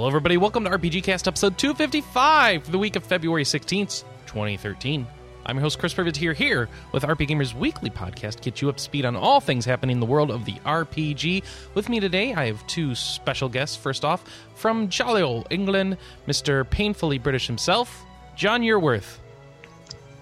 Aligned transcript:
Hello, 0.00 0.08
everybody. 0.08 0.38
Welcome 0.38 0.64
to 0.64 0.70
RPG 0.70 1.02
Cast 1.02 1.28
episode 1.28 1.58
255 1.58 2.64
for 2.64 2.70
the 2.70 2.78
week 2.78 2.96
of 2.96 3.04
February 3.04 3.44
16th, 3.44 4.04
2013. 4.24 5.06
I'm 5.44 5.56
your 5.56 5.60
host, 5.60 5.78
Chris 5.78 5.92
Privet, 5.92 6.16
here, 6.16 6.32
here 6.32 6.70
with 6.90 7.02
RP 7.02 7.28
Gamer's 7.28 7.54
weekly 7.54 7.90
podcast, 7.90 8.40
get 8.40 8.62
you 8.62 8.70
up 8.70 8.78
to 8.78 8.82
speed 8.82 9.04
on 9.04 9.14
all 9.14 9.40
things 9.40 9.66
happening 9.66 9.96
in 9.96 10.00
the 10.00 10.06
world 10.06 10.30
of 10.30 10.46
the 10.46 10.54
RPG. 10.64 11.42
With 11.74 11.90
me 11.90 12.00
today, 12.00 12.32
I 12.32 12.46
have 12.46 12.66
two 12.66 12.94
special 12.94 13.50
guests. 13.50 13.76
First 13.76 14.02
off, 14.02 14.24
from 14.54 14.88
jolly 14.88 15.20
old 15.20 15.48
England, 15.50 15.98
Mr. 16.26 16.64
Painfully 16.70 17.18
British 17.18 17.46
himself, 17.46 18.02
Jon 18.34 18.62
Yearworth. 18.62 19.18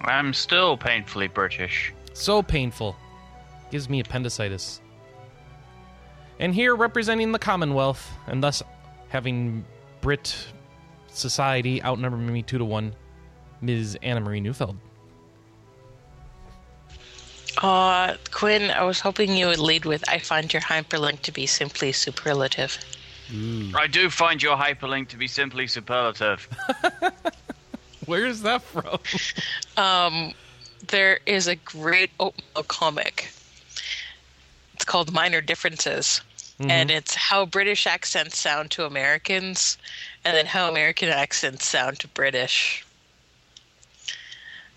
I'm 0.01 0.33
still 0.33 0.75
painfully 0.75 1.29
British. 1.29 1.93
So 2.11 2.43
painful. 2.43 2.97
Gives 3.71 3.87
me 3.87 4.01
appendicitis. 4.01 4.81
And 6.37 6.53
here, 6.53 6.75
representing 6.75 7.31
the 7.31 7.39
Commonwealth, 7.39 8.11
and 8.27 8.43
thus 8.43 8.61
having 9.09 9.65
Brit 10.01 10.47
society 11.07 11.83
outnumber 11.83 12.17
me 12.17 12.41
two 12.41 12.57
to 12.57 12.65
one, 12.65 12.93
Ms. 13.61 13.97
Anna 14.01 14.21
Marie 14.21 14.39
Neufeld. 14.39 14.77
Uh, 17.61 18.15
Quinn, 18.31 18.71
I 18.71 18.83
was 18.83 18.99
hoping 18.99 19.35
you 19.35 19.47
would 19.47 19.59
lead 19.59 19.85
with 19.85 20.07
I 20.07 20.19
find 20.19 20.51
your 20.53 20.61
hyperlink 20.61 21.21
to 21.23 21.31
be 21.31 21.45
simply 21.45 21.91
superlative. 21.91 22.77
I 23.75 23.85
do 23.87 24.09
find 24.09 24.41
your 24.41 24.55
hyperlink 24.55 25.09
to 25.09 25.17
be 25.17 25.27
simply 25.27 25.67
superlative. 25.67 26.47
Where 28.05 28.25
is 28.25 28.41
that 28.43 28.61
from? 28.61 28.99
Um, 29.77 30.33
there 30.87 31.21
is 31.25 31.47
a 31.47 31.55
great 31.55 32.11
oatmeal 32.19 32.63
comic. 32.63 33.31
It's 34.73 34.83
called 34.83 35.13
Minor 35.13 35.39
Differences. 35.39 36.19
And 36.59 36.89
mm-hmm. 36.89 36.97
it's 36.97 37.15
how 37.15 37.45
British 37.45 37.87
accents 37.87 38.37
sound 38.37 38.69
to 38.71 38.85
Americans, 38.85 39.77
and 40.25 40.35
then 40.35 40.45
how 40.45 40.69
American 40.69 41.07
accents 41.07 41.65
sound 41.65 41.99
to 41.99 42.07
British. 42.09 42.85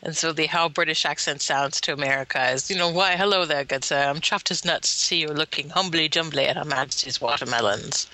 And 0.04 0.16
so 0.16 0.32
the 0.32 0.46
how 0.46 0.68
British 0.68 1.04
accent 1.04 1.42
sounds 1.42 1.80
to 1.82 1.92
America 1.92 2.50
is, 2.50 2.68
you 2.68 2.76
know, 2.76 2.90
why, 2.90 3.16
hello 3.16 3.44
there, 3.44 3.64
good 3.64 3.84
sir. 3.84 4.02
I'm 4.02 4.20
chuffed 4.20 4.50
as 4.50 4.64
nuts 4.64 4.92
to 4.92 5.00
see 5.00 5.20
you 5.20 5.28
looking 5.28 5.68
humbly 5.70 6.08
jumbly 6.08 6.44
at 6.44 6.56
Her 6.56 6.64
Majesty's 6.64 7.20
watermelons. 7.20 8.08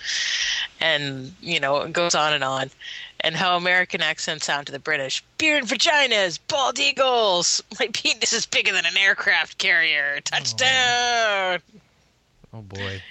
And, 0.81 1.35
you 1.41 1.59
know, 1.59 1.79
it 1.79 1.95
goes 1.95 2.15
on 2.15 2.35
and 2.35 2.45
on. 2.45 2.71
And 3.21 3.35
how 3.35 3.57
American 3.57 4.03
accents 4.03 4.47
sound 4.47 4.67
to 4.67 4.73
the 4.73 4.79
British. 4.79 5.25
Beer 5.39 5.57
and 5.57 5.67
vaginas, 5.67 6.39
bald 6.47 6.79
eagles. 6.79 7.63
My 7.81 7.89
penis 7.93 8.33
is 8.33 8.45
bigger 8.45 8.73
than 8.73 8.85
an 8.85 8.97
aircraft 8.97 9.57
carrier. 9.59 10.17
Oh, 10.17 10.21
Touchdown. 10.25 11.61
Oh 12.53 12.63
boy. 12.63 13.03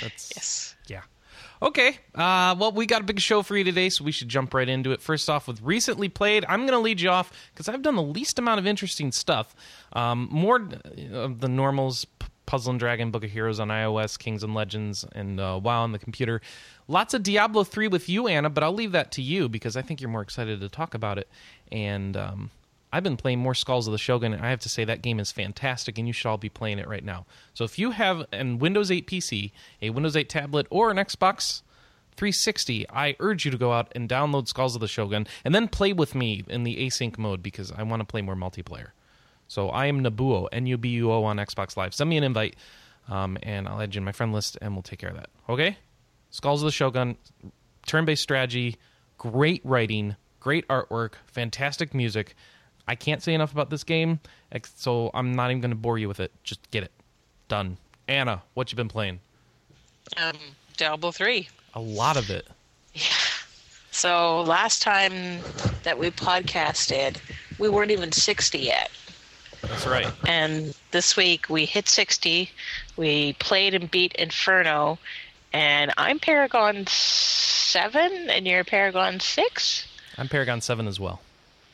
That's 0.00 0.32
Yes. 0.34 0.76
yeah. 0.86 1.02
Okay. 1.62 1.98
Uh, 2.14 2.54
well, 2.58 2.72
we 2.72 2.86
got 2.86 3.00
a 3.00 3.04
big 3.04 3.20
show 3.20 3.42
for 3.42 3.56
you 3.56 3.64
today, 3.64 3.88
so 3.88 4.04
we 4.04 4.12
should 4.12 4.28
jump 4.28 4.52
right 4.52 4.68
into 4.68 4.92
it. 4.92 5.00
First 5.00 5.30
off, 5.30 5.48
with 5.48 5.60
recently 5.62 6.08
played, 6.08 6.44
I'm 6.48 6.60
going 6.60 6.72
to 6.72 6.78
lead 6.78 7.00
you 7.00 7.10
off 7.10 7.32
because 7.52 7.68
I've 7.68 7.82
done 7.82 7.96
the 7.96 8.02
least 8.02 8.38
amount 8.38 8.60
of 8.60 8.66
interesting 8.66 9.12
stuff. 9.12 9.54
Um, 9.92 10.28
more 10.30 10.68
of 11.12 11.40
the 11.40 11.48
normals, 11.48 12.06
Puzzle 12.44 12.70
and 12.70 12.80
Dragon, 12.80 13.10
Book 13.10 13.24
of 13.24 13.30
Heroes 13.30 13.58
on 13.58 13.68
iOS, 13.68 14.18
Kings 14.18 14.42
and 14.42 14.54
Legends, 14.54 15.04
and 15.12 15.40
uh, 15.40 15.58
WoW 15.62 15.82
on 15.82 15.92
the 15.92 15.98
computer. 15.98 16.40
Lots 16.88 17.14
of 17.14 17.22
Diablo 17.22 17.64
3 17.64 17.88
with 17.88 18.08
you, 18.08 18.28
Anna, 18.28 18.50
but 18.50 18.62
I'll 18.62 18.72
leave 18.72 18.92
that 18.92 19.10
to 19.12 19.22
you 19.22 19.48
because 19.48 19.76
I 19.76 19.82
think 19.82 20.00
you're 20.00 20.10
more 20.10 20.22
excited 20.22 20.60
to 20.60 20.68
talk 20.68 20.94
about 20.94 21.18
it. 21.18 21.28
And 21.72 22.16
um, 22.16 22.50
I've 22.96 23.02
been 23.02 23.18
playing 23.18 23.40
more 23.40 23.52
Skulls 23.52 23.86
of 23.86 23.92
the 23.92 23.98
Shogun, 23.98 24.32
and 24.32 24.42
I 24.42 24.48
have 24.48 24.60
to 24.60 24.70
say 24.70 24.82
that 24.82 25.02
game 25.02 25.20
is 25.20 25.30
fantastic, 25.30 25.98
and 25.98 26.06
you 26.06 26.14
should 26.14 26.30
all 26.30 26.38
be 26.38 26.48
playing 26.48 26.78
it 26.78 26.88
right 26.88 27.04
now. 27.04 27.26
So 27.52 27.64
if 27.64 27.78
you 27.78 27.90
have 27.90 28.24
an 28.32 28.58
Windows 28.58 28.90
8 28.90 29.06
PC, 29.06 29.52
a 29.82 29.90
Windows 29.90 30.16
8 30.16 30.30
tablet, 30.30 30.66
or 30.70 30.90
an 30.90 30.96
Xbox 30.96 31.60
360, 32.16 32.88
I 32.88 33.14
urge 33.20 33.44
you 33.44 33.50
to 33.50 33.58
go 33.58 33.74
out 33.74 33.92
and 33.94 34.08
download 34.08 34.48
Skulls 34.48 34.74
of 34.74 34.80
the 34.80 34.88
Shogun, 34.88 35.26
and 35.44 35.54
then 35.54 35.68
play 35.68 35.92
with 35.92 36.14
me 36.14 36.42
in 36.48 36.62
the 36.62 36.74
async 36.86 37.18
mode 37.18 37.42
because 37.42 37.70
I 37.70 37.82
want 37.82 38.00
to 38.00 38.06
play 38.06 38.22
more 38.22 38.34
multiplayer. 38.34 38.92
So 39.46 39.68
I 39.68 39.88
am 39.88 40.02
Nabuo, 40.02 40.48
N-U-B-U-O 40.50 41.22
on 41.22 41.36
Xbox 41.36 41.76
Live. 41.76 41.92
Send 41.92 42.08
me 42.08 42.16
an 42.16 42.24
invite, 42.24 42.56
um, 43.10 43.36
and 43.42 43.68
I'll 43.68 43.82
add 43.82 43.94
you 43.94 43.98
in 43.98 44.06
my 44.06 44.12
friend 44.12 44.32
list, 44.32 44.56
and 44.62 44.72
we'll 44.72 44.82
take 44.82 45.00
care 45.00 45.10
of 45.10 45.16
that. 45.16 45.28
Okay? 45.50 45.76
Skulls 46.30 46.62
of 46.62 46.66
the 46.66 46.72
Shogun, 46.72 47.18
turn-based 47.84 48.22
strategy, 48.22 48.76
great 49.18 49.60
writing, 49.64 50.16
great 50.40 50.66
artwork, 50.68 51.16
fantastic 51.26 51.92
music. 51.92 52.34
I 52.88 52.94
can't 52.94 53.22
say 53.22 53.34
enough 53.34 53.52
about 53.52 53.70
this 53.70 53.84
game, 53.84 54.20
so 54.76 55.10
I'm 55.12 55.34
not 55.34 55.50
even 55.50 55.60
going 55.60 55.70
to 55.70 55.76
bore 55.76 55.98
you 55.98 56.08
with 56.08 56.20
it. 56.20 56.32
Just 56.44 56.70
get 56.70 56.84
it 56.84 56.92
done. 57.48 57.78
Anna, 58.08 58.42
what 58.54 58.70
you 58.70 58.76
been 58.76 58.88
playing? 58.88 59.20
Um, 60.16 60.36
Diablo 60.76 61.10
3. 61.10 61.48
A 61.74 61.80
lot 61.80 62.16
of 62.16 62.30
it. 62.30 62.46
Yeah. 62.94 63.02
So 63.90 64.42
last 64.42 64.82
time 64.82 65.40
that 65.82 65.98
we 65.98 66.10
podcasted, 66.10 67.16
we 67.58 67.68
weren't 67.68 67.90
even 67.90 68.12
60 68.12 68.58
yet. 68.58 68.90
That's 69.62 69.86
right. 69.86 70.12
And 70.26 70.76
this 70.90 71.16
week 71.16 71.48
we 71.48 71.64
hit 71.64 71.88
60. 71.88 72.50
We 72.96 73.32
played 73.34 73.74
and 73.74 73.90
beat 73.90 74.14
Inferno. 74.14 74.98
And 75.52 75.92
I'm 75.96 76.18
Paragon 76.18 76.86
7 76.86 78.30
and 78.30 78.46
you're 78.46 78.64
Paragon 78.64 79.18
6? 79.18 79.86
I'm 80.18 80.28
Paragon 80.28 80.60
Seven 80.60 80.86
as 80.86 81.00
well. 81.00 81.20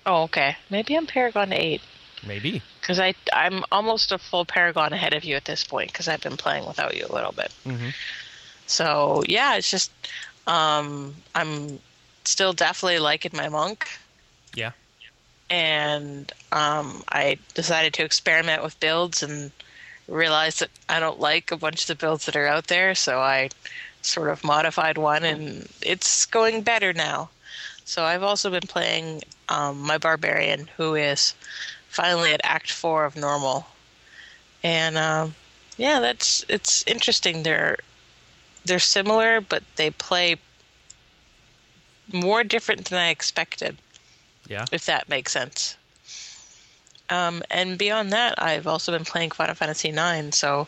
Oh, 0.05 0.23
okay. 0.25 0.57
Maybe 0.71 0.97
I'm 0.97 1.07
Paragon 1.07 1.53
8. 1.53 1.81
Maybe. 2.27 2.63
Because 2.81 3.01
I'm 3.33 3.65
almost 3.73 4.13
a 4.13 4.19
full 4.19 4.45
Paragon 4.45 4.93
ahead 4.93 5.13
of 5.15 5.25
you 5.25 5.37
at 5.37 5.45
this 5.45 5.65
point 5.65 5.93
because 5.93 6.09
I've 6.09 6.21
been 6.21 6.37
playing 6.37 6.67
without 6.67 6.97
you 6.97 7.07
a 7.09 7.13
little 7.15 7.33
bit. 7.33 7.53
Mhm. 7.65 7.93
So, 8.67 9.23
yeah, 9.29 9.57
it's 9.57 9.71
just 9.71 9.91
um, 10.47 11.15
I'm 11.35 11.79
still 12.25 12.53
definitely 12.53 12.99
liking 12.99 13.33
my 13.35 13.49
monk. 13.49 13.87
Yeah. 14.55 14.73
and 15.51 16.33
um, 16.53 17.03
I 17.09 17.39
decided 17.55 17.95
to 17.95 18.05
experiment 18.05 18.63
with 18.63 18.79
builds 18.81 19.23
and 19.23 19.51
realized 20.09 20.61
that 20.61 20.71
I 20.89 20.99
don't 21.01 21.21
like 21.21 21.51
a 21.53 21.57
bunch 21.57 21.83
of 21.83 21.87
the 21.89 21.95
builds 21.95 22.27
that 22.27 22.37
are 22.37 22.47
out 22.47 22.67
there, 22.69 22.95
so 22.95 23.21
I 23.21 23.51
sort 24.03 24.31
of 24.31 24.43
modified 24.45 24.99
one, 24.99 25.25
and 25.25 25.69
it's 25.83 26.27
going 26.27 26.63
better 26.63 26.93
now. 26.93 27.31
So 27.84 28.04
I've 28.04 28.22
also 28.22 28.50
been 28.50 28.66
playing 28.66 29.22
um, 29.48 29.81
my 29.81 29.98
barbarian, 29.98 30.69
who 30.76 30.94
is 30.94 31.34
finally 31.88 32.32
at 32.32 32.41
Act 32.44 32.70
Four 32.72 33.04
of 33.04 33.16
normal, 33.16 33.66
and 34.62 34.97
um, 34.97 35.34
yeah, 35.76 36.00
that's 36.00 36.44
it's 36.48 36.82
interesting. 36.87 37.42
They're 37.42 37.78
they're 38.65 38.78
similar, 38.78 39.41
but 39.41 39.62
they 39.76 39.91
play 39.91 40.37
more 42.12 42.44
different 42.44 42.87
than 42.87 42.98
I 42.98 43.09
expected 43.09 43.76
Yeah. 44.48 44.66
if 44.72 44.87
that 44.87 45.09
makes 45.09 45.32
sense. 45.32 45.76
Um, 47.11 47.43
and 47.51 47.77
beyond 47.77 48.13
that, 48.13 48.41
I've 48.43 48.67
also 48.67 48.93
been 48.93 49.05
playing 49.05 49.33
Final 49.33 49.55
Fantasy 49.55 49.91
IX. 49.91 50.37
So 50.37 50.67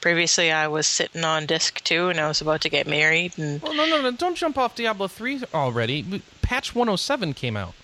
previously, 0.00 0.50
I 0.50 0.68
was 0.68 0.86
sitting 0.86 1.22
on 1.24 1.46
disc 1.46 1.82
two, 1.84 2.08
and 2.08 2.18
I 2.18 2.28
was 2.28 2.40
about 2.40 2.60
to 2.62 2.68
get 2.68 2.86
married. 2.86 3.38
And 3.38 3.60
Well, 3.60 3.74
no, 3.74 3.86
no, 3.86 4.00
no. 4.00 4.10
Don't 4.12 4.36
jump 4.36 4.56
off 4.56 4.74
Diablo 4.74 5.08
3 5.08 5.42
already. 5.52 6.22
Patch 6.40 6.74
107 6.74 7.34
came 7.34 7.56
out. 7.56 7.74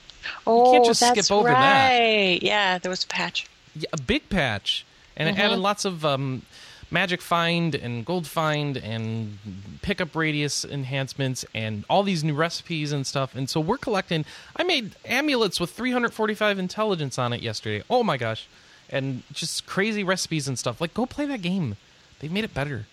oh, 0.46 0.66
you 0.66 0.72
can't 0.78 0.86
just 0.86 1.00
that's 1.00 1.26
skip 1.26 1.36
over 1.36 1.48
that. 1.48 1.90
right. 1.90 2.38
Yeah, 2.42 2.78
there 2.78 2.90
was 2.90 3.04
a 3.04 3.08
patch. 3.08 3.46
Yeah, 3.74 3.88
a 3.92 4.00
big 4.00 4.28
patch. 4.30 4.84
And 5.16 5.28
it 5.28 5.38
added 5.38 5.58
lots 5.58 5.84
of 5.84 6.04
um, 6.04 6.42
magic 6.90 7.20
find 7.20 7.74
and 7.74 8.04
gold 8.04 8.26
find 8.26 8.76
and 8.76 9.38
pickup 9.82 10.14
radius 10.14 10.64
enhancements 10.64 11.44
and 11.54 11.84
all 11.88 12.02
these 12.02 12.24
new 12.24 12.34
recipes 12.34 12.92
and 12.92 13.06
stuff. 13.06 13.34
And 13.34 13.48
so 13.48 13.60
we're 13.60 13.78
collecting. 13.78 14.24
I 14.56 14.64
made 14.64 14.96
amulets 15.04 15.60
with 15.60 15.70
345 15.70 16.58
intelligence 16.58 17.18
on 17.18 17.32
it 17.32 17.42
yesterday. 17.42 17.84
Oh 17.90 18.02
my 18.02 18.16
gosh. 18.16 18.48
And 18.90 19.22
just 19.32 19.66
crazy 19.66 20.02
recipes 20.02 20.48
and 20.48 20.58
stuff. 20.58 20.80
Like, 20.80 20.94
go 20.94 21.04
play 21.04 21.26
that 21.26 21.42
game. 21.42 21.76
They've 22.20 22.32
made 22.32 22.44
it 22.44 22.54
better. 22.54 22.86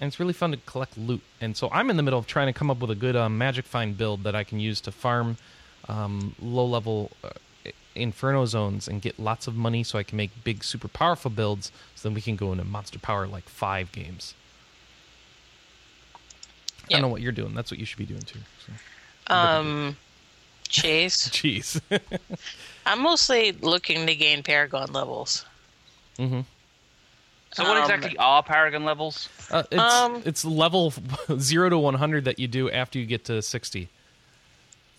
And 0.00 0.08
it's 0.08 0.18
really 0.18 0.32
fun 0.32 0.50
to 0.50 0.56
collect 0.56 0.96
loot. 0.96 1.20
And 1.40 1.56
so 1.56 1.68
I'm 1.70 1.90
in 1.90 1.96
the 1.96 2.02
middle 2.02 2.18
of 2.18 2.26
trying 2.26 2.46
to 2.46 2.52
come 2.52 2.70
up 2.70 2.80
with 2.80 2.90
a 2.90 2.94
good 2.94 3.14
um, 3.14 3.38
magic 3.38 3.66
find 3.66 3.96
build 3.96 4.24
that 4.24 4.34
I 4.34 4.44
can 4.44 4.60
use 4.60 4.80
to 4.82 4.92
farm 4.92 5.36
um, 5.88 6.34
low 6.40 6.64
level 6.64 7.10
uh, 7.22 7.30
inferno 7.94 8.44
zones 8.46 8.88
and 8.88 9.00
get 9.00 9.18
lots 9.18 9.46
of 9.46 9.54
money 9.54 9.82
so 9.82 9.98
I 9.98 10.02
can 10.02 10.16
make 10.16 10.30
big, 10.44 10.64
super 10.64 10.88
powerful 10.88 11.30
builds 11.30 11.70
so 11.94 12.08
then 12.08 12.14
we 12.14 12.20
can 12.20 12.36
go 12.36 12.52
into 12.52 12.64
monster 12.64 12.98
power 12.98 13.26
like 13.26 13.48
five 13.48 13.92
games. 13.92 14.34
I 16.88 16.92
don't 16.92 17.02
know 17.02 17.08
what 17.08 17.22
you're 17.22 17.32
doing. 17.32 17.54
That's 17.54 17.70
what 17.70 17.80
you 17.80 17.86
should 17.86 17.98
be 17.98 18.04
doing 18.04 18.22
too. 18.22 18.40
So. 18.66 19.34
Um, 19.34 19.96
Chase, 20.68 21.28
Jeez. 21.30 21.80
I'm 22.86 23.00
mostly 23.00 23.52
looking 23.52 24.06
to 24.06 24.14
gain 24.14 24.42
Paragon 24.42 24.92
levels. 24.92 25.46
Mm-hmm. 26.18 26.40
So 27.54 27.62
what 27.62 27.76
Um, 27.76 27.82
exactly 27.84 28.16
are 28.18 28.42
Paragon 28.42 28.84
levels? 28.84 29.28
Uh, 29.50 29.62
it's 29.70 29.80
Um, 29.80 30.22
it's 30.26 30.44
level 30.44 30.92
zero 31.38 31.68
to 31.70 31.78
one 31.78 31.94
hundred 31.94 32.24
that 32.24 32.38
you 32.38 32.48
do 32.48 32.70
after 32.70 32.98
you 32.98 33.06
get 33.06 33.24
to 33.26 33.40
sixty. 33.42 33.88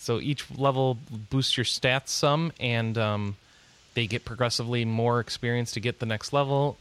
So 0.06 0.20
each 0.20 0.46
level 0.56 1.00
boosts 1.32 1.58
your 1.58 1.64
stats 1.64 2.10
some, 2.10 2.52
and 2.60 2.96
um, 2.96 3.38
they 3.96 4.06
get 4.06 4.24
progressively 4.24 4.86
more 4.86 5.20
experience 5.20 5.72
to 5.72 5.80
get 5.80 5.98
the 5.98 6.06
next 6.06 6.32
level. 6.32 6.78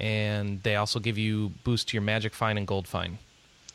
And 0.00 0.62
they 0.62 0.74
also 0.74 0.98
give 0.98 1.18
you 1.18 1.52
boost 1.62 1.88
to 1.88 1.94
your 1.94 2.00
magic 2.02 2.32
find 2.32 2.56
and 2.56 2.66
gold 2.66 2.88
find. 2.88 3.18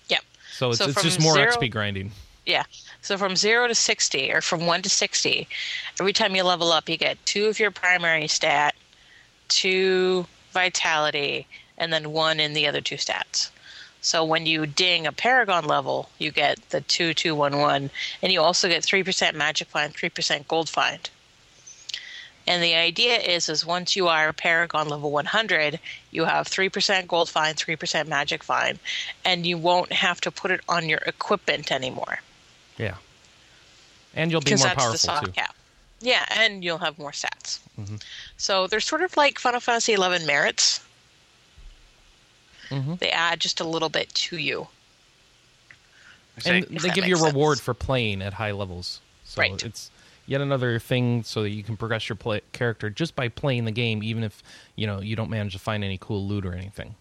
Yep. 0.10 0.22
So 0.54 0.70
it's, 0.72 0.80
So 0.80 0.86
it's 0.86 1.04
just 1.04 1.22
more 1.22 1.36
zero- 1.36 1.52
XP 1.52 1.70
grinding. 1.70 2.14
Yeah. 2.48 2.64
So 3.04 3.16
from 3.16 3.36
zero 3.36 3.68
to 3.68 3.76
sixty, 3.76 4.32
or 4.32 4.42
from 4.42 4.66
one 4.66 4.82
to 4.82 4.90
sixty, 4.90 5.48
every 6.00 6.12
time 6.12 6.36
you 6.36 6.44
level 6.44 6.72
up, 6.72 6.90
you 6.90 6.98
get 6.98 7.24
two 7.28 7.46
of 7.46 7.60
your 7.60 7.70
primary 7.70 8.28
stat, 8.28 8.74
two 9.50 10.26
vitality, 10.52 11.46
and 11.78 11.94
then 11.94 12.12
one 12.12 12.40
in 12.40 12.54
the 12.54 12.66
other 12.66 12.82
two 12.82 12.96
stats. 12.96 13.52
So 14.02 14.24
when 14.24 14.46
you 14.46 14.66
ding 14.66 15.06
a 15.06 15.12
Paragon 15.12 15.66
level, 15.66 16.10
you 16.18 16.32
get 16.32 16.58
the 16.70 16.82
two 16.82 17.14
two 17.14 17.36
one 17.36 17.58
one, 17.58 17.90
and 18.22 18.32
you 18.32 18.42
also 18.42 18.68
get 18.68 18.84
three 18.84 19.04
percent 19.04 19.36
Magic 19.36 19.68
Find, 19.68 19.94
three 19.94 20.10
percent 20.10 20.48
Gold 20.48 20.70
Find. 20.70 21.10
And 22.50 22.64
the 22.64 22.74
idea 22.74 23.18
is, 23.18 23.48
is 23.48 23.64
once 23.64 23.96
you 23.96 24.08
are 24.08 24.34
Paragon 24.34 24.90
level 24.90 25.12
100, 25.12 25.80
you 26.10 26.26
have 26.26 26.48
3% 26.48 27.06
gold 27.06 27.30
find, 27.30 27.56
3% 27.56 28.08
magic 28.08 28.44
find, 28.44 28.80
and 29.24 29.46
you 29.46 29.56
won't 29.56 29.92
have 29.92 30.20
to 30.22 30.32
put 30.32 30.50
it 30.50 30.62
on 30.68 30.90
your 30.90 30.98
equipment 31.06 31.72
anymore. 31.72 32.20
Yeah. 32.78 32.96
And 34.16 34.32
you'll 34.32 34.42
be 34.42 34.52
more 34.52 34.58
that's 34.58 34.74
the 34.74 34.80
powerful 34.80 34.98
soft 34.98 35.26
too. 35.28 35.32
cap. 35.34 35.56
Yeah, 36.02 36.26
and 36.32 36.64
you'll 36.64 36.80
have 36.80 36.98
more 36.98 37.12
stats. 37.12 37.60
Mm-hmm. 37.80 37.98
So 38.38 38.66
they're 38.66 38.80
sort 38.80 39.04
of 39.04 39.16
like 39.16 39.38
Final 39.38 39.60
Fantasy 39.60 39.94
11 39.94 40.26
merits. 40.26 40.82
Mhm. 42.70 43.00
They 43.00 43.10
add 43.12 43.40
just 43.40 43.60
a 43.60 43.64
little 43.64 43.90
bit 43.90 44.14
to 44.14 44.38
you. 44.38 44.68
And 46.46 46.64
they 46.66 46.90
give 46.92 47.06
you 47.06 47.18
a 47.18 47.24
reward 47.26 47.58
sense. 47.58 47.66
for 47.66 47.74
playing 47.74 48.22
at 48.22 48.34
high 48.34 48.52
levels. 48.52 49.02
So 49.26 49.42
Right. 49.42 49.62
it's 49.62 49.92
yet 50.26 50.40
another 50.42 50.80
thing 50.80 51.24
so 51.24 51.42
that 51.44 51.50
you 51.50 51.64
can 51.64 51.76
progress 51.76 52.08
your 52.08 52.16
play- 52.16 52.42
character 52.54 52.90
just 52.90 53.16
by 53.16 53.28
playing 53.28 53.66
the 53.66 53.72
game, 53.72 54.02
even 54.04 54.24
if 54.24 54.42
you 54.76 54.88
know 54.88 55.02
you 55.02 55.16
don't 55.16 55.30
manage 55.30 55.54
to 55.54 55.60
find 55.60 55.84
any 55.84 55.98
cool 55.98 56.26
loot 56.26 56.46
or 56.46 56.54
anything. 56.54 56.96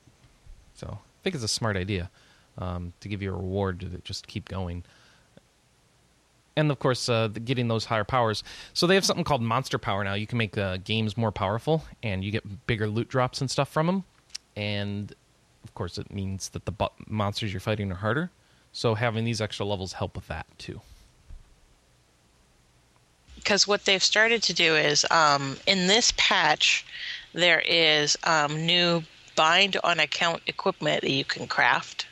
So 0.75 0.99
I 1.01 1.19
think 1.23 1.35
it's 1.35 1.45
a 1.45 1.49
smart 1.49 1.77
idea 1.77 2.11
um, 2.57 2.93
to 3.01 3.09
give 3.09 3.23
you 3.23 3.33
a 3.33 3.37
reward 3.37 3.79
to 3.81 3.87
just 4.03 4.27
keep 4.27 4.49
going. 4.49 4.83
And 6.57 6.73
of 6.73 6.81
course, 6.81 7.09
uh, 7.09 7.29
the- 7.29 7.39
getting 7.39 7.69
those 7.69 7.85
higher 7.85 8.03
powers. 8.03 8.43
So 8.75 8.89
they 8.89 8.97
have 8.97 9.05
something 9.05 9.23
called 9.23 9.43
monster 9.43 9.79
power 9.79 10.03
now. 10.03 10.15
You 10.15 10.27
can 10.27 10.39
make 10.39 10.59
uh, 10.59 10.79
games 10.79 11.17
more 11.17 11.31
powerful, 11.31 11.85
and 12.03 12.25
you 12.25 12.33
get 12.33 12.67
bigger 12.67 12.89
loot 12.89 13.09
drops 13.09 13.41
and 13.41 13.49
stuff 13.49 13.69
from 13.69 13.87
them. 13.87 14.05
And 14.57 15.15
of 15.65 15.75
course, 15.75 15.99
it 15.99 16.13
means 16.13 16.51
that 16.51 16.65
the 16.65 16.73
monsters 17.07 17.53
you're 17.53 17.61
fighting 17.61 17.91
are 17.93 17.97
harder. 17.97 18.31
So 18.73 18.95
having 18.95 19.25
these 19.25 19.41
extra 19.41 19.67
levels 19.67 19.95
help 19.95 20.15
with 20.15 20.29
that 20.29 20.47
too. 20.59 20.81
because 23.49 23.67
what 23.67 23.87
they've 23.87 24.03
started 24.03 24.43
to 24.43 24.53
do 24.53 24.77
is 24.77 25.07
um, 25.11 25.57
in 25.67 25.87
this 25.87 26.13
patch 26.19 26.85
there 27.33 27.61
is 27.61 28.15
um, 28.25 28.67
new 28.67 29.03
bind 29.37 29.75
on 29.83 29.99
account 29.99 30.43
equipment 30.47 31.01
that 31.01 31.11
you 31.11 31.25
can 31.25 31.47
craft 31.47 32.07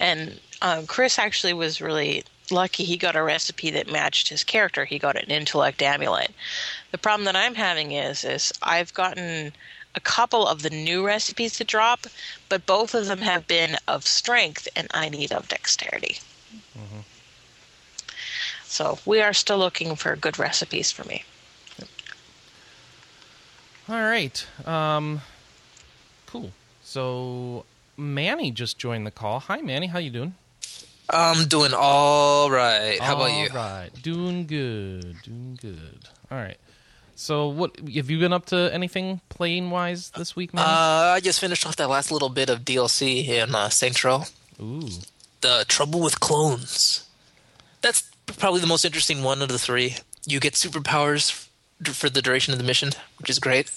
and 0.00 0.40
um, 0.62 0.86
chris 0.86 1.18
actually 1.18 1.52
was 1.52 1.82
really 1.82 2.24
lucky 2.50 2.84
he 2.84 2.96
got 2.96 3.16
a 3.16 3.22
recipe 3.22 3.70
that 3.70 3.92
matched 3.92 4.28
his 4.28 4.44
character 4.44 4.86
he 4.86 4.98
got 4.98 5.14
an 5.22 5.30
intellect 5.30 5.82
amulet 5.82 6.30
the 6.90 6.98
problem 6.98 7.24
that 7.26 7.36
i'm 7.36 7.54
having 7.54 7.92
is 7.92 8.24
is 8.24 8.50
i've 8.62 8.94
gotten 8.94 9.52
a 9.94 10.00
couple 10.00 10.46
of 10.46 10.62
the 10.62 10.70
new 10.70 11.04
recipes 11.04 11.56
to 11.56 11.64
drop 11.64 12.06
but 12.48 12.66
both 12.66 12.94
of 12.94 13.06
them 13.06 13.18
have 13.18 13.46
been 13.46 13.76
of 13.88 14.06
strength 14.06 14.66
and 14.76 14.88
i 14.92 15.08
need 15.08 15.32
of 15.32 15.48
dexterity 15.48 16.18
so 18.74 18.98
we 19.06 19.20
are 19.20 19.32
still 19.32 19.58
looking 19.58 19.94
for 19.94 20.16
good 20.16 20.36
recipes 20.36 20.90
for 20.90 21.04
me. 21.04 21.22
All 23.88 24.00
right. 24.00 24.44
Um, 24.66 25.20
cool. 26.26 26.50
So 26.82 27.66
Manny 27.96 28.50
just 28.50 28.76
joined 28.76 29.06
the 29.06 29.12
call. 29.12 29.38
Hi, 29.38 29.60
Manny. 29.60 29.86
How 29.86 30.00
you 30.00 30.10
doing? 30.10 30.34
I'm 31.08 31.46
doing 31.46 31.70
all 31.72 32.50
right. 32.50 32.98
How 32.98 33.14
about 33.14 33.38
you? 33.38 33.48
All 33.50 33.54
right. 33.54 33.90
Doing 34.02 34.44
good. 34.44 35.22
Doing 35.22 35.56
good. 35.62 36.08
All 36.32 36.38
right. 36.38 36.56
So 37.16 37.48
what 37.48 37.76
have 37.78 38.10
you 38.10 38.18
been 38.18 38.32
up 38.32 38.46
to? 38.46 38.70
Anything 38.72 39.20
playing 39.28 39.70
wise 39.70 40.10
this 40.10 40.34
week, 40.34 40.52
Manny? 40.52 40.66
Uh, 40.68 41.14
I 41.16 41.20
just 41.20 41.40
finished 41.40 41.66
off 41.66 41.76
that 41.76 41.88
last 41.88 42.10
little 42.10 42.28
bit 42.28 42.50
of 42.50 42.60
DLC 42.64 43.26
in 43.28 43.54
uh, 43.54 43.68
Saints 43.68 44.02
Row. 44.04 44.24
Ooh. 44.60 44.88
The 45.40 45.64
Trouble 45.68 46.00
with 46.00 46.20
Clones. 46.20 47.06
That's 47.82 48.02
probably 48.38 48.60
the 48.60 48.66
most 48.66 48.84
interesting 48.84 49.22
one 49.22 49.42
of 49.42 49.48
the 49.48 49.58
three. 49.58 49.96
You 50.26 50.40
get 50.40 50.54
superpowers 50.54 51.48
for 51.84 52.08
the 52.08 52.22
duration 52.22 52.52
of 52.52 52.58
the 52.58 52.64
mission, 52.64 52.90
which 53.18 53.28
is 53.30 53.38
great. 53.38 53.70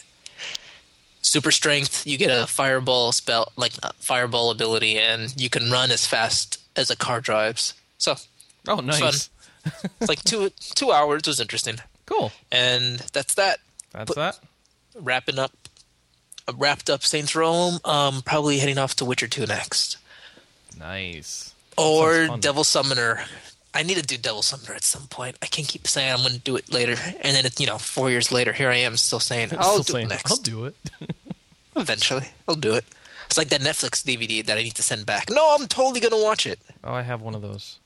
Super 1.21 1.51
strength. 1.51 2.07
You 2.07 2.17
get 2.17 2.29
a 2.31 2.47
fireball 2.47 3.11
spell, 3.11 3.51
like 3.57 3.73
fireball 3.99 4.49
ability, 4.49 4.97
and 4.97 5.33
you 5.39 5.49
can 5.49 5.69
run 5.69 5.91
as 5.91 6.05
fast 6.07 6.59
as 6.75 6.89
a 6.89 6.95
car 6.95 7.19
drives. 7.21 7.73
So 7.97 8.15
Oh, 8.67 8.79
nice. 8.79 9.29
it's 9.99 10.09
like 10.09 10.23
two 10.23 10.49
two 10.75 10.91
hours 10.91 11.23
was 11.27 11.39
interesting, 11.39 11.77
Cool. 12.07 12.31
and 12.51 12.97
that's 13.13 13.35
that. 13.35 13.59
That's 13.91 14.15
that. 14.15 14.39
wrapping 14.95 15.37
up 15.39 15.51
uh, 16.47 16.53
wrapped 16.57 16.89
up 16.89 17.03
Saints 17.03 17.35
Row. 17.35 17.77
Um, 17.85 18.21
probably 18.23 18.57
heading 18.59 18.77
off 18.79 18.95
to 18.95 19.05
Witcher 19.05 19.27
Two 19.27 19.45
next, 19.45 19.97
Nice. 20.77 21.53
or. 21.77 22.27
Devil 22.39 22.63
Summoner. 22.63 23.21
I 23.73 23.83
need 23.83 23.97
to 23.97 24.01
do 24.03 24.17
Devil 24.17 24.41
Summoner 24.41 24.73
at 24.73 24.83
some 24.83 25.07
point. 25.07 25.37
I 25.43 25.45
can't 25.45 25.67
keep 25.67 25.85
saying 25.87 26.11
I'm 26.11 26.19
going 26.21 26.31
to 26.33 26.39
do 26.39 26.55
it 26.55 26.71
later, 26.73 26.93
and 27.21 27.35
then 27.35 27.45
it, 27.45 27.59
you 27.59 27.67
know, 27.67 27.77
four 27.77 28.09
years 28.09 28.31
later, 28.31 28.51
here 28.53 28.69
I 28.71 28.77
am 28.77 28.97
still 28.97 29.19
saying 29.19 29.49
I'll 29.57 29.83
Still 29.83 29.83
do 29.83 29.91
saying, 29.93 30.05
it 30.07 30.09
next. 30.09 30.31
I'll 30.31 30.37
do 30.37 30.65
it. 30.65 30.75
Eventually, 31.75 32.29
I'll 32.47 32.55
do 32.55 32.73
it. 32.73 32.85
It's 33.27 33.37
like 33.37 33.49
that 33.49 33.61
Netflix 33.61 34.01
DVD 34.03 34.43
that 34.45 34.57
I 34.57 34.63
need 34.63 34.73
to 34.75 34.81
send 34.83 35.05
back. 35.05 35.29
No, 35.29 35.55
I'm 35.59 35.67
totally 35.67 35.99
going 35.99 36.13
to 36.17 36.23
watch 36.23 36.47
it. 36.47 36.59
oh, 36.83 36.93
I 36.93 37.01
have 37.03 37.21
one 37.21 37.35
of 37.35 37.41
those. 37.43 37.77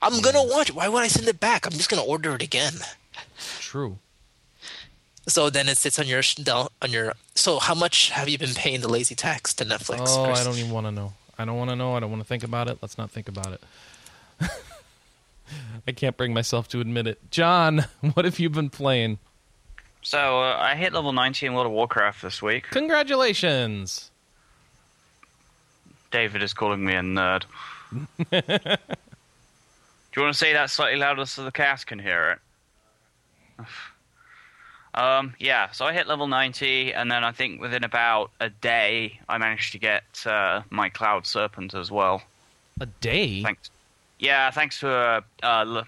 I'm 0.00 0.20
going 0.20 0.36
to 0.36 0.54
watch 0.54 0.68
it. 0.68 0.76
Why 0.76 0.86
would 0.88 1.02
I 1.02 1.08
send 1.08 1.26
it 1.26 1.40
back? 1.40 1.66
I'm 1.66 1.72
just 1.72 1.88
going 1.90 2.00
to 2.00 2.08
order 2.08 2.34
it 2.36 2.42
again. 2.42 2.74
True. 3.60 3.98
So 5.26 5.50
then 5.50 5.68
it 5.68 5.76
sits 5.76 5.98
on 5.98 6.06
your 6.06 6.22
on 6.80 6.90
your. 6.90 7.12
So 7.34 7.58
how 7.58 7.74
much 7.74 8.10
have 8.10 8.28
you 8.28 8.38
been 8.38 8.54
paying 8.54 8.80
the 8.80 8.88
lazy 8.88 9.14
tax 9.14 9.52
to 9.54 9.64
Netflix? 9.64 10.06
Oh, 10.08 10.24
Chris? 10.24 10.40
I 10.40 10.44
don't 10.44 10.56
even 10.56 10.70
want 10.70 10.86
to 10.86 10.90
know. 10.92 11.12
I 11.38 11.44
don't 11.44 11.56
want 11.56 11.70
to 11.70 11.76
know. 11.76 11.94
I 11.94 12.00
don't 12.00 12.10
want 12.10 12.22
to 12.22 12.28
think 12.28 12.42
about 12.42 12.68
it. 12.68 12.78
Let's 12.80 12.96
not 12.98 13.10
think 13.10 13.28
about 13.28 13.52
it. 13.52 13.62
I 15.86 15.92
can't 15.92 16.16
bring 16.16 16.32
myself 16.32 16.68
to 16.68 16.80
admit 16.80 17.06
it. 17.06 17.30
Jon, 17.30 17.84
what 18.14 18.24
have 18.24 18.38
you 18.38 18.48
been 18.50 18.70
playing? 18.70 19.18
So 20.02 20.40
uh, 20.40 20.56
I 20.58 20.74
hit 20.74 20.92
level 20.92 21.12
90 21.12 21.46
in 21.46 21.54
World 21.54 21.66
of 21.66 21.72
Warcraft 21.72 22.22
this 22.22 22.40
week. 22.40 22.64
Congratulations. 22.70 24.10
David 26.10 26.42
is 26.42 26.54
calling 26.54 26.84
me 26.84 26.94
a 26.94 27.00
nerd. 27.00 27.44
Do 28.30 28.38
you 30.16 30.22
want 30.22 30.32
to 30.32 30.38
say 30.38 30.52
that 30.54 30.70
slightly 30.70 30.98
louder 30.98 31.26
so 31.26 31.44
the 31.44 31.52
cast 31.52 31.86
can 31.86 31.98
hear 31.98 32.30
it? 32.30 32.38
um, 34.94 35.34
yeah, 35.38 35.70
so 35.70 35.84
I 35.84 35.92
hit 35.92 36.06
level 36.06 36.26
90, 36.28 36.94
and 36.94 37.10
then 37.10 37.24
I 37.24 37.32
think 37.32 37.60
within 37.60 37.84
about 37.84 38.30
a 38.40 38.50
day, 38.50 39.18
I 39.28 39.38
managed 39.38 39.72
to 39.72 39.78
get 39.78 40.04
uh, 40.26 40.62
my 40.70 40.88
Cloud 40.88 41.26
Serpent 41.26 41.74
as 41.74 41.90
well. 41.90 42.22
A 42.80 42.86
day? 42.86 43.42
Thanks. 43.42 43.70
Yeah, 44.18 44.50
thanks 44.50 44.78
for. 44.78 45.22
uh, 45.42 45.46
uh, 45.46 45.84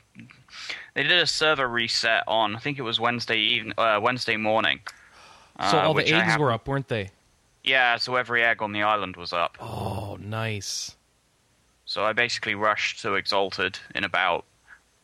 they 0.94 1.02
did 1.02 1.12
a 1.12 1.26
server 1.26 1.68
reset 1.68 2.24
on 2.26 2.56
I 2.56 2.58
think 2.58 2.78
it 2.78 2.82
was 2.82 2.98
Wednesday 2.98 3.38
even 3.38 3.72
uh, 3.78 3.98
Wednesday 4.02 4.36
morning. 4.36 4.80
so 5.70 5.78
uh, 5.78 5.82
all 5.82 5.94
the 5.94 6.06
eggs 6.06 6.38
were 6.38 6.52
up, 6.52 6.68
weren't 6.68 6.88
they? 6.88 7.10
Yeah, 7.62 7.96
so 7.96 8.16
every 8.16 8.42
egg 8.42 8.62
on 8.62 8.72
the 8.72 8.82
island 8.82 9.16
was 9.16 9.32
up. 9.32 9.56
Oh, 9.60 10.16
nice. 10.20 10.96
So 11.84 12.04
I 12.04 12.12
basically 12.12 12.54
rushed 12.54 13.02
to 13.02 13.14
Exalted 13.14 13.78
in 13.94 14.04
about 14.04 14.44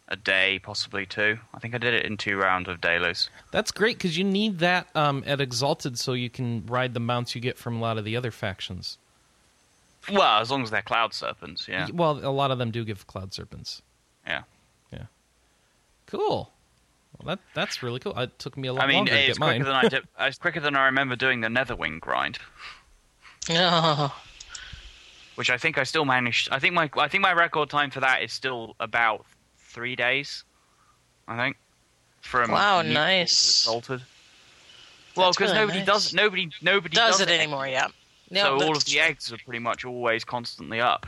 a 0.08 0.16
day, 0.16 0.58
possibly 0.62 1.04
two. 1.06 1.38
I 1.52 1.58
think 1.58 1.74
I 1.74 1.78
did 1.78 1.92
it 1.94 2.04
in 2.06 2.16
two 2.16 2.36
rounds 2.36 2.68
of 2.68 2.80
dailies. 2.80 3.28
That's 3.50 3.70
great 3.72 3.98
because 3.98 4.16
you 4.16 4.24
need 4.24 4.60
that 4.60 4.86
um, 4.94 5.24
at 5.26 5.40
Exalted 5.40 5.98
so 5.98 6.12
you 6.12 6.30
can 6.30 6.64
ride 6.66 6.94
the 6.94 7.00
mounts 7.00 7.34
you 7.34 7.40
get 7.40 7.58
from 7.58 7.76
a 7.76 7.80
lot 7.80 7.98
of 7.98 8.04
the 8.04 8.16
other 8.16 8.30
factions. 8.30 8.98
Well, 10.12 10.40
as 10.40 10.50
long 10.50 10.62
as 10.62 10.70
they're 10.70 10.82
Cloud 10.82 11.12
Serpents, 11.14 11.66
yeah. 11.66 11.88
Well, 11.92 12.20
a 12.24 12.30
lot 12.30 12.52
of 12.52 12.58
them 12.58 12.70
do 12.70 12.84
give 12.84 13.08
Cloud 13.08 13.34
Serpents. 13.34 13.82
Yeah. 14.24 14.42
Yeah. 14.92 15.06
Cool. 16.06 16.52
Well, 17.18 17.34
that 17.34 17.40
that's 17.54 17.82
really 17.82 17.98
cool. 17.98 18.16
It 18.16 18.38
took 18.38 18.56
me 18.56 18.68
a 18.68 18.72
lot 18.72 18.84
I 18.84 18.86
mean, 18.86 18.96
longer 18.98 19.12
to 19.12 19.26
get 19.26 19.38
mine. 19.40 19.56
quicker 19.60 19.64
than 19.64 19.74
I 19.74 19.88
did, 19.88 20.04
it's 20.20 20.38
quicker 20.38 20.60
than 20.60 20.76
I 20.76 20.84
remember 20.86 21.16
doing 21.16 21.40
the 21.40 21.48
Netherwing 21.48 21.98
grind, 21.98 22.38
Oh, 23.50 24.14
which 25.36 25.50
I 25.50 25.58
think 25.58 25.78
I 25.78 25.82
still 25.84 26.04
managed. 26.04 26.50
I 26.52 26.58
think 26.58 26.74
my 26.74 26.90
I 26.96 27.08
think 27.08 27.22
my 27.22 27.32
record 27.32 27.70
time 27.70 27.90
for 27.90 28.00
that 28.00 28.22
is 28.22 28.32
still 28.32 28.76
about 28.80 29.24
three 29.76 29.94
days. 29.94 30.42
I 31.28 31.36
think. 31.36 31.56
From 32.22 32.50
Wow, 32.50 32.82
neutral 32.82 32.94
to 32.94 32.94
nice. 32.94 33.60
Exalted. 33.60 34.02
Well, 35.14 35.30
because 35.30 35.50
really 35.52 35.60
nobody 35.60 35.78
nice. 35.80 35.86
does 35.86 36.14
nobody 36.14 36.50
nobody 36.62 36.96
does 36.96 37.18
does, 37.18 37.28
it 37.28 37.28
anymore? 37.28 37.68
Yeah. 37.68 37.88
No, 38.30 38.58
so 38.58 38.66
all 38.66 38.76
of 38.76 38.84
the 38.84 38.92
true. 38.92 39.00
eggs 39.00 39.32
are 39.32 39.38
pretty 39.38 39.60
much 39.60 39.84
always 39.84 40.24
constantly 40.24 40.80
up. 40.80 41.06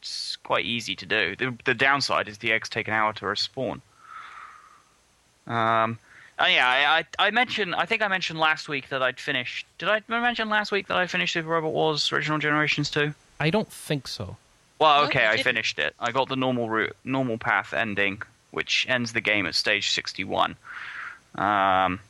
It's 0.00 0.36
quite 0.36 0.64
easy 0.64 0.94
to 0.94 1.06
do. 1.06 1.34
The, 1.34 1.56
the 1.64 1.74
downside 1.74 2.28
is 2.28 2.38
the 2.38 2.52
eggs 2.52 2.68
take 2.68 2.86
an 2.86 2.94
hour 2.94 3.12
to 3.14 3.24
respawn. 3.24 3.80
Um, 5.48 5.98
and 6.38 6.52
yeah, 6.52 6.68
I, 6.68 6.98
I, 7.18 7.26
I 7.26 7.30
mentioned. 7.30 7.74
I 7.74 7.86
think 7.86 8.02
I 8.02 8.08
mentioned 8.08 8.38
last 8.38 8.68
week 8.68 8.90
that 8.90 9.02
I'd 9.02 9.18
finished. 9.18 9.66
Did 9.78 9.88
I 9.88 10.02
mention 10.08 10.48
last 10.48 10.70
week 10.70 10.86
that 10.88 10.96
I 10.96 11.06
finished 11.06 11.32
Super 11.32 11.48
Robot 11.48 11.72
Wars 11.72 12.12
Original 12.12 12.38
Generations 12.38 12.90
two? 12.90 13.14
I 13.40 13.50
don't 13.50 13.72
think 13.72 14.06
so. 14.06 14.36
Well, 14.78 15.04
okay, 15.04 15.22
you 15.22 15.28
I 15.28 15.42
finished 15.42 15.78
it. 15.78 15.94
I 15.98 16.12
got 16.12 16.28
the 16.28 16.36
normal 16.36 16.68
route, 16.68 16.96
normal 17.04 17.38
path 17.38 17.72
ending, 17.72 18.22
which 18.50 18.86
ends 18.88 19.12
the 19.12 19.20
game 19.20 19.46
at 19.46 19.54
stage 19.54 19.90
61. 19.90 20.56
Um, 21.36 22.00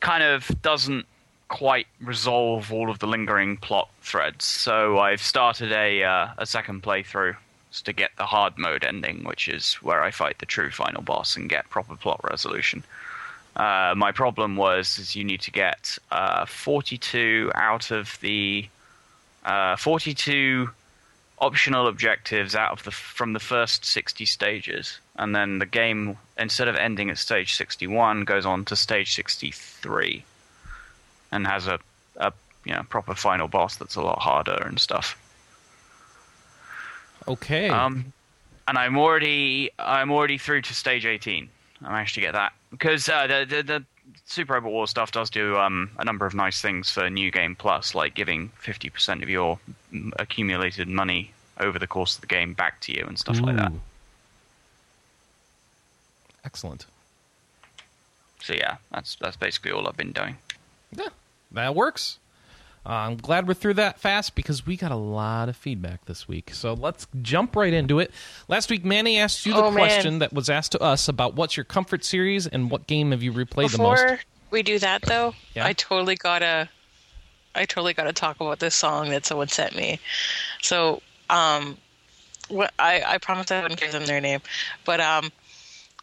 kind 0.00 0.22
of 0.22 0.50
doesn't 0.62 1.06
quite 1.48 1.86
resolve 2.00 2.72
all 2.72 2.90
of 2.90 2.98
the 2.98 3.06
lingering 3.06 3.56
plot 3.56 3.88
threads, 4.02 4.44
so 4.44 4.98
I've 4.98 5.22
started 5.22 5.72
a 5.72 6.02
uh, 6.02 6.28
a 6.38 6.46
second 6.46 6.82
playthrough 6.82 7.36
to 7.84 7.92
get 7.92 8.10
the 8.16 8.26
hard 8.26 8.56
mode 8.56 8.84
ending, 8.84 9.24
which 9.24 9.48
is 9.48 9.74
where 9.74 10.02
I 10.02 10.10
fight 10.10 10.38
the 10.38 10.46
true 10.46 10.70
final 10.70 11.02
boss 11.02 11.36
and 11.36 11.48
get 11.48 11.68
proper 11.70 11.96
plot 11.96 12.20
resolution. 12.22 12.84
Uh, 13.56 13.94
my 13.96 14.12
problem 14.12 14.56
was 14.56 14.98
is 14.98 15.14
you 15.14 15.24
need 15.24 15.40
to 15.42 15.50
get 15.50 15.96
uh, 16.10 16.44
42 16.44 17.52
out 17.54 17.90
of 17.90 18.18
the 18.20 18.68
uh, 19.44 19.76
42 19.76 20.70
optional 21.38 21.88
objectives 21.88 22.54
out 22.54 22.72
of 22.72 22.84
the 22.84 22.90
from 22.90 23.32
the 23.32 23.40
first 23.40 23.84
60 23.84 24.24
stages 24.24 24.98
and 25.16 25.34
then 25.34 25.58
the 25.58 25.66
game 25.66 26.16
instead 26.38 26.68
of 26.68 26.76
ending 26.76 27.10
at 27.10 27.18
stage 27.18 27.54
61 27.54 28.24
goes 28.24 28.46
on 28.46 28.64
to 28.64 28.76
stage 28.76 29.14
63 29.14 30.24
and 31.32 31.46
has 31.46 31.66
a, 31.66 31.78
a 32.16 32.32
you 32.64 32.72
know 32.72 32.82
proper 32.88 33.14
final 33.14 33.48
boss 33.48 33.76
that's 33.76 33.96
a 33.96 34.02
lot 34.02 34.20
harder 34.20 34.62
and 34.64 34.78
stuff. 34.78 35.18
Okay. 37.26 37.68
um 37.68 38.12
and 38.68 38.78
i'm 38.78 38.96
already 38.96 39.70
i'm 39.78 40.10
already 40.12 40.38
through 40.38 40.62
to 40.62 40.74
stage 40.74 41.04
18 41.04 41.48
i 41.82 41.92
managed 41.92 42.14
to 42.14 42.20
get 42.20 42.32
that. 42.32 42.52
Because 42.70 43.08
uh, 43.08 43.26
the, 43.26 43.44
the 43.48 43.62
the 43.62 43.84
super 44.26 44.54
robot 44.54 44.72
war 44.72 44.86
stuff 44.86 45.12
does 45.12 45.30
do 45.30 45.56
um 45.56 45.90
a 45.98 46.04
number 46.04 46.26
of 46.26 46.34
nice 46.34 46.60
things 46.60 46.90
for 46.90 47.08
new 47.10 47.30
game 47.30 47.54
plus 47.54 47.94
like 47.94 48.14
giving 48.14 48.50
50% 48.62 49.22
of 49.22 49.28
your 49.28 49.58
mm, 49.92 50.10
accumulated 50.18 50.88
money 50.88 51.32
over 51.60 51.78
the 51.78 51.86
course 51.86 52.16
of 52.16 52.20
the 52.20 52.26
game 52.26 52.54
back 52.54 52.80
to 52.80 52.92
you 52.92 53.04
and 53.06 53.18
stuff 53.18 53.40
like 53.40 53.56
that 53.56 53.72
Excellent. 56.44 56.86
So 58.42 58.52
yeah, 58.52 58.76
that's 58.92 59.16
that's 59.16 59.36
basically 59.36 59.72
all 59.72 59.88
I've 59.88 59.96
been 59.96 60.12
doing. 60.12 60.36
Yeah, 60.92 61.08
that 61.52 61.74
works. 61.74 62.18
Uh, 62.86 62.90
I'm 62.92 63.16
glad 63.16 63.48
we're 63.48 63.54
through 63.54 63.74
that 63.74 63.98
fast 63.98 64.34
because 64.34 64.66
we 64.66 64.76
got 64.76 64.90
a 64.92 64.96
lot 64.96 65.48
of 65.48 65.56
feedback 65.56 66.04
this 66.04 66.28
week. 66.28 66.52
So 66.52 66.74
let's 66.74 67.06
jump 67.22 67.56
right 67.56 67.72
into 67.72 67.98
it. 67.98 68.10
Last 68.46 68.70
week, 68.70 68.84
Manny 68.84 69.18
asked 69.18 69.46
you 69.46 69.54
the 69.54 69.62
Oh, 69.62 69.70
man. 69.70 69.86
question 69.88 70.18
that 70.18 70.32
was 70.34 70.50
asked 70.50 70.72
to 70.72 70.80
us 70.82 71.08
about 71.08 71.34
what's 71.34 71.56
your 71.56 71.64
comfort 71.64 72.04
series 72.04 72.46
and 72.46 72.70
what 72.70 72.86
game 72.86 73.10
have 73.12 73.22
you 73.22 73.32
replayed 73.32 73.70
the 73.72 73.78
Before 73.78 73.96
most. 74.10 74.24
we 74.50 74.62
do 74.62 74.78
that, 74.80 75.00
though, 75.02 75.34
Yeah. 75.54 75.64
I 75.66 75.72
totally 75.72 76.14
gotta, 76.16 76.68
I 77.54 77.64
totally 77.64 77.94
gotta 77.94 78.12
talk 78.12 78.38
about 78.40 78.58
this 78.58 78.74
song 78.74 79.08
that 79.10 79.24
someone 79.24 79.48
sent 79.48 79.74
me. 79.74 79.98
So, 80.60 81.00
um, 81.30 81.78
what 82.48 82.74
I 82.78 83.02
I 83.06 83.16
promised 83.18 83.50
I 83.50 83.62
wouldn't 83.62 83.80
give 83.80 83.92
them 83.92 84.04
their 84.04 84.20
name, 84.20 84.42
but 84.84 85.00
um, 85.00 85.32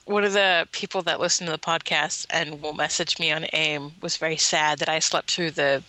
one 0.05 0.23
of 0.23 0.33
the 0.33 0.67
people 0.71 1.03
that 1.03 1.19
listened 1.19 1.45
to 1.45 1.51
the 1.51 1.59
podcast 1.59 2.25
and 2.31 2.59
will 2.59 2.73
message 2.73 3.19
me 3.19 3.31
on 3.31 3.45
AIM 3.53 3.91
was 4.01 4.17
very 4.17 4.37
sad 4.37 4.79
that 4.79 4.89
I 4.89 4.97
slept 4.97 5.29
through 5.29 5.51
the, 5.51 5.83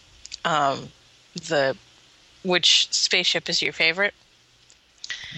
um, 0.45 0.89
the, 1.35 1.77
which 2.45 2.93
spaceship 2.93 3.49
is 3.49 3.63
your 3.63 3.73
favorite? 3.73 4.15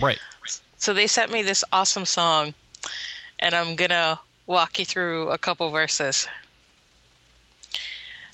Right. 0.01 0.19
So 0.79 0.93
they 0.93 1.07
sent 1.07 1.33
me 1.33 1.43
this 1.43 1.65
awesome 1.73 2.05
song, 2.05 2.55
and 3.39 3.55
I'm 3.55 3.77
gonna 3.77 4.21
walk 4.47 4.79
you 4.79 4.85
through 4.85 5.31
a 5.31 5.39
couple 5.39 5.71
verses. 5.71 6.29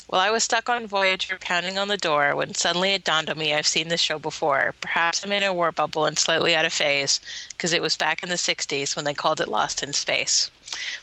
Well, 0.09 0.21
I 0.21 0.33
was 0.33 0.43
stuck 0.43 0.69
on 0.69 0.89
Voyager 0.89 1.39
pounding 1.41 1.79
on 1.79 1.87
the 1.87 1.97
door 1.97 2.35
when 2.35 2.53
suddenly 2.55 2.95
it 2.95 3.05
dawned 3.05 3.31
on 3.31 3.39
me 3.39 3.55
I've 3.55 3.69
seen 3.69 3.87
this 3.87 4.01
show 4.01 4.19
before. 4.19 4.75
Perhaps 4.81 5.25
I'm 5.25 5.31
in 5.31 5.45
a 5.45 5.55
warp 5.55 5.77
bubble 5.77 6.05
and 6.05 6.19
slightly 6.19 6.57
out 6.57 6.65
of 6.65 6.73
phase, 6.73 7.21
because 7.51 7.73
it 7.73 7.81
was 7.81 7.97
back 7.97 8.25
in 8.25 8.29
the 8.29 8.35
60s 8.35 8.97
when 8.97 9.05
they 9.05 9.15
called 9.15 9.41
it 9.41 9.47
Lost 9.47 9.85
in 9.85 9.93
Space. 9.93 10.51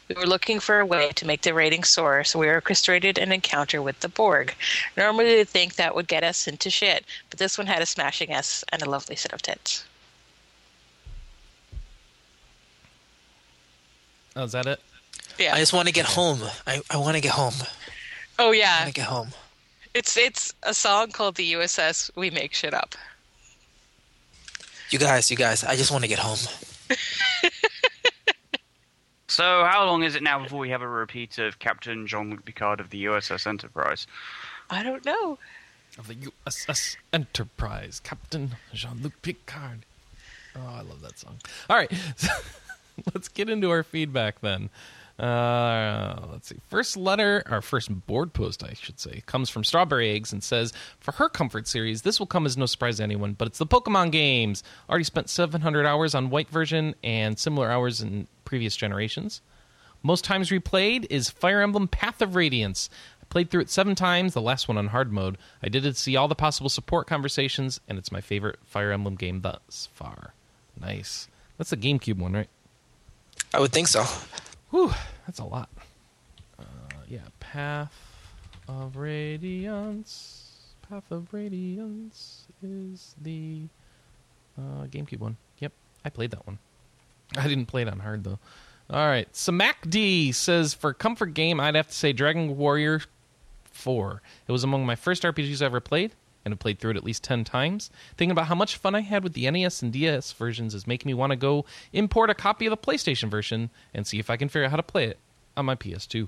We 0.07 0.15
were 0.15 0.25
looking 0.25 0.59
for 0.59 0.79
a 0.79 0.85
way 0.85 1.11
to 1.15 1.25
make 1.25 1.41
the 1.41 1.53
rating 1.53 1.83
soar, 1.83 2.23
so 2.23 2.39
we 2.39 2.47
orchestrated 2.47 3.17
an 3.17 3.31
encounter 3.31 3.81
with 3.81 3.99
the 3.99 4.09
Borg. 4.09 4.55
Normally, 4.95 5.37
you'd 5.37 5.49
think 5.49 5.75
that 5.75 5.95
would 5.95 6.07
get 6.07 6.23
us 6.23 6.47
into 6.47 6.69
shit, 6.69 7.05
but 7.29 7.39
this 7.39 7.57
one 7.57 7.67
had 7.67 7.81
a 7.81 7.85
smashing 7.85 8.31
S 8.31 8.63
and 8.71 8.81
a 8.81 8.89
lovely 8.89 9.15
set 9.15 9.33
of 9.33 9.41
tits. 9.41 9.85
Oh, 14.35 14.43
is 14.43 14.51
that 14.51 14.67
it? 14.67 14.79
Yeah. 15.39 15.55
I 15.55 15.57
just 15.57 15.73
want 15.73 15.87
to 15.87 15.93
get 15.93 16.05
home. 16.05 16.39
I, 16.65 16.81
I 16.89 16.97
want 16.97 17.15
to 17.15 17.21
get 17.21 17.31
home. 17.31 17.53
Oh 18.39 18.51
yeah. 18.51 18.65
I 18.65 18.75
want 18.75 18.79
yeah. 18.79 18.85
to 18.85 18.91
get 18.93 19.05
home. 19.05 19.29
It's 19.93 20.15
it's 20.15 20.53
a 20.63 20.73
song 20.73 21.09
called 21.09 21.35
the 21.35 21.53
USS 21.53 22.11
We 22.15 22.29
Make 22.29 22.53
Shit 22.53 22.73
Up. 22.73 22.93
You 24.89 24.99
guys, 24.99 25.31
you 25.31 25.37
guys, 25.37 25.63
I 25.63 25.75
just 25.75 25.91
want 25.91 26.03
to 26.03 26.07
get 26.07 26.19
home. 26.19 26.37
So 29.37 29.63
how 29.65 29.85
long 29.85 30.01
is 30.01 30.15
it 30.15 30.23
now 30.23 30.41
before 30.41 30.57
we 30.57 30.71
have 30.71 30.81
a 30.81 30.87
repeat 30.87 31.37
of 31.37 31.59
Captain 31.59 32.07
Jean-Luc 32.07 32.43
Picard 32.43 32.79
of 32.79 32.89
the 32.89 33.05
USS 33.05 33.45
Enterprise? 33.45 34.07
I 34.67 34.81
don't 34.81 35.05
know. 35.05 35.37
Of 35.95 36.07
the 36.07 36.15
USS 36.15 36.97
Enterprise, 37.13 37.99
Captain 37.99 38.55
Jean 38.73 39.03
Luc 39.03 39.21
Picard. 39.21 39.85
Oh, 40.55 40.65
I 40.67 40.81
love 40.81 41.01
that 41.03 41.19
song. 41.19 41.37
All 41.69 41.77
right, 41.77 41.91
let's 43.13 43.27
get 43.27 43.47
into 43.47 43.69
our 43.69 43.83
feedback 43.83 44.41
then. 44.41 44.71
Uh, 45.19 46.27
let's 46.31 46.47
see. 46.47 46.57
First 46.67 46.95
letter, 46.95 47.43
or 47.49 47.61
first 47.61 47.89
board 48.05 48.33
post, 48.33 48.63
I 48.63 48.73
should 48.73 48.99
say, 48.99 49.23
comes 49.25 49.49
from 49.49 49.63
Strawberry 49.63 50.11
Eggs 50.11 50.31
and 50.31 50.43
says, 50.43 50.73
For 50.99 51.13
her 51.13 51.27
comfort 51.27 51.67
series, 51.67 52.03
this 52.03 52.19
will 52.19 52.27
come 52.27 52.45
as 52.45 52.55
no 52.55 52.67
surprise 52.67 52.97
to 52.97 53.03
anyone, 53.03 53.33
but 53.33 53.47
it's 53.47 53.57
the 53.57 53.65
Pokemon 53.65 54.11
games. 54.11 54.63
Already 54.87 55.05
spent 55.05 55.29
700 55.29 55.85
hours 55.85 56.13
on 56.13 56.29
White 56.29 56.49
version 56.49 56.93
and 57.03 57.39
similar 57.39 57.71
hours 57.71 58.01
in 58.01 58.27
previous 58.45 58.75
generations. 58.75 59.41
Most 60.03 60.23
times 60.23 60.51
replayed 60.51 61.07
is 61.09 61.29
Fire 61.29 61.61
Emblem 61.61 61.87
Path 61.87 62.21
of 62.21 62.35
Radiance. 62.35 62.89
I 63.19 63.25
played 63.25 63.49
through 63.49 63.61
it 63.61 63.71
seven 63.71 63.95
times, 63.95 64.35
the 64.35 64.41
last 64.41 64.67
one 64.67 64.77
on 64.77 64.87
hard 64.87 65.11
mode. 65.11 65.39
I 65.63 65.69
did 65.69 65.83
it 65.83 65.93
to 65.93 65.99
see 65.99 66.15
all 66.15 66.27
the 66.27 66.35
possible 66.35 66.69
support 66.69 67.07
conversations, 67.07 67.79
and 67.87 67.97
it's 67.97 68.11
my 68.11 68.21
favorite 68.21 68.59
Fire 68.65 68.91
Emblem 68.91 69.15
game 69.15 69.41
thus 69.41 69.89
far. 69.93 70.33
Nice. 70.79 71.27
That's 71.57 71.71
the 71.71 71.77
GameCube 71.77 72.19
one, 72.19 72.33
right? 72.33 72.49
I 73.51 73.59
would 73.59 73.71
think 73.71 73.87
so. 73.87 74.05
Whew, 74.71 74.91
that's 75.25 75.39
a 75.39 75.45
lot. 75.45 75.69
Uh, 76.59 76.63
yeah, 77.07 77.19
Path 77.39 77.93
of 78.67 78.97
Radiance. 78.97 80.43
Path 80.89 81.11
of 81.11 81.33
Radiance 81.33 82.45
is 82.63 83.15
the 83.21 83.63
uh, 84.57 84.85
GameCube 84.85 85.19
one. 85.19 85.37
Yep, 85.59 85.73
I 86.05 86.09
played 86.09 86.31
that 86.31 86.45
one. 86.45 86.59
I 87.37 87.47
didn't 87.47 87.65
play 87.67 87.81
it 87.81 87.87
on 87.89 87.99
hard 87.99 88.23
though. 88.23 88.39
All 88.89 89.05
right, 89.07 89.31
Samak 89.33 89.89
D 89.89 90.31
says 90.31 90.73
for 90.73 90.93
comfort 90.93 91.33
game, 91.33 91.59
I'd 91.59 91.75
have 91.75 91.87
to 91.89 91.93
say 91.93 92.13
Dragon 92.13 92.57
Warrior 92.57 93.01
Four. 93.65 94.21
It 94.47 94.51
was 94.51 94.63
among 94.63 94.85
my 94.85 94.95
first 94.95 95.23
RPGs 95.23 95.61
I 95.61 95.65
ever 95.65 95.79
played, 95.79 96.13
and 96.45 96.51
have 96.51 96.59
played 96.59 96.79
through 96.79 96.91
it 96.91 96.97
at 96.97 97.03
least 97.03 97.23
ten 97.23 97.43
times. 97.43 97.89
Thinking 98.15 98.31
about 98.31 98.47
how 98.47 98.55
much 98.55 98.77
fun 98.77 98.95
I 98.95 99.01
had 99.01 99.23
with 99.23 99.33
the 99.33 99.49
NES 99.49 99.81
and 99.81 99.91
DS 99.91 100.31
versions 100.33 100.73
is 100.73 100.87
making 100.87 101.09
me 101.09 101.13
want 101.13 101.31
to 101.31 101.35
go 101.35 101.65
import 101.93 102.29
a 102.29 102.33
copy 102.33 102.65
of 102.65 102.71
the 102.71 102.77
PlayStation 102.77 103.29
version 103.29 103.69
and 103.93 104.07
see 104.07 104.19
if 104.19 104.29
I 104.29 104.37
can 104.37 104.49
figure 104.49 104.65
out 104.65 104.71
how 104.71 104.77
to 104.77 104.83
play 104.83 105.05
it 105.05 105.17
on 105.55 105.65
my 105.65 105.75
PS2. 105.75 106.27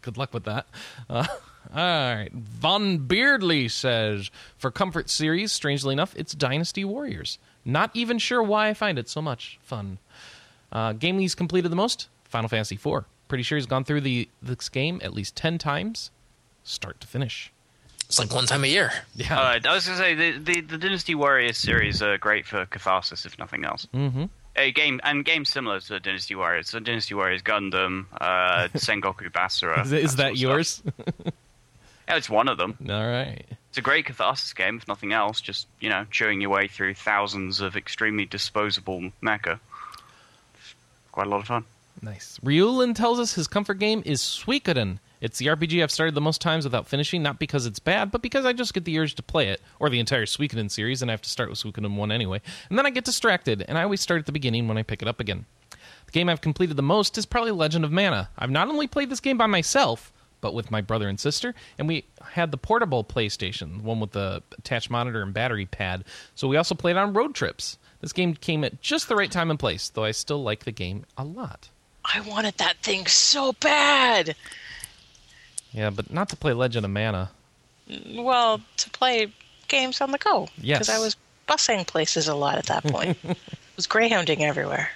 Good 0.00 0.16
luck 0.16 0.32
with 0.32 0.44
that. 0.44 0.66
Uh, 1.10 1.26
all 1.74 2.14
right. 2.14 2.32
Von 2.32 2.98
Beardley 2.98 3.68
says 3.68 4.30
For 4.56 4.70
Comfort 4.70 5.10
series, 5.10 5.52
strangely 5.52 5.92
enough, 5.92 6.14
it's 6.16 6.34
Dynasty 6.34 6.84
Warriors. 6.84 7.38
Not 7.64 7.90
even 7.94 8.18
sure 8.18 8.42
why 8.42 8.68
I 8.68 8.74
find 8.74 8.98
it 8.98 9.08
so 9.08 9.20
much 9.20 9.58
fun. 9.62 9.98
Uh, 10.72 10.92
game 10.92 11.18
he's 11.18 11.34
completed 11.34 11.70
the 11.70 11.76
most? 11.76 12.08
Final 12.24 12.48
Fantasy 12.48 12.76
IV. 12.76 13.04
Pretty 13.26 13.42
sure 13.42 13.58
he's 13.58 13.66
gone 13.66 13.84
through 13.84 14.02
the 14.02 14.28
this 14.40 14.68
game 14.68 15.00
at 15.02 15.12
least 15.12 15.36
10 15.36 15.58
times, 15.58 16.10
start 16.62 17.00
to 17.00 17.06
finish. 17.06 17.52
It's 18.08 18.18
like 18.18 18.32
one 18.32 18.46
time 18.46 18.64
a 18.64 18.68
year. 18.68 18.90
Yeah. 19.14 19.38
Uh, 19.38 19.60
I 19.64 19.74
was 19.74 19.86
going 19.86 19.98
to 19.98 20.02
say 20.04 20.14
the, 20.14 20.38
the 20.38 20.60
the 20.62 20.78
Dynasty 20.78 21.14
Warriors 21.14 21.58
series 21.58 22.00
are 22.02 22.16
great 22.16 22.46
for 22.46 22.64
catharsis, 22.66 23.26
if 23.26 23.38
nothing 23.38 23.64
else. 23.64 23.86
mm-hmm. 23.94 24.24
A 24.56 24.72
game 24.72 24.98
and 25.04 25.24
games 25.24 25.50
similar 25.50 25.78
to 25.78 26.00
Dynasty 26.00 26.34
Warriors. 26.34 26.70
So 26.70 26.80
Dynasty 26.80 27.14
Warriors 27.14 27.42
Gundam, 27.42 28.06
uh, 28.20 28.68
Sengoku 28.74 29.30
Basara. 29.30 29.84
Is, 29.84 29.92
is 29.92 30.16
that 30.16 30.28
sort 30.30 30.38
yours? 30.38 30.68
stuff. 30.68 30.94
Yeah, 32.08 32.16
it's 32.16 32.30
one 32.30 32.48
of 32.48 32.56
them. 32.56 32.76
All 32.88 33.06
right. 33.06 33.44
It's 33.68 33.76
a 33.78 33.82
great 33.82 34.06
catharsis 34.06 34.54
game, 34.54 34.78
if 34.78 34.88
nothing 34.88 35.12
else. 35.12 35.40
Just 35.42 35.66
you 35.78 35.90
know, 35.90 36.06
chewing 36.10 36.40
your 36.40 36.50
way 36.50 36.66
through 36.66 36.94
thousands 36.94 37.60
of 37.60 37.76
extremely 37.76 38.24
disposable 38.24 39.12
mecha. 39.22 39.60
Quite 41.12 41.26
a 41.26 41.30
lot 41.30 41.40
of 41.40 41.46
fun. 41.46 41.64
Nice. 42.00 42.38
Ryulin 42.42 42.94
tells 42.94 43.20
us 43.20 43.34
his 43.34 43.46
comfort 43.46 43.78
game 43.78 44.02
is 44.06 44.22
Suikoden. 44.22 44.98
It's 45.20 45.38
the 45.38 45.46
RPG 45.46 45.82
I've 45.82 45.90
started 45.90 46.14
the 46.14 46.20
most 46.20 46.40
times 46.40 46.64
without 46.64 46.86
finishing, 46.86 47.22
not 47.22 47.38
because 47.38 47.66
it's 47.66 47.78
bad, 47.78 48.10
but 48.10 48.22
because 48.22 48.44
I 48.44 48.52
just 48.52 48.74
get 48.74 48.84
the 48.84 48.98
urge 48.98 49.14
to 49.16 49.22
play 49.22 49.48
it, 49.48 49.60
or 49.80 49.90
the 49.90 50.00
entire 50.00 50.26
Suikoden 50.26 50.70
series, 50.70 51.02
and 51.02 51.10
I 51.10 51.14
have 51.14 51.22
to 51.22 51.30
start 51.30 51.50
with 51.50 51.58
Suikoden 51.58 51.96
1 51.96 52.12
anyway. 52.12 52.40
And 52.68 52.78
then 52.78 52.86
I 52.86 52.90
get 52.90 53.04
distracted, 53.04 53.64
and 53.66 53.76
I 53.76 53.82
always 53.82 54.00
start 54.00 54.20
at 54.20 54.26
the 54.26 54.32
beginning 54.32 54.68
when 54.68 54.78
I 54.78 54.82
pick 54.82 55.02
it 55.02 55.08
up 55.08 55.20
again. 55.20 55.46
The 55.70 56.12
game 56.12 56.28
I've 56.28 56.40
completed 56.40 56.76
the 56.76 56.82
most 56.82 57.18
is 57.18 57.26
probably 57.26 57.50
Legend 57.50 57.84
of 57.84 57.92
Mana. 57.92 58.30
I've 58.38 58.50
not 58.50 58.68
only 58.68 58.86
played 58.86 59.10
this 59.10 59.20
game 59.20 59.36
by 59.36 59.46
myself, 59.46 60.12
but 60.40 60.54
with 60.54 60.70
my 60.70 60.80
brother 60.80 61.08
and 61.08 61.18
sister, 61.18 61.54
and 61.78 61.88
we 61.88 62.04
had 62.30 62.50
the 62.50 62.56
portable 62.56 63.04
PlayStation, 63.04 63.82
one 63.82 64.00
with 64.00 64.12
the 64.12 64.42
attached 64.56 64.88
monitor 64.88 65.22
and 65.22 65.34
battery 65.34 65.66
pad. 65.66 66.04
So 66.34 66.48
we 66.48 66.56
also 66.56 66.74
played 66.74 66.96
on 66.96 67.12
road 67.12 67.34
trips. 67.34 67.76
This 68.00 68.12
game 68.12 68.34
came 68.34 68.62
at 68.62 68.80
just 68.80 69.08
the 69.08 69.16
right 69.16 69.30
time 69.30 69.50
and 69.50 69.58
place, 69.58 69.88
though 69.88 70.04
I 70.04 70.12
still 70.12 70.42
like 70.42 70.64
the 70.64 70.72
game 70.72 71.04
a 71.16 71.24
lot. 71.24 71.68
I 72.04 72.20
wanted 72.20 72.56
that 72.58 72.76
thing 72.78 73.06
so 73.06 73.52
bad. 73.52 74.36
Yeah, 75.72 75.90
but 75.90 76.12
not 76.12 76.28
to 76.30 76.36
play 76.36 76.52
Legend 76.52 76.84
of 76.84 76.90
Mana. 76.90 77.30
Well, 78.14 78.60
to 78.78 78.90
play 78.90 79.32
games 79.68 80.00
on 80.00 80.10
the 80.10 80.18
go. 80.18 80.48
Yes. 80.60 80.78
Because 80.78 80.88
I 80.88 80.98
was 80.98 81.16
busing 81.48 81.86
places 81.86 82.28
a 82.28 82.34
lot 82.34 82.58
at 82.58 82.66
that 82.66 82.84
point. 82.84 83.18
it 83.24 83.36
was 83.76 83.86
greyhounding 83.86 84.40
everywhere. 84.40 84.90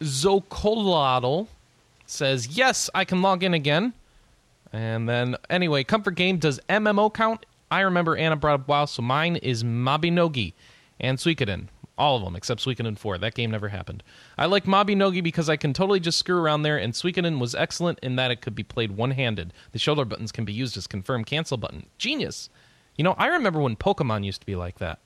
Zocolotl 0.00 1.48
says, 2.06 2.48
Yes, 2.48 2.90
I 2.94 3.04
can 3.04 3.22
log 3.22 3.42
in 3.42 3.54
again. 3.54 3.92
And 4.72 5.08
then, 5.08 5.36
anyway, 5.48 5.84
Comfort 5.84 6.12
Game, 6.12 6.38
does 6.38 6.60
MMO 6.68 7.12
count? 7.12 7.44
I 7.70 7.80
remember 7.80 8.16
Anna 8.16 8.36
brought 8.36 8.60
up 8.60 8.68
WoW, 8.68 8.84
so 8.84 9.02
mine 9.02 9.36
is 9.36 9.64
Mabinogi 9.64 10.52
and 11.00 11.18
Suikoden. 11.18 11.68
All 12.00 12.16
of 12.16 12.24
them, 12.24 12.34
except 12.34 12.64
Suikoden 12.64 12.96
4. 12.98 13.18
That 13.18 13.34
game 13.34 13.50
never 13.50 13.68
happened. 13.68 14.02
I 14.38 14.46
like 14.46 14.64
Mabinogi 14.64 15.22
because 15.22 15.50
I 15.50 15.56
can 15.56 15.72
totally 15.74 16.00
just 16.00 16.18
screw 16.18 16.38
around 16.40 16.62
there, 16.62 16.78
and 16.78 16.94
Suikoden 16.94 17.38
was 17.38 17.54
excellent 17.54 17.98
in 18.00 18.16
that 18.16 18.30
it 18.30 18.40
could 18.40 18.54
be 18.54 18.62
played 18.62 18.92
one 18.92 19.10
handed. 19.10 19.52
The 19.72 19.78
shoulder 19.78 20.04
buttons 20.06 20.32
can 20.32 20.44
be 20.46 20.52
used 20.52 20.76
as 20.78 20.86
confirm 20.86 21.24
cancel 21.24 21.58
button. 21.58 21.86
Genius! 21.98 22.48
You 22.96 23.04
know, 23.04 23.14
I 23.18 23.26
remember 23.26 23.60
when 23.60 23.76
Pokemon 23.76 24.24
used 24.24 24.40
to 24.40 24.46
be 24.46 24.56
like 24.56 24.78
that. 24.78 24.98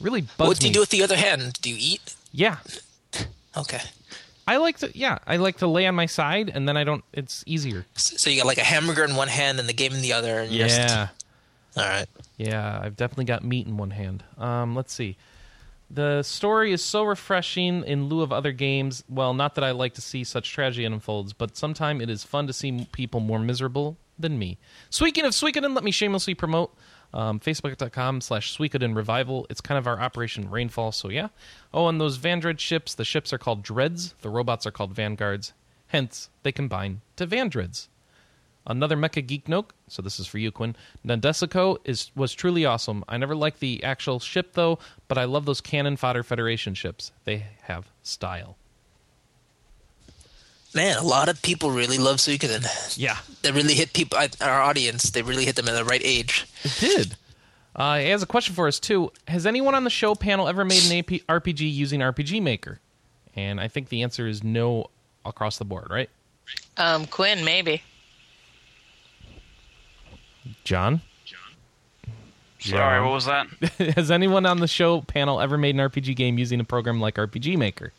Really 0.00 0.20
bugs 0.22 0.48
What 0.48 0.58
do 0.58 0.64
me. 0.64 0.68
you 0.68 0.74
do 0.74 0.80
with 0.80 0.90
the 0.90 1.02
other 1.02 1.16
hand? 1.16 1.54
Do 1.60 1.70
you 1.70 1.76
eat? 1.78 2.14
yeah, 2.32 2.58
Okay. 3.56 3.80
I 4.48 4.58
like 4.58 4.78
to. 4.78 4.96
Yeah, 4.96 5.18
I 5.26 5.38
like 5.38 5.56
to 5.58 5.66
lay 5.66 5.86
on 5.86 5.96
my 5.96 6.06
side, 6.06 6.52
and 6.54 6.68
then 6.68 6.76
I 6.76 6.84
don't. 6.84 7.02
It's 7.12 7.42
easier. 7.46 7.84
So 7.96 8.30
you 8.30 8.36
got 8.36 8.46
like 8.46 8.58
a 8.58 8.64
hamburger 8.64 9.02
in 9.02 9.16
one 9.16 9.26
hand 9.26 9.58
and 9.58 9.68
the 9.68 9.72
game 9.72 9.92
in 9.92 10.02
the 10.02 10.12
other. 10.12 10.38
And 10.38 10.52
you're 10.52 10.68
just- 10.68 10.78
Yeah, 10.78 11.08
all 11.76 11.82
right. 11.84 12.06
yeah. 12.36 12.78
I've 12.80 12.96
definitely 12.96 13.24
got 13.24 13.42
meat 13.42 13.66
in 13.66 13.76
one 13.76 13.90
hand. 13.90 14.22
Um, 14.38 14.76
let's 14.76 14.92
see. 14.94 15.16
The 15.88 16.22
story 16.22 16.72
is 16.72 16.82
so 16.82 17.04
refreshing 17.04 17.84
in 17.84 18.08
lieu 18.08 18.22
of 18.22 18.32
other 18.32 18.52
games. 18.52 19.04
Well, 19.08 19.34
not 19.34 19.54
that 19.54 19.64
I 19.64 19.70
like 19.70 19.94
to 19.94 20.00
see 20.00 20.24
such 20.24 20.50
tragedy 20.50 20.84
unfolds, 20.84 21.32
but 21.32 21.56
sometimes 21.56 22.02
it 22.02 22.10
is 22.10 22.24
fun 22.24 22.46
to 22.48 22.52
see 22.52 22.88
people 22.92 23.20
more 23.20 23.38
miserable 23.38 23.96
than 24.18 24.38
me. 24.38 24.58
Speaking 24.90 25.24
of 25.24 25.32
Suikoden, 25.32 25.74
let 25.74 25.84
me 25.84 25.90
shamelessly 25.90 26.34
promote 26.34 26.74
um, 27.14 27.38
Facebook.com 27.38 28.20
slash 28.20 28.56
Suikoden 28.56 28.96
Revival. 28.96 29.46
It's 29.48 29.60
kind 29.60 29.78
of 29.78 29.86
our 29.86 30.00
Operation 30.00 30.50
Rainfall, 30.50 30.92
so 30.92 31.08
yeah. 31.08 31.28
Oh, 31.72 31.88
and 31.88 32.00
those 32.00 32.18
Vandred 32.18 32.58
ships, 32.58 32.94
the 32.94 33.04
ships 33.04 33.32
are 33.32 33.38
called 33.38 33.62
Dreads. 33.62 34.14
The 34.22 34.30
robots 34.30 34.66
are 34.66 34.70
called 34.70 34.92
Vanguards. 34.92 35.52
Hence, 35.88 36.30
they 36.42 36.52
combine 36.52 37.02
to 37.16 37.26
Vandreds. 37.26 37.88
Another 38.66 38.96
Mecha 38.96 39.24
Geek 39.24 39.48
note, 39.48 39.72
so 39.86 40.02
this 40.02 40.18
is 40.18 40.26
for 40.26 40.38
you, 40.38 40.50
Quinn. 40.50 40.74
Nadesico 41.06 41.76
is 41.84 42.10
was 42.16 42.32
truly 42.34 42.64
awesome. 42.64 43.04
I 43.08 43.16
never 43.16 43.36
liked 43.36 43.60
the 43.60 43.82
actual 43.84 44.18
ship 44.18 44.54
though, 44.54 44.78
but 45.06 45.18
I 45.18 45.24
love 45.24 45.44
those 45.46 45.60
cannon 45.60 45.96
fodder 45.96 46.22
Federation 46.24 46.74
ships. 46.74 47.12
They 47.24 47.46
have 47.62 47.88
style. 48.02 48.56
Man, 50.74 50.98
a 50.98 51.02
lot 51.02 51.28
of 51.28 51.40
people 51.40 51.70
really 51.70 51.96
love 51.96 52.16
Suikoden. 52.16 52.66
Yeah, 52.98 53.16
They 53.42 53.50
really 53.50 53.72
hit 53.74 53.92
people, 53.94 54.18
our 54.42 54.60
audience. 54.60 55.10
They 55.10 55.22
really 55.22 55.46
hit 55.46 55.56
them 55.56 55.68
at 55.68 55.74
the 55.74 55.84
right 55.84 56.02
age. 56.04 56.46
it 56.64 56.76
did. 56.78 57.16
Uh, 57.74 57.98
he 57.98 58.08
has 58.08 58.22
a 58.22 58.26
question 58.26 58.54
for 58.54 58.66
us 58.66 58.78
too. 58.80 59.10
Has 59.28 59.46
anyone 59.46 59.74
on 59.74 59.84
the 59.84 59.90
show 59.90 60.14
panel 60.14 60.48
ever 60.48 60.64
made 60.64 60.84
an 60.90 60.98
AP, 60.98 61.20
RPG 61.28 61.60
using 61.72 62.00
RPG 62.00 62.42
Maker? 62.42 62.80
And 63.34 63.60
I 63.60 63.68
think 63.68 63.88
the 63.90 64.02
answer 64.02 64.26
is 64.26 64.42
no 64.42 64.86
across 65.24 65.56
the 65.58 65.64
board, 65.64 65.88
right? 65.90 66.10
Um, 66.76 67.06
Quinn, 67.06 67.44
maybe. 67.44 67.82
Jon, 70.64 71.00
Sorry, 72.58 73.00
what 73.00 73.12
was 73.12 73.26
that? 73.26 73.46
has 73.96 74.10
anyone 74.10 74.46
on 74.46 74.58
the 74.58 74.66
show 74.66 75.00
panel 75.02 75.40
ever 75.40 75.58
made 75.58 75.74
an 75.74 75.80
RPG 75.80 76.16
game 76.16 76.38
using 76.38 76.60
a 76.60 76.64
program 76.64 77.00
like 77.00 77.16
RPG 77.16 77.56
Maker? 77.56 77.92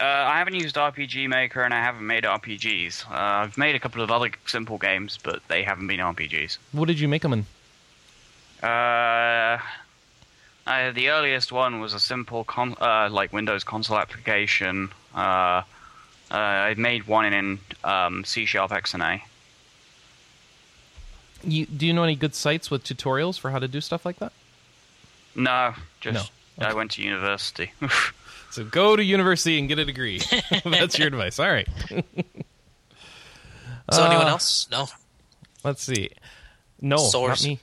Uh, 0.00 0.04
I 0.04 0.38
haven't 0.38 0.54
used 0.54 0.74
RPG 0.76 1.28
Maker 1.28 1.62
and 1.62 1.72
I 1.72 1.80
haven't 1.80 2.06
made 2.06 2.24
RPGs. 2.24 3.06
Uh, 3.06 3.14
I've 3.14 3.56
made 3.56 3.74
a 3.76 3.78
couple 3.78 4.02
of 4.02 4.10
other 4.10 4.30
simple 4.46 4.78
games, 4.78 5.18
but 5.22 5.40
they 5.48 5.62
haven't 5.62 5.86
been 5.86 6.00
RPGs. 6.00 6.58
What 6.72 6.88
did 6.88 6.98
you 6.98 7.08
make 7.08 7.22
them 7.22 7.32
in? 7.32 7.46
Uh, 8.62 9.58
uh, 10.66 10.90
the 10.92 11.10
earliest 11.10 11.52
one 11.52 11.80
was 11.80 11.94
a 11.94 12.00
simple 12.00 12.44
con- 12.44 12.76
uh, 12.80 13.08
like 13.10 13.32
Windows 13.32 13.64
console 13.64 13.98
application. 13.98 14.90
Uh, 15.14 15.62
uh, 16.30 16.34
I 16.34 16.74
made 16.74 17.06
one 17.06 17.32
in 17.32 17.58
um, 17.84 18.24
C 18.24 18.44
Sharp 18.44 18.72
XNA. 18.72 19.20
You, 21.44 21.66
do 21.66 21.86
you 21.86 21.92
know 21.92 22.02
any 22.04 22.14
good 22.16 22.34
sites 22.34 22.70
with 22.70 22.84
tutorials 22.84 23.38
for 23.38 23.50
how 23.50 23.58
to 23.58 23.68
do 23.68 23.80
stuff 23.80 24.04
like 24.06 24.18
that? 24.18 24.32
No, 25.34 25.74
just 26.00 26.30
No. 26.58 26.66
I 26.66 26.74
went 26.74 26.92
to 26.92 27.02
university. 27.02 27.72
So 28.50 28.64
go 28.64 28.96
to 28.96 29.02
university 29.02 29.58
and 29.58 29.66
get 29.66 29.78
a 29.78 29.84
degree. 29.86 30.20
That's 30.66 30.98
your 30.98 31.08
advice. 31.08 31.38
All 31.38 31.48
right. 31.50 31.66
So 33.90 34.04
anyone 34.04 34.26
Uh, 34.26 34.30
else? 34.30 34.68
No. 34.70 34.88
Let's 35.64 35.82
see. 35.82 36.10
No, 36.78 36.98
Source. 36.98 37.42
not 37.44 37.48
me. 37.48 37.60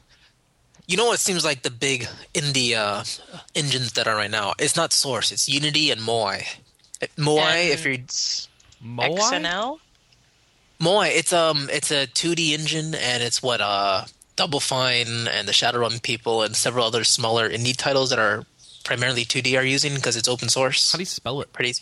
You 0.87 0.97
know 0.97 1.05
what 1.05 1.19
seems 1.19 1.45
like 1.45 1.61
the 1.61 1.69
big 1.69 2.07
indie 2.33 2.73
uh, 2.75 3.03
engines 3.53 3.91
that 3.93 4.07
are 4.07 4.15
right 4.15 4.31
now? 4.31 4.53
It's 4.57 4.75
not 4.75 4.91
Source. 4.91 5.31
It's 5.31 5.47
Unity 5.47 5.91
and 5.91 6.01
Moai. 6.01 6.43
Moai, 7.17 7.69
if 7.69 7.85
you're 7.85 7.97
Moai? 8.83 9.15
XNL? 9.19 9.77
Moai, 10.81 11.09
it's 11.17 11.33
um, 11.33 11.69
it's 11.71 11.91
a 11.91 12.07
2D 12.07 12.51
engine, 12.51 12.95
and 12.95 13.21
it's 13.21 13.43
what 13.43 13.59
uh, 13.61 14.05
Double 14.35 14.59
Fine 14.59 15.27
and 15.27 15.47
the 15.47 15.51
Shadowrun 15.51 16.01
people 16.01 16.41
and 16.41 16.55
several 16.55 16.85
other 16.85 17.03
smaller 17.03 17.49
indie 17.49 17.75
titles 17.75 18.09
that 18.11 18.19
are 18.19 18.45
primarily 18.85 19.25
2D 19.25 19.59
are 19.59 19.63
using 19.65 19.95
because 19.95 20.15
it's 20.15 20.27
open 20.29 20.47
source. 20.49 20.91
How 20.91 20.97
do 20.97 21.01
you 21.01 21.05
spell 21.05 21.41
it? 21.41 21.51
Pretty. 21.51 21.73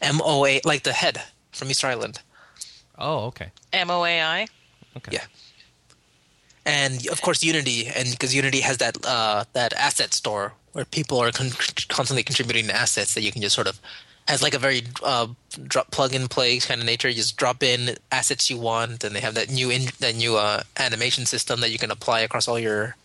M 0.00 0.20
O 0.24 0.46
A, 0.46 0.60
like 0.64 0.82
the 0.84 0.92
head 0.92 1.22
from 1.52 1.70
Easter 1.70 1.86
Island. 1.86 2.20
Oh, 2.98 3.26
okay. 3.26 3.50
MOAI? 3.72 4.48
Okay. 4.96 5.12
Yeah. 5.12 5.24
and 6.66 7.06
of 7.08 7.22
course 7.22 7.42
Unity, 7.42 7.86
and 7.86 8.10
because 8.10 8.34
Unity 8.34 8.60
has 8.60 8.78
that 8.78 8.96
uh, 9.06 9.44
that 9.52 9.72
asset 9.74 10.12
store 10.14 10.54
where 10.72 10.84
people 10.84 11.18
are 11.18 11.30
con- 11.32 11.50
constantly 11.88 12.22
contributing 12.22 12.70
assets 12.70 13.14
that 13.14 13.22
you 13.22 13.32
can 13.32 13.42
just 13.42 13.54
sort 13.54 13.66
of 13.66 13.80
has 14.30 14.42
like 14.42 14.54
a 14.54 14.58
very 14.58 14.82
uh, 15.02 15.26
drop 15.66 15.90
plug 15.90 16.14
and 16.14 16.30
play 16.30 16.58
kind 16.58 16.80
of 16.80 16.86
nature. 16.86 17.08
You 17.08 17.14
just 17.14 17.36
drop 17.36 17.62
in 17.62 17.96
assets 18.12 18.48
you 18.48 18.58
want, 18.58 19.02
and 19.04 19.14
they 19.14 19.20
have 19.20 19.34
that 19.34 19.50
new 19.50 19.70
in- 19.70 19.90
that 19.98 20.14
new 20.14 20.36
uh, 20.36 20.62
animation 20.78 21.26
system 21.26 21.60
that 21.60 21.70
you 21.70 21.78
can 21.78 21.90
apply 21.90 22.20
across 22.20 22.46
all 22.46 22.58
your 22.58 22.96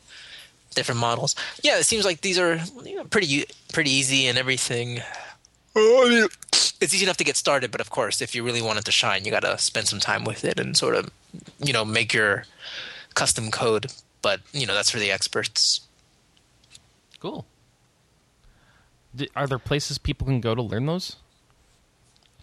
different 0.76 1.02
models. 1.02 1.36
Yeah, 1.64 1.80
it 1.80 1.86
seems 1.86 2.06
like 2.06 2.22
these 2.22 2.38
are 2.38 2.60
you 2.84 2.98
know, 2.98 3.06
pretty 3.06 3.46
pretty 3.74 3.90
easy 3.90 4.28
and 4.28 4.38
everything. 4.38 5.02
It's 5.76 6.94
easy 6.94 7.04
enough 7.06 7.18
to 7.18 7.24
get 7.24 7.36
started, 7.36 7.72
but 7.72 7.82
of 7.82 7.90
course, 7.90 8.22
if 8.22 8.36
you 8.36 8.44
really 8.44 8.62
want 8.62 8.80
it 8.80 8.86
to 8.86 8.92
shine, 8.92 9.26
you 9.26 9.32
got 9.32 9.42
to 9.42 9.58
spend 9.58 9.88
some 9.88 10.00
time 10.00 10.24
with 10.24 10.46
it 10.46 10.60
and 10.60 10.78
sort 10.78 10.96
of, 10.96 11.10
you 11.60 11.74
know, 11.74 11.84
make 11.84 12.14
your 12.14 12.46
custom 13.16 13.50
code. 13.50 13.92
But 14.22 14.42
you 14.54 14.68
know, 14.68 14.76
that's 14.76 14.92
for 14.92 15.00
the 15.00 15.12
experts. 15.12 15.82
Cool. 17.20 17.46
D- 19.16 19.30
are 19.36 19.48
there 19.48 19.60
places 19.60 19.98
people 19.98 20.28
can 20.28 20.42
go 20.42 20.56
to 20.56 20.62
learn 20.62 20.86
those? 20.86 21.18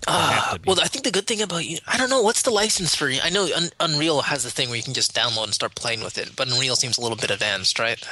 have 0.08 0.54
to 0.54 0.61
be. 0.61 0.66
Well, 0.66 0.80
I 0.80 0.87
think 0.88 1.04
the 1.04 1.11
good 1.11 1.26
thing 1.26 1.42
about 1.42 1.64
you, 1.64 1.78
I 1.87 1.96
don't 1.96 2.11
know, 2.11 2.22
what's 2.22 2.42
the 2.42 2.50
license 2.50 2.94
for? 2.94 3.08
You? 3.08 3.20
I 3.22 3.30
know 3.30 3.48
Un- 3.54 3.70
Unreal 3.80 4.22
has 4.22 4.44
a 4.44 4.50
thing 4.50 4.68
where 4.68 4.76
you 4.76 4.82
can 4.82 4.94
just 4.94 5.14
download 5.14 5.44
and 5.44 5.54
start 5.54 5.74
playing 5.74 6.02
with 6.02 6.18
it, 6.18 6.35
but 6.35 6.48
Unreal 6.48 6.76
seems 6.76 6.98
a 6.98 7.00
little 7.00 7.16
bit 7.16 7.30
advanced, 7.30 7.78
right? 7.78 8.02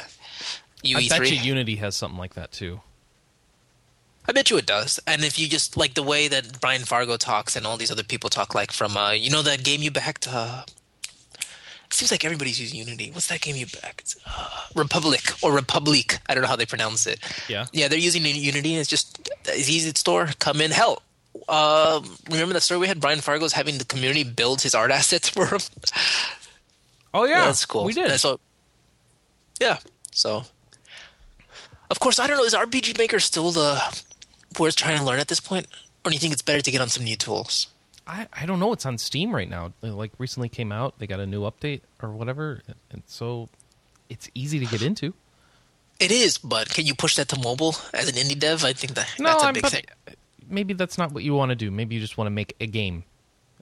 I 0.84 1.08
bet 1.08 1.30
you 1.30 1.36
Unity 1.38 1.76
has 1.76 1.96
something 1.96 2.18
like 2.18 2.34
that 2.34 2.52
too. 2.52 2.80
I 4.26 4.32
bet 4.32 4.50
you 4.50 4.56
it 4.58 4.66
does. 4.66 5.00
And 5.06 5.24
if 5.24 5.38
you 5.38 5.48
just 5.48 5.76
like 5.76 5.94
the 5.94 6.02
way 6.02 6.28
that 6.28 6.60
Brian 6.60 6.82
Fargo 6.82 7.16
talks 7.16 7.56
and 7.56 7.66
all 7.66 7.76
these 7.76 7.90
other 7.90 8.04
people 8.04 8.30
talk, 8.30 8.54
like 8.54 8.70
from 8.72 8.96
uh, 8.96 9.10
you 9.10 9.30
know 9.30 9.42
that 9.42 9.64
game 9.64 9.82
you 9.82 9.90
backed. 9.90 10.28
Uh, 10.28 10.62
it 10.66 10.79
seems 11.92 12.10
like 12.10 12.24
everybody's 12.24 12.60
using 12.60 12.78
Unity. 12.78 13.10
What's 13.10 13.28
that 13.28 13.40
game 13.40 13.56
you 13.56 13.66
backed? 13.66 14.16
Uh, 14.26 14.48
Republic 14.74 15.22
or 15.42 15.52
Republic. 15.52 16.18
I 16.28 16.34
don't 16.34 16.42
know 16.42 16.48
how 16.48 16.56
they 16.56 16.66
pronounce 16.66 17.06
it. 17.06 17.18
Yeah. 17.48 17.66
Yeah, 17.72 17.88
they're 17.88 17.98
using 17.98 18.24
Unity. 18.24 18.76
It's 18.76 18.88
just 18.88 19.30
it's 19.46 19.68
easy 19.68 19.92
to 19.92 19.98
store. 19.98 20.30
Come 20.38 20.60
in. 20.60 20.70
Hell, 20.70 21.02
uh, 21.48 22.00
remember 22.30 22.54
that 22.54 22.62
story 22.62 22.80
we 22.80 22.86
had? 22.86 23.00
Brian 23.00 23.20
Fargo's 23.20 23.52
having 23.52 23.78
the 23.78 23.84
community 23.84 24.24
build 24.24 24.62
his 24.62 24.74
art 24.74 24.90
assets 24.98 25.28
for 25.28 25.46
him. 25.46 25.60
Oh 27.12 27.24
yeah, 27.24 27.46
that's 27.46 27.64
cool. 27.66 27.84
We 27.84 27.92
did. 27.92 28.10
And 28.10 28.20
so, 28.20 28.38
yeah. 29.60 29.78
So, 30.12 30.44
of 31.90 32.00
course, 32.00 32.18
I 32.18 32.26
don't 32.26 32.36
know. 32.36 32.44
Is 32.44 32.54
RPG 32.54 32.98
Maker 32.98 33.20
still 33.20 33.50
the 33.50 33.80
worth 34.58 34.76
trying 34.76 34.98
to 34.98 35.04
learn 35.04 35.18
at 35.20 35.28
this 35.28 35.40
point, 35.40 35.66
or 36.04 36.10
do 36.10 36.14
you 36.14 36.20
think 36.20 36.32
it's 36.32 36.42
better 36.42 36.60
to 36.60 36.70
get 36.70 36.80
on 36.80 36.88
some 36.88 37.04
new 37.04 37.16
tools? 37.16 37.68
I, 38.10 38.26
I 38.32 38.46
don't 38.46 38.58
know. 38.58 38.72
It's 38.72 38.84
on 38.84 38.98
Steam 38.98 39.32
right 39.34 39.48
now. 39.48 39.72
It, 39.82 39.86
like 39.88 40.10
recently 40.18 40.48
came 40.48 40.72
out. 40.72 40.98
They 40.98 41.06
got 41.06 41.20
a 41.20 41.26
new 41.26 41.42
update 41.42 41.82
or 42.02 42.10
whatever, 42.10 42.60
and 42.90 43.02
so 43.06 43.48
it's 44.08 44.28
easy 44.34 44.58
to 44.58 44.66
get 44.66 44.82
into. 44.82 45.14
It 46.00 46.10
is, 46.10 46.38
but 46.38 46.70
can 46.70 46.86
you 46.86 46.94
push 46.94 47.16
that 47.16 47.28
to 47.28 47.38
mobile 47.38 47.76
as 47.94 48.08
an 48.08 48.14
indie 48.16 48.38
dev? 48.38 48.64
I 48.64 48.72
think 48.72 48.94
that 48.94 49.06
No, 49.18 49.26
that's 49.28 49.42
a 49.42 49.46
I'm, 49.46 49.54
big 49.54 49.66
thing. 49.66 49.84
maybe 50.48 50.74
that's 50.74 50.98
not 50.98 51.12
what 51.12 51.22
you 51.22 51.34
want 51.34 51.50
to 51.50 51.56
do. 51.56 51.70
Maybe 51.70 51.94
you 51.94 52.00
just 52.00 52.18
want 52.18 52.26
to 52.26 52.32
make 52.32 52.56
a 52.60 52.66
game, 52.66 53.04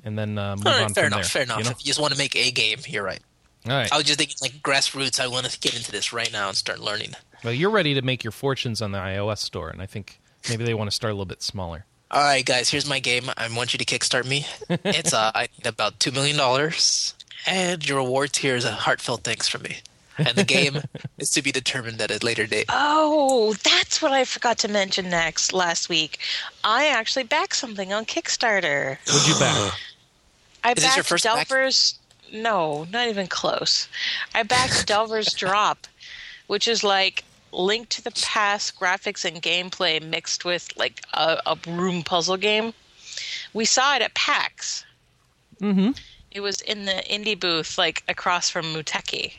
and 0.02 0.18
then 0.18 0.38
uh, 0.38 0.56
move 0.56 0.64
right, 0.64 0.82
on 0.82 0.94
fair 0.94 1.04
from 1.04 1.12
enough. 1.18 1.20
there. 1.20 1.24
fair 1.24 1.42
enough. 1.42 1.58
you 1.58 1.64
know? 1.64 1.70
If 1.70 1.80
you 1.80 1.86
just 1.86 2.00
want 2.00 2.12
to 2.12 2.18
make 2.18 2.34
a 2.36 2.50
game, 2.50 2.78
you're 2.86 3.04
right. 3.04 3.20
All 3.66 3.72
right. 3.72 3.92
I 3.92 3.96
was 3.96 4.06
just 4.06 4.18
thinking 4.18 4.36
like 4.40 4.62
grassroots. 4.62 5.20
I 5.20 5.26
want 5.26 5.46
to 5.46 5.58
get 5.60 5.76
into 5.76 5.90
this 5.90 6.12
right 6.12 6.32
now 6.32 6.48
and 6.48 6.56
start 6.56 6.78
learning. 6.78 7.12
Well, 7.44 7.52
you're 7.52 7.70
ready 7.70 7.92
to 7.94 8.02
make 8.02 8.24
your 8.24 8.30
fortunes 8.32 8.80
on 8.80 8.92
the 8.92 8.98
iOS 8.98 9.38
store, 9.38 9.68
and 9.68 9.82
I 9.82 9.86
think 9.86 10.20
maybe 10.48 10.64
they 10.64 10.74
want 10.74 10.88
to 10.90 10.94
start 10.94 11.10
a 11.10 11.14
little 11.14 11.26
bit 11.26 11.42
smaller. 11.42 11.84
All 12.10 12.22
right, 12.22 12.44
guys. 12.44 12.70
Here's 12.70 12.88
my 12.88 13.00
game. 13.00 13.30
I 13.36 13.54
want 13.54 13.74
you 13.74 13.78
to 13.78 13.84
kickstart 13.84 14.26
me. 14.26 14.46
It's 14.84 15.12
uh, 15.12 15.30
I 15.34 15.48
need 15.58 15.66
about 15.66 16.00
two 16.00 16.10
million 16.10 16.36
dollars, 16.36 17.14
and 17.46 17.86
your 17.86 17.98
reward 17.98 18.34
here 18.36 18.56
is 18.56 18.64
a 18.64 18.72
heartfelt 18.72 19.24
thanks 19.24 19.46
from 19.48 19.62
me. 19.62 19.78
And 20.16 20.36
the 20.36 20.44
game 20.44 20.82
is 21.18 21.30
to 21.32 21.42
be 21.42 21.52
determined 21.52 22.00
at 22.00 22.10
a 22.10 22.24
later 22.24 22.46
date. 22.46 22.66
Oh, 22.70 23.54
that's 23.62 24.00
what 24.02 24.12
I 24.12 24.24
forgot 24.24 24.58
to 24.58 24.68
mention 24.68 25.10
next 25.10 25.52
last 25.52 25.88
week. 25.88 26.18
I 26.64 26.88
actually 26.88 27.22
backed 27.24 27.54
something 27.56 27.92
on 27.92 28.04
Kickstarter. 28.04 28.98
Would 29.06 29.28
you 29.28 29.38
back? 29.38 29.74
I 30.64 30.72
Is 30.72 30.82
this 30.82 30.96
your 30.96 31.02
backed 31.02 31.08
first 31.08 31.24
back? 31.24 31.48
Delver's. 31.48 31.98
No, 32.32 32.84
not 32.90 33.08
even 33.08 33.26
close. 33.26 33.86
I 34.34 34.42
backed 34.42 34.86
Delver's 34.92 35.32
Drop, 35.34 35.86
which 36.48 36.66
is 36.66 36.82
like 36.82 37.22
Link 37.52 37.88
to 37.90 38.02
the 38.02 38.10
Past 38.10 38.78
graphics 38.78 39.24
and 39.24 39.42
gameplay 39.42 40.02
mixed 40.02 40.44
with 40.44 40.70
like 40.76 41.02
a, 41.14 41.38
a 41.46 41.56
room 41.66 42.02
puzzle 42.02 42.36
game. 42.36 42.72
We 43.52 43.64
saw 43.64 43.96
it 43.96 44.02
at 44.02 44.14
PAX. 44.14 44.84
mm-hmm. 45.60 45.90
It 46.30 46.40
was 46.40 46.60
in 46.60 46.84
the 46.84 47.02
indie 47.10 47.38
booth, 47.38 47.78
like 47.78 48.04
across 48.06 48.50
from 48.50 48.66
Muteki. 48.66 49.32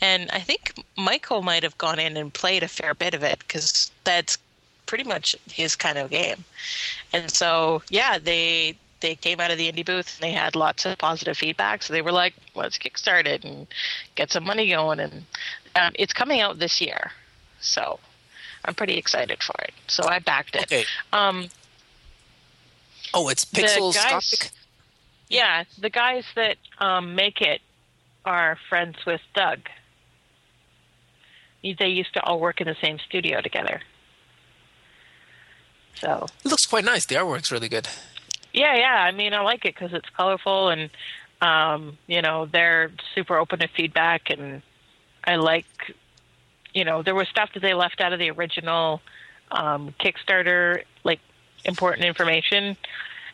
And 0.00 0.28
I 0.32 0.40
think 0.40 0.74
Michael 0.96 1.42
might 1.42 1.62
have 1.62 1.78
gone 1.78 2.00
in 2.00 2.16
and 2.16 2.34
played 2.34 2.64
a 2.64 2.68
fair 2.68 2.92
bit 2.92 3.14
of 3.14 3.22
it 3.22 3.38
because 3.38 3.92
that's 4.02 4.36
pretty 4.86 5.04
much 5.04 5.36
his 5.50 5.76
kind 5.76 5.96
of 5.96 6.10
game. 6.10 6.44
And 7.12 7.30
so, 7.30 7.82
yeah, 7.88 8.18
they 8.18 8.76
they 9.00 9.14
came 9.14 9.40
out 9.40 9.50
of 9.50 9.58
the 9.58 9.70
indie 9.70 9.84
booth 9.84 10.16
and 10.16 10.28
they 10.28 10.32
had 10.32 10.56
lots 10.56 10.86
of 10.86 10.98
positive 10.98 11.36
feedback. 11.36 11.82
So 11.82 11.92
they 11.92 12.02
were 12.02 12.12
like, 12.12 12.34
"Let's 12.54 12.78
kickstart 12.78 13.26
it 13.26 13.44
and 13.44 13.66
get 14.16 14.32
some 14.32 14.44
money 14.44 14.68
going." 14.68 15.00
And 15.00 15.24
um, 15.76 15.92
it's 15.98 16.12
coming 16.12 16.40
out 16.40 16.58
this 16.58 16.80
year, 16.80 17.12
so 17.60 17.98
I'm 18.64 18.74
pretty 18.74 18.94
excited 18.98 19.42
for 19.42 19.54
it. 19.62 19.72
So 19.88 20.04
I 20.08 20.18
backed 20.18 20.56
it. 20.56 20.62
Okay. 20.64 20.84
Um, 21.12 21.48
Oh, 23.14 23.28
it's 23.28 23.44
Pixels 23.44 23.94
guys- 23.94 24.50
Yeah, 25.28 25.64
the 25.78 25.90
guys 25.90 26.24
that 26.34 26.56
um, 26.78 27.14
make 27.14 27.40
it 27.42 27.60
are 28.24 28.56
friends 28.70 28.96
with 29.06 29.20
Doug. 29.34 29.68
They 31.62 31.88
used 31.88 32.14
to 32.14 32.22
all 32.22 32.40
work 32.40 32.60
in 32.60 32.66
the 32.66 32.76
same 32.82 32.98
studio 33.06 33.40
together. 33.42 33.82
So 35.94 36.26
It 36.44 36.48
looks 36.48 36.66
quite 36.66 36.84
nice. 36.84 37.04
The 37.06 37.14
artwork's 37.16 37.52
really 37.52 37.68
good. 37.68 37.88
yeah, 38.52 38.74
yeah. 38.76 38.94
I 39.02 39.10
mean, 39.12 39.34
I 39.34 39.40
like 39.42 39.64
it 39.64 39.74
because 39.74 39.92
it's 39.92 40.08
colorful 40.16 40.70
and 40.70 40.90
um, 41.40 41.98
you 42.06 42.22
know 42.22 42.46
they're 42.46 42.90
super 43.14 43.36
open 43.36 43.58
to 43.60 43.68
feedback, 43.68 44.30
and 44.30 44.62
I 45.24 45.36
like 45.36 45.94
you 46.74 46.84
know 46.84 47.02
there 47.02 47.14
was 47.14 47.28
stuff 47.28 47.50
that 47.54 47.60
they 47.60 47.74
left 47.74 48.00
out 48.00 48.12
of 48.12 48.18
the 48.18 48.30
original 48.30 49.00
um, 49.50 49.94
Kickstarter, 50.00 50.84
like 51.04 51.20
important 51.64 52.04
information, 52.06 52.76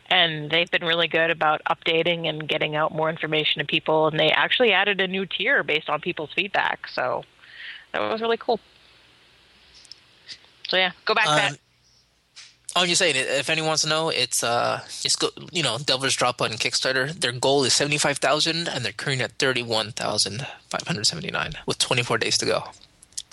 and 0.09 0.49
they've 0.49 0.69
been 0.69 0.85
really 0.85 1.07
good 1.07 1.31
about 1.31 1.61
updating 1.69 2.27
and 2.27 2.47
getting 2.47 2.75
out 2.75 2.93
more 2.93 3.09
information 3.09 3.59
to 3.59 3.65
people. 3.65 4.07
And 4.07 4.19
they 4.19 4.29
actually 4.31 4.73
added 4.73 4.99
a 5.01 5.07
new 5.07 5.25
tier 5.25 5.63
based 5.63 5.89
on 5.89 6.01
people's 6.01 6.33
feedback, 6.33 6.87
so 6.87 7.23
that 7.93 7.99
was 7.99 8.21
really 8.21 8.37
cool. 8.37 8.59
So 10.67 10.77
yeah, 10.77 10.91
go 11.05 11.15
back 11.15 11.25
to 11.25 11.31
that. 11.31 11.59
Oh, 12.75 12.83
you're 12.83 12.95
saying. 12.95 13.15
If 13.17 13.49
anyone 13.49 13.69
wants 13.69 13.81
to 13.83 13.89
know, 13.89 14.09
it's 14.09 14.43
uh, 14.43 14.81
just 15.01 15.19
go. 15.19 15.29
You 15.51 15.63
know, 15.63 15.77
Delver's 15.79 16.15
Drop 16.15 16.41
on 16.41 16.51
Kickstarter. 16.51 17.11
Their 17.11 17.31
goal 17.31 17.63
is 17.63 17.73
seventy 17.73 17.97
five 17.97 18.19
thousand, 18.19 18.67
and 18.67 18.85
they're 18.85 18.91
currently 18.91 19.23
at 19.25 19.31
thirty 19.33 19.63
one 19.63 19.91
thousand 19.91 20.45
five 20.69 20.87
hundred 20.87 21.05
seventy 21.05 21.31
nine, 21.31 21.53
with 21.65 21.79
twenty 21.79 22.03
four 22.03 22.17
days 22.17 22.37
to 22.37 22.45
go. 22.45 22.63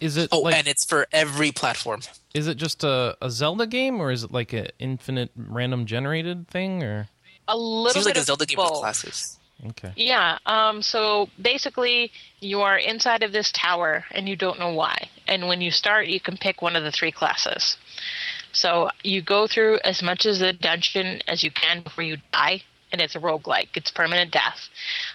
Is 0.00 0.16
it 0.16 0.28
Oh, 0.32 0.40
like 0.40 0.54
and 0.56 0.66
it's 0.66 0.84
for 0.84 1.06
every 1.12 1.52
platform. 1.52 2.00
is 2.34 2.46
it 2.48 2.56
just 2.56 2.84
a, 2.84 3.16
a 3.22 3.30
Zelda 3.30 3.66
game 3.66 3.98
or 4.00 4.10
is 4.10 4.24
it 4.24 4.30
like 4.32 4.52
an 4.52 4.68
infinite 4.78 5.30
random 5.36 5.86
generated 5.86 6.48
thing 6.48 6.82
or 6.82 7.08
A 7.48 7.56
little 7.56 7.92
Seems 7.92 8.04
bit 8.04 8.10
like 8.10 8.16
a 8.16 8.20
of 8.20 8.26
Zelda 8.26 8.44
game 8.46 8.56
both. 8.56 8.72
with 8.72 8.80
classes. 8.80 9.38
okay. 9.68 9.92
Yeah. 9.96 10.36
Um, 10.44 10.82
so 10.82 11.30
basically, 11.40 12.12
you 12.40 12.60
are 12.60 12.76
inside 12.76 13.22
of 13.22 13.32
this 13.32 13.50
tower 13.52 14.04
and 14.10 14.28
you 14.28 14.36
don't 14.36 14.58
know 14.58 14.72
why. 14.74 15.08
And 15.26 15.48
when 15.48 15.62
you 15.62 15.70
start, 15.70 16.08
you 16.08 16.20
can 16.20 16.36
pick 16.36 16.60
one 16.60 16.76
of 16.76 16.84
the 16.84 16.92
three 16.92 17.10
classes. 17.12 17.78
So 18.56 18.88
you 19.04 19.20
go 19.20 19.46
through 19.46 19.80
as 19.84 20.02
much 20.02 20.24
of 20.24 20.38
the 20.38 20.54
dungeon 20.54 21.20
as 21.28 21.42
you 21.42 21.50
can 21.50 21.82
before 21.82 22.04
you 22.04 22.16
die, 22.32 22.62
and 22.90 23.02
it's 23.02 23.14
a 23.14 23.18
roguelike. 23.18 23.68
It's 23.74 23.90
permanent 23.90 24.32
death. 24.32 24.70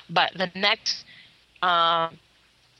But 0.07 0.33
the 0.35 0.51
next 0.53 1.03
um, 1.63 2.19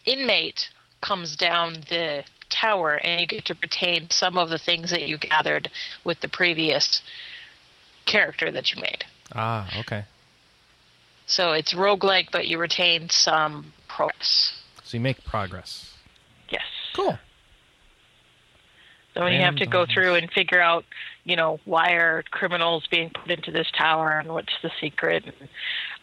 inmate 0.06 0.70
comes 1.02 1.36
down 1.36 1.84
the 1.90 2.24
tower, 2.52 2.98
and 3.04 3.20
you 3.20 3.26
get 3.26 3.46
to 3.46 3.56
retain 3.60 4.12
some 4.12 4.38
of 4.38 4.50
the 4.50 4.60
things 4.60 4.92
that 4.92 5.08
you 5.08 5.18
gathered 5.18 5.72
with 6.04 6.20
the 6.20 6.30
previous 6.30 7.02
character 8.06 8.52
that 8.52 8.72
you 8.72 8.84
made. 8.84 9.04
Ah, 9.34 9.68
okay. 9.80 10.04
So 11.26 11.54
it's 11.54 11.74
roguelike, 11.74 12.28
but 12.32 12.48
you 12.48 12.60
retain 12.60 13.10
some 13.10 13.74
progress. 13.88 14.62
So 14.84 14.98
you 14.98 15.02
make 15.02 15.24
progress. 15.24 15.92
Yes. 16.50 16.62
Cool. 16.96 17.18
So 19.14 19.24
when 19.24 19.34
you 19.34 19.42
have 19.42 19.58
to 19.58 19.66
go 19.66 19.86
through 19.86 20.16
and 20.16 20.32
figure 20.32 20.62
out, 20.62 20.86
you 21.26 21.36
know, 21.36 21.60
why 21.66 21.92
are 21.92 22.24
criminals 22.32 22.88
being 22.90 23.10
put 23.10 23.30
into 23.30 23.52
this 23.52 23.68
tower 23.78 24.20
and 24.20 24.30
what's 24.30 24.54
the 24.64 24.72
secret. 24.80 25.26
And, 25.26 25.50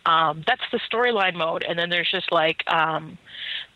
um, 0.05 0.45
that's 0.47 0.63
the 0.73 0.79
storyline 0.79 1.35
mode. 1.35 1.65
And 1.67 1.79
then 1.79 1.89
there's 1.89 2.11
just 2.11 2.31
like, 2.31 2.63
um, 2.71 3.17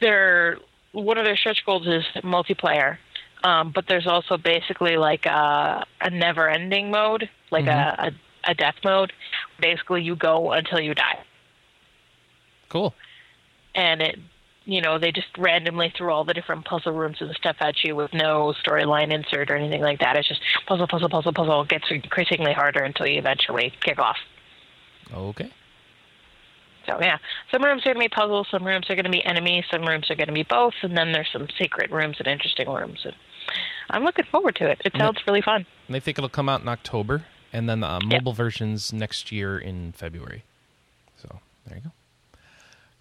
there, 0.00 0.58
one 0.92 1.16
of 1.16 1.24
their 1.24 1.36
stretch 1.36 1.64
goals 1.64 1.86
is 1.86 2.04
multiplayer. 2.22 2.98
Um, 3.42 3.72
but 3.74 3.86
there's 3.88 4.06
also 4.06 4.36
basically 4.36 4.96
like 4.98 5.24
a, 5.24 5.84
a 6.00 6.10
never 6.10 6.48
ending 6.48 6.90
mode, 6.90 7.28
like 7.50 7.66
a, 7.66 8.12
a, 8.44 8.50
a 8.50 8.54
death 8.54 8.76
mode. 8.84 9.12
Basically, 9.60 10.02
you 10.02 10.14
go 10.14 10.52
until 10.52 10.78
you 10.78 10.94
die. 10.94 11.18
Cool. 12.68 12.94
and 13.74 14.00
it 14.00 14.18
you 14.64 14.80
know 14.80 14.98
they 14.98 15.12
just 15.12 15.28
randomly 15.38 15.92
threw 15.96 16.12
all 16.12 16.24
the 16.24 16.34
different 16.34 16.64
puzzle 16.64 16.92
rooms 16.92 17.16
and 17.20 17.34
stuff 17.34 17.56
at 17.60 17.82
you 17.84 17.96
with 17.96 18.12
no 18.12 18.54
storyline 18.64 19.12
insert 19.12 19.50
or 19.50 19.56
anything 19.56 19.82
like 19.82 20.00
that. 20.00 20.16
It's 20.16 20.28
just 20.28 20.40
puzzle 20.66 20.86
puzzle 20.86 21.08
puzzle 21.08 21.32
puzzle. 21.32 21.62
It 21.62 21.68
gets 21.68 21.84
increasingly 21.90 22.52
harder 22.52 22.82
until 22.82 23.06
you 23.06 23.18
eventually 23.18 23.72
kick 23.80 23.98
off. 23.98 24.16
Okay. 25.12 25.50
so 26.86 26.98
yeah. 27.00 27.18
Some 27.50 27.62
rooms 27.62 27.82
are 27.82 27.92
going 27.92 27.96
to 27.96 28.00
be 28.00 28.08
puzzles 28.08 28.48
some 28.50 28.64
rooms 28.66 28.88
are 28.88 28.94
going 28.94 29.04
to 29.04 29.10
be 29.10 29.24
enemies 29.24 29.64
some 29.70 29.82
rooms 29.86 30.10
are 30.10 30.14
going 30.14 30.28
to 30.28 30.32
be 30.32 30.44
both 30.44 30.74
and 30.82 30.96
then 30.96 31.12
there's 31.12 31.28
some 31.32 31.48
secret 31.58 31.90
rooms 31.90 32.16
and 32.18 32.26
interesting 32.26 32.68
rooms 32.68 33.00
and 33.04 33.14
i'm 33.90 34.04
looking 34.04 34.24
forward 34.30 34.54
to 34.56 34.70
it. 34.70 34.80
It 34.84 34.92
sounds 34.96 35.18
really 35.26 35.42
fun. 35.42 35.66
And 35.86 35.94
they 35.94 36.00
think 36.00 36.16
it'll 36.18 36.30
come 36.30 36.48
out 36.48 36.62
in 36.62 36.68
October, 36.68 37.26
and 37.52 37.68
then 37.68 37.80
the 37.80 37.88
uh, 37.88 38.00
mobile 38.04 38.32
versions 38.32 38.92
next 38.92 39.30
year 39.30 39.58
in 39.58 39.92
February. 39.92 40.44
So 41.16 41.40
there 41.66 41.76
you 41.76 41.82
go. 41.84 41.90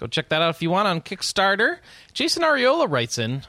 Go 0.02 0.08
check 0.08 0.30
that 0.30 0.42
out 0.42 0.50
if 0.50 0.64
you 0.64 0.72
want 0.72 0.88
on 0.88 1.00
Kickstarter. 1.02 1.78
Jason 2.12 2.42
Ariola 2.42 2.90
writes 2.90 3.20
in, 3.20 3.44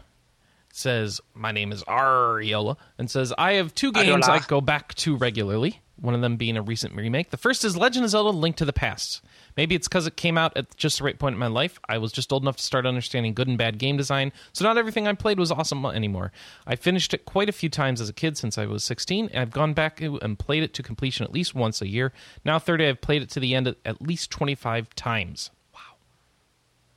says, 0.70 1.18
"My 1.32 1.50
name 1.50 1.72
is 1.72 1.82
Ariola," 1.84 2.76
and 2.98 3.10
says, 3.10 3.32
"I 3.38 3.54
have 3.54 3.74
two 3.74 3.90
games 3.90 4.26
Ariola. 4.26 4.42
I 4.42 4.46
go 4.46 4.60
back 4.60 4.94
to 4.96 5.16
regularly. 5.16 5.80
One 5.96 6.14
of 6.14 6.20
them 6.20 6.36
being 6.36 6.56
a 6.58 6.62
recent 6.62 6.94
remake. 6.94 7.30
The 7.30 7.36
first 7.38 7.64
is 7.64 7.74
Legend 7.74 8.04
of 8.04 8.10
Zelda: 8.10 8.28
Link 8.36 8.56
to 8.56 8.66
the 8.66 8.72
Past. 8.74 9.22
Maybe 9.56 9.74
it's 9.74 9.88
because 9.88 10.06
it 10.06 10.16
came 10.16 10.36
out 10.36 10.54
at 10.54 10.76
just 10.76 10.98
the 10.98 11.04
right 11.04 11.18
point 11.18 11.34
in 11.34 11.38
my 11.38 11.46
life. 11.46 11.80
I 11.88 11.96
was 11.96 12.12
just 12.12 12.30
old 12.34 12.42
enough 12.42 12.56
to 12.58 12.62
start 12.62 12.84
understanding 12.84 13.32
good 13.32 13.48
and 13.48 13.56
bad 13.56 13.78
game 13.78 13.96
design, 13.96 14.30
so 14.52 14.62
not 14.64 14.76
everything 14.76 15.08
I 15.08 15.14
played 15.14 15.38
was 15.38 15.50
awesome 15.50 15.86
anymore. 15.86 16.32
I 16.66 16.76
finished 16.76 17.14
it 17.14 17.24
quite 17.24 17.48
a 17.48 17.52
few 17.52 17.70
times 17.70 17.98
as 18.02 18.10
a 18.10 18.14
kid 18.14 18.36
since 18.36 18.58
I 18.58 18.66
was 18.66 18.84
16, 18.84 19.30
and 19.32 19.40
I've 19.40 19.52
gone 19.52 19.72
back 19.72 20.02
and 20.02 20.38
played 20.38 20.64
it 20.64 20.74
to 20.74 20.82
completion 20.82 21.24
at 21.24 21.32
least 21.32 21.54
once 21.54 21.80
a 21.80 21.88
year. 21.88 22.12
Now 22.44 22.58
30, 22.58 22.88
I've 22.88 23.00
played 23.00 23.22
it 23.22 23.30
to 23.30 23.40
the 23.40 23.54
end 23.54 23.68
at- 23.68 23.76
at 23.86 24.02
least 24.02 24.30
25 24.30 24.94
times. 24.94 25.50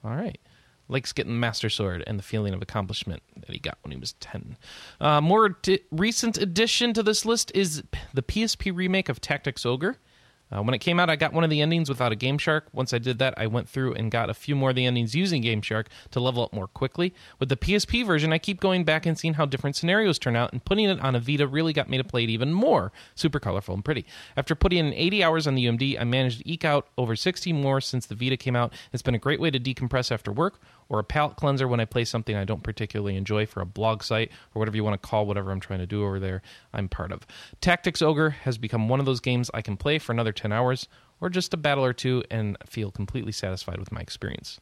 All 0.06 0.16
right. 0.16 0.40
Likes 0.88 1.14
getting 1.14 1.34
the 1.34 1.40
Master 1.40 1.68
Sword 1.68 2.04
and 2.06 2.20
the 2.20 2.24
feeling 2.24 2.54
of 2.54 2.62
accomplishment 2.62 3.24
that 3.38 3.50
he 3.50 3.58
got 3.58 3.80
when 3.82 3.92
he 3.92 3.98
was 3.98 4.14
10. 4.14 4.56
Uh, 5.02 5.20
more 5.20 5.50
di- 5.50 5.80
recent 5.92 6.38
addition 6.38 6.94
to 6.94 7.02
this 7.02 7.26
list 7.26 7.52
is 7.56 7.82
the 8.14 8.22
PSP 8.22 8.76
remake 8.76 9.10
of 9.10 9.20
Tactics 9.20 9.66
Ogre. 9.66 9.98
Uh, 10.52 10.62
when 10.62 10.74
it 10.76 10.80
came 10.80 11.00
out, 11.00 11.10
I 11.10 11.16
got 11.16 11.34
one 11.34 11.44
of 11.44 11.50
the 11.50 11.62
endings 11.62 11.90
without 11.90 12.12
a 12.12 12.16
Game 12.16 12.38
Shark. 12.38 12.68
Once 12.72 12.94
I 12.94 13.00
did 13.00 13.18
that, 13.20 13.34
I 13.38 13.48
went 13.48 13.68
through 13.68 13.94
and 13.94 14.12
got 14.12 14.30
a 14.30 14.34
few 14.34 14.56
more 14.56 14.70
of 14.70 14.76
the 14.76 14.86
endings 14.86 15.16
using 15.16 15.42
Game 15.42 15.62
Shark 15.62 15.88
to 16.12 16.20
level 16.20 16.44
up 16.44 16.54
more 16.54 16.68
quickly. 16.68 17.14
With 17.40 17.50
the 17.50 17.58
PSP 17.58 18.06
version, 18.06 18.32
I 18.32 18.38
keep 18.38 18.60
going 18.60 18.84
back 18.84 19.06
and 19.06 19.18
seeing 19.18 19.34
how 19.34 19.46
different 19.46 19.76
scenarios 19.76 20.20
turn 20.20 20.36
out, 20.36 20.54
and 20.54 20.64
putting 20.64 20.86
it 20.86 21.00
on 21.00 21.16
a 21.16 21.20
Vita 21.20 21.48
really 21.48 21.74
got 21.74 21.90
me 21.90 21.98
to 21.98 22.04
play 22.04 22.24
it 22.24 22.30
even 22.30 22.54
more. 22.54 22.92
Super 23.16 23.40
colorful 23.40 23.74
and 23.74 23.84
pretty. 23.84 24.06
After 24.38 24.54
putting 24.54 24.86
in 24.86 24.94
80 24.94 25.24
hours 25.24 25.48
on 25.48 25.56
the 25.56 25.66
UMD, 25.66 26.00
I 26.00 26.04
managed 26.04 26.40
to 26.40 26.52
eke 26.52 26.66
out 26.66 26.88
over 26.98 27.16
60 27.16 27.52
more 27.54 27.82
since 27.82 28.06
the 28.06 28.16
Vita 28.16 28.38
came 28.38 28.56
out. 28.56 28.72
It's 28.94 29.04
been 29.04 29.16
a 29.16 29.20
great 29.20 29.40
way 29.40 29.50
to 29.50 29.60
decompress 29.60 30.12
after 30.12 30.32
work 30.32 30.60
or 30.90 31.00
a 31.00 31.04
palate 31.04 31.36
cleanser 31.38 31.68
when 31.68 31.80
I 31.80 31.86
play 31.86 32.06
something 32.06 32.36
I 32.36 32.44
don't 32.46 32.64
particularly 32.64 33.16
enjoy 33.18 33.46
for 33.46 33.62
a 33.62 33.66
blog 33.66 34.04
site 34.04 34.32
or 34.54 34.60
whatever 34.60 34.78
you 34.78 34.84
want 34.84 35.02
to 35.02 35.08
call 35.08 35.26
whatever 35.26 35.52
I'm 35.52 35.60
trying 35.60 35.80
to 35.80 35.88
do 35.88 36.04
over 36.04 36.20
there, 36.20 36.42
I'm 36.74 36.88
part 36.90 37.12
of. 37.12 37.26
Tactics 37.62 38.02
Ogre 38.02 38.30
has 38.32 38.58
become 38.58 38.88
one 38.90 39.00
of 39.00 39.06
those 39.06 39.20
games 39.20 39.50
I 39.54 39.62
can 39.62 39.78
play 39.78 40.00
for 40.00 40.12
another 40.12 40.32
10 40.32 40.52
hours 40.52 40.88
or 41.22 41.30
just 41.30 41.54
a 41.54 41.58
battle 41.58 41.84
or 41.86 41.94
two 41.94 42.24
and 42.30 42.58
feel 42.66 42.92
completely 42.92 43.32
satisfied 43.32 43.80
with 43.80 43.92
my 43.92 44.02
experience. 44.02 44.60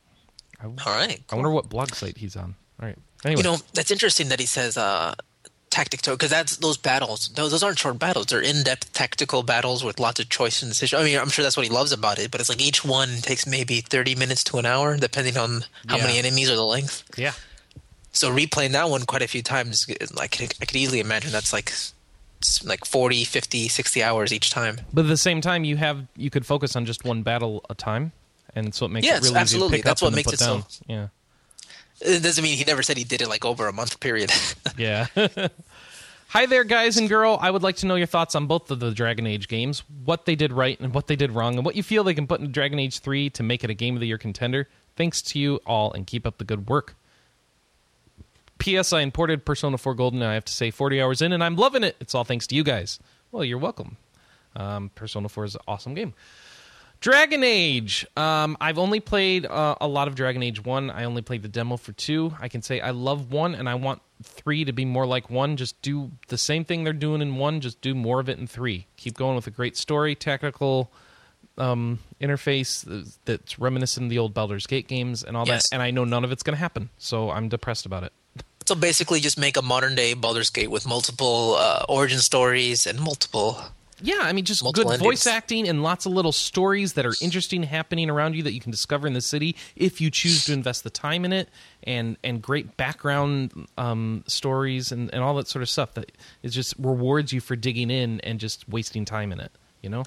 I, 0.62 0.66
All 0.66 0.76
right. 0.88 1.22
I 1.30 1.36
wonder 1.36 1.50
what 1.50 1.70
blog 1.70 1.94
site 1.94 2.18
he's 2.18 2.36
on. 2.36 2.56
All 2.82 2.88
right. 2.88 2.98
Anyway, 3.26 3.40
You 3.40 3.44
know, 3.44 3.58
that's 3.74 3.92
interesting 3.92 4.30
that 4.30 4.40
he 4.40 4.46
says 4.46 4.78
uh, 4.78 5.16
tactic 5.74 6.02
toe 6.02 6.14
because 6.14 6.30
that's 6.30 6.58
those 6.58 6.78
battles. 6.78 7.30
Those, 7.30 7.52
those 7.52 7.64
aren't 7.64 7.80
short 7.80 7.98
battles. 8.00 8.28
They're 8.28 8.42
in-depth 8.42 8.94
tactical 8.94 9.44
battles 9.44 9.84
with 9.84 10.00
lots 10.00 10.20
of 10.20 10.30
choice 10.30 10.62
and 10.62 10.72
decision. 10.72 11.00
I 11.00 11.04
mean, 11.04 11.18
I'm 11.20 11.30
sure 11.30 11.44
that's 11.44 11.58
what 11.58 11.66
he 11.66 11.72
loves 11.72 11.92
about 11.92 12.20
it. 12.20 12.30
But 12.32 12.40
it's 12.42 12.50
like 12.50 12.62
each 12.62 12.86
one 12.86 13.10
takes 13.22 13.46
maybe 13.48 13.82
30 13.82 14.16
minutes 14.16 14.44
to 14.46 14.58
an 14.58 14.66
hour, 14.66 14.96
depending 14.98 15.38
on 15.38 15.66
how 15.88 15.98
Yeah. 15.98 16.04
many 16.06 16.20
enemies 16.20 16.50
or 16.52 16.56
the 16.56 16.64
length. 16.66 17.04
yeah. 17.18 17.34
So 18.16 18.32
replaying 18.32 18.74
that 18.74 18.90
one 18.90 19.04
quite 19.06 19.24
a 19.24 19.28
few 19.28 19.42
times, 19.42 19.88
like 20.14 20.40
I 20.42 20.66
could 20.66 20.76
easily 20.76 21.00
imagine 21.00 21.32
that's 21.32 21.52
like 21.52 21.74
like 22.64 22.86
40, 22.86 23.24
50, 23.24 23.68
60 23.70 24.04
hours 24.04 24.32
each 24.34 24.52
time. 24.52 24.82
But 24.94 25.06
at 25.06 25.08
the 25.08 25.18
same 25.18 25.42
time, 25.42 25.64
you 25.64 25.78
have 25.78 26.06
you 26.16 26.30
could 26.30 26.46
focus 26.46 26.76
on 26.76 26.86
just 26.86 27.04
one 27.06 27.24
battle 27.24 27.64
a 27.70 27.74
time, 27.74 28.12
and 28.54 28.76
so 28.76 28.86
it 28.86 28.90
makes 28.90 29.06
Yes, 29.08 29.20
it 29.24 29.30
really 29.30 29.38
absolutely. 29.40 29.66
easy 29.66 29.72
to 29.72 29.78
pick 29.78 29.86
That's 29.86 30.02
up 30.02 30.06
what 30.06 30.08
and 30.10 30.16
makes 30.18 30.34
it 30.34 30.40
so- 30.40 30.46
down. 30.46 30.66
Yeah. 30.88 31.08
It 32.02 32.24
doesn't 32.24 32.44
mean 32.44 32.58
he 32.58 32.64
never 32.64 32.84
said 32.84 32.98
he 32.98 33.04
did 33.04 33.22
it 33.22 33.30
like 33.30 33.46
over 33.46 33.68
a 33.68 33.74
month 33.74 34.00
period. 34.00 34.32
Yeah. 34.78 35.08
Hi 36.30 36.48
there, 36.48 36.64
guys 36.64 36.98
and 36.98 37.08
girl. 37.08 37.38
I 37.40 37.52
would 37.52 37.62
like 37.62 37.76
to 37.78 37.86
know 37.86 37.94
your 37.94 38.08
thoughts 38.08 38.34
on 38.34 38.48
both 38.48 38.72
of 38.72 38.80
the 38.80 38.90
Dragon 38.90 39.28
Age 39.28 39.48
games, 39.48 39.84
what 40.04 40.26
they 40.26 40.34
did 40.34 40.52
right 40.52 40.80
and 40.80 40.92
what 40.92 41.06
they 41.06 41.16
did 41.16 41.32
wrong, 41.32 41.58
and 41.58 41.66
what 41.66 41.76
you 41.76 41.84
feel 41.84 42.04
they 42.04 42.16
can 42.16 42.26
put 42.26 42.40
in 42.40 42.52
Dragon 42.52 42.80
Age 42.80 42.98
3 43.00 43.30
to 43.30 43.44
make 43.44 43.64
it 43.64 43.70
a 43.70 43.76
Game 43.76 43.94
of 43.94 44.00
the 44.02 44.08
Year 44.08 44.18
contender. 44.18 44.68
Thanks 44.96 45.22
to 45.22 45.38
you 45.38 45.60
all, 45.68 45.94
and 45.94 46.08
keep 46.08 46.26
up 46.26 46.40
the 46.40 46.44
good 46.44 46.68
work. 46.68 46.96
P.S. 48.58 48.94
I 48.94 49.02
imported 49.02 49.46
Persona 49.46 49.78
4 49.78 49.94
Golden, 49.94 50.24
I 50.24 50.34
have 50.34 50.46
to 50.46 50.54
say 50.54 50.72
40 50.72 51.00
hours 51.04 51.22
in, 51.22 51.34
and 51.34 51.44
I'm 51.44 51.56
loving 51.56 51.84
it. 51.84 51.98
It's 52.00 52.16
all 52.16 52.24
thanks 52.24 52.48
to 52.48 52.56
you 52.56 52.64
guys. 52.64 52.98
Well, 53.32 53.44
you're 53.44 53.60
welcome. 53.60 53.98
Um, 54.56 54.90
Persona 54.96 55.30
4 55.30 55.46
is 55.46 55.54
an 55.56 55.62
awesome 55.68 55.94
game. 55.94 56.16
Dragon 57.04 57.44
Age. 57.44 58.08
Um, 58.16 58.56
I've 58.62 58.78
only 58.78 59.02
played 59.02 59.46
uh, 59.46 59.76
a 59.82 59.88
lot 59.90 60.08
of 60.08 60.16
Dragon 60.16 60.42
Age 60.42 60.64
1. 60.64 60.90
I 60.90 61.04
only 61.04 61.22
played 61.22 61.42
the 61.42 61.50
demo 61.50 61.76
for 61.76 61.92
2. 61.92 62.36
I 62.40 62.48
can 62.48 62.62
say 62.62 62.80
I 62.80 62.92
love 62.92 63.30
1 63.30 63.56
and 63.56 63.68
I 63.68 63.76
want 63.76 64.02
3 64.24 64.64
to 64.64 64.72
be 64.72 64.86
more 64.86 65.06
like 65.06 65.30
1. 65.30 65.58
Just 65.58 65.82
do 65.82 66.12
the 66.30 66.38
same 66.38 66.64
thing 66.64 66.86
they're 66.86 66.94
doing 66.94 67.22
in 67.22 67.36
1, 67.36 67.60
just 67.60 67.82
do 67.82 67.94
more 67.94 68.22
of 68.22 68.30
it 68.30 68.40
in 68.40 68.48
3. 68.48 68.88
Keep 68.96 69.18
going 69.18 69.36
with 69.36 69.48
a 69.48 69.52
great 69.52 69.76
story, 69.76 70.16
technical 70.16 70.94
um, 71.58 72.00
interface 72.22 72.86
that's 73.26 73.60
reminiscent 73.60 74.06
of 74.06 74.10
the 74.10 74.18
old 74.18 74.34
Baldur's 74.34 74.66
Gate 74.66 74.88
games 74.88 75.26
and 75.26 75.36
all 75.36 75.46
Yes. 75.46 75.68
that. 75.70 75.76
And 75.76 75.84
I 75.84 75.92
know 75.92 76.06
none 76.06 76.24
of 76.24 76.32
it's 76.32 76.42
going 76.42 76.56
to 76.56 76.60
happen, 76.62 76.90
so 76.98 77.32
I'm 77.32 77.50
depressed 77.50 77.86
about 77.86 78.06
it. 78.06 78.14
so 78.66 78.76
basically, 78.76 79.20
just 79.20 79.38
make 79.38 79.58
a 79.58 79.62
modern 79.62 79.96
day 79.96 80.14
Baldur's 80.14 80.50
Gate 80.50 80.72
with 80.72 80.88
multiple 80.88 81.56
uh, 81.60 81.84
origin 81.90 82.20
stories 82.20 82.88
and 82.88 82.98
multiple. 82.98 83.62
Yeah, 84.02 84.20
I 84.22 84.34
mean, 84.34 84.46
just 84.46 84.64
Multiple 84.64 84.92
good 84.92 85.00
voice 85.00 85.28
acting 85.28 85.68
and 85.68 85.84
lots 85.84 86.06
of 86.06 86.14
little 86.14 86.32
stories 86.32 86.94
that 86.94 87.06
are 87.06 87.14
interesting 87.22 87.64
happening 87.64 88.10
around 88.10 88.36
you 88.36 88.44
that 88.44 88.54
you 88.54 88.60
can 88.60 88.72
discover 88.72 89.08
in 89.08 89.14
the 89.14 89.22
city 89.22 89.56
if 89.76 90.02
you 90.02 90.10
choose 90.10 90.46
to 90.46 90.54
invest 90.54 90.84
the 90.84 90.90
time 90.90 91.26
in 91.26 91.34
it, 91.34 91.50
and 91.84 92.18
and 92.24 92.42
great 92.42 92.76
background 92.78 93.68
um, 93.78 94.24
stories 94.28 94.92
and, 94.92 95.14
and 95.14 95.24
all 95.24 95.36
that 95.36 95.48
sort 95.48 95.62
of 95.62 95.70
stuff 95.70 95.94
that 95.94 96.12
is 96.42 96.54
just 96.54 96.74
rewards 96.80 97.32
you 97.32 97.40
for 97.42 97.56
digging 97.56 97.92
in 97.92 98.20
and 98.22 98.40
just 98.40 98.68
wasting 98.68 99.06
time 99.06 99.32
in 99.32 99.40
it. 99.40 99.52
You 99.82 99.90
know? 99.90 100.04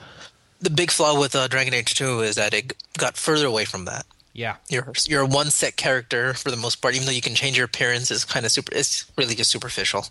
The 0.60 0.70
big 0.70 0.90
flaw 0.90 1.18
with 1.18 1.36
uh, 1.36 1.48
Dragon 1.48 1.74
Age 1.74 1.94
2 1.94 2.20
is 2.20 2.36
that 2.36 2.54
it 2.54 2.74
got 2.96 3.16
further 3.16 3.46
away 3.46 3.66
from 3.66 3.84
that. 3.84 4.06
Yeah. 4.32 4.56
You're 4.68 4.92
you're 5.06 5.22
a 5.22 5.26
one 5.26 5.50
set 5.50 5.76
character 5.76 6.34
for 6.34 6.50
the 6.50 6.56
most 6.56 6.76
part, 6.76 6.94
even 6.94 7.06
though 7.06 7.12
you 7.12 7.22
can 7.22 7.34
change 7.34 7.56
your 7.56 7.66
appearance. 7.66 8.10
Is 8.10 8.24
kind 8.24 8.44
of 8.44 8.52
super. 8.52 8.74
It's 8.74 9.10
really 9.16 9.34
just 9.34 9.50
superficial. 9.50 10.06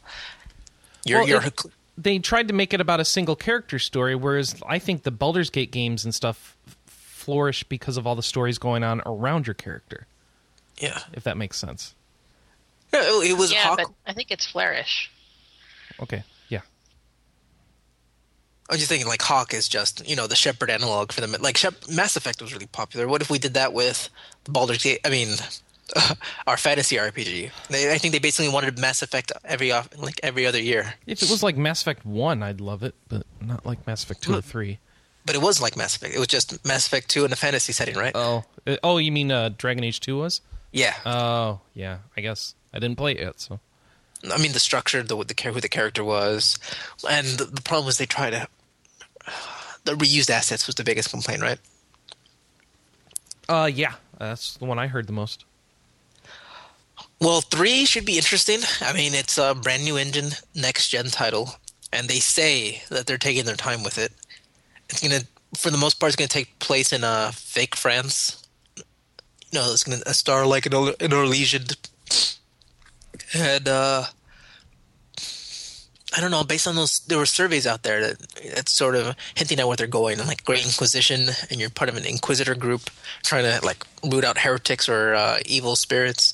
You're 1.04 1.20
Well, 1.20 1.28
you're 1.28 1.44
it- 1.44 1.62
they 1.98 2.20
tried 2.20 2.48
to 2.50 2.54
make 2.54 2.74
it 2.74 2.82
about 2.82 3.00
a 3.00 3.06
single 3.06 3.36
character 3.36 3.80
story, 3.80 4.16
whereas 4.16 4.56
I 4.68 4.80
think 4.80 5.04
the 5.04 5.12
Baldur's 5.12 5.50
Gate 5.50 5.72
games 5.72 6.04
and 6.06 6.14
stuff 6.14 6.58
flourish 6.86 7.64
because 7.64 7.98
of 7.98 8.06
all 8.06 8.16
the 8.16 8.24
stories 8.24 8.58
going 8.58 8.84
on 8.84 9.02
around 9.06 9.48
your 9.48 9.54
character. 9.54 10.06
yeah. 10.78 11.00
If 11.14 11.24
that 11.24 11.38
makes 11.38 11.58
sense. 11.58 11.96
Yeah, 12.94 13.02
It 13.24 13.38
was 13.38 13.52
yeah, 13.52 13.64
Hawke. 13.64 13.78
but 13.78 13.88
I 14.06 14.14
think 14.14 14.30
it's 14.32 14.46
flourish. 14.46 15.10
Okay. 16.02 16.24
Yeah. 16.50 16.62
I 18.70 18.74
was 18.74 18.80
just 18.80 18.90
thinking, 18.90 19.08
like 19.08 19.22
Hawke 19.22 19.54
is 19.54 19.68
just 19.70 20.08
you 20.08 20.16
know 20.16 20.28
the 20.28 20.36
Shepard 20.36 20.70
analog 20.70 21.12
for 21.12 21.22
them. 21.22 21.36
Like 21.42 21.58
Shep- 21.58 21.88
Mass 21.90 22.16
Effect 22.16 22.42
was 22.42 22.54
really 22.54 22.66
popular. 22.68 23.08
What 23.08 23.22
if 23.22 23.30
we 23.30 23.38
did 23.40 23.54
that 23.56 23.74
with 23.74 24.10
the 24.44 24.52
Baldur's 24.52 24.84
Gate? 24.84 25.00
I 25.06 25.10
mean, 25.10 25.30
our 26.48 26.58
fantasy 26.58 26.96
RPG. 26.96 27.52
They, 27.70 27.94
I 27.94 27.98
think 27.98 28.12
they 28.14 28.20
basically 28.20 28.52
wanted 28.52 28.80
Mass 28.80 29.02
Effect 29.02 29.32
every 29.44 29.72
like 29.72 30.20
every 30.24 30.46
other 30.46 30.60
year. 30.60 30.96
If 31.06 31.22
it 31.22 31.30
was 31.30 31.44
like 31.44 31.58
Mass 31.58 31.82
Effect 31.82 32.06
1, 32.06 32.42
I'd 32.44 32.62
love 32.62 32.84
it, 32.84 32.96
but 33.08 33.24
not 33.42 33.66
like 33.66 33.86
Mass 33.86 34.04
Effect 34.04 34.24
2 34.24 34.36
or 34.36 34.42
3. 34.42 34.80
But 35.26 35.36
it 35.36 35.42
was 35.42 35.62
like 35.62 35.76
Mass 35.78 35.96
Effect. 35.96 36.16
It 36.16 36.20
was 36.20 36.28
just 36.28 36.66
Mass 36.66 36.86
Effect 36.88 37.10
Two 37.10 37.26
in 37.26 37.32
a 37.34 37.36
fantasy 37.36 37.74
setting, 37.74 37.96
right? 37.96 38.12
Oh. 38.16 38.44
Uh, 38.66 38.78
Oh, 38.84 38.98
you 38.98 39.12
mean 39.12 39.32
uh, 39.32 39.50
Dragon 39.58 39.84
Age 39.84 40.00
2 40.00 40.18
was? 40.18 40.42
yeah. 40.72 40.96
Oh, 41.06 41.62
yeah. 41.74 42.00
I 42.18 42.22
guess. 42.22 42.56
I 42.74 42.80
didn't 42.80 42.98
play 42.98 43.14
it 43.14 43.20
yet, 43.20 43.40
so. 43.40 43.60
I 44.32 44.38
mean, 44.38 44.52
the 44.54 44.60
structure, 44.60 45.02
the, 45.04 45.16
the 45.24 45.52
who 45.52 45.62
the 45.62 45.70
character 45.70 46.04
was, 46.04 46.58
and 47.10 47.26
the, 47.28 47.46
the 47.46 47.62
problem 47.62 47.86
was 47.86 47.98
they 47.98 48.06
tried 48.06 48.32
to. 48.32 48.48
The 49.86 49.94
reused 49.94 50.32
assets 50.32 50.66
was 50.66 50.74
the 50.74 50.84
biggest 50.84 51.12
complaint, 51.12 51.44
right? 51.44 51.60
Uh, 53.48 53.70
yeah. 53.72 53.94
That's 54.18 54.58
the 54.58 54.66
one 54.66 54.80
I 54.80 54.88
heard 54.88 55.06
the 55.06 55.14
most. 55.14 55.46
Well, 57.20 57.42
three 57.42 57.86
should 57.86 58.06
be 58.06 58.18
interesting. 58.18 58.60
I 58.82 58.94
mean, 58.94 59.14
it's 59.14 59.38
a 59.38 59.56
brand 59.56 59.84
new 59.84 59.98
engine, 59.98 60.32
next 60.54 60.90
gen 60.90 61.06
title, 61.06 61.56
and 61.94 62.08
they 62.08 62.20
say 62.20 62.84
that 62.90 63.06
they're 63.06 63.18
taking 63.18 63.46
their 63.46 63.56
time 63.56 63.84
with 63.84 63.98
it. 63.98 64.12
It's 64.90 65.02
gonna, 65.02 65.22
for 65.56 65.70
the 65.70 65.78
most 65.78 66.00
part, 66.00 66.10
it's 66.10 66.16
gonna 66.18 66.28
take 66.28 66.60
place 66.60 66.92
in 66.92 67.04
uh, 67.04 67.32
fake 67.32 67.76
France. 67.76 68.44
You 68.78 68.84
know, 69.60 69.72
it's 69.72 69.84
gonna 69.84 70.02
a 70.06 70.14
star 70.14 70.46
like 70.46 70.66
an, 70.66 70.74
an 70.74 71.12
Orlesian, 71.12 71.76
and 73.34 73.68
uh, 73.70 74.04
I 76.16 76.22
don't 76.22 76.32
know. 76.32 76.44
Based 76.44 76.68
on 76.68 76.76
those, 76.76 77.00
there 77.00 77.18
were 77.18 77.26
surveys 77.26 77.66
out 77.66 77.84
there 77.84 78.08
that 78.08 78.20
that's 78.56 78.74
sort 78.74 78.96
of 78.96 79.16
hinting 79.36 79.62
at 79.62 79.68
where 79.68 79.78
they're 79.78 79.88
going. 79.88 80.20
And 80.20 80.28
like 80.28 80.44
Great 80.44 80.66
Inquisition, 80.66 81.30
and 81.50 81.62
you're 81.62 81.70
part 81.70 81.90
of 81.90 81.96
an 81.96 82.06
Inquisitor 82.06 82.56
group 82.56 82.90
trying 83.24 83.46
to 83.46 83.66
like 83.66 83.86
root 84.04 84.26
out 84.26 84.40
heretics 84.40 84.90
or 84.90 85.16
uh, 85.16 85.40
evil 85.46 85.78
spirits 85.78 86.34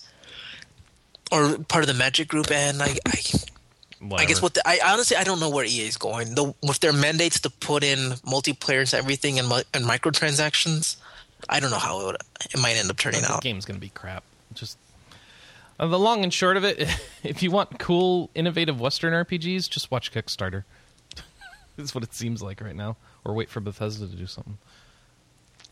or 1.31 1.57
part 1.59 1.83
of 1.83 1.87
the 1.87 1.93
magic 1.93 2.27
group 2.27 2.51
and 2.51 2.81
I, 2.81 2.95
I, 3.07 3.19
I 4.15 4.25
guess 4.25 4.41
what 4.41 4.53
the, 4.55 4.67
I 4.67 4.79
honestly 4.85 5.15
I 5.17 5.23
don't 5.23 5.39
know 5.39 5.49
where 5.49 5.65
EA 5.65 5.81
is 5.87 5.97
going. 5.97 6.35
The, 6.35 6.53
with 6.61 6.79
their 6.79 6.93
mandates 6.93 7.39
to 7.41 7.49
put 7.49 7.83
in 7.83 7.97
multiplayer 8.25 8.79
and 8.81 8.93
everything 8.93 9.39
and, 9.39 9.51
and 9.73 9.85
microtransactions, 9.85 10.97
I 11.49 11.59
don't 11.59 11.71
know 11.71 11.77
how 11.77 12.01
it, 12.01 12.05
would, 12.07 12.17
it 12.53 12.59
might 12.61 12.75
end 12.77 12.89
up 12.89 12.97
turning 12.97 13.23
out. 13.23 13.41
The 13.41 13.49
game's 13.49 13.65
going 13.65 13.77
to 13.77 13.81
be 13.81 13.89
crap. 13.89 14.23
Just. 14.53 14.77
Uh, 15.79 15.87
the 15.87 15.97
long 15.99 16.23
and 16.23 16.33
short 16.33 16.57
of 16.57 16.63
it, 16.63 16.79
if 17.23 17.41
you 17.41 17.51
want 17.51 17.79
cool, 17.79 18.29
innovative 18.35 18.79
Western 18.79 19.13
RPGs, 19.13 19.69
just 19.69 19.89
watch 19.91 20.11
Kickstarter. 20.11 20.63
That's 21.77 21.95
what 21.95 22.03
it 22.03 22.13
seems 22.13 22.41
like 22.41 22.61
right 22.61 22.75
now. 22.75 22.97
Or 23.23 23.33
wait 23.33 23.49
for 23.49 23.59
Bethesda 23.59 24.07
to 24.07 24.15
do 24.15 24.27
something. 24.27 24.57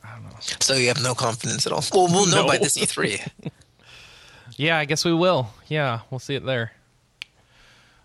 I 0.04 0.13
don't 0.13 0.24
know. 0.24 0.30
So 0.39 0.76
you 0.76 0.88
have 0.88 1.04
no 1.04 1.13
confidence 1.13 1.65
at 1.65 1.74
all. 1.74 1.84
Well, 1.93 2.08
we'll 2.08 2.28
know 2.28 2.43
No. 2.43 2.48
by 2.48 2.58
this 2.58 2.78
E3. 2.78 3.28
Yeah, 4.57 4.77
I 4.77 4.85
guess 4.85 5.05
we 5.05 5.13
will. 5.13 5.49
Yeah, 5.67 6.01
we'll 6.09 6.19
see 6.19 6.35
it 6.35 6.45
there. 6.45 6.71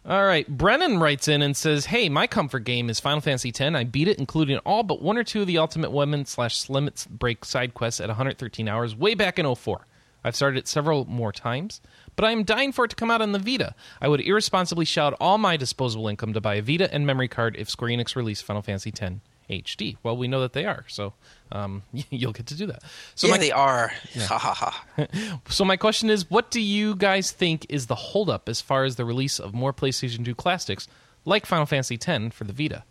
All 0.07 0.24
right, 0.24 0.46
Brennan 0.46 0.98
writes 0.98 1.28
in 1.28 1.40
and 1.40 1.57
says, 1.57 1.87
"Hey, 1.87 2.11
my 2.11 2.26
comfort 2.26 2.64
game 2.64 2.90
is 2.90 3.00
Final 3.00 3.22
Fantasy 3.22 3.48
X. 3.48 3.61
I 3.61 3.85
beat 3.85 4.07
it, 4.07 4.18
including 4.18 4.59
all 4.59 4.83
but 4.83 5.00
one 5.00 5.16
or 5.16 5.24
two 5.24 5.40
of 5.40 5.46
the 5.46 5.57
Ultimate 5.57 5.92
Women 5.92 6.26
slash 6.26 6.68
Limits 6.68 7.07
Break 7.07 7.42
side 7.44 7.72
quests 7.72 8.00
at 8.00 8.09
113 8.09 8.68
hours, 8.68 8.94
way 8.94 9.14
back 9.14 9.38
in 9.38 9.46
04. 9.54 9.87
I've 10.22 10.37
started 10.37 10.59
it 10.59 10.68
several 10.68 11.07
more 11.07 11.33
times, 11.33 11.80
but 12.16 12.24
I 12.26 12.33
am 12.33 12.44
dying 12.44 12.72
for 12.72 12.85
it 12.85 12.88
to 12.88 12.96
come 12.96 13.11
out 13.11 13.22
on 13.22 13.33
the 13.33 13.38
Vita. 13.38 13.74
I 14.00 14.09
would 14.09 14.20
irresponsibly 14.20 14.85
shout 14.85 15.14
all 15.20 15.38
my 15.38 15.57
disposable 15.57 16.09
income 16.09 16.35
to 16.35 16.40
buy 16.40 16.57
a 16.57 16.62
Vita 16.62 16.92
and 16.92 17.07
memory 17.07 17.28
card 17.28 17.57
if 17.59 17.70
Square 17.70 17.90
Enix 17.92 18.14
released 18.14 18.44
Final 18.44 18.62
Fantasy 18.62 18.92
X 18.98 19.14
HD. 19.50 19.96
Well, 20.02 20.16
we 20.16 20.28
know 20.28 20.40
that 20.40 20.52
they 20.52 20.64
are, 20.64 20.85
so 20.88 21.12
um, 21.52 21.83
you'll 22.11 22.33
get 22.33 22.46
to 22.46 22.54
do 22.54 22.66
that. 22.66 22.83
So 23.14 23.26
yeah, 23.26 23.33
my 23.33 23.38
they 23.38 23.52
are. 23.52 23.92
Ha 24.18 24.38
ha 24.38 24.54
ha. 24.54 25.38
so 25.48 25.64
my 25.64 25.76
question 25.76 26.11
is, 26.11 26.30
what 26.30 26.50
do 26.50 26.61
you 26.61 26.94
guys 26.96 27.30
think 27.30 27.66
is 27.68 27.87
the 27.87 27.94
holdup 27.94 28.48
as 28.48 28.61
far 28.61 28.85
as 28.85 28.96
the 28.96 29.04
release 29.04 29.38
of 29.38 29.52
more 29.54 29.72
PlayStation 29.72 30.24
2 30.24 30.35
classics 30.35 30.88
like 31.24 31.46
Final 31.46 31.66
Fantasy 31.66 31.98
X 32.00 32.35
for 32.35 32.44
the 32.44 32.52
Vita? 32.52 32.85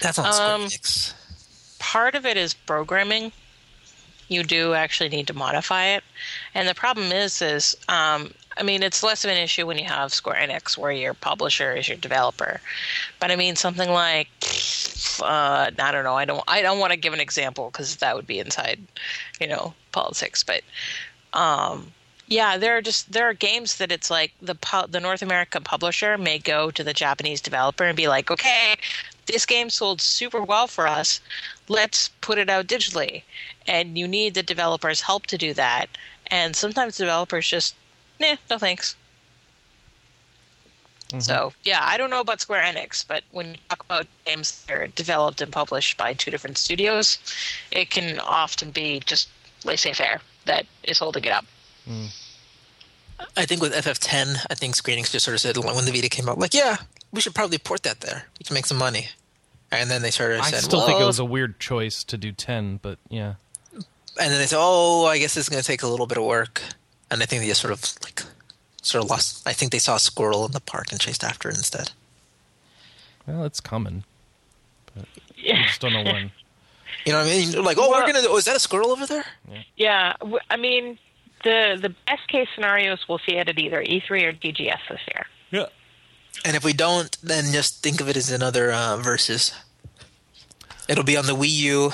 That's 0.00 0.18
on 0.18 0.32
Square 0.32 0.54
Um, 0.54 0.60
Enix. 0.62 1.14
part 1.78 2.14
of 2.14 2.24
it 2.26 2.36
is 2.36 2.54
programming. 2.54 3.32
You 4.28 4.44
do 4.44 4.72
actually 4.74 5.10
need 5.10 5.26
to 5.26 5.34
modify 5.34 5.86
it, 5.88 6.04
and 6.54 6.66
the 6.66 6.74
problem 6.74 7.12
is, 7.12 7.42
is 7.42 7.76
um, 7.88 8.32
I 8.56 8.62
mean, 8.62 8.82
it's 8.82 9.02
less 9.02 9.24
of 9.24 9.30
an 9.30 9.36
issue 9.36 9.66
when 9.66 9.76
you 9.78 9.84
have 9.84 10.12
Square 10.14 10.36
Enix, 10.48 10.78
where 10.78 10.92
your 10.92 11.12
publisher 11.12 11.74
is 11.74 11.88
your 11.88 11.98
developer. 11.98 12.60
But 13.20 13.30
I 13.30 13.36
mean, 13.36 13.56
something 13.56 13.90
like 13.90 14.28
uh, 15.20 15.70
I 15.78 15.92
don't 15.92 16.04
know. 16.04 16.14
I 16.14 16.24
don't. 16.24 16.42
I 16.48 16.62
don't 16.62 16.78
want 16.78 16.92
to 16.92 16.98
give 16.98 17.12
an 17.12 17.20
example 17.20 17.70
because 17.70 17.96
that 17.96 18.16
would 18.16 18.26
be 18.26 18.38
inside, 18.38 18.80
you 19.40 19.46
know, 19.46 19.74
politics. 19.92 20.42
But 20.42 20.62
um, 21.32 21.92
Yeah, 22.28 22.56
there 22.58 22.76
are 22.76 22.82
just 22.82 23.12
there 23.12 23.28
are 23.28 23.34
games 23.34 23.76
that 23.76 23.92
it's 23.92 24.10
like 24.10 24.32
the 24.40 24.56
the 24.88 25.00
North 25.00 25.22
America 25.22 25.60
publisher 25.60 26.16
may 26.18 26.38
go 26.38 26.70
to 26.70 26.84
the 26.84 26.94
Japanese 26.94 27.40
developer 27.42 27.84
and 27.84 27.96
be 27.96 28.08
like, 28.08 28.30
"Okay, 28.30 28.76
this 29.26 29.46
game 29.46 29.70
sold 29.70 30.00
super 30.00 30.42
well 30.42 30.66
for 30.68 30.86
us. 30.88 31.20
Let's 31.68 32.08
put 32.20 32.38
it 32.38 32.48
out 32.50 32.66
digitally." 32.68 33.24
And 33.66 33.98
you 33.98 34.08
need 34.08 34.34
the 34.34 34.42
developer's 34.42 35.02
help 35.02 35.26
to 35.28 35.38
do 35.38 35.54
that. 35.54 35.88
And 36.28 36.56
sometimes 36.56 36.96
developers 36.96 37.48
just, 37.48 37.76
"Nah, 38.20 38.36
no 38.50 38.58
thanks." 38.58 38.96
Mm-hmm. 41.12 41.20
So 41.20 41.52
yeah, 41.62 41.80
I 41.82 41.96
don't 41.98 42.10
know 42.10 42.20
about 42.20 42.40
Square 42.40 42.62
Enix, 42.62 43.06
but 43.06 43.22
when 43.30 43.50
you 43.50 43.56
talk 43.68 43.84
about 43.84 44.06
games 44.24 44.64
that 44.64 44.76
are 44.76 44.86
developed 44.88 45.40
and 45.42 45.52
published 45.52 45.98
by 45.98 46.14
two 46.14 46.30
different 46.30 46.56
studios, 46.58 47.18
it 47.70 47.90
can 47.90 48.18
often 48.20 48.70
be 48.70 49.00
just 49.00 49.28
laissez-faire 49.64 50.20
that 50.46 50.66
is 50.82 50.98
holding 50.98 51.24
it 51.24 51.32
up. 51.32 51.44
Mm. 51.88 52.08
I 53.36 53.44
think 53.44 53.60
with 53.60 53.72
FF10, 53.72 54.46
I 54.50 54.54
think 54.54 54.74
Square 54.74 54.96
Enix 54.96 55.12
just 55.12 55.24
sort 55.24 55.34
of 55.34 55.40
said 55.40 55.56
when 55.56 55.84
the 55.84 55.92
Vita 55.92 56.08
came 56.08 56.28
out, 56.28 56.38
like, 56.38 56.54
yeah, 56.54 56.76
we 57.12 57.20
should 57.20 57.34
probably 57.34 57.58
port 57.58 57.82
that 57.84 58.00
there. 58.00 58.24
We 58.38 58.44
can 58.44 58.54
make 58.54 58.66
some 58.66 58.78
money. 58.78 59.08
And 59.70 59.90
then 59.90 60.02
they 60.02 60.10
started 60.10 60.40
I 60.40 60.50
said, 60.50 60.62
still 60.62 60.84
think 60.86 61.00
it 61.00 61.04
was 61.04 61.18
a 61.18 61.24
weird 61.24 61.60
choice 61.60 62.04
to 62.04 62.18
do 62.18 62.32
10, 62.32 62.80
but 62.82 62.98
yeah. 63.08 63.34
and 63.72 63.84
then 64.32 64.38
they 64.38 64.46
said, 64.46 64.58
oh, 64.60 65.06
I 65.06 65.18
guess 65.18 65.36
it's 65.36 65.48
going 65.48 65.62
to 65.62 65.66
take 65.66 65.82
a 65.82 65.86
little 65.86 66.06
bit 66.06 66.18
of 66.18 66.24
work. 66.24 66.62
And 67.10 67.22
I 67.22 67.26
think 67.26 67.42
they 67.42 67.48
just 67.48 67.60
sort 67.60 67.72
of 67.72 67.82
like 68.02 68.22
sort 68.82 69.04
of 69.04 69.10
lost. 69.10 69.46
I 69.48 69.52
think 69.52 69.72
they 69.72 69.78
saw 69.78 69.96
a 69.96 70.00
squirrel 70.00 70.44
in 70.46 70.52
the 70.52 70.60
park 70.60 70.92
and 70.92 71.00
chased 71.00 71.24
after 71.24 71.48
it 71.48 71.56
instead. 71.56 71.90
Well, 73.26 73.44
it's 73.44 73.60
coming. 73.60 74.04
But 74.94 75.06
yeah. 75.36 75.60
I 75.60 75.66
just 75.66 75.80
don't 75.80 75.92
know 75.92 76.02
when. 76.04 76.30
You 77.04 77.10
know 77.12 77.18
what 77.18 77.26
I 77.26 77.30
mean? 77.30 77.64
Like, 77.64 77.78
oh, 77.78 77.90
Well- 77.90 78.00
we're 78.02 78.12
gonna. 78.12 78.28
Oh, 78.28 78.36
is 78.36 78.44
that 78.44 78.54
a 78.54 78.60
squirrel 78.60 78.90
over 78.92 79.06
there? 79.06 79.24
Yeah, 79.76 80.12
I 80.50 80.56
mean, 80.56 80.98
the 81.42 81.76
the 81.80 81.88
best 82.06 82.28
case 82.28 82.46
scenarios 82.54 83.00
we'll 83.08 83.18
see 83.26 83.36
it 83.36 83.48
at 83.48 83.58
either 83.58 83.82
E3 83.82 84.10
or 84.22 84.32
TGS 84.34 84.78
this 84.88 85.00
year. 85.08 85.26
Yeah. 85.50 85.66
And 86.44 86.54
if 86.54 86.62
we 86.64 86.72
don't, 86.72 87.16
then 87.20 87.50
just 87.52 87.82
think 87.82 88.00
of 88.00 88.08
it 88.08 88.16
as 88.16 88.30
another 88.30 88.70
uh, 88.70 88.98
versus. 88.98 89.52
It'll 90.88 91.02
be 91.02 91.16
on 91.16 91.26
the 91.26 91.34
Wii 91.34 91.48
U 91.50 91.92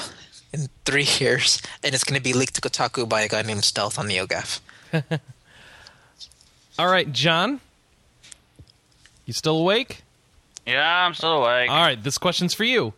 in 0.52 0.68
three 0.84 1.06
years, 1.20 1.62
and 1.82 1.94
it's 1.94 2.04
going 2.04 2.18
to 2.18 2.22
be 2.22 2.34
leaked 2.34 2.56
to 2.56 2.60
Kotaku 2.60 3.08
by 3.08 3.22
a 3.22 3.28
guy 3.28 3.40
named 3.42 3.64
Stealth 3.64 3.98
on 3.98 4.08
the 4.08 4.16
NeoGAF. 4.18 4.60
All 6.78 6.88
right, 6.88 7.10
Jon. 7.10 7.60
You 9.26 9.32
still 9.32 9.58
awake? 9.58 10.02
Yeah, 10.64 11.04
I'm 11.06 11.12
still 11.14 11.42
awake. 11.42 11.70
All 11.70 11.82
right, 11.82 12.00
this 12.00 12.18
question's 12.18 12.54
for 12.54 12.64
you. 12.64 12.94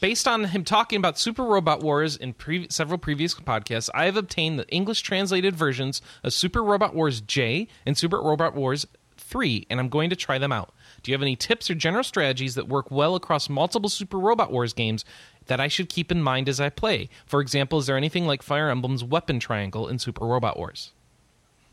Based 0.00 0.26
on 0.26 0.44
him 0.44 0.64
talking 0.64 0.98
about 0.98 1.18
Super 1.18 1.44
Robot 1.44 1.82
Wars 1.82 2.16
in 2.16 2.32
pre- 2.32 2.68
several 2.70 2.98
previous 2.98 3.34
podcasts, 3.34 3.90
I 3.94 4.04
have 4.06 4.16
obtained 4.16 4.58
the 4.58 4.68
English 4.68 5.02
translated 5.02 5.54
versions 5.54 6.00
of 6.22 6.32
Super 6.32 6.62
Robot 6.62 6.94
Wars 6.94 7.20
J 7.20 7.68
and 7.84 7.96
Super 7.96 8.20
Robot 8.20 8.54
Wars 8.54 8.86
3, 9.16 9.66
and 9.68 9.80
I'm 9.80 9.88
going 9.88 10.10
to 10.10 10.16
try 10.16 10.38
them 10.38 10.52
out. 10.52 10.72
Do 11.02 11.10
you 11.10 11.14
have 11.14 11.22
any 11.22 11.36
tips 11.36 11.70
or 11.70 11.74
general 11.74 12.04
strategies 12.04 12.54
that 12.54 12.68
work 12.68 12.90
well 12.90 13.14
across 13.14 13.48
multiple 13.48 13.88
Super 13.88 14.18
Robot 14.18 14.50
Wars 14.50 14.72
games 14.72 15.04
that 15.46 15.60
I 15.60 15.68
should 15.68 15.88
keep 15.88 16.10
in 16.10 16.22
mind 16.22 16.48
as 16.48 16.60
I 16.60 16.68
play? 16.68 17.08
For 17.26 17.40
example, 17.40 17.78
is 17.78 17.86
there 17.86 17.96
anything 17.96 18.26
like 18.26 18.42
Fire 18.42 18.70
Emblem's 18.70 19.04
weapon 19.04 19.40
triangle 19.40 19.88
in 19.88 19.98
Super 19.98 20.26
Robot 20.26 20.56
Wars? 20.56 20.92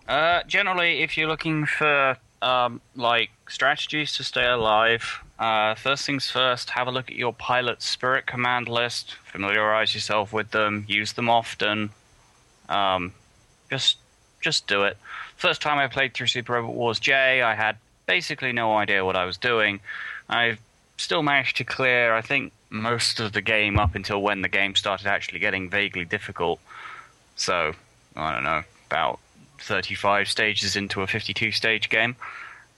Uh, 0.08 0.44
generally, 0.44 1.02
if 1.02 1.18
you're 1.18 1.28
looking 1.28 1.66
for 1.66 2.18
um, 2.42 2.82
like 2.96 3.32
strategies 3.48 4.14
to 4.14 4.24
stay 4.24 4.46
alive, 4.46 5.24
uh, 5.40 5.76
first 5.76 6.06
things 6.06 6.30
first, 6.30 6.72
have 6.72 6.88
a 6.88 6.92
look 6.92 7.10
at 7.10 7.16
your 7.16 7.34
pilot's 7.34 7.86
spirit 7.86 8.26
command 8.26 8.68
list. 8.68 9.16
Familiarize 9.26 9.96
yourself 9.96 10.34
with 10.34 10.52
them. 10.52 10.86
Use 10.88 11.14
them 11.14 11.30
often. 11.30 11.90
Um, 12.70 13.14
just, 13.70 13.98
just 14.42 14.68
do 14.68 14.84
it. 14.84 14.98
First 15.36 15.62
time 15.62 15.78
I 15.78 15.88
played 15.88 16.14
through 16.14 16.28
Super 16.28 16.54
Robot 16.54 16.76
Wars 16.76 17.00
J, 17.00 17.42
I 17.42 17.56
had 17.56 17.78
basically 18.06 18.52
no 18.52 18.76
idea 18.76 19.06
what 19.06 19.16
I 19.16 19.26
was 19.26 19.38
doing. 19.38 19.80
I 20.30 20.58
still 20.98 21.24
managed 21.24 21.58
to 21.58 21.64
clear, 21.64 22.14
I 22.14 22.22
think, 22.22 22.52
most 22.70 23.20
of 23.20 23.34
the 23.34 23.42
game 23.42 23.80
up 23.80 23.96
until 23.96 24.22
when 24.22 24.42
the 24.42 24.50
game 24.50 24.76
started 24.76 25.08
actually 25.08 25.40
getting 25.40 25.70
vaguely 25.70 26.06
difficult. 26.06 26.60
So, 27.36 27.74
I 28.16 28.34
don't 28.34 28.44
know, 28.44 28.64
about 28.88 29.20
35 29.60 30.28
stages 30.28 30.76
into 30.76 31.02
a 31.02 31.08
52 31.08 31.52
stage 31.52 31.90
game. 31.90 32.16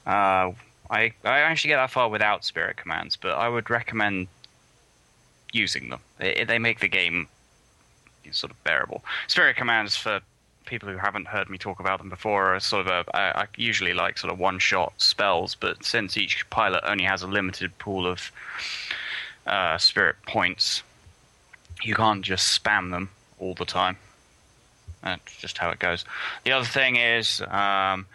Uh, 0.05 0.51
I, 0.89 1.13
I 1.23 1.39
actually 1.39 1.69
get 1.69 1.77
that 1.77 1.91
far 1.91 2.09
without 2.09 2.45
spirit 2.45 2.77
commands, 2.77 3.15
but 3.15 3.31
I 3.31 3.49
would 3.49 3.69
recommend 3.69 4.27
using 5.51 5.89
them. 5.89 5.99
They, 6.19 6.43
they 6.47 6.59
make 6.59 6.79
the 6.79 6.87
game 6.87 7.27
sort 8.31 8.51
of 8.51 8.63
bearable. 8.63 9.03
Spirit 9.27 9.55
commands, 9.55 9.95
for 9.95 10.19
people 10.65 10.89
who 10.89 10.97
haven't 10.97 11.27
heard 11.27 11.49
me 11.49 11.57
talk 11.57 11.79
about 11.79 11.99
them 11.99 12.09
before, 12.09 12.55
are 12.55 12.59
sort 12.59 12.87
of 12.87 13.07
a, 13.07 13.17
I, 13.17 13.41
I 13.41 13.47
usually 13.55 13.93
like 13.93 14.17
sort 14.17 14.31
of 14.31 14.39
one 14.39 14.59
shot 14.59 14.93
spells, 14.97 15.55
but 15.55 15.83
since 15.83 16.17
each 16.17 16.47
pilot 16.49 16.83
only 16.85 17.05
has 17.05 17.21
a 17.21 17.27
limited 17.27 17.77
pool 17.77 18.05
of 18.05 18.31
uh, 19.47 19.77
spirit 19.77 20.15
points, 20.27 20.83
you 21.81 21.95
can't 21.95 22.23
just 22.23 22.61
spam 22.61 22.91
them 22.91 23.09
all 23.39 23.53
the 23.53 23.65
time. 23.65 23.97
That's 25.05 25.37
just 25.37 25.57
how 25.57 25.69
it 25.69 25.79
goes. 25.79 26.03
The 26.43 26.51
other 26.51 26.65
thing 26.65 26.97
is 26.97 27.41
um, 27.47 28.05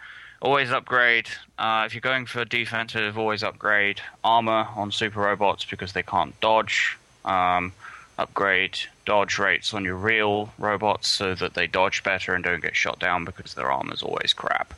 always 0.41 0.71
upgrade. 0.71 1.27
Uh, 1.57 1.83
if 1.87 1.93
you're 1.95 2.01
going 2.01 2.25
for 2.27 2.45
defensive, 2.45 3.17
always 3.17 3.43
upgrade 3.43 4.01
armor 4.23 4.67
on 4.75 4.91
super 4.91 5.21
robots 5.21 5.65
because 5.65 5.93
they 5.93 6.03
can't 6.03 6.39
dodge. 6.41 6.97
Um, 7.25 7.73
upgrade 8.17 8.77
dodge 9.05 9.39
rates 9.39 9.73
on 9.73 9.83
your 9.83 9.95
real 9.95 10.53
robots 10.59 11.07
so 11.07 11.33
that 11.33 11.53
they 11.55 11.65
dodge 11.65 12.03
better 12.03 12.35
and 12.35 12.43
don't 12.43 12.61
get 12.61 12.75
shot 12.75 12.99
down 12.99 13.25
because 13.25 13.55
their 13.55 13.71
armor's 13.71 14.03
always 14.03 14.33
crap. 14.33 14.73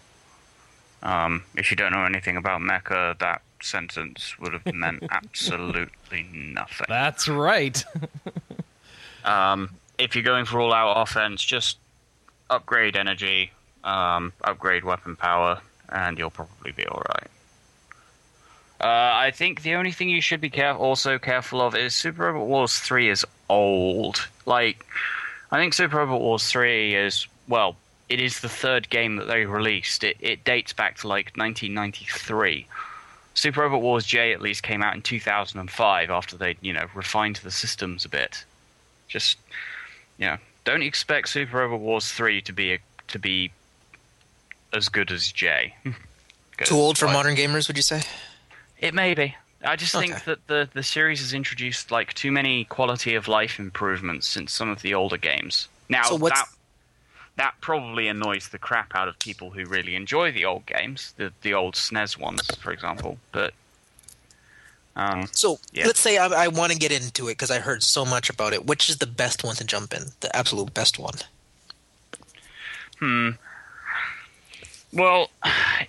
Um, 1.02 1.44
if 1.56 1.72
you 1.72 1.76
don't 1.76 1.92
know 1.92 2.06
anything 2.06 2.38
about 2.38 2.62
mecha, 2.62 3.18
that 3.20 3.42
sentence 3.62 4.38
would 4.40 4.54
have 4.54 4.74
meant 4.74 5.04
absolutely 5.12 6.28
nothing. 6.32 6.86
That's 6.88 7.28
right. 7.28 7.84
Um, 9.26 9.70
if 9.98 10.16
you're 10.16 10.24
going 10.24 10.46
for 10.46 10.60
all 10.60 10.74
out 10.74 11.02
offense, 11.02 11.42
just 11.42 11.78
upgrade 12.50 12.96
energy, 12.96 13.52
um, 13.84 14.34
upgrade 14.44 14.84
weapon 14.84 15.16
power, 15.16 15.62
and 15.90 16.18
you'll 16.18 16.30
probably 16.30 16.72
be 16.72 16.88
alright. 16.88 17.28
Uh, 18.80 19.12
I 19.16 19.32
think 19.32 19.62
the 19.62 19.76
only 19.76 19.92
thing 19.92 20.10
you 20.10 20.22
should 20.22 20.42
be 20.42 20.50
care- 20.50 20.76
also 20.76 21.18
careful 21.18 21.62
of 21.62 21.76
is 21.76 21.96
Super 21.96 22.24
Robot 22.24 22.48
Wars 22.48 22.78
3 22.80 23.10
is 23.10 23.26
old. 23.50 24.28
Like, 24.46 24.86
I 25.52 25.58
think 25.58 25.74
Super 25.74 25.98
Robot 25.98 26.20
Wars 26.20 26.46
3 26.50 26.96
is, 26.96 27.28
well, 27.48 27.78
it 28.10 28.20
is 28.20 28.42
the 28.42 28.50
third 28.50 28.90
game 28.90 29.16
that 29.16 29.28
they 29.28 29.46
released. 29.46 30.04
It, 30.04 30.18
it 30.20 30.44
dates 30.44 30.74
back 30.74 30.98
to 30.98 31.08
like 31.08 31.32
1993. 31.38 32.68
Super 33.36 33.62
Robot 33.62 33.82
Wars 33.82 34.06
J 34.06 34.34
at 34.34 34.42
least 34.42 34.64
came 34.64 34.84
out 34.84 34.96
in 34.96 35.02
2005 35.02 36.10
after 36.10 36.38
they, 36.38 36.58
you 36.62 36.74
know, 36.74 36.86
refined 36.94 37.38
the 37.38 37.52
systems 37.52 38.06
a 38.06 38.10
bit. 38.10 38.44
Just, 39.08 39.38
you 40.18 40.28
know, 40.28 40.38
don't 40.64 40.84
expect 40.84 41.30
Super 41.30 41.58
Robot 41.58 41.80
Wars 41.80 42.12
3 42.12 42.42
to 42.42 42.54
be 42.54 42.74
a, 42.74 42.80
to 43.08 43.20
be 43.20 43.52
as 44.74 44.90
good 44.90 45.12
as 45.12 45.32
J. 45.32 45.76
Too 46.64 46.76
old 46.76 46.98
for 46.98 47.08
like, 47.08 47.14
modern 47.14 47.36
gamers, 47.36 47.68
would 47.68 47.78
you 47.78 47.84
say? 47.84 48.02
It 48.80 48.94
may 48.94 49.14
be. 49.14 49.36
I 49.66 49.76
just 49.76 49.96
Okay. 49.96 50.08
think 50.08 50.26
that 50.26 50.48
the, 50.48 50.70
the 50.74 50.84
series 50.84 51.20
has 51.20 51.34
introduced 51.34 51.90
like 51.92 52.14
too 52.14 52.32
many 52.32 52.66
quality 52.66 53.16
of 53.16 53.28
life 53.28 53.60
improvements 53.60 54.28
since 54.28 54.52
some 54.52 54.70
of 54.70 54.82
the 54.82 54.94
older 54.94 55.18
games. 55.18 55.68
Now 55.90 56.04
So 56.04 56.18
that 56.18 56.48
that 57.38 57.54
probably 57.62 58.08
annoys 58.08 58.50
the 58.50 58.60
crap 58.60 58.94
out 58.96 59.08
of 59.08 59.18
people 59.20 59.50
who 59.52 59.66
really 59.66 59.96
enjoy 59.96 60.32
the 60.32 60.46
old 60.46 60.66
games, 60.66 61.14
the 61.18 61.32
the 61.42 61.54
old 61.54 61.76
SNES 61.76 62.18
ones, 62.18 62.56
for 62.56 62.72
example. 62.72 63.18
But 63.32 63.54
um, 64.96 65.28
So 65.32 65.60
Yeah. 65.72 65.88
let's 65.88 66.00
say 66.00 66.18
I, 66.18 66.28
I 66.28 66.48
want 66.48 66.72
to 66.72 66.78
get 66.78 66.92
into 66.92 67.28
it 67.28 67.32
because 67.32 67.52
I 67.52 67.60
heard 67.60 67.84
so 67.84 68.06
much 68.06 68.30
about 68.30 68.54
it. 68.54 68.66
Which 68.66 68.90
is 68.90 68.98
the 68.98 69.08
best 69.08 69.44
one 69.44 69.56
to 69.56 69.64
jump 69.64 69.94
in? 69.94 70.04
The 70.20 70.36
absolute 70.36 70.74
best 70.74 71.00
one. 71.00 71.16
Well, 74.94 75.32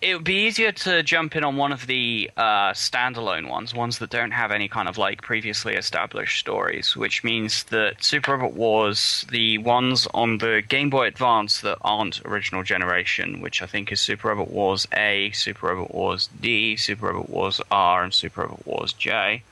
it 0.00 0.14
would 0.14 0.24
be 0.24 0.46
easier 0.46 0.72
to 0.72 1.02
jump 1.02 1.36
in 1.36 1.44
on 1.44 1.56
one 1.56 1.72
of 1.72 1.86
the 1.86 2.30
uh, 2.38 2.70
standalone 2.72 3.50
ones, 3.50 3.74
ones 3.74 3.98
that 3.98 4.08
don't 4.08 4.30
have 4.30 4.50
any 4.50 4.66
kind 4.66 4.88
of 4.88 4.96
like 4.96 5.20
previously 5.20 5.74
established 5.74 6.40
stories, 6.40 6.96
which 6.96 7.22
means 7.22 7.64
that 7.64 8.02
Super 8.02 8.32
Robot 8.32 8.54
Wars, 8.54 9.26
the 9.30 9.58
ones 9.58 10.08
on 10.14 10.38
the 10.38 10.62
Game 10.66 10.88
Boy 10.88 11.08
Advance 11.08 11.60
that 11.60 11.76
aren't 11.82 12.24
original 12.24 12.62
generation, 12.62 13.42
which 13.42 13.60
I 13.60 13.66
think 13.66 13.92
is 13.92 14.00
Super 14.00 14.28
Robot 14.28 14.50
Wars 14.50 14.88
A, 14.94 15.30
Super 15.32 15.66
Robot 15.66 15.94
Wars 15.94 16.30
D, 16.40 16.76
Super 16.76 17.08
Robot 17.08 17.28
Wars 17.28 17.60
R, 17.70 18.04
and 18.04 18.14
Super 18.14 18.42
Robot 18.42 18.66
Wars 18.66 18.94
J, 18.94 19.42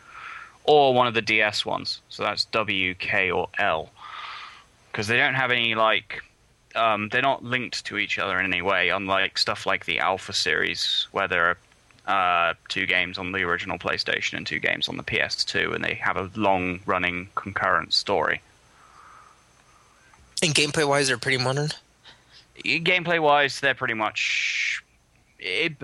or 0.65 0.95
one 0.95 1.07
of 1.07 1.13
the 1.13 1.21
DS 1.21 1.67
ones, 1.67 2.01
so 2.09 2.23
that's 2.23 2.47
W, 2.47 2.95
K, 2.95 3.31
or 3.31 3.51
L, 3.59 3.91
because 4.91 5.09
they 5.09 5.19
don't 5.19 5.35
have 5.35 5.51
any 5.51 5.75
like 5.75 6.23
um, 6.75 7.09
they're 7.11 7.23
not 7.23 7.45
linked 7.45 7.85
to 7.87 7.99
each 7.99 8.19
other 8.19 8.39
in 8.39 8.47
any 8.47 8.63
way, 8.63 8.89
unlike 8.89 9.39
stuff 9.39 9.67
like 9.67 9.85
the 9.85 9.99
Alpha 9.99 10.33
series, 10.33 11.07
where 11.13 11.29
there 11.29 11.57
are 12.07 12.51
uh, 12.51 12.55
two 12.69 12.87
games 12.87 13.19
on 13.19 13.33
the 13.33 13.43
original 13.43 13.79
PlayStation 13.79 14.37
and 14.37 14.47
two 14.47 14.59
games 14.59 14.89
on 14.89 14.97
the 14.97 15.03
PS2, 15.03 15.75
and 15.75 15.85
they 15.85 15.95
have 15.95 16.17
a 16.17 16.31
long 16.35 16.81
running 16.87 17.29
concurrent 17.35 17.93
story. 17.93 18.41
And 20.43 20.55
gameplay 20.55 20.87
wise, 20.87 21.07
they're 21.07 21.19
pretty 21.19 21.43
modern. 21.43 21.71
gameplay 22.65 23.21
wise, 23.21 23.61
they're 23.61 23.75
pretty 23.75 23.95
much. 23.95 24.83
It, 25.39 25.75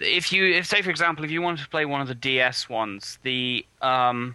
if 0.00 0.32
you, 0.32 0.54
if 0.54 0.66
say 0.66 0.82
for 0.82 0.90
example, 0.90 1.24
if 1.24 1.30
you 1.30 1.42
wanted 1.42 1.62
to 1.62 1.68
play 1.68 1.84
one 1.84 2.00
of 2.00 2.08
the 2.08 2.14
DS 2.14 2.68
ones, 2.68 3.18
the 3.22 3.64
um, 3.80 4.34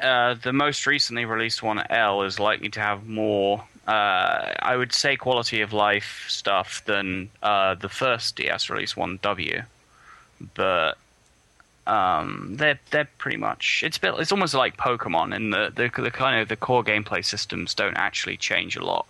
uh, 0.00 0.34
the 0.42 0.52
most 0.52 0.86
recently 0.86 1.24
released 1.24 1.62
one, 1.62 1.82
L, 1.90 2.22
is 2.22 2.40
likely 2.40 2.68
to 2.70 2.80
have 2.80 3.06
more. 3.06 3.64
Uh, 3.86 4.52
I 4.60 4.76
would 4.76 4.92
say 4.92 5.16
quality 5.16 5.60
of 5.60 5.72
life 5.72 6.24
stuff 6.28 6.84
than 6.84 7.30
uh, 7.42 7.74
the 7.74 7.88
first 7.88 8.36
DS 8.36 8.70
release 8.70 8.96
one, 8.96 9.18
W. 9.22 9.62
But 10.54 10.98
um, 11.86 12.54
they're 12.56 12.78
they're 12.90 13.08
pretty 13.18 13.38
much 13.38 13.82
it's 13.84 13.98
built, 13.98 14.20
it's 14.20 14.32
almost 14.32 14.54
like 14.54 14.76
Pokemon, 14.76 15.34
and 15.34 15.52
the, 15.52 15.72
the 15.74 16.02
the 16.02 16.10
kind 16.10 16.40
of 16.40 16.48
the 16.48 16.56
core 16.56 16.84
gameplay 16.84 17.24
systems 17.24 17.74
don't 17.74 17.96
actually 17.96 18.36
change 18.36 18.76
a 18.76 18.84
lot 18.84 19.06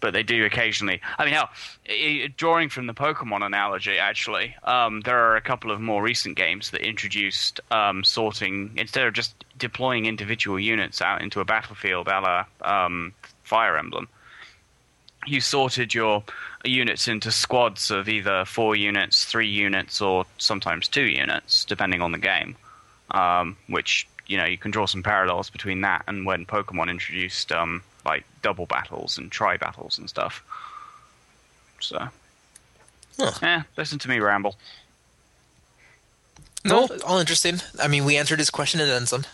but 0.00 0.12
they 0.12 0.22
do 0.22 0.44
occasionally. 0.44 1.00
I 1.18 1.24
mean, 1.24 1.34
hell, 1.34 1.50
i- 1.88 2.32
drawing 2.36 2.68
from 2.68 2.86
the 2.86 2.94
Pokemon 2.94 3.44
analogy, 3.44 3.98
actually, 3.98 4.54
um, 4.64 5.00
there 5.02 5.18
are 5.18 5.36
a 5.36 5.40
couple 5.40 5.70
of 5.70 5.80
more 5.80 6.02
recent 6.02 6.36
games 6.36 6.70
that 6.70 6.80
introduced 6.86 7.60
um, 7.70 8.04
sorting 8.04 8.72
instead 8.76 9.06
of 9.06 9.14
just 9.14 9.44
deploying 9.58 10.06
individual 10.06 10.58
units 10.58 11.02
out 11.02 11.20
into 11.22 11.40
a 11.40 11.44
battlefield, 11.44 12.08
a 12.08 12.20
la 12.20 12.44
um, 12.86 13.12
Fire 13.42 13.76
Emblem. 13.76 14.08
You 15.26 15.40
sorted 15.40 15.92
your 15.94 16.22
units 16.64 17.08
into 17.08 17.30
squads 17.30 17.90
of 17.90 18.08
either 18.08 18.44
four 18.44 18.76
units, 18.76 19.24
three 19.24 19.48
units, 19.48 20.00
or 20.00 20.24
sometimes 20.38 20.88
two 20.88 21.04
units, 21.04 21.64
depending 21.64 22.00
on 22.02 22.12
the 22.12 22.18
game. 22.18 22.56
Um, 23.10 23.56
which 23.68 24.06
you 24.26 24.36
know 24.36 24.44
you 24.44 24.58
can 24.58 24.70
draw 24.70 24.84
some 24.86 25.02
parallels 25.02 25.48
between 25.48 25.80
that 25.80 26.04
and 26.06 26.26
when 26.26 26.44
Pokemon 26.44 26.90
introduced 26.90 27.50
um, 27.52 27.82
like 28.08 28.24
double 28.42 28.66
battles 28.66 29.18
and 29.18 29.30
tri 29.30 29.56
battles 29.56 29.98
and 29.98 30.08
stuff. 30.08 30.42
So, 31.80 32.08
Huh. 33.18 33.32
yeah, 33.42 33.62
listen 33.76 33.98
to 34.00 34.08
me 34.08 34.18
ramble. 34.20 34.56
No, 36.64 36.88
all 37.06 37.18
interesting. 37.18 37.60
I 37.80 37.88
mean, 37.88 38.04
we 38.04 38.16
answered 38.16 38.38
his 38.38 38.50
question 38.50 38.80
and 38.80 38.90
then 38.90 39.06
some. 39.06 39.24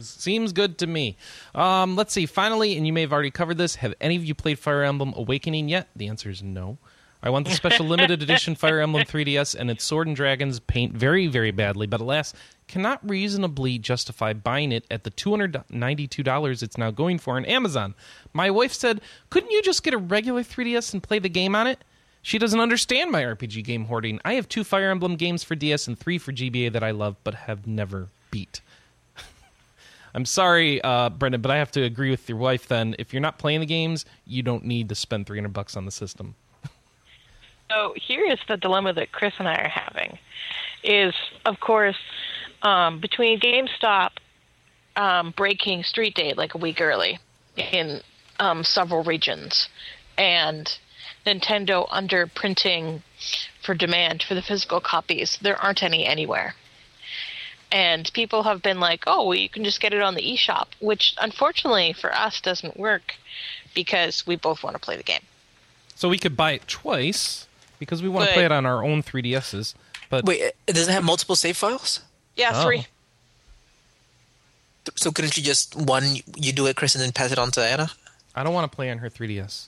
Seems 0.00 0.52
good 0.52 0.76
to 0.78 0.86
me. 0.86 1.16
Um, 1.54 1.96
let's 1.96 2.12
see. 2.12 2.26
Finally, 2.26 2.76
and 2.76 2.86
you 2.86 2.92
may 2.92 3.00
have 3.02 3.12
already 3.12 3.30
covered 3.30 3.56
this. 3.56 3.76
Have 3.76 3.94
any 4.00 4.16
of 4.16 4.24
you 4.24 4.34
played 4.34 4.58
Fire 4.58 4.82
Emblem 4.82 5.14
Awakening 5.16 5.68
yet? 5.68 5.88
The 5.96 6.08
answer 6.08 6.28
is 6.28 6.42
no. 6.42 6.76
I 7.26 7.30
want 7.30 7.48
the 7.48 7.54
special 7.54 7.86
limited 7.88 8.22
edition 8.22 8.54
Fire 8.54 8.78
Emblem 8.78 9.04
3DS 9.04 9.56
and 9.56 9.68
its 9.68 9.82
Sword 9.82 10.06
and 10.06 10.14
Dragons 10.14 10.60
paint 10.60 10.92
very, 10.92 11.26
very 11.26 11.50
badly, 11.50 11.88
but 11.88 12.00
alas, 12.00 12.32
cannot 12.68 13.00
reasonably 13.02 13.80
justify 13.80 14.32
buying 14.32 14.70
it 14.70 14.84
at 14.92 15.02
the 15.02 15.10
$292 15.10 16.62
it's 16.62 16.78
now 16.78 16.92
going 16.92 17.18
for 17.18 17.34
on 17.34 17.44
Amazon. 17.44 17.96
My 18.32 18.48
wife 18.48 18.72
said, 18.72 19.00
Couldn't 19.28 19.50
you 19.50 19.60
just 19.60 19.82
get 19.82 19.92
a 19.92 19.98
regular 19.98 20.44
3DS 20.44 20.92
and 20.92 21.02
play 21.02 21.18
the 21.18 21.28
game 21.28 21.56
on 21.56 21.66
it? 21.66 21.82
She 22.22 22.38
doesn't 22.38 22.60
understand 22.60 23.10
my 23.10 23.24
RPG 23.24 23.64
game 23.64 23.86
hoarding. 23.86 24.20
I 24.24 24.34
have 24.34 24.48
two 24.48 24.62
Fire 24.62 24.92
Emblem 24.92 25.16
games 25.16 25.42
for 25.42 25.56
DS 25.56 25.88
and 25.88 25.98
three 25.98 26.18
for 26.18 26.30
GBA 26.30 26.74
that 26.74 26.84
I 26.84 26.92
love 26.92 27.16
but 27.24 27.34
have 27.34 27.66
never 27.66 28.06
beat. 28.30 28.60
I'm 30.14 30.26
sorry, 30.26 30.80
uh, 30.80 31.10
Brendan, 31.10 31.40
but 31.40 31.50
I 31.50 31.56
have 31.56 31.72
to 31.72 31.82
agree 31.82 32.10
with 32.10 32.28
your 32.28 32.38
wife. 32.38 32.68
Then, 32.68 32.94
if 33.00 33.12
you're 33.12 33.20
not 33.20 33.38
playing 33.40 33.58
the 33.58 33.66
games, 33.66 34.04
you 34.24 34.44
don't 34.44 34.64
need 34.64 34.88
to 34.90 34.94
spend 34.94 35.26
300 35.26 35.52
bucks 35.52 35.76
on 35.76 35.86
the 35.86 35.90
system. 35.90 36.36
So 37.70 37.94
here 37.96 38.24
is 38.24 38.38
the 38.46 38.56
dilemma 38.56 38.92
that 38.92 39.12
Chris 39.12 39.34
and 39.38 39.48
I 39.48 39.56
are 39.56 39.68
having: 39.68 40.18
is 40.84 41.14
of 41.44 41.58
course 41.60 41.96
um, 42.62 43.00
between 43.00 43.40
GameStop 43.40 44.10
um, 44.94 45.32
breaking 45.36 45.82
street 45.82 46.14
date 46.14 46.36
like 46.36 46.54
a 46.54 46.58
week 46.58 46.80
early 46.80 47.18
in 47.56 48.00
um, 48.38 48.62
several 48.62 49.02
regions, 49.02 49.68
and 50.16 50.78
Nintendo 51.26 51.88
underprinting 51.88 53.02
for 53.62 53.74
demand 53.74 54.22
for 54.22 54.34
the 54.34 54.42
physical 54.42 54.80
copies. 54.80 55.38
There 55.42 55.56
aren't 55.56 55.82
any 55.82 56.06
anywhere. 56.06 56.54
And 57.72 58.08
people 58.12 58.44
have 58.44 58.62
been 58.62 58.78
like, 58.78 59.02
"Oh, 59.08 59.26
well, 59.26 59.34
you 59.34 59.48
can 59.48 59.64
just 59.64 59.80
get 59.80 59.92
it 59.92 60.00
on 60.00 60.14
the 60.14 60.22
eShop," 60.22 60.68
which 60.78 61.16
unfortunately 61.20 61.92
for 61.92 62.14
us 62.14 62.40
doesn't 62.40 62.76
work 62.76 63.14
because 63.74 64.24
we 64.24 64.36
both 64.36 64.62
want 64.62 64.74
to 64.74 64.80
play 64.80 64.96
the 64.96 65.02
game. 65.02 65.24
So 65.96 66.08
we 66.08 66.18
could 66.18 66.36
buy 66.36 66.52
it 66.52 66.68
twice 66.68 67.45
because 67.78 68.02
we 68.02 68.08
want 68.08 68.28
to 68.28 68.34
play 68.34 68.44
it 68.44 68.52
on 68.52 68.66
our 68.66 68.82
own 68.84 69.02
3DSs. 69.02 69.74
But 70.10 70.24
Wait, 70.24 70.42
uh, 70.42 70.50
it 70.66 70.72
doesn't 70.74 70.92
have 70.92 71.04
multiple 71.04 71.36
save 71.36 71.56
files? 71.56 72.00
Yeah, 72.36 72.52
Oh. 72.54 72.64
three. 72.64 72.86
So 74.94 75.10
couldn't 75.10 75.36
you 75.36 75.42
just 75.42 75.74
one 75.74 76.04
you 76.36 76.52
do 76.52 76.66
it, 76.66 76.76
Chris, 76.76 76.94
and 76.94 77.02
then 77.02 77.12
pass 77.12 77.32
it 77.32 77.38
on 77.38 77.50
to 77.52 77.64
Anna? 77.64 77.90
I 78.34 78.44
don't 78.44 78.54
want 78.54 78.70
to 78.70 78.74
play 78.76 78.90
on 78.90 78.98
her 78.98 79.10
3DS. 79.10 79.66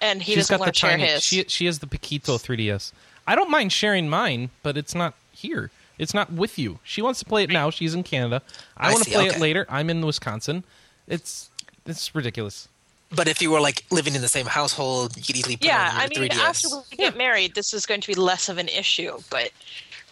And 0.00 0.22
he 0.22 0.32
She's 0.34 0.48
doesn't 0.48 0.54
got 0.54 0.56
the 0.58 0.60
want 0.68 0.74
to 0.74 0.78
share 0.80 0.90
tiny. 0.90 1.02
his. 1.06 1.22
She 1.22 1.44
she 1.48 1.66
has 1.66 1.78
the 1.80 1.86
Pikachu 1.86 2.38
3DS. 2.38 2.92
I 3.26 3.34
don't 3.34 3.50
mind 3.50 3.72
sharing 3.72 4.08
mine, 4.08 4.50
but 4.62 4.76
it's 4.76 4.94
not 4.94 5.14
here. 5.32 5.70
It's 5.98 6.12
not 6.14 6.32
with 6.32 6.58
you. 6.58 6.78
She 6.84 7.00
wants 7.02 7.18
to 7.20 7.24
play 7.24 7.42
it 7.44 7.50
now. 7.50 7.70
She's 7.70 7.94
in 7.94 8.02
Canada. 8.02 8.42
I, 8.76 8.88
I 8.88 8.92
want 8.92 9.04
to 9.04 9.10
see, 9.10 9.16
play 9.16 9.26
it 9.28 9.38
later. 9.40 9.66
I'm 9.68 9.88
in 9.90 10.04
Wisconsin. 10.04 10.64
It's 11.06 11.50
it's 11.86 12.14
ridiculous. 12.14 12.68
But 13.10 13.28
if 13.28 13.40
you 13.40 13.50
were 13.50 13.60
like 13.60 13.84
living 13.90 14.14
in 14.14 14.20
the 14.22 14.28
same 14.28 14.46
household, 14.46 15.16
you 15.16 15.22
could 15.22 15.36
easily 15.36 15.56
put 15.56 15.66
yeah, 15.66 15.90
on 15.94 16.00
I 16.00 16.08
your 16.12 16.22
mean, 16.22 16.30
3DS. 16.32 16.38
after 16.40 16.68
we 16.90 16.96
get 16.96 17.16
married, 17.16 17.54
this 17.54 17.72
is 17.72 17.86
going 17.86 18.00
to 18.00 18.08
be 18.08 18.14
less 18.14 18.48
of 18.48 18.58
an 18.58 18.68
issue. 18.68 19.18
But 19.30 19.50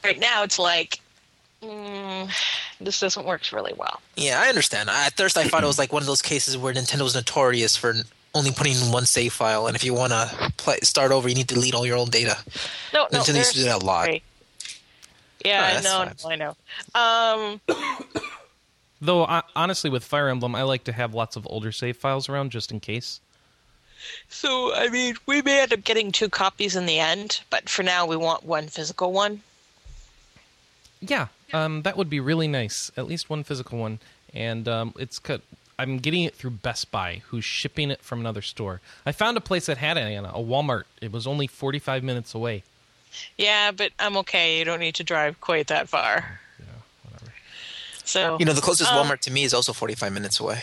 right 0.04 0.18
now, 0.18 0.44
it's 0.44 0.58
like 0.58 1.00
mm, 1.62 2.30
this 2.80 3.00
doesn't 3.00 3.26
work 3.26 3.42
really 3.52 3.72
well. 3.76 4.00
Yeah, 4.16 4.40
I 4.40 4.48
understand. 4.48 4.88
At 4.90 5.16
first, 5.16 5.36
I 5.36 5.44
thought 5.44 5.64
it 5.64 5.66
was 5.66 5.78
like 5.78 5.92
one 5.92 6.02
of 6.02 6.06
those 6.06 6.22
cases 6.22 6.56
where 6.56 6.72
Nintendo 6.72 7.02
was 7.02 7.14
notorious 7.16 7.76
for 7.76 7.94
only 8.34 8.52
putting 8.52 8.74
in 8.76 8.92
one 8.92 9.06
save 9.06 9.32
file, 9.32 9.66
and 9.66 9.74
if 9.76 9.82
you 9.84 9.92
want 9.94 10.12
to 10.12 10.84
start 10.84 11.10
over, 11.12 11.28
you 11.28 11.34
need 11.34 11.48
to 11.48 11.54
delete 11.54 11.74
all 11.74 11.86
your 11.86 11.96
old 11.96 12.10
data. 12.12 12.36
No, 12.92 13.06
no, 13.12 13.20
Nintendo 13.20 13.36
used 13.36 13.52
to 13.52 13.58
do 13.58 13.64
that 13.64 13.82
a 13.82 13.84
lot. 13.84 14.06
Right. 14.08 14.22
Yeah, 15.44 15.68
Oh, 15.68 15.74
that's 15.74 15.84
no, 16.22 16.28
fine. 16.28 16.42
I 16.42 16.44
know. 16.44 16.56
Um, 16.94 17.60
Though 19.04 19.24
I, 19.26 19.42
honestly, 19.54 19.90
with 19.90 20.02
Fire 20.02 20.28
Emblem, 20.28 20.54
I 20.54 20.62
like 20.62 20.84
to 20.84 20.92
have 20.92 21.12
lots 21.12 21.36
of 21.36 21.46
older 21.50 21.72
save 21.72 21.98
files 21.98 22.26
around 22.30 22.52
just 22.52 22.72
in 22.72 22.80
case. 22.80 23.20
So, 24.30 24.74
I 24.74 24.88
mean, 24.88 25.16
we 25.26 25.42
may 25.42 25.60
end 25.60 25.74
up 25.74 25.84
getting 25.84 26.10
two 26.10 26.30
copies 26.30 26.74
in 26.74 26.86
the 26.86 26.98
end, 26.98 27.42
but 27.50 27.68
for 27.68 27.82
now, 27.82 28.06
we 28.06 28.16
want 28.16 28.44
one 28.44 28.68
physical 28.68 29.12
one. 29.12 29.42
Yeah, 31.02 31.26
um, 31.52 31.82
that 31.82 31.98
would 31.98 32.08
be 32.08 32.18
really 32.18 32.48
nice. 32.48 32.90
At 32.96 33.06
least 33.06 33.28
one 33.28 33.44
physical 33.44 33.78
one, 33.78 33.98
and 34.32 34.66
um, 34.68 34.94
it's 34.98 35.18
cut. 35.18 35.42
I'm 35.78 35.98
getting 35.98 36.22
it 36.22 36.34
through 36.34 36.52
Best 36.52 36.90
Buy, 36.90 37.20
who's 37.26 37.44
shipping 37.44 37.90
it 37.90 38.00
from 38.00 38.20
another 38.20 38.40
store. 38.40 38.80
I 39.04 39.12
found 39.12 39.36
a 39.36 39.40
place 39.42 39.66
that 39.66 39.76
had 39.76 39.98
it, 39.98 40.00
Anna, 40.00 40.30
a 40.32 40.42
Walmart. 40.42 40.84
It 41.02 41.12
was 41.12 41.26
only 41.26 41.46
45 41.46 42.02
minutes 42.02 42.34
away. 42.34 42.62
Yeah, 43.36 43.70
but 43.70 43.92
I'm 43.98 44.16
okay. 44.18 44.58
You 44.58 44.64
don't 44.64 44.80
need 44.80 44.94
to 44.94 45.04
drive 45.04 45.40
quite 45.42 45.66
that 45.66 45.90
far. 45.90 46.40
So, 48.04 48.36
You 48.38 48.44
know, 48.44 48.52
the 48.52 48.60
closest 48.60 48.90
Um, 48.92 49.06
Walmart 49.06 49.20
to 49.20 49.30
me 49.30 49.44
is 49.44 49.54
also 49.54 49.72
45 49.72 50.12
minutes 50.12 50.38
away. 50.40 50.62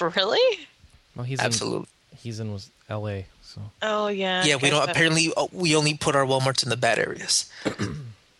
really? 0.00 0.66
Well, 1.14 1.24
he's 1.24 1.40
Absolutely. 1.40 1.88
in 2.12 2.18
he's 2.18 2.40
in 2.40 2.52
was 2.52 2.70
L.A. 2.88 3.26
So 3.42 3.60
Oh, 3.82 4.08
yeah. 4.08 4.44
Yeah, 4.44 4.56
we 4.56 4.70
don't. 4.70 4.84
that- 4.86 4.94
Apparently, 4.94 5.32
uh, 5.36 5.46
we 5.52 5.74
only 5.76 5.94
put 5.94 6.14
our 6.16 6.24
WalMarts 6.24 6.62
in 6.62 6.68
the 6.70 6.76
bad 6.76 6.98
areas. 6.98 7.50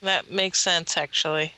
That 0.02 0.30
makes 0.30 0.60
sense, 0.60 0.96
actually. 0.96 1.54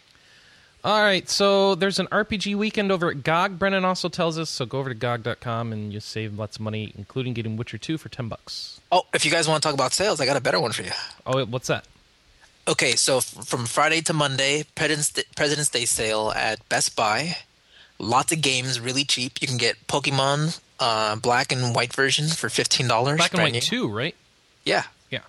all 0.84 1.02
right, 1.02 1.28
so 1.28 1.74
there's 1.74 1.98
an 1.98 2.06
RPG 2.06 2.54
weekend 2.54 2.90
over 2.90 3.10
at 3.10 3.22
GOG. 3.22 3.58
Brennan 3.58 3.84
also 3.84 4.08
tells 4.08 4.38
us 4.38 4.48
so. 4.48 4.64
Go 4.64 4.78
over 4.78 4.88
to 4.88 4.94
GOG.com 4.94 5.72
and 5.72 5.92
you 5.92 6.00
save 6.00 6.38
lots 6.38 6.56
of 6.56 6.62
money, 6.62 6.92
including 6.96 7.34
getting 7.34 7.56
Witcher 7.58 7.76
2 7.76 7.98
for 7.98 8.08
10 8.08 8.28
bucks. 8.28 8.80
Oh, 8.90 9.02
if 9.12 9.24
you 9.26 9.30
guys 9.30 9.48
want 9.48 9.60
to 9.62 9.66
talk 9.66 9.74
about 9.74 9.92
sales, 9.92 10.18
I 10.20 10.24
got 10.24 10.36
a 10.36 10.40
better 10.40 10.60
one 10.60 10.72
for 10.72 10.82
you. 10.82 10.92
Oh, 11.26 11.44
what's 11.46 11.66
that? 11.66 11.84
Okay, 12.68 12.92
so 12.96 13.16
f- 13.18 13.24
from 13.46 13.64
Friday 13.66 14.02
to 14.02 14.12
Monday, 14.12 14.64
President's 14.74 15.10
Day, 15.10 15.22
President's 15.36 15.70
Day 15.70 15.86
sale 15.86 16.32
at 16.36 16.66
Best 16.68 16.94
Buy. 16.94 17.38
Lots 17.98 18.30
of 18.32 18.42
games, 18.42 18.78
really 18.78 19.04
cheap. 19.04 19.40
You 19.40 19.48
can 19.48 19.56
get 19.56 19.86
Pokemon 19.88 20.60
uh, 20.78 21.16
Black 21.16 21.50
and 21.50 21.74
White 21.74 21.92
version 21.94 22.28
for 22.28 22.48
fifteen 22.50 22.86
dollars. 22.86 23.16
Black 23.16 23.32
and 23.32 23.42
White 23.42 23.62
2, 23.62 23.88
right? 23.88 24.14
Yeah, 24.64 24.84
Yeah. 25.10 25.20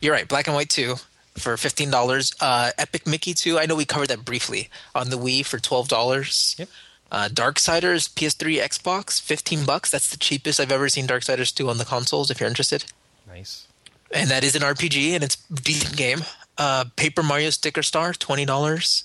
you're 0.00 0.12
right. 0.12 0.26
Black 0.28 0.46
and 0.48 0.54
White 0.56 0.68
two 0.70 0.96
for 1.38 1.56
fifteen 1.56 1.90
dollars. 1.90 2.34
Uh, 2.40 2.72
Epic 2.76 3.06
Mickey 3.06 3.32
two. 3.32 3.58
I 3.58 3.66
know 3.66 3.76
we 3.76 3.84
covered 3.84 4.08
that 4.08 4.24
briefly 4.24 4.68
on 4.94 5.10
the 5.10 5.16
Wii 5.16 5.46
for 5.46 5.58
twelve 5.60 5.88
dollars. 5.88 6.56
Yep. 6.58 6.68
Uh, 7.12 7.28
Darksiders 7.32 8.08
PS3, 8.12 8.60
Xbox, 8.60 9.20
fifteen 9.20 9.64
bucks. 9.64 9.90
That's 9.90 10.10
the 10.10 10.16
cheapest 10.18 10.58
I've 10.60 10.72
ever 10.72 10.88
seen 10.88 11.06
Darksiders 11.06 11.54
two 11.54 11.70
on 11.70 11.78
the 11.78 11.84
consoles. 11.84 12.30
If 12.30 12.40
you're 12.40 12.48
interested. 12.48 12.84
Nice. 13.28 13.66
and 14.12 14.28
that 14.28 14.42
is 14.42 14.56
an 14.56 14.62
RPG, 14.62 15.14
and 15.14 15.22
it's 15.22 15.36
a 15.50 15.54
decent 15.54 15.96
game. 15.96 16.24
Uh, 16.60 16.84
Paper 16.94 17.22
Mario 17.22 17.48
Sticker 17.48 17.82
Star, 17.82 18.12
twenty 18.12 18.44
dollars. 18.44 19.04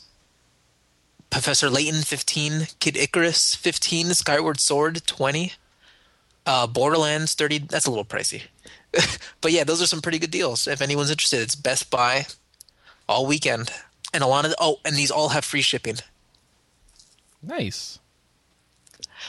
Professor 1.29 1.69
Layton, 1.69 2.01
fifteen. 2.01 2.67
Kid 2.81 2.97
Icarus, 2.97 3.55
fifteen. 3.55 4.13
Skyward 4.13 4.59
Sword, 4.59 5.07
twenty. 5.07 5.53
Uh, 6.45 6.67
Borderlands, 6.67 7.33
thirty. 7.33 7.59
That's 7.59 7.85
a 7.85 7.89
little 7.89 8.03
pricey, 8.03 8.41
but 9.41 9.53
yeah, 9.53 9.63
those 9.63 9.81
are 9.81 9.87
some 9.87 10.01
pretty 10.01 10.19
good 10.19 10.31
deals. 10.31 10.67
If 10.67 10.81
anyone's 10.81 11.09
interested, 11.09 11.39
it's 11.39 11.55
Best 11.55 11.89
Buy, 11.89 12.25
all 13.07 13.25
weekend, 13.25 13.71
and 14.13 14.21
a 14.21 14.27
lot 14.27 14.43
of 14.43 14.53
oh, 14.59 14.81
and 14.83 14.97
these 14.97 15.09
all 15.09 15.29
have 15.29 15.45
free 15.45 15.61
shipping. 15.61 15.95
Nice. 17.41 17.99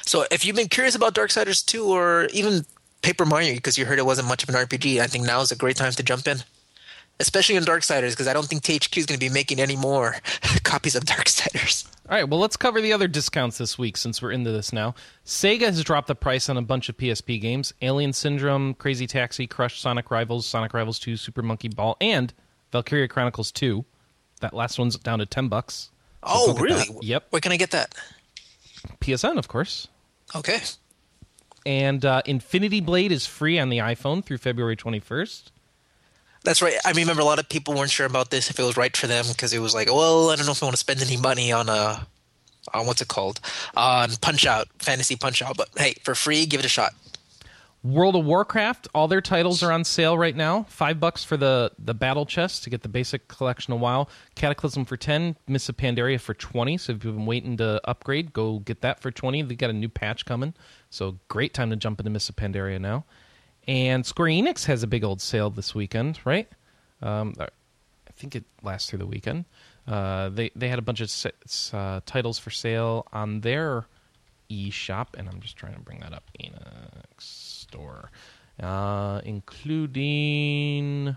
So 0.04 0.26
if 0.32 0.44
you've 0.44 0.56
been 0.56 0.68
curious 0.68 0.96
about 0.96 1.14
Darksiders 1.14 1.64
2 1.64 1.84
or 1.84 2.28
even 2.32 2.66
Paper 3.02 3.24
Mario 3.24 3.54
because 3.54 3.78
you 3.78 3.84
heard 3.86 3.98
it 3.98 4.06
wasn't 4.06 4.28
much 4.28 4.42
of 4.42 4.48
an 4.48 4.54
RPG, 4.56 5.00
I 5.00 5.06
think 5.06 5.24
now 5.24 5.40
is 5.42 5.52
a 5.52 5.56
great 5.56 5.76
time 5.76 5.92
to 5.92 6.02
jump 6.02 6.26
in. 6.26 6.38
Especially 7.18 7.56
in 7.56 7.64
Darksiders 7.64 8.10
because 8.10 8.28
I 8.28 8.32
don't 8.32 8.46
think 8.46 8.62
THQ 8.62 8.98
is 8.98 9.06
going 9.06 9.18
to 9.18 9.24
be 9.26 9.32
making 9.32 9.58
any 9.58 9.76
more 9.76 10.16
copies 10.64 10.94
of 10.94 11.04
Darksiders. 11.04 11.86
All 12.08 12.16
right, 12.16 12.28
well, 12.28 12.38
let's 12.38 12.56
cover 12.56 12.80
the 12.80 12.92
other 12.92 13.08
discounts 13.08 13.58
this 13.58 13.78
week 13.78 13.96
since 13.96 14.22
we're 14.22 14.30
into 14.30 14.52
this 14.52 14.72
now. 14.72 14.94
Sega 15.24 15.62
has 15.62 15.82
dropped 15.82 16.06
the 16.06 16.14
price 16.14 16.48
on 16.48 16.56
a 16.56 16.62
bunch 16.62 16.88
of 16.88 16.96
PSP 16.96 17.40
games 17.40 17.72
Alien 17.82 18.12
Syndrome, 18.12 18.74
Crazy 18.74 19.06
Taxi, 19.06 19.46
Crush, 19.46 19.80
Sonic 19.80 20.10
Rivals, 20.10 20.46
Sonic 20.46 20.72
Rivals 20.72 20.98
2, 21.00 21.16
Super 21.16 21.42
Monkey 21.42 21.68
Ball, 21.68 21.96
and 22.00 22.32
Valkyria 22.70 23.08
Chronicles 23.08 23.50
2. 23.50 23.84
That 24.40 24.54
last 24.54 24.78
one's 24.78 24.96
down 24.96 25.18
to 25.18 25.26
10 25.26 25.48
bucks. 25.48 25.90
Oh, 26.22 26.54
really? 26.54 26.84
Yep. 27.02 27.26
Where 27.30 27.40
can 27.40 27.52
I 27.52 27.56
get 27.56 27.70
that? 27.70 27.94
PSN, 29.00 29.38
of 29.38 29.48
course. 29.48 29.88
Okay. 30.34 30.60
And 31.64 32.04
uh, 32.04 32.22
Infinity 32.26 32.80
Blade 32.80 33.10
is 33.10 33.26
free 33.26 33.58
on 33.58 33.68
the 33.68 33.78
iPhone 33.78 34.24
through 34.24 34.38
February 34.38 34.76
21st. 34.76 35.50
That's 36.46 36.62
right. 36.62 36.74
I 36.84 36.92
remember 36.92 37.22
a 37.22 37.24
lot 37.24 37.40
of 37.40 37.48
people 37.48 37.74
weren't 37.74 37.90
sure 37.90 38.06
about 38.06 38.30
this 38.30 38.50
if 38.50 38.60
it 38.60 38.62
was 38.62 38.76
right 38.76 38.96
for 38.96 39.08
them 39.08 39.24
because 39.28 39.52
it 39.52 39.58
was 39.58 39.74
like, 39.74 39.88
well, 39.88 40.30
I 40.30 40.36
don't 40.36 40.46
know 40.46 40.52
if 40.52 40.62
I 40.62 40.66
want 40.66 40.74
to 40.74 40.80
spend 40.80 41.02
any 41.02 41.16
money 41.16 41.50
on 41.50 41.68
a, 41.68 42.06
on 42.72 42.86
what's 42.86 43.02
it 43.02 43.08
called, 43.08 43.40
on 43.76 44.10
Punch 44.22 44.46
Out, 44.46 44.68
Fantasy 44.78 45.16
Punch 45.16 45.42
Out. 45.42 45.56
But 45.56 45.70
hey, 45.76 45.94
for 46.04 46.14
free, 46.14 46.46
give 46.46 46.60
it 46.60 46.64
a 46.64 46.68
shot. 46.68 46.94
World 47.82 48.14
of 48.14 48.24
Warcraft, 48.24 48.86
all 48.94 49.08
their 49.08 49.20
titles 49.20 49.64
are 49.64 49.72
on 49.72 49.82
sale 49.82 50.16
right 50.16 50.36
now. 50.36 50.66
Five 50.68 51.00
bucks 51.00 51.24
for 51.24 51.36
the, 51.36 51.72
the 51.80 51.94
battle 51.94 52.26
chest 52.26 52.62
to 52.62 52.70
get 52.70 52.82
the 52.82 52.88
basic 52.88 53.26
collection 53.26 53.72
of 53.72 53.80
WoW. 53.80 54.06
Cataclysm 54.36 54.84
for 54.84 54.96
ten, 54.96 55.34
Mists 55.48 55.68
of 55.68 55.76
Pandaria 55.76 56.20
for 56.20 56.34
twenty. 56.34 56.78
So 56.78 56.92
if 56.92 57.04
you've 57.04 57.16
been 57.16 57.26
waiting 57.26 57.56
to 57.56 57.80
upgrade, 57.82 58.32
go 58.32 58.60
get 58.60 58.82
that 58.82 59.00
for 59.00 59.10
twenty. 59.10 59.42
They 59.42 59.56
got 59.56 59.70
a 59.70 59.72
new 59.72 59.88
patch 59.88 60.24
coming, 60.24 60.54
so 60.90 61.18
great 61.26 61.54
time 61.54 61.70
to 61.70 61.76
jump 61.76 61.98
into 61.98 62.10
Mists 62.10 62.28
of 62.28 62.36
Pandaria 62.36 62.80
now. 62.80 63.04
And 63.66 64.06
Square 64.06 64.28
Enix 64.28 64.66
has 64.66 64.82
a 64.82 64.86
big 64.86 65.02
old 65.02 65.20
sale 65.20 65.50
this 65.50 65.74
weekend, 65.74 66.20
right? 66.24 66.48
Um, 67.02 67.34
I 67.38 67.48
think 68.14 68.36
it 68.36 68.44
lasts 68.62 68.88
through 68.88 69.00
the 69.00 69.06
weekend. 69.06 69.44
Uh, 69.86 70.28
they 70.30 70.50
they 70.56 70.68
had 70.68 70.78
a 70.78 70.82
bunch 70.82 71.00
of 71.00 71.10
uh, 71.72 72.00
titles 72.06 72.38
for 72.38 72.50
sale 72.50 73.06
on 73.12 73.40
their 73.40 73.86
eShop, 74.50 75.08
and 75.16 75.28
I'm 75.28 75.40
just 75.40 75.56
trying 75.56 75.74
to 75.74 75.80
bring 75.80 76.00
that 76.00 76.12
up. 76.12 76.30
Enix 76.40 77.20
store, 77.20 78.10
uh, 78.60 79.20
including 79.24 81.16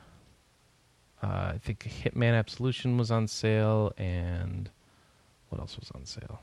uh, 1.24 1.28
I 1.54 1.60
think 1.62 1.80
Hitman 1.84 2.38
Absolution 2.38 2.98
was 2.98 3.12
on 3.12 3.28
sale, 3.28 3.94
and 3.98 4.70
what 5.50 5.60
else 5.60 5.78
was 5.80 5.92
on 5.96 6.06
sale? 6.06 6.42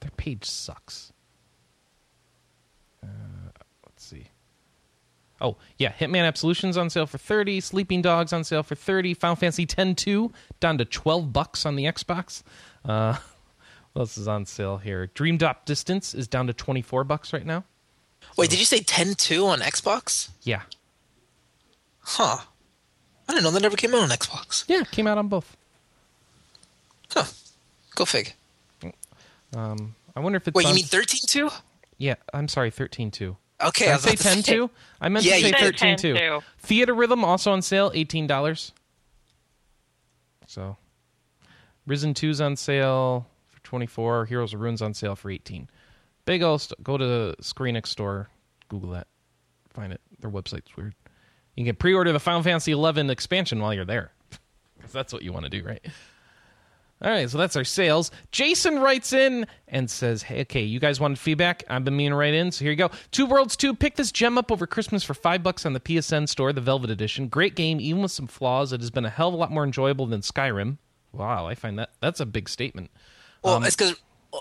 Their 0.00 0.10
page 0.16 0.44
sucks. 0.44 1.12
Oh, 5.40 5.56
yeah, 5.78 5.92
Hitman 5.92 6.26
Absolution's 6.26 6.76
on 6.76 6.90
sale 6.90 7.06
for 7.06 7.18
30, 7.18 7.60
Sleeping 7.60 8.02
Dogs 8.02 8.32
on 8.32 8.42
sale 8.44 8.62
for 8.62 8.74
30, 8.74 9.14
Final 9.14 9.36
Fantasy 9.36 9.62
X-2 9.62 10.32
down 10.60 10.78
to 10.78 10.84
12 10.84 11.32
bucks 11.32 11.64
on 11.64 11.76
the 11.76 11.84
Xbox. 11.84 12.42
Uh, 12.84 13.16
what 13.92 14.02
else 14.02 14.18
is 14.18 14.26
on 14.26 14.46
sale 14.46 14.78
here? 14.78 15.06
Dream 15.06 15.36
Drop 15.36 15.64
Distance 15.64 16.14
is 16.14 16.26
down 16.26 16.48
to 16.48 16.52
24 16.52 17.04
bucks 17.04 17.32
right 17.32 17.46
now. 17.46 17.64
Wait, 18.36 18.50
did 18.50 18.58
you 18.58 18.64
say 18.64 18.80
10-2 18.80 19.46
on 19.46 19.60
Xbox? 19.60 20.30
Yeah. 20.42 20.62
Huh. 22.00 22.38
I 23.28 23.32
didn't 23.32 23.44
know 23.44 23.50
that 23.50 23.62
never 23.62 23.76
came 23.76 23.94
out 23.94 24.02
on 24.02 24.08
Xbox. 24.08 24.64
Yeah, 24.66 24.82
came 24.84 25.06
out 25.06 25.18
on 25.18 25.28
both. 25.28 25.56
Huh. 27.10 27.24
Go 27.94 28.04
fig. 28.04 28.34
Um, 29.54 29.94
I 30.16 30.20
wonder 30.20 30.36
if 30.36 30.48
it's 30.48 30.54
Wait, 30.54 30.66
on... 30.66 30.70
you 30.70 30.76
mean 30.76 30.84
13-2? 30.84 31.52
Yeah, 31.98 32.14
I'm 32.32 32.48
sorry, 32.48 32.70
13.2. 32.70 33.36
Okay, 33.60 33.86
Did 33.86 33.90
I 33.90 33.94
was 33.94 34.02
say 34.02 34.10
about 34.10 34.18
to 34.18 34.42
10 34.42 34.42
2? 34.42 34.70
I 35.00 35.08
meant 35.08 35.24
Yeah, 35.26 35.34
to 35.34 35.40
say 35.40 35.46
you 35.48 35.52
said 35.52 35.60
13 35.78 35.96
2. 35.96 36.14
10-2. 36.14 36.42
Theatrhythm 36.64 37.24
also 37.24 37.50
on 37.52 37.60
sale, 37.62 37.90
$18. 37.90 38.72
So, 40.46 40.76
Risen 41.86 42.14
2's 42.14 42.40
on 42.40 42.56
sale 42.56 43.26
for 43.48 43.60
24 43.64 44.26
Heroes 44.26 44.54
of 44.54 44.60
Ruin's 44.60 44.80
on 44.82 44.94
sale 44.94 45.14
for 45.16 45.30
18 45.30 45.68
Big 46.24 46.42
ol' 46.42 46.58
st- 46.58 46.82
go 46.84 46.96
to 46.98 47.04
the 47.06 47.36
Screenix 47.42 47.86
store, 47.88 48.28
Google 48.68 48.90
that, 48.90 49.06
find 49.70 49.92
it. 49.92 50.00
Their 50.20 50.30
website's 50.30 50.76
weird. 50.76 50.94
You 51.56 51.64
can 51.64 51.74
pre-order 51.74 52.12
the 52.12 52.20
Final 52.20 52.42
Fantasy 52.42 52.72
11 52.72 53.08
expansion 53.10 53.60
while 53.60 53.72
you're 53.74 53.84
there. 53.84 54.12
Because 54.76 54.92
that's 54.92 55.12
what 55.12 55.22
you 55.22 55.32
want 55.32 55.44
to 55.44 55.50
do, 55.50 55.64
right? 55.66 55.84
All 57.00 57.10
right, 57.10 57.30
so 57.30 57.38
that's 57.38 57.54
our 57.54 57.62
sales. 57.62 58.10
Jason 58.32 58.80
writes 58.80 59.12
in 59.12 59.46
and 59.68 59.88
says, 59.88 60.22
"Hey, 60.22 60.40
okay, 60.40 60.62
you 60.62 60.80
guys 60.80 60.98
wanted 60.98 61.18
feedback. 61.20 61.62
I've 61.70 61.84
been 61.84 61.96
meaning 61.96 62.10
to 62.10 62.16
write 62.16 62.34
in, 62.34 62.50
so 62.50 62.64
here 62.64 62.72
you 62.72 62.76
go. 62.76 62.90
Two 63.12 63.24
Worlds 63.26 63.56
Two. 63.56 63.72
Pick 63.74 63.94
this 63.94 64.10
gem 64.10 64.36
up 64.36 64.50
over 64.50 64.66
Christmas 64.66 65.04
for 65.04 65.14
five 65.14 65.42
bucks 65.44 65.64
on 65.64 65.74
the 65.74 65.80
PSN 65.80 66.28
store, 66.28 66.52
the 66.52 66.60
Velvet 66.60 66.90
Edition. 66.90 67.28
Great 67.28 67.54
game, 67.54 67.80
even 67.80 68.02
with 68.02 68.10
some 68.10 68.26
flaws. 68.26 68.72
It 68.72 68.80
has 68.80 68.90
been 68.90 69.04
a 69.04 69.10
hell 69.10 69.28
of 69.28 69.34
a 69.34 69.36
lot 69.36 69.52
more 69.52 69.62
enjoyable 69.62 70.06
than 70.06 70.22
Skyrim. 70.22 70.78
Wow, 71.12 71.46
I 71.46 71.54
find 71.54 71.78
that 71.78 71.90
that's 72.00 72.18
a 72.18 72.26
big 72.26 72.48
statement. 72.48 72.90
Well, 73.44 73.54
Um, 73.54 73.64
it's 73.64 73.76
because 73.76 73.94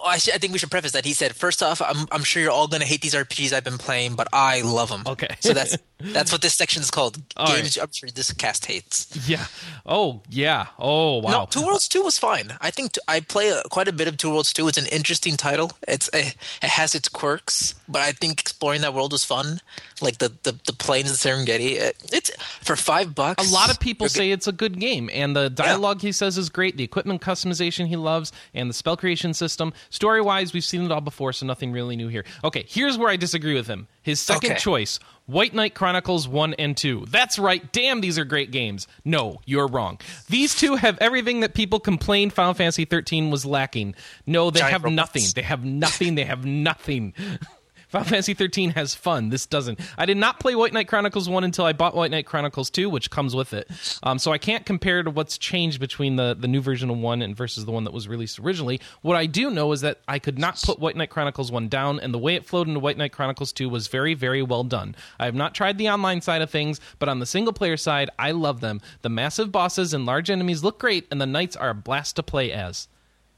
I, 0.06 0.18
should- 0.18 0.34
I 0.34 0.38
think 0.38 0.54
we 0.54 0.60
should 0.60 0.72
preface 0.72 0.92
that. 0.92 1.06
He 1.06 1.14
said, 1.14 1.36
first 1.36 1.64
off, 1.64 1.82
I'm, 1.82 2.08
I'm 2.12 2.24
sure 2.24 2.42
you're 2.42 2.52
all 2.52 2.68
going 2.68 2.82
to 2.82 2.88
hate 2.88 3.02
these 3.02 3.14
RPGs 3.16 3.54
I've 3.54 3.64
been 3.64 3.78
playing, 3.78 4.16
but 4.16 4.28
I 4.34 4.62
love 4.62 4.90
them. 4.90 5.04
Okay. 5.08 5.36
so 5.40 5.54
that's 5.54 5.78
that's 6.00 6.32
what 6.32 6.42
this 6.44 6.54
section 6.54 6.82
is 6.84 6.92
called. 6.92 7.18
All 7.38 7.48
Games 7.48 7.76
I'm 7.78 7.92
sure 7.92 8.08
this 8.10 8.32
cast 8.34 8.68
hates. 8.68 9.28
Yeah. 9.28 9.46
Oh, 9.84 10.22
yeah. 10.30 10.68
Oh, 10.78 11.18
wow. 11.18 11.32
No, 11.32 11.46
Two 11.50 11.66
Worlds 11.66 11.88
2 11.88 12.04
was 12.04 12.20
fine. 12.20 12.56
I 12.62 12.70
think 12.70 12.92
t- 12.92 13.02
I 13.08 13.20
play 13.22 13.52
uh, 13.52 13.64
quite 13.72 13.88
a 13.88 13.92
bit 13.92 14.08
of 14.08 14.16
Two 14.18 14.30
Worlds 14.30 14.54
2. 14.54 14.68
It's 14.68 14.78
an 14.78 14.86
interesting 14.88 15.38
title. 15.38 15.72
It's 15.88 16.08
a, 16.14 16.20
it 16.28 16.36
has 16.70 16.94
its 16.94 17.10
quirks, 17.10 17.74
but 17.90 18.04
I 18.04 18.12
think 18.12 18.40
exploring 18.42 18.82
that 18.82 18.94
world 18.94 19.12
was 19.12 19.24
fun. 19.24 19.60
Like 20.00 20.20
the 20.20 20.32
the, 20.44 20.52
the 20.68 20.74
plains 20.74 21.10
of 21.10 21.18
Serengeti. 21.18 21.72
It, 21.80 21.98
it's 22.14 22.30
for 22.62 22.76
five 22.76 23.16
bucks. 23.16 23.50
a 23.50 23.52
lot 23.52 23.72
of 23.72 23.80
people 23.80 24.08
say 24.08 24.30
it's 24.30 24.46
a 24.48 24.52
good 24.52 24.80
game 24.80 25.10
and 25.12 25.36
the 25.36 25.50
dialogue 25.50 26.02
he 26.02 26.12
says 26.12 26.38
is 26.38 26.50
great 26.50 26.78
the 26.78 26.84
equipment 26.84 27.20
customization 27.22 27.88
he 27.88 27.96
loves 27.96 28.32
and 28.54 28.70
the 28.70 28.76
spell 28.76 28.96
creation 28.96 29.34
system 29.34 29.74
story 29.90 30.22
wise 30.22 30.54
we've 30.54 30.64
seen 30.64 30.84
it 30.84 30.92
all 30.92 31.02
before 31.02 31.34
so 31.34 31.46
nothing 31.46 31.72
really 31.72 31.96
new 31.96 32.08
here. 32.08 32.26
Okay 32.44 32.66
here's 32.68 32.98
where 32.98 33.10
i 33.10 33.16
disagree 33.16 33.54
with 33.54 33.68
him. 33.68 33.88
His 34.02 34.20
second 34.20 34.52
Okay. 34.52 34.60
choice 34.60 35.00
white 35.26 35.54
knight 35.54 35.74
chronicles 35.76 36.28
1 36.28 36.54
and 36.56 36.76
2 36.78 37.06
that's 37.10 37.38
right. 37.38 37.72
Damn 37.74 38.02
these 38.02 38.18
are 38.18 38.26
great 38.26 38.52
games. 38.52 38.88
No 39.06 39.42
you're 39.46 39.68
wrong. 39.68 40.00
These 40.30 40.56
two 40.56 40.76
have 40.76 40.98
everything 41.00 41.42
that 41.42 41.54
people 41.54 41.80
complained 41.80 42.34
final 42.34 42.54
fantasy 42.54 42.86
13 42.86 43.30
was 43.30 43.46
lacking. 43.46 43.96
No 44.26 44.50
they 44.52 44.60
Giant 44.60 44.72
have 44.74 44.84
robots. 44.84 44.96
nothing. 44.96 45.24
They 45.36 45.42
have 45.42 45.64
nothing. 45.66 46.16
They 46.16 46.26
have 46.26 46.46
nothing 46.46 47.14
Final 47.88 48.08
Fantasy 48.08 48.34
13 48.34 48.72
has 48.72 48.94
fun. 48.94 49.30
This 49.30 49.46
doesn't. 49.46 49.80
I 49.98 50.06
did 50.06 50.18
not 50.18 50.42
play 50.42 50.56
White 50.56 50.74
Knight 50.74 50.90
Chronicles 50.90 51.30
1 51.30 51.46
until 51.46 51.64
I 51.64 51.72
bought 51.72 51.96
White 51.96 52.12
Knight 52.12 52.26
Chronicles 52.26 52.70
2, 52.70 52.90
which 52.90 53.10
comes 53.10 53.34
with 53.34 53.54
it. 53.54 53.70
Um, 54.04 54.20
so 54.20 54.34
I 54.34 54.38
can't 54.38 54.66
compare 54.66 55.04
to 55.04 55.10
what's 55.10 55.38
changed 55.38 55.80
between 55.80 56.18
the, 56.18 56.36
the 56.38 56.50
new 56.50 56.60
version 56.60 56.90
of 56.90 56.98
1 56.98 57.22
and 57.22 57.36
versus 57.36 57.64
the 57.64 57.72
one 57.72 57.86
that 57.86 57.94
was 57.94 58.10
released 58.10 58.40
originally. 58.40 58.82
What 59.04 59.16
I 59.16 59.26
do 59.26 59.50
know 59.50 59.72
is 59.72 59.80
that 59.82 60.02
I 60.06 60.20
could 60.20 60.38
not 60.38 60.62
put 60.62 60.80
White 60.80 60.98
Knight 60.98 61.10
Chronicles 61.10 61.50
1 61.50 61.70
down, 61.70 61.98
and 62.02 62.14
the 62.14 62.20
way 62.20 62.36
it 62.36 62.46
flowed 62.46 62.68
into 62.68 62.82
White 62.82 62.98
Knight 62.98 63.14
Chronicles 63.14 63.54
2 63.54 63.70
was 63.70 63.88
very, 63.88 64.14
very 64.14 64.42
well 64.42 64.66
done. 64.66 64.94
I 65.18 65.24
have 65.24 65.36
not 65.36 65.56
tried 65.56 65.78
the 65.78 65.90
online 65.90 66.20
side 66.20 66.42
of 66.42 66.50
things, 66.50 66.82
but 67.00 67.08
on 67.08 67.20
the 67.20 67.26
single 67.26 67.54
player 67.54 67.78
side, 67.78 68.10
I 68.20 68.32
love 68.32 68.60
them. 68.60 68.82
The 69.02 69.10
massive 69.10 69.50
bosses 69.50 69.94
and 69.94 70.06
large 70.06 70.30
enemies 70.30 70.62
look 70.62 70.78
great, 70.78 71.08
and 71.10 71.22
the 71.22 71.26
knights 71.26 71.56
are 71.56 71.70
a 71.70 71.76
blast 71.76 72.18
to 72.18 72.24
play 72.24 72.52
as. 72.52 72.90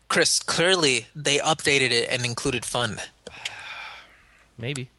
Chris, 0.07 0.39
clearly 0.39 1.05
they 1.15 1.37
updated 1.37 1.91
it 1.91 2.09
and 2.09 2.25
included 2.25 2.65
fun. 2.65 2.99
Maybe. 4.59 4.89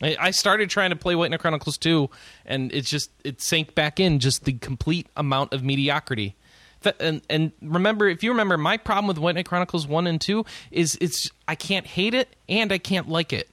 I 0.00 0.30
started 0.30 0.70
trying 0.70 0.90
to 0.90 0.96
play 0.96 1.16
White 1.16 1.30
Knight 1.30 1.40
Chronicles 1.40 1.76
2, 1.76 2.08
and 2.46 2.72
it's 2.72 2.88
just 2.88 3.10
it 3.24 3.40
sank 3.40 3.74
back 3.74 3.98
in 3.98 4.20
just 4.20 4.44
the 4.44 4.52
complete 4.52 5.08
amount 5.16 5.52
of 5.52 5.64
mediocrity. 5.64 6.36
And 7.00 7.20
and 7.28 7.52
remember, 7.60 8.08
if 8.08 8.22
you 8.22 8.30
remember, 8.30 8.56
my 8.56 8.76
problem 8.76 9.08
with 9.08 9.18
White 9.18 9.34
Knight 9.34 9.46
Chronicles 9.46 9.86
1 9.86 10.06
and 10.06 10.20
2 10.20 10.44
is 10.70 10.96
it's 11.00 11.30
I 11.48 11.54
can't 11.54 11.86
hate 11.86 12.14
it 12.14 12.28
and 12.48 12.72
I 12.72 12.78
can't 12.78 13.08
like 13.08 13.32
it, 13.32 13.48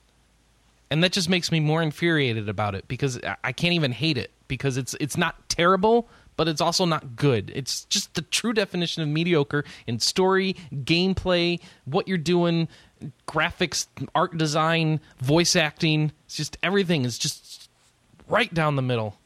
and 0.91 1.03
that 1.03 1.11
just 1.11 1.29
makes 1.29 1.51
me 1.51 1.59
more 1.59 1.81
infuriated 1.81 2.47
about 2.47 2.75
it 2.75 2.87
because 2.87 3.19
I 3.43 3.51
can't 3.51 3.73
even 3.73 3.91
hate 3.91 4.17
it 4.17 4.31
because 4.47 4.77
it's 4.77 4.95
it's 4.99 5.17
not 5.17 5.49
terrible. 5.49 6.07
But 6.35 6.47
it's 6.47 6.61
also 6.61 6.85
not 6.85 7.17
good. 7.17 7.51
It's 7.53 7.83
just 7.83 8.13
the 8.13 8.21
true 8.21 8.53
definition 8.53 9.03
of 9.03 9.09
mediocre 9.09 9.65
in 9.87 9.99
story, 9.99 10.55
gameplay, 10.73 11.59
what 11.83 12.07
you're 12.07 12.17
doing, 12.17 12.69
graphics, 13.27 13.87
art 14.13 14.37
design, 14.37 14.99
voice 15.19 15.55
acting. 15.55 16.11
It's 16.25 16.35
just 16.35 16.57
everything 16.63 17.05
is 17.05 17.17
just 17.17 17.69
right 18.27 18.53
down 18.53 18.75
the 18.75 18.81
middle. 18.81 19.17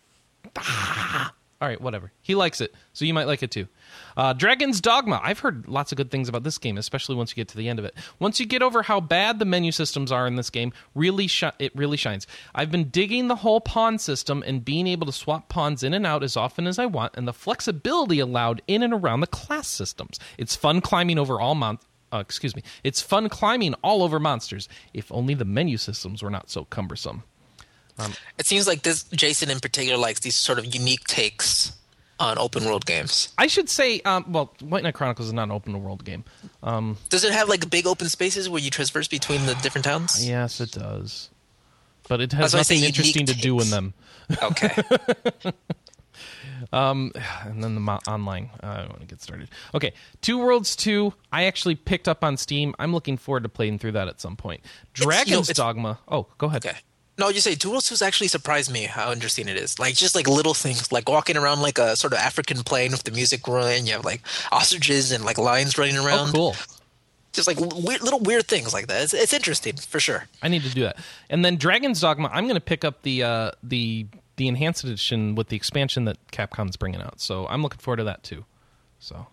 Ah. 0.58 1.34
All 1.64 1.70
right, 1.70 1.80
whatever. 1.80 2.12
He 2.22 2.36
likes 2.36 2.60
it, 2.60 2.76
so 2.92 3.06
you 3.06 3.14
might 3.14 3.26
like 3.26 3.42
it 3.42 3.50
too. 3.50 3.70
Uh, 4.18 4.34
Dragon's 4.34 4.82
Dogma. 4.82 5.22
I've 5.24 5.40
heard 5.40 5.66
lots 5.66 5.94
of 5.94 5.98
good 5.98 6.12
things 6.12 6.28
about 6.28 6.44
this 6.44 6.58
game, 6.58 6.78
especially 6.78 7.16
once 7.16 7.32
you 7.32 7.36
get 7.36 7.48
to 7.50 7.58
the 7.58 7.70
end 7.70 7.80
of 7.80 7.86
it. 7.86 7.96
Once 8.20 8.38
you 8.38 8.46
get 8.46 8.62
over 8.62 8.82
how 8.84 9.00
bad 9.00 9.40
the 9.40 9.46
menu 9.46 9.72
systems 9.72 10.12
are 10.12 10.28
in 10.28 10.36
this 10.36 10.50
game, 10.50 10.74
really 10.94 11.30
it 11.60 11.72
really 11.74 11.96
shines. 11.96 12.28
I've 12.54 12.70
been 12.70 12.90
digging 12.90 13.30
the 13.30 13.38
whole 13.38 13.62
pawn 13.62 13.98
system 13.98 14.44
and 14.46 14.66
being 14.66 14.88
able 14.88 15.06
to 15.06 15.14
swap 15.14 15.48
pawns 15.48 15.84
in 15.84 15.94
and 15.94 16.06
out 16.06 16.22
as 16.22 16.36
often 16.36 16.68
as 16.68 16.78
I 16.78 16.86
want, 16.86 17.14
and 17.16 17.26
the 17.26 17.32
flexibility 17.32 18.20
allowed 18.20 18.62
in 18.68 18.84
and 18.84 18.94
around 18.94 19.22
the 19.22 19.28
class 19.28 19.70
systems. 19.70 20.20
It's 20.38 20.58
fun 20.58 20.82
climbing 20.82 21.18
over 21.18 21.40
all 21.40 21.56
mount, 21.56 21.80
Uh, 22.14 22.20
excuse 22.20 22.56
me. 22.56 22.62
It's 22.84 23.02
fun 23.02 23.28
climbing 23.28 23.74
all 23.76 24.04
over 24.04 24.20
monsters. 24.20 24.70
If 24.94 25.12
only 25.12 25.34
the 25.34 25.46
menu 25.46 25.78
systems 25.78 26.22
were 26.22 26.30
not 26.30 26.50
so 26.52 26.66
cumbersome. 26.66 27.24
It 28.38 28.46
seems 28.46 28.68
like 28.68 28.84
this 28.84 29.04
Jason 29.04 29.50
in 29.50 29.60
particular 29.60 29.98
likes 29.98 30.20
these 30.20 30.36
sort 30.36 30.60
of 30.60 30.74
unique 30.74 31.06
takes 31.06 31.74
on 32.20 32.38
open 32.38 32.66
world 32.66 32.86
games. 32.86 33.34
I 33.38 33.48
should 33.48 33.70
say, 33.70 34.00
um, 34.02 34.26
well, 34.32 34.54
White 34.62 34.84
Knight 34.84 34.94
Chronicles 34.94 35.28
is 35.28 35.34
not 35.34 35.44
an 35.44 35.52
open 35.52 35.82
world 35.84 36.06
game. 36.06 36.24
Does 37.10 37.24
it 37.24 37.34
have 37.34 37.50
like 37.50 37.70
big 37.70 37.88
open 37.88 38.10
spaces 38.10 38.50
where 38.50 38.62
you 38.62 38.70
traverse 38.70 39.08
between 39.08 39.46
the 39.46 39.56
different 39.56 39.86
towns? 39.86 40.28
Yes, 40.28 40.62
it 40.62 40.72
does. 40.72 41.30
But 42.08 42.22
it 42.22 42.34
has 42.34 42.52
That's 42.52 42.54
why 42.54 42.60
I 42.60 42.64
say 42.64 42.76
nothing 42.76 42.88
interesting 42.88 43.26
to 43.28 43.36
do 43.36 43.60
in 43.60 43.70
them. 43.70 43.94
Okay. 44.42 44.76
and 46.72 47.64
then 47.64 47.76
the 47.76 47.82
mo- 47.82 48.00
online. 48.08 48.50
Uh, 48.62 48.68
I 48.68 48.78
don't 48.78 48.90
want 48.90 49.02
to 49.02 49.08
get 49.08 49.22
started. 49.22 49.50
Okay, 49.74 49.94
Two 50.22 50.38
Worlds 50.38 50.76
Two. 50.76 51.14
I 51.32 51.44
actually 51.46 51.76
picked 51.76 52.08
up 52.08 52.24
on 52.24 52.38
Steam. 52.38 52.74
I'm 52.80 52.94
looking 52.94 53.18
forward 53.18 53.44
to 53.44 53.50
playing 53.50 53.80
through 53.80 53.94
that 53.94 54.08
at 54.08 54.20
some 54.22 54.36
point. 54.36 54.62
Dragon's 54.94 55.50
it's- 55.50 55.58
Dogma. 55.58 56.00
Oh, 56.08 56.28
go 56.38 56.48
ahead. 56.48 56.66
Okay. 56.66 56.78
No, 57.16 57.30
you 57.30 57.42
say 57.42 57.54
Two 57.54 57.70
Worlds 57.70 57.92
2's 57.92 58.02
actually 58.02 58.28
surprised 58.28 58.72
me 58.72 58.86
how 58.86 59.12
interesting 59.12 59.48
it 59.48 59.56
is. 59.56 59.78
Like 59.78 59.94
just 59.96 60.16
like 60.16 60.28
little 60.28 60.56
things, 60.56 60.92
like 60.92 61.08
walking 61.08 61.38
around 61.38 61.62
like 61.62 61.78
a 61.78 61.96
sort 61.96 62.12
of 62.12 62.18
African 62.18 62.64
plain 62.64 62.90
with 62.92 63.04
the 63.04 63.12
music 63.12 63.48
running. 63.48 63.86
You 63.86 63.94
have 63.94 64.04
like 64.06 64.22
ostriches 64.52 65.12
and 65.12 65.24
like 65.24 65.38
lions 65.38 65.78
running 65.78 65.98
Oh, 65.98 66.06
around. 66.08 66.34
cool. 66.34 66.56
Just 67.32 67.48
like 67.48 67.60
weird, 67.60 68.02
little 68.02 68.20
weird 68.20 68.48
things 68.48 68.74
like 68.74 68.88
that. 68.88 69.04
It's, 69.04 69.14
it's 69.14 69.32
interesting 69.34 69.76
for 69.78 70.00
sure. 70.00 70.26
I 70.42 70.48
need 70.48 70.64
to 70.64 70.70
do 70.74 70.82
that. 70.84 70.98
And 71.30 71.46
then 71.46 71.58
Dragon's 71.58 72.02
Dogma. 72.02 72.30
I'm 72.34 72.46
going 72.46 72.56
to 72.56 72.62
pick 72.62 72.84
up 72.84 73.04
the 73.04 73.22
uh, 73.24 73.52
the 73.62 74.08
the 74.36 74.48
enhanced 74.48 74.84
edition 74.84 75.36
with 75.36 75.50
the 75.50 75.56
expansion 75.56 76.06
that 76.06 76.18
Capcom's 76.32 76.76
bringing 76.78 77.02
out. 77.02 77.20
So 77.22 77.48
I'm 77.48 77.62
looking 77.62 77.80
forward 77.80 77.98
to 77.98 78.04
that 78.06 78.24
too. 78.24 78.46
So 79.00 79.28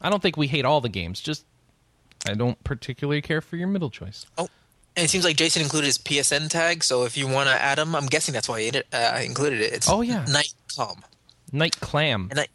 I 0.00 0.10
don't 0.10 0.22
think 0.22 0.36
we 0.36 0.46
hate 0.46 0.64
all 0.64 0.80
the 0.80 0.88
games. 0.88 1.20
Just 1.20 1.44
I 2.28 2.34
don't 2.34 2.62
particularly 2.64 3.20
care 3.22 3.40
for 3.40 3.56
your 3.56 3.68
middle 3.68 3.90
choice. 3.90 4.26
Oh, 4.38 4.48
and 4.96 5.04
it 5.04 5.08
seems 5.08 5.24
like 5.24 5.36
Jason 5.36 5.62
included 5.62 5.86
his 5.86 5.98
PSN 5.98 6.48
tag. 6.48 6.84
So 6.84 7.04
if 7.04 7.16
you 7.16 7.26
want 7.26 7.48
to 7.48 7.54
add 7.54 7.78
him, 7.78 7.96
I'm 7.96 8.06
guessing 8.06 8.32
that's 8.32 8.48
why 8.48 8.60
he 8.62 8.70
uh, 8.70 8.82
I 8.92 9.20
included 9.22 9.60
it. 9.60 9.72
It's 9.72 9.88
Oh, 9.88 10.02
yeah. 10.02 10.24
Night 10.28 10.54
Calm. 10.74 11.02
Night 11.52 11.78
Clam, 11.80 12.28
And 12.30 12.40
I, 12.40 12.46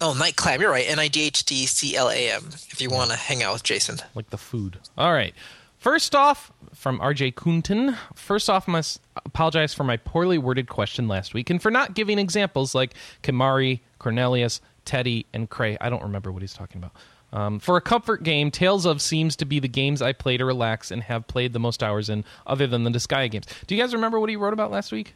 oh, 0.00 0.14
Night 0.14 0.36
Clam. 0.36 0.60
You're 0.60 0.70
right. 0.70 0.86
N 0.88 0.98
I 0.98 1.08
G 1.08 1.22
H 1.24 1.44
T 1.44 1.66
C 1.66 1.96
L 1.96 2.10
A 2.10 2.30
M. 2.32 2.48
If 2.70 2.80
you 2.80 2.90
want 2.90 3.10
to 3.10 3.16
hang 3.16 3.42
out 3.42 3.52
with 3.54 3.62
Jason. 3.62 3.98
like 4.14 4.30
the 4.30 4.38
food. 4.38 4.78
All 4.96 5.12
right. 5.12 5.34
First 5.80 6.14
off, 6.14 6.52
from 6.74 7.00
RJ 7.00 7.34
Kunten. 7.34 7.96
First 8.14 8.50
off, 8.50 8.68
I 8.68 8.72
must 8.72 9.00
apologize 9.16 9.72
for 9.72 9.82
my 9.82 9.96
poorly 9.96 10.36
worded 10.36 10.68
question 10.68 11.08
last 11.08 11.32
week 11.32 11.48
and 11.48 11.60
for 11.60 11.70
not 11.70 11.94
giving 11.94 12.18
examples 12.18 12.74
like 12.74 12.92
Kimahri, 13.22 13.80
Cornelius, 13.98 14.60
Teddie, 14.84 15.24
and 15.32 15.48
Cray. 15.48 15.78
I 15.80 15.88
don't 15.88 16.02
remember 16.02 16.30
what 16.32 16.42
he's 16.42 16.52
talking 16.52 16.82
about. 16.82 16.92
Um, 17.32 17.60
for 17.60 17.78
a 17.78 17.80
comfort 17.80 18.24
game, 18.24 18.50
Tales 18.50 18.84
of 18.84 19.00
seems 19.00 19.36
to 19.36 19.46
be 19.46 19.58
the 19.58 19.68
games 19.68 20.02
I 20.02 20.12
play 20.12 20.36
to 20.36 20.44
relax 20.44 20.90
and 20.90 21.02
have 21.04 21.26
played 21.26 21.54
the 21.54 21.60
most 21.60 21.82
hours 21.82 22.10
in, 22.10 22.26
other 22.46 22.66
than 22.66 22.84
the 22.84 22.90
Disgaea 22.90 23.30
games. 23.30 23.46
Do 23.66 23.74
you 23.74 23.80
guys 23.80 23.94
remember 23.94 24.20
what 24.20 24.28
he 24.28 24.36
wrote 24.36 24.52
about 24.52 24.70
last 24.70 24.92
week? 24.92 25.14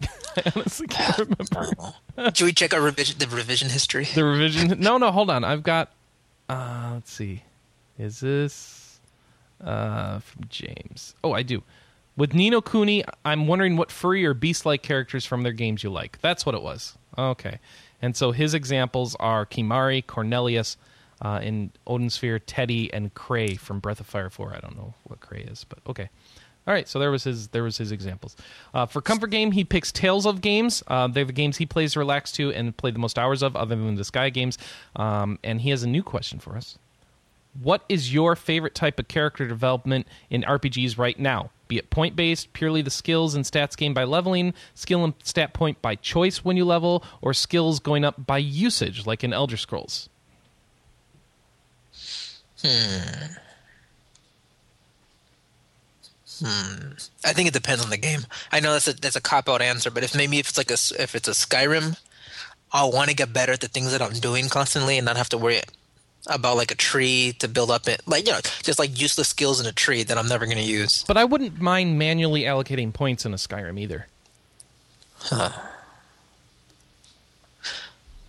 I 0.02 0.52
honestly 0.54 0.88
can't 0.88 1.18
remember. 1.18 1.94
Should 2.34 2.44
we 2.44 2.52
check 2.52 2.74
our 2.74 2.82
revision, 2.82 3.18
the 3.18 3.28
revision 3.28 3.70
history? 3.70 4.04
The 4.14 4.24
revision. 4.24 4.78
No, 4.78 4.98
no, 4.98 5.10
hold 5.10 5.30
on. 5.30 5.42
I've 5.42 5.62
got. 5.62 5.90
Uh, 6.50 6.90
let's 6.94 7.10
see. 7.10 7.44
Is 7.98 8.20
this 8.20 8.77
uh, 9.62 10.20
from 10.20 10.44
James? 10.48 11.14
Oh, 11.22 11.32
I 11.32 11.42
do. 11.42 11.62
With 12.16 12.34
Ni 12.34 12.50
no 12.50 12.60
Kuni, 12.60 13.04
I'm 13.24 13.46
wondering 13.46 13.76
what 13.76 13.92
furry 13.92 14.26
or 14.26 14.34
beast-like 14.34 14.82
characters 14.82 15.24
from 15.24 15.44
their 15.44 15.52
games 15.52 15.84
you 15.84 15.90
like. 15.90 16.20
That's 16.20 16.44
what 16.44 16.54
it 16.54 16.62
was. 16.62 16.98
Okay. 17.16 17.60
And 18.02 18.16
so 18.16 18.32
his 18.32 18.54
examples 18.54 19.14
are 19.20 19.46
Kimahri, 19.46 20.04
Cornelius, 20.06 20.76
uh, 21.22 21.40
in 21.42 21.72
Odin 21.86 22.10
Sphere, 22.10 22.38
Teddie, 22.38 22.92
and 22.92 23.12
Cray 23.14 23.54
from 23.54 23.80
Breath 23.80 24.00
of 24.00 24.06
Fire 24.06 24.30
4. 24.30 24.54
I 24.54 24.60
don't 24.60 24.76
know 24.76 24.94
what 25.04 25.20
Cray 25.20 25.42
is, 25.42 25.64
but 25.64 25.78
okay. 25.88 26.08
All 26.66 26.74
right, 26.74 26.86
so 26.86 26.98
there 26.98 27.10
was 27.10 27.24
his 27.24 27.48
there 27.48 27.62
was 27.62 27.78
his 27.78 27.92
examples. 27.92 28.36
Uh, 28.74 28.84
for 28.84 29.00
comfort 29.00 29.28
game, 29.28 29.52
he 29.52 29.64
picks 29.64 29.90
Tales 29.90 30.26
of 30.26 30.42
games. 30.42 30.82
Uh, 30.86 31.08
they're 31.08 31.24
the 31.24 31.32
games 31.32 31.56
he 31.56 31.64
plays 31.64 31.94
to 31.94 31.98
relax 31.98 32.30
to 32.32 32.52
and 32.52 32.76
play 32.76 32.90
the 32.90 32.98
most 32.98 33.18
hours 33.18 33.42
of, 33.42 33.56
other 33.56 33.74
than 33.74 33.94
the 33.94 34.04
Sky 34.04 34.28
games. 34.28 34.58
Um, 34.94 35.38
and 35.42 35.62
he 35.62 35.70
has 35.70 35.82
a 35.82 35.88
new 35.88 36.02
question 36.02 36.38
for 36.38 36.56
us. 36.56 36.78
What 37.60 37.84
is 37.88 38.12
your 38.12 38.36
favorite 38.36 38.74
type 38.74 38.98
of 38.98 39.08
character 39.08 39.46
development 39.46 40.06
in 40.30 40.42
RPGs 40.42 40.96
right 40.98 41.18
now? 41.18 41.50
Be 41.66 41.76
it 41.76 41.90
point 41.90 42.16
based, 42.16 42.52
purely 42.52 42.82
the 42.82 42.90
skills 42.90 43.34
and 43.34 43.44
stats 43.44 43.76
gained 43.76 43.94
by 43.94 44.04
leveling, 44.04 44.54
skill 44.74 45.04
and 45.04 45.14
stat 45.22 45.52
point 45.52 45.82
by 45.82 45.96
choice 45.96 46.44
when 46.44 46.56
you 46.56 46.64
level, 46.64 47.04
or 47.20 47.34
skills 47.34 47.78
going 47.80 48.04
up 48.04 48.26
by 48.26 48.38
usage, 48.38 49.06
like 49.06 49.22
in 49.22 49.32
Elder 49.32 49.56
Scrolls. 49.56 50.08
Hmm. 52.62 53.34
Hmm. 56.40 56.92
I 57.24 57.32
think 57.32 57.48
it 57.48 57.54
depends 57.54 57.82
on 57.82 57.90
the 57.90 57.96
game. 57.96 58.20
I 58.52 58.60
know 58.60 58.72
that's 58.72 58.88
a 58.88 58.92
that's 58.94 59.16
a 59.16 59.20
cop 59.20 59.48
out 59.48 59.60
answer, 59.60 59.90
but 59.90 60.04
if 60.04 60.14
maybe 60.14 60.38
if 60.38 60.48
it's 60.50 60.58
like 60.58 60.70
a 60.70 61.02
if 61.02 61.14
it's 61.14 61.28
a 61.28 61.32
Skyrim, 61.32 61.98
I'll 62.72 62.92
want 62.92 63.10
to 63.10 63.16
get 63.16 63.32
better 63.32 63.52
at 63.52 63.60
the 63.60 63.68
things 63.68 63.92
that 63.92 64.00
I'm 64.00 64.12
doing 64.12 64.48
constantly 64.48 64.98
and 64.98 65.04
not 65.04 65.16
have 65.16 65.28
to 65.30 65.38
worry 65.38 65.60
about 66.28 66.56
like 66.56 66.70
a 66.70 66.74
tree 66.74 67.34
to 67.38 67.48
build 67.48 67.70
up 67.70 67.88
it, 67.88 68.02
like 68.06 68.26
you 68.26 68.32
know, 68.32 68.40
just 68.62 68.78
like 68.78 69.00
useless 69.00 69.28
skills 69.28 69.60
in 69.60 69.66
a 69.66 69.72
tree 69.72 70.02
that 70.02 70.16
I'm 70.18 70.28
never 70.28 70.44
going 70.46 70.58
to 70.58 70.62
use. 70.62 71.04
But 71.06 71.16
I 71.16 71.24
wouldn't 71.24 71.60
mind 71.60 71.98
manually 71.98 72.42
allocating 72.42 72.92
points 72.92 73.24
in 73.24 73.32
a 73.32 73.36
Skyrim 73.36 73.78
either. 73.80 74.06
huh 75.20 75.50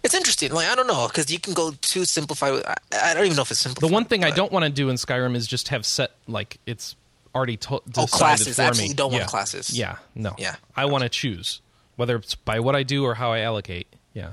It's 0.04 0.14
interesting. 0.14 0.52
Like 0.52 0.68
I 0.70 0.76
don't 0.76 0.88
know 0.88 1.08
because 1.08 1.32
you 1.32 1.40
can 1.40 1.54
go 1.54 1.72
too 1.82 2.06
simplified. 2.06 2.54
With, 2.54 2.66
I, 2.66 2.76
I 2.94 3.14
don't 3.14 3.26
even 3.26 3.36
know 3.36 3.42
if 3.44 3.52
it's 3.52 3.60
simple. 3.60 3.86
The 3.86 3.94
one 3.94 4.06
thing 4.06 4.24
I 4.24 4.32
don't 4.32 4.52
want 4.52 4.64
to 4.64 4.72
do 4.72 4.90
in 4.90 4.96
Skyrim 4.96 5.36
is 5.36 5.46
just 5.46 5.68
have 5.70 5.86
set 5.86 6.12
like 6.28 6.58
it's 6.66 6.96
already 7.36 7.58
to- 7.58 7.82
Oh, 7.98 8.08
classes. 8.08 8.56
for 8.56 8.62
Absolutely 8.64 8.90
me. 8.90 8.96
don't 8.96 9.12
want 9.12 9.24
yeah. 9.24 9.28
classes. 9.28 9.78
Yeah, 9.78 9.98
no. 10.16 10.36
Yeah. 10.38 10.56
I 10.76 10.86
want 10.86 11.04
to 11.04 11.10
choose 11.10 11.62
whether 11.96 12.16
it's 12.16 12.34
by 12.34 12.60
what 12.62 12.76
I 12.76 12.84
do 12.84 13.04
or 13.04 13.16
how 13.16 13.34
I 13.34 13.40
allocate. 13.42 13.88
Yeah. 14.14 14.32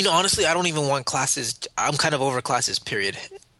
You 0.00 0.04
know, 0.04 0.12
honestly, 0.12 0.46
I 0.46 0.54
don't 0.54 0.66
even 0.66 0.88
want 0.88 1.04
classes. 1.04 1.60
I'm 1.76 1.92
kind 1.92 2.14
of 2.14 2.22
over 2.22 2.40
classes. 2.40 2.78
Period. 2.78 3.18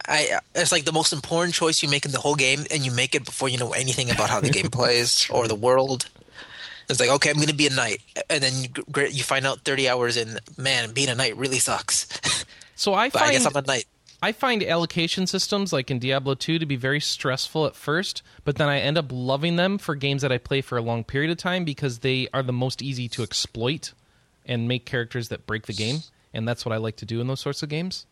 I 0.09 0.41
it's 0.55 0.73
like 0.73 0.87
the 0.87 0.93
most 0.93 1.13
important 1.13 1.55
choice 1.55 1.83
you 1.83 1.91
make 1.91 2.07
in 2.07 2.13
the 2.13 2.19
whole 2.19 2.35
game, 2.35 2.65
and 2.71 2.83
you 2.83 2.91
make 2.91 3.15
it 3.15 3.27
before 3.27 3.51
you 3.51 3.59
know 3.59 3.73
anything 3.73 4.11
about 4.11 4.31
how 4.31 4.41
the 4.41 4.49
game 4.49 4.69
plays 4.73 5.29
or 5.29 5.49
the 5.49 5.55
world. 5.55 6.09
It's 6.89 6.99
like, 6.99 7.11
okay, 7.11 7.29
I'm 7.29 7.37
going 7.37 7.49
to 7.49 7.55
be 7.55 7.67
a 7.67 7.75
knight, 7.75 8.01
and 8.31 8.43
then 8.43 8.55
you, 8.55 9.07
you 9.09 9.23
find 9.23 9.47
out 9.47 9.67
30 9.67 9.91
hours 9.91 10.17
in, 10.17 10.39
man, 10.57 10.93
being 10.93 11.11
a 11.11 11.15
knight 11.15 11.37
really 11.37 11.59
sucks. 11.59 12.09
So 12.75 12.95
I 12.95 13.11
but 13.11 13.21
I 13.21 13.25
find 13.27 13.33
guess 13.33 13.45
I'm 13.45 13.57
a 13.57 13.67
knight. 13.67 13.85
I 14.23 14.33
find 14.33 14.63
allocation 14.63 15.27
systems 15.27 15.75
like 15.75 15.91
in 15.91 15.99
Diablo 15.99 16.33
2 16.33 16.59
to 16.59 16.65
be 16.65 16.77
very 16.77 17.01
stressful 17.01 17.67
at 17.67 17.77
first, 17.77 18.23
but 18.45 18.57
then 18.57 18.71
I 18.71 18.79
end 18.79 18.97
up 18.97 19.09
loving 19.11 19.57
them 19.57 19.77
for 19.77 19.95
games 19.95 20.23
that 20.23 20.33
I 20.33 20.39
play 20.39 20.63
for 20.63 20.79
a 20.79 20.83
long 20.83 21.05
period 21.05 21.31
of 21.31 21.37
time 21.37 21.67
because 21.67 21.99
they 21.99 22.29
are 22.33 22.43
the 22.43 22.55
most 22.55 22.81
easy 22.81 23.09
to 23.11 23.23
exploit 23.23 23.93
and 24.47 24.67
make 24.67 24.87
characters 24.87 25.29
that 25.29 25.47
break 25.47 25.67
the 25.67 25.75
game, 25.75 25.99
and 26.35 26.47
that's 26.49 26.65
what 26.65 26.73
I 26.73 26.79
like 26.79 26.97
to 26.97 27.05
do 27.07 27.21
in 27.21 27.27
those 27.27 27.41
sorts 27.41 27.63
of 27.63 27.69
games. 27.69 28.07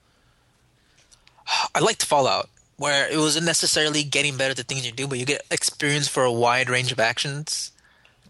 I 1.75 1.81
liked 1.81 2.05
Fallout, 2.05 2.49
where 2.77 3.09
it 3.11 3.17
wasn't 3.17 3.47
necessarily 3.47 4.03
getting 4.03 4.37
better 4.37 4.51
at 4.51 4.57
the 4.57 4.65
things 4.65 4.85
you 4.85 4.93
do, 4.93 5.07
but 5.09 5.19
you 5.19 5.25
get 5.25 5.43
experience 5.51 6.09
for 6.09 6.25
a 6.25 6.33
wide 6.33 6.69
range 6.69 6.93
of 6.93 7.01
actions. 7.01 7.73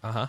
Uh-huh. 0.01 0.27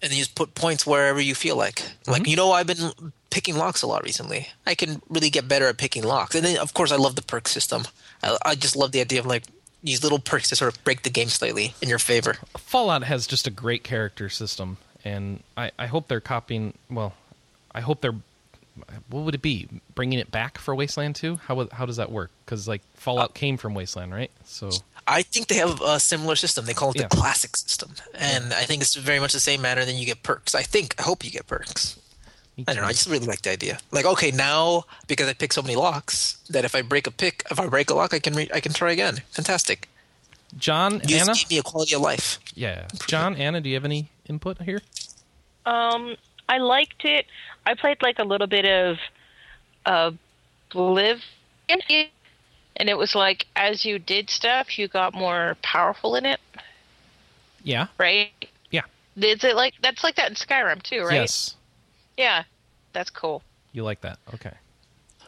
and 0.00 0.10
then 0.12 0.16
you 0.16 0.22
just 0.22 0.36
put 0.36 0.54
points 0.54 0.86
wherever 0.86 1.20
you 1.20 1.34
feel 1.34 1.56
like. 1.56 1.82
Like 2.06 2.22
Mm-hmm. 2.22 2.30
you 2.30 2.36
know, 2.36 2.52
I've 2.52 2.68
been 2.68 2.92
picking 3.30 3.56
locks 3.56 3.82
a 3.82 3.88
lot 3.88 4.04
recently. 4.04 4.46
I 4.64 4.76
can 4.76 5.02
really 5.08 5.28
get 5.30 5.48
better 5.48 5.66
at 5.66 5.76
picking 5.76 6.04
locks, 6.04 6.36
and 6.36 6.44
then 6.44 6.56
of 6.58 6.72
course 6.72 6.92
I 6.92 6.96
love 6.96 7.16
the 7.16 7.22
perk 7.22 7.48
system. 7.48 7.82
I, 8.22 8.36
I 8.44 8.54
just 8.54 8.76
love 8.76 8.92
the 8.92 9.00
idea 9.00 9.18
of 9.18 9.26
like 9.26 9.42
these 9.82 10.04
little 10.04 10.20
perks 10.20 10.50
to 10.50 10.56
sort 10.56 10.72
of 10.72 10.84
break 10.84 11.02
the 11.02 11.10
game 11.10 11.28
slightly 11.28 11.74
in 11.82 11.88
your 11.88 11.98
favor. 11.98 12.34
Fallout 12.56 13.02
has 13.04 13.26
just 13.26 13.48
a 13.48 13.50
great 13.50 13.82
character 13.82 14.28
system, 14.28 14.76
and 15.04 15.42
I, 15.56 15.72
I 15.76 15.86
hope 15.86 16.06
they're 16.06 16.20
copying. 16.20 16.74
Well, 16.88 17.14
I 17.74 17.80
hope 17.80 18.00
they're. 18.02 18.14
What 19.10 19.24
would 19.24 19.34
it 19.34 19.42
be? 19.42 19.68
Bringing 19.94 20.18
it 20.18 20.30
back 20.30 20.58
for 20.58 20.74
Wasteland 20.74 21.16
2? 21.16 21.36
How 21.36 21.68
how 21.72 21.86
does 21.86 21.96
that 21.96 22.10
work? 22.12 22.30
Because 22.44 22.66
like 22.68 22.82
Fallout 22.94 23.34
came 23.34 23.56
from 23.56 23.74
Wasteland, 23.74 24.12
right? 24.12 24.30
So 24.44 24.70
I 25.06 25.22
think 25.22 25.48
they 25.48 25.56
have 25.56 25.80
a 25.80 25.98
similar 26.00 26.36
system. 26.36 26.66
They 26.66 26.74
call 26.74 26.90
it 26.90 26.96
Yeah. 26.96 27.08
the 27.08 27.16
classic 27.16 27.56
system, 27.56 27.92
and 28.14 28.52
I 28.52 28.64
think 28.64 28.82
it's 28.82 28.94
very 28.94 29.20
much 29.20 29.32
the 29.32 29.40
same 29.40 29.60
manner. 29.62 29.84
Then 29.84 29.96
you 29.96 30.06
get 30.06 30.22
perks. 30.22 30.54
I 30.54 30.62
think. 30.62 30.94
I 30.98 31.02
hope 31.02 31.24
you 31.24 31.30
get 31.30 31.46
perks. 31.46 31.98
I 32.66 32.72
don't 32.72 32.82
know. 32.82 32.88
I 32.88 32.92
just 32.92 33.08
really 33.08 33.26
like 33.26 33.42
the 33.42 33.50
idea. 33.52 33.78
Like, 33.92 34.04
okay, 34.04 34.32
now 34.32 34.84
because 35.06 35.28
I 35.28 35.32
pick 35.32 35.52
so 35.52 35.62
many 35.62 35.76
locks, 35.76 36.38
that 36.50 36.64
if 36.64 36.74
I 36.74 36.82
break 36.82 37.06
a 37.06 37.12
pick, 37.12 37.44
if 37.50 37.60
I 37.60 37.68
break 37.68 37.88
a 37.90 37.94
lock, 37.94 38.12
I 38.12 38.18
can 38.18 38.34
re- 38.34 38.50
I 38.52 38.58
can 38.60 38.72
try 38.72 38.90
again. 38.90 39.22
Fantastic. 39.30 39.88
Jon, 40.56 41.00
You 41.06 41.16
Anna, 41.16 41.26
just 41.26 41.42
give 41.42 41.50
me 41.50 41.58
a 41.58 41.62
quality 41.62 41.94
of 41.94 42.00
life. 42.00 42.40
yeah, 42.54 42.88
Jon, 43.06 43.36
Anna, 43.36 43.60
do 43.60 43.68
you 43.68 43.74
have 43.76 43.84
any 43.84 44.08
input 44.28 44.60
here? 44.62 44.80
Um, 45.66 46.16
I 46.48 46.56
liked 46.58 47.04
it. 47.04 47.26
I 47.68 47.74
played 47.74 48.00
like 48.02 48.18
a 48.18 48.24
little 48.24 48.46
bit 48.46 48.64
of 48.64 48.96
uh, 49.84 50.10
Live, 50.74 51.22
and 51.68 52.88
it 52.88 52.96
was 52.96 53.14
like 53.14 53.46
as 53.56 53.84
you 53.84 53.98
did 53.98 54.30
stuff, 54.30 54.78
you 54.78 54.88
got 54.88 55.12
more 55.14 55.56
powerful 55.62 56.14
in 56.16 56.24
it, 56.24 56.40
Yeah, 57.62 57.88
right? 57.98 58.30
yeah, 58.70 58.82
Is 59.16 59.44
it 59.44 59.54
like 59.54 59.74
that's 59.82 60.02
like 60.02 60.16
that 60.16 60.30
in 60.30 60.34
Skyrim 60.34 60.82
too, 60.82 61.02
right? 61.02 61.14
yes, 61.14 61.56
Yeah, 62.16 62.44
that's 62.94 63.10
cool. 63.10 63.42
you 63.72 63.84
like 63.84 64.00
that? 64.00 64.18
Okay. 64.34 64.52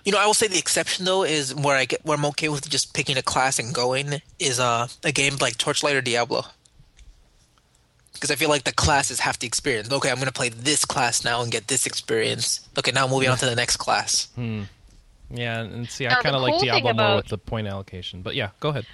You 0.04 0.12
know, 0.12 0.18
I 0.18 0.24
will 0.24 0.32
say 0.34 0.48
the 0.48 0.58
exception 0.58 1.04
though 1.04 1.24
is 1.24 1.54
where 1.54 1.76
I 1.76 1.84
get 1.84 2.04
where 2.06 2.16
I'm 2.16 2.24
okay 2.26 2.48
with 2.48 2.68
just 2.70 2.94
picking 2.94 3.18
a 3.18 3.22
class 3.22 3.58
and 3.58 3.74
going 3.74 4.22
is 4.38 4.58
uh, 4.58 4.88
a 5.04 5.12
game 5.12 5.36
like 5.42 5.58
Torchlight 5.58 5.94
or 5.94 6.00
Diablo. 6.00 6.46
Because 8.20 8.30
I 8.30 8.34
feel 8.34 8.50
like 8.50 8.64
the 8.64 8.72
classes 8.72 9.20
have 9.20 9.38
to 9.38 9.46
experience. 9.46 9.90
Okay, 9.90 10.10
I'm 10.10 10.16
going 10.16 10.26
to 10.26 10.32
play 10.32 10.50
this 10.50 10.84
class 10.84 11.24
now 11.24 11.40
and 11.40 11.50
get 11.50 11.68
this 11.68 11.86
experience. 11.86 12.68
Okay, 12.78 12.92
now 12.92 13.08
moving 13.08 13.30
on 13.30 13.38
to 13.38 13.46
the 13.46 13.56
next 13.56 13.78
class. 13.78 14.28
Yeah, 14.36 15.60
and 15.60 15.88
see, 15.88 16.06
I 16.06 16.10
Now, 16.10 16.16
the 16.16 16.22
kind 16.24 16.36
of 16.36 16.42
like 16.42 16.50
cool 16.52 16.60
thing 16.60 16.68
Diablo 16.82 16.92
more 16.92 17.16
with 17.16 17.28
the 17.28 17.38
point 17.38 17.66
allocation. 17.66 18.20
But 18.20 18.34
yeah, 18.34 18.50
go 18.60 18.68
ahead. 18.68 18.84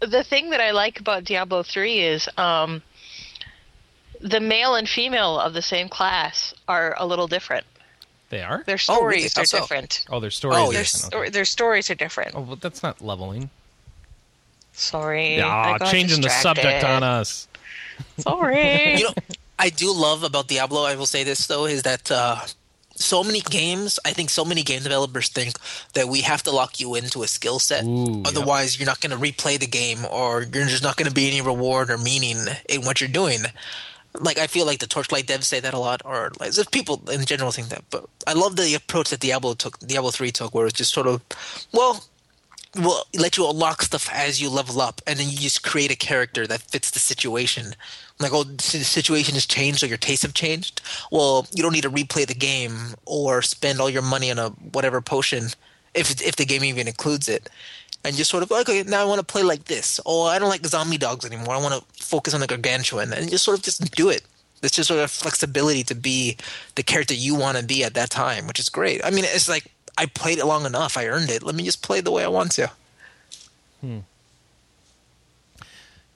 the 0.00 0.22
thing 0.22 0.50
that 0.50 0.60
I 0.60 0.72
like 0.72 1.00
about 1.00 1.24
Diablo 1.24 1.62
3 1.62 1.98
is 2.00 2.28
um, 2.36 2.82
the 4.20 4.40
male 4.40 4.74
and 4.74 4.86
female 4.86 5.40
of 5.40 5.54
the 5.54 5.62
same 5.62 5.88
class 5.88 6.52
are 6.68 6.94
a 6.98 7.06
little 7.06 7.26
different. 7.26 7.64
They 8.28 8.42
are. 8.42 8.64
Their 8.66 8.76
Oh, 8.90 9.02
really? 9.02 9.28
stories 9.28 9.34
How 9.34 9.42
are 9.42 9.46
so? 9.46 9.60
different. 9.60 10.04
Oh, 10.10 10.20
their 10.20 10.30
stories. 10.30 10.58
Oh, 10.58 10.60
are 10.68 10.72
Their, 10.74 10.82
different, 10.82 10.88
sto- 10.88 11.18
okay. 11.20 11.30
their 11.30 11.44
stories 11.46 11.88
are 11.90 11.94
different. 11.94 12.34
Oh, 12.34 12.42
but 12.42 12.60
that's 12.60 12.82
not 12.82 13.00
leveling. 13.00 13.48
Sorry. 14.72 15.36
Yeah, 15.38 15.48
I 15.48 15.78
got 15.78 15.90
changing 15.90 16.20
the 16.20 16.28
subject 16.28 16.84
on 16.84 17.02
us. 17.02 17.48
Sorry. 18.18 18.96
you 18.98 19.04
know, 19.04 19.14
I 19.58 19.70
do 19.70 19.92
love 19.92 20.22
about 20.22 20.48
Diablo. 20.48 20.84
I 20.84 20.94
will 20.94 21.06
say 21.06 21.24
this 21.24 21.46
though 21.46 21.66
is 21.66 21.82
that 21.82 22.10
uh, 22.10 22.40
so 22.98 23.24
many 23.24 23.40
games. 23.40 23.98
I 24.04 24.12
think 24.12 24.30
so 24.30 24.44
many 24.44 24.62
game 24.62 24.82
developers 24.82 25.28
think 25.28 25.56
that 25.94 26.08
we 26.08 26.20
have 26.22 26.42
to 26.44 26.50
lock 26.50 26.80
you 26.80 26.94
into 26.94 27.22
a 27.22 27.28
skill 27.28 27.58
set. 27.58 27.84
Ooh, 27.84 28.18
yep. 28.18 28.26
Otherwise, 28.28 28.78
you're 28.78 28.86
not 28.86 29.00
going 29.00 29.10
to 29.10 29.16
replay 29.16 29.58
the 29.58 29.66
game, 29.66 30.04
or 30.10 30.42
you're 30.42 30.66
just 30.66 30.82
not 30.82 30.96
going 30.96 31.08
to 31.08 31.14
be 31.14 31.28
any 31.28 31.40
reward 31.40 31.90
or 31.90 31.98
meaning 31.98 32.38
in 32.68 32.82
what 32.82 33.00
you're 33.00 33.08
doing. 33.08 33.40
Like 34.18 34.38
I 34.38 34.46
feel 34.46 34.66
like 34.66 34.78
the 34.80 34.86
Torchlight 34.86 35.26
devs 35.26 35.44
say 35.44 35.60
that 35.60 35.74
a 35.74 35.78
lot, 35.78 36.02
or 36.04 36.32
like 36.40 36.52
just 36.52 36.72
people 36.72 37.02
in 37.10 37.24
general 37.24 37.50
think 37.52 37.68
that. 37.68 37.84
But 37.90 38.06
I 38.26 38.32
love 38.32 38.56
the 38.56 38.74
approach 38.74 39.10
that 39.10 39.20
Diablo 39.20 39.54
took, 39.54 39.78
Diablo 39.80 40.10
three 40.10 40.30
took, 40.32 40.54
where 40.54 40.66
it's 40.66 40.78
just 40.78 40.92
sort 40.92 41.06
of, 41.06 41.22
well, 41.72 42.04
will 42.76 43.04
let 43.14 43.36
you 43.36 43.48
unlock 43.48 43.82
stuff 43.82 44.08
as 44.12 44.40
you 44.40 44.50
level 44.50 44.80
up, 44.80 45.00
and 45.06 45.18
then 45.18 45.28
you 45.28 45.36
just 45.36 45.62
create 45.62 45.90
a 45.90 45.96
character 45.96 46.46
that 46.46 46.60
fits 46.60 46.90
the 46.90 46.98
situation. 46.98 47.74
Like, 48.20 48.32
oh, 48.32 48.44
the 48.44 48.62
situation 48.62 49.34
has 49.34 49.46
changed, 49.46 49.82
or 49.82 49.86
your 49.86 49.96
tastes 49.96 50.24
have 50.24 50.34
changed. 50.34 50.80
Well, 51.10 51.46
you 51.52 51.62
don't 51.62 51.72
need 51.72 51.82
to 51.82 51.90
replay 51.90 52.26
the 52.26 52.34
game 52.34 52.94
or 53.06 53.42
spend 53.42 53.80
all 53.80 53.88
your 53.88 54.02
money 54.02 54.30
on 54.30 54.38
a 54.38 54.50
whatever 54.50 55.00
potion, 55.00 55.48
if 55.94 56.20
if 56.20 56.36
the 56.36 56.44
game 56.44 56.64
even 56.64 56.88
includes 56.88 57.28
it. 57.28 57.48
And 58.04 58.14
just 58.14 58.30
sort 58.30 58.42
of 58.42 58.50
like, 58.50 58.68
okay, 58.68 58.84
now 58.84 59.02
I 59.02 59.06
want 59.06 59.18
to 59.18 59.26
play 59.26 59.42
like 59.42 59.64
this. 59.64 59.98
Oh, 60.06 60.24
I 60.24 60.38
don't 60.38 60.48
like 60.48 60.64
zombie 60.66 60.98
dogs 60.98 61.24
anymore. 61.24 61.54
I 61.54 61.58
want 61.58 61.74
to 61.74 62.04
focus 62.04 62.34
on 62.34 62.40
the 62.40 62.46
gargantuan, 62.46 63.12
and 63.12 63.30
just 63.30 63.44
sort 63.44 63.58
of 63.58 63.64
just 63.64 63.90
do 63.92 64.08
it. 64.08 64.22
It's 64.62 64.74
just 64.74 64.88
sort 64.88 65.00
of 65.00 65.10
flexibility 65.10 65.84
to 65.84 65.94
be 65.94 66.36
the 66.74 66.82
character 66.82 67.14
you 67.14 67.34
want 67.34 67.56
to 67.58 67.64
be 67.64 67.84
at 67.84 67.94
that 67.94 68.10
time, 68.10 68.46
which 68.46 68.58
is 68.58 68.68
great. 68.68 69.00
I 69.04 69.10
mean, 69.10 69.24
it's 69.24 69.48
like 69.48 69.70
I 69.98 70.06
played 70.06 70.38
it 70.38 70.46
long 70.46 70.64
enough. 70.64 70.96
I 70.96 71.08
earned 71.08 71.28
it. 71.28 71.42
Let 71.42 71.56
me 71.56 71.64
just 71.64 71.82
play 71.82 72.00
the 72.00 72.12
way 72.12 72.22
I 72.22 72.28
want 72.28 72.52
to. 72.52 72.70
I 73.82 74.02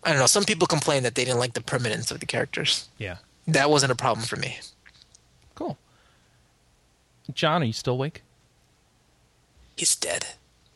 don't 0.04 0.18
know. 0.18 0.26
Some 0.26 0.44
people 0.44 0.68
complain 0.68 1.02
that 1.02 1.16
they 1.16 1.24
didn't 1.24 1.40
like 1.40 1.54
the 1.54 1.60
permanence 1.60 2.12
of 2.12 2.20
the 2.20 2.26
characters. 2.26 2.88
Yeah. 2.98 3.16
That 3.48 3.70
wasn't 3.70 3.90
a 3.90 3.96
problem 3.96 4.24
for 4.24 4.36
me. 4.36 4.60
Cool. 5.56 5.76
Jon, 7.34 7.62
are 7.62 7.64
you 7.64 7.72
still 7.72 7.94
awake? 7.94 8.22
He's 9.76 9.96
dead. 9.96 10.26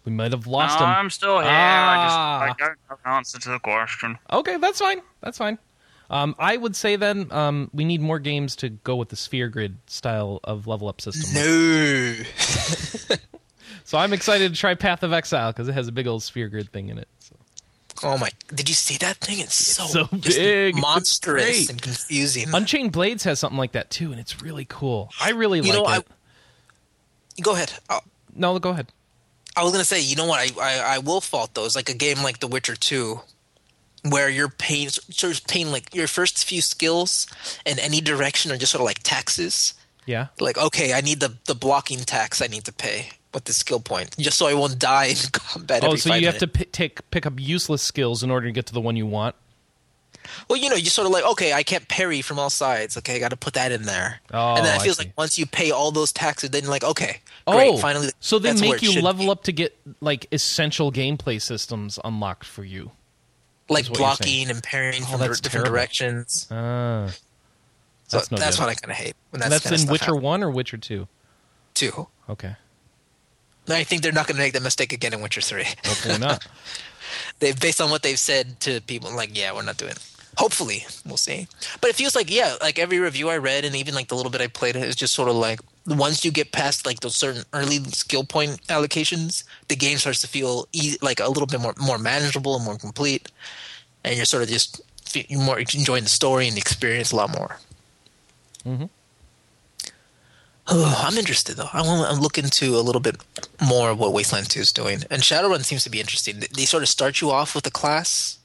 We 0.05 0.11
might 0.11 0.33
have 0.33 0.49
lost 0.49 0.81
no, 0.81 0.87
him. 0.87 0.93
I'm 0.93 1.11
still 1.11 1.39
here. 1.39 1.49
Ah. 1.49 2.41
I 2.41 2.49
just 2.49 2.61
I 2.61 2.67
don't 2.67 2.79
have 2.89 2.99
an 3.05 3.13
answer 3.13 3.39
to 3.39 3.49
the 3.51 3.59
question. 3.61 4.19
Okay, 4.33 4.57
that's 4.57 4.81
fine. 4.81 5.01
That's 5.21 5.39
fine. 5.39 5.59
Um, 6.09 6.35
I 6.39 6.57
would 6.57 6.77
say 6.77 6.97
then 6.97 7.33
um, 7.33 7.71
we 7.75 7.85
need 7.85 8.01
more 8.01 8.19
games 8.19 8.55
to 8.57 8.69
go 8.69 8.95
with 8.97 9.09
the 9.09 9.17
sphere 9.17 9.49
grid 9.49 9.77
style 9.87 10.41
of 10.45 10.67
level 10.67 10.89
up 10.89 11.01
system. 11.01 11.35
No. 11.35 12.15
So 13.85 13.99
I'm 13.99 14.13
excited 14.13 14.53
to 14.53 14.59
try 14.59 14.75
Path 14.75 15.05
of 15.05 15.13
Exile 15.13 15.53
because 15.53 15.69
it 15.69 15.73
has 15.75 15.87
a 15.87 15.93
big 15.93 16.09
old 16.09 16.21
sphere 16.25 16.49
grid 16.49 16.73
thing 16.73 16.89
in 16.89 16.99
it. 16.99 17.07
So. 17.21 17.37
Oh 18.03 18.19
my! 18.19 18.31
Did 18.53 18.69
you 18.69 18.75
see 18.75 18.97
that 18.99 19.19
thing? 19.19 19.39
It's 19.39 19.55
so, 19.55 19.85
so 19.87 20.07
big. 20.07 20.75
Monstrous, 20.75 21.71
and 21.71 21.81
confusing. 21.81 22.53
Unchained 22.53 22.91
Blades 22.91 23.23
has 23.23 23.39
something 23.39 23.57
like 23.59 23.73
that 23.73 23.91
too, 23.91 24.11
and 24.11 24.19
it's 24.21 24.43
really 24.43 24.65
cool. 24.65 25.11
I 25.21 25.31
really 25.31 25.61
You 25.61 25.67
like 25.73 25.75
know, 25.75 25.85
I- 25.85 25.97
it. 25.99 26.07
Go 27.43 27.53
ahead. 27.53 27.73
Oh, 27.89 28.01
No, 28.35 28.59
go 28.59 28.71
ahead. 28.71 28.89
I 29.57 29.63
was 29.63 29.71
gonna 29.71 29.85
say, 29.85 30.01
you 30.01 30.17
know 30.17 30.27
what? 30.27 30.41
I, 30.41 30.61
I 30.61 30.95
I 30.97 30.99
will 30.99 31.21
fault 31.21 31.55
those. 31.55 31.77
Like 31.77 31.89
a 31.89 31.95
game 31.95 32.25
like 32.25 32.41
The 32.41 32.49
Witcher 32.49 32.75
Two, 32.75 33.21
where 34.11 34.29
you're 34.29 34.49
paying 34.49 34.89
sort 34.89 35.39
of 35.39 35.47
paying 35.47 35.71
like 35.71 35.95
your 35.95 36.07
first 36.07 36.45
few 36.45 36.61
skills 36.61 37.27
in 37.65 37.79
any 37.79 38.01
direction 38.01 38.53
are 38.53 38.57
just 38.57 38.73
sort 38.73 38.81
of 38.81 38.87
like 38.87 39.03
taxes. 39.03 39.75
Yeah. 40.07 40.29
Like, 40.41 40.59
okay, 40.59 40.93
I 40.93 41.01
need 41.01 41.21
the 41.21 41.35
the 41.47 41.55
blocking 41.55 42.01
tax 42.01 42.41
I 42.41 42.47
need 42.47 42.65
to 42.65 42.73
pay 42.73 43.11
with 43.35 43.45
the 43.45 43.53
skill 43.53 43.81
point, 43.81 44.17
just 44.19 44.39
so 44.39 44.47
I 44.47 44.55
won't 44.55 44.79
die 44.79 45.07
in 45.07 45.17
combat. 45.33 45.83
Oh, 45.83 45.89
every 45.89 45.99
so 45.99 46.15
you 46.15 46.27
have 46.27 46.39
to 46.39 46.49
p- 46.49 46.65
take 46.67 47.11
pick 47.11 47.27
up 47.27 47.35
useless 47.39 47.83
skills 47.83 48.23
in 48.23 48.31
order 48.31 48.47
to 48.47 48.53
get 48.53 48.67
to 48.67 48.73
the 48.73 48.81
one 48.81 48.97
you 48.97 49.07
want. 49.07 49.35
Well, 50.49 50.59
you 50.59 50.69
know, 50.69 50.77
you 50.77 50.87
sort 50.87 51.07
of 51.07 51.13
like, 51.13 51.25
okay, 51.25 51.53
I 51.53 51.63
can't 51.63 51.87
parry 51.89 52.21
from 52.21 52.39
all 52.39 52.51
sides. 52.51 52.97
Okay, 52.97 53.17
I 53.17 53.19
got 53.19 53.31
to 53.31 53.37
put 53.37 53.55
that 53.55 53.73
in 53.73 53.83
there. 53.83 54.21
Oh, 54.33 54.57
and 54.57 54.65
then 54.65 54.75
oh, 54.75 54.81
it 54.81 54.83
feels 54.83 54.99
like 54.99 55.13
once 55.17 55.39
you 55.39 55.47
pay 55.47 55.71
all 55.71 55.91
those 55.91 56.13
taxes, 56.13 56.51
then 56.51 56.63
you're 56.63 56.71
like, 56.71 56.85
okay, 56.85 57.21
oh, 57.47 57.53
great, 57.53 57.71
oh, 57.71 57.77
finally. 57.77 58.11
so 58.21 58.39
they 58.39 58.53
make 58.55 58.83
you 58.83 59.01
level 59.01 59.27
be. 59.27 59.31
up 59.31 59.45
to 59.45 59.53
get 59.53 59.77
like 60.01 60.27
essential 60.33 60.93
gameplay 60.93 61.41
systems 61.41 61.99
unlocked 62.05 62.47
for 62.47 62.65
you. 62.65 62.93
Like 63.69 63.85
is 63.85 63.91
what 63.91 63.99
you're 63.99 64.07
saying. 64.09 64.47
blocking 64.47 64.51
and 64.51 64.63
parrying 64.63 65.03
Oh, 65.03 65.07
from 65.07 65.19
different 65.21 65.43
terrible. 65.43 65.71
directions. 65.71 66.47
Ah, 66.51 67.09
So 68.09 68.19
that's 68.19 68.31
no 68.31 68.37
that's 68.39 68.57
good. 68.57 68.63
what 68.63 68.69
I 68.71 68.75
kind 68.75 68.91
of 68.93 68.97
hate. 68.97 69.15
When 69.31 69.41
that's 69.41 69.65
that's 69.65 69.83
in 69.85 69.89
Witcher 69.91 70.05
happens, 70.07 70.23
One 70.23 70.43
or 70.43 70.51
Witcher 70.51 70.77
Two. 70.77 71.09
Two. 71.75 72.09
Okay, 72.29 72.55
I 73.69 73.85
think 73.85 74.03
they're 74.03 74.13
not 74.13 74.27
going 74.27 74.37
to 74.37 74.43
make 74.43 74.53
that 74.55 74.63
mistake 74.63 74.93
again 74.93 75.13
in 75.13 75.21
Witcher 75.21 75.41
Three. 75.41 75.65
hopefully 75.85 76.19
not. 76.19 76.47
they 77.41 77.53
based 77.53 77.81
on 77.81 77.91
what 77.91 78.03
they've 78.03 78.19
said 78.19 78.59
to 78.61 78.81
people, 78.83 79.15
like, 79.15 79.37
yeah, 79.37 79.53
we're 79.53 79.63
not 79.63 79.77
doing. 79.77 79.93
it. 79.93 80.11
Hopefully, 80.39 80.85
we'll 81.07 81.17
see. 81.17 81.49
But 81.81 81.91
it 81.91 81.97
feels 81.97 82.15
like, 82.15 82.31
yeah, 82.31 82.57
like 82.61 82.79
every 82.79 82.99
review 82.99 83.29
I 83.31 83.39
read, 83.39 83.65
and 83.65 83.75
even 83.75 83.95
like 83.95 84.09
the 84.09 84.15
little 84.17 84.31
bit 84.31 84.41
I 84.41 84.49
played, 84.49 84.77
it 84.77 84.83
is 84.85 84.95
just 84.97 85.15
sort 85.15 85.29
of 85.29 85.35
like 85.37 85.61
once 85.87 86.25
you 86.25 86.31
get 86.31 86.53
past 86.53 86.85
like 86.87 87.01
those 87.01 87.17
certain 87.17 87.45
early 87.53 87.79
skill 87.85 88.25
point 88.25 88.61
allocations, 88.67 89.45
the 89.69 89.77
game 89.77 89.99
starts 89.99 90.21
to 90.23 90.29
feel 90.29 90.69
like 91.03 91.21
a 91.21 91.29
little 91.29 91.47
bit 91.47 91.61
more 91.61 91.75
more 91.79 91.99
manageable 91.99 92.57
and 92.57 92.65
more 92.65 92.77
complete, 92.79 93.31
and 94.05 94.17
you're 94.17 94.25
sort 94.25 94.43
of 94.43 94.49
just 94.49 94.81
fe- 95.05 95.27
you're 95.29 95.41
more 95.41 95.59
enjoying 95.59 96.03
the 96.05 96.09
story 96.09 96.47
and 96.49 96.57
the 96.57 96.61
experience 96.61 97.13
a 97.13 97.17
lot 97.17 97.31
more. 97.31 97.59
Mhm. 98.67 98.89
Oh, 100.69 101.05
I'm 101.07 101.17
interested 101.17 101.57
though. 101.57 101.69
I 101.73 101.83
want 101.83 102.13
to 102.15 102.21
look 102.21 102.39
into 102.39 102.77
a 102.77 102.83
little 102.83 103.01
bit 103.01 103.17
more 103.65 103.91
of 103.91 103.99
what 104.01 104.13
Wasteland 104.13 104.51
2 104.51 104.61
is 104.61 104.73
doing. 104.73 105.05
And 105.11 105.23
Shadowrun 105.23 105.65
seems 105.65 105.85
to 105.85 105.91
be 105.91 106.01
interesting. 106.01 106.43
They 106.57 106.65
sort 106.65 106.83
of 106.83 106.89
start 106.89 107.21
you 107.21 107.31
off 107.31 107.55
with 107.55 107.65
a 107.69 107.71
class, 107.71 108.36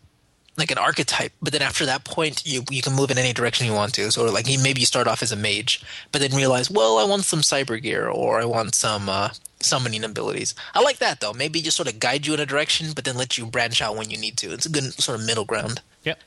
like 0.62 0.72
an 0.72 0.78
archetype, 0.78 1.34
but 1.42 1.52
then 1.54 1.62
after 1.62 1.86
that 1.86 2.04
point, 2.06 2.44
you 2.46 2.64
you 2.70 2.82
can 2.82 2.94
move 2.94 3.12
in 3.12 3.18
any 3.18 3.34
direction 3.34 3.66
you 3.68 3.74
want 3.74 3.94
to. 3.96 4.12
So 4.12 4.26
like 4.26 4.48
you- 4.48 4.60
maybe 4.62 4.80
you 4.80 4.86
start 4.86 5.08
off 5.08 5.22
as 5.22 5.32
a 5.32 5.36
mage, 5.36 5.84
but 6.12 6.22
then 6.22 6.32
realize, 6.36 6.70
well, 6.72 6.98
I 6.98 7.04
want 7.04 7.26
some 7.26 7.42
cyber 7.42 7.82
gear 7.82 8.08
or 8.08 8.40
I 8.40 8.46
want 8.46 8.76
some 8.76 9.10
uh, 9.10 9.30
summoning 9.60 10.04
abilities. 10.04 10.54
I 10.74 10.82
like 10.82 10.98
that 11.00 11.20
though. 11.20 11.34
Maybe 11.34 11.62
just 11.62 11.76
sort 11.78 11.92
of 11.92 12.00
guide 12.00 12.26
you 12.26 12.34
in 12.34 12.40
a 12.40 12.46
direction, 12.46 12.94
but 12.94 13.04
then 13.06 13.18
let 13.18 13.38
you 13.38 13.46
branch 13.46 13.82
out 13.82 13.96
when 13.98 14.10
you 14.10 14.18
need 14.18 14.38
to. 14.38 14.52
It's 14.54 14.66
a 14.66 14.70
good 14.70 14.94
sort 14.94 15.20
of 15.20 15.26
middle 15.26 15.46
ground. 15.46 15.82
Yep. 16.04 16.20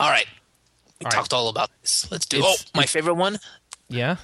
All 0.00 0.10
right. 0.10 0.26
We 1.00 1.04
All 1.06 1.10
right. 1.10 1.14
talked 1.16 1.32
all 1.32 1.48
about 1.48 1.70
this. 1.82 2.10
Let's 2.10 2.26
do. 2.26 2.38
It's- 2.38 2.64
oh, 2.66 2.70
my 2.78 2.86
favorite 2.86 3.14
one, 3.14 3.38
Yeah. 3.88 4.16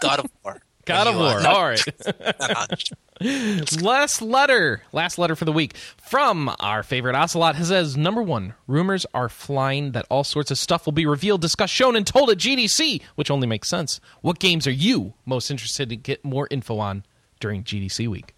God 0.00 0.20
of 0.20 0.30
War. 0.44 0.60
God 0.86 1.06
of 1.06 1.14
uh, 1.16 1.18
War. 1.18 1.46
All 1.46 1.64
right. 1.68 1.84
not- 3.20 3.82
Last 3.82 4.22
letter. 4.22 4.82
Last 4.92 5.18
letter 5.18 5.36
for 5.36 5.44
the 5.44 5.52
week 5.52 5.76
from 5.76 6.54
our 6.58 6.82
favorite 6.82 7.14
Ocelot 7.14 7.56
who 7.56 7.64
says 7.64 7.96
number 7.96 8.22
one, 8.22 8.54
rumors 8.66 9.04
are 9.12 9.28
flying 9.28 9.92
that 9.92 10.06
all 10.08 10.24
sorts 10.24 10.50
of 10.50 10.58
stuff 10.58 10.86
will 10.86 10.92
be 10.92 11.06
revealed, 11.06 11.40
discussed, 11.42 11.74
shown, 11.74 11.96
and 11.96 12.06
told 12.06 12.30
at 12.30 12.38
GDC, 12.38 13.02
which 13.16 13.30
only 13.30 13.46
makes 13.46 13.68
sense. 13.68 14.00
What 14.22 14.38
games 14.38 14.66
are 14.66 14.70
you 14.72 15.14
most 15.26 15.50
interested 15.50 15.88
to 15.90 15.96
get 15.96 16.24
more 16.24 16.48
info 16.50 16.78
on 16.78 17.04
during 17.40 17.62
GDC 17.62 18.08
week? 18.08 18.34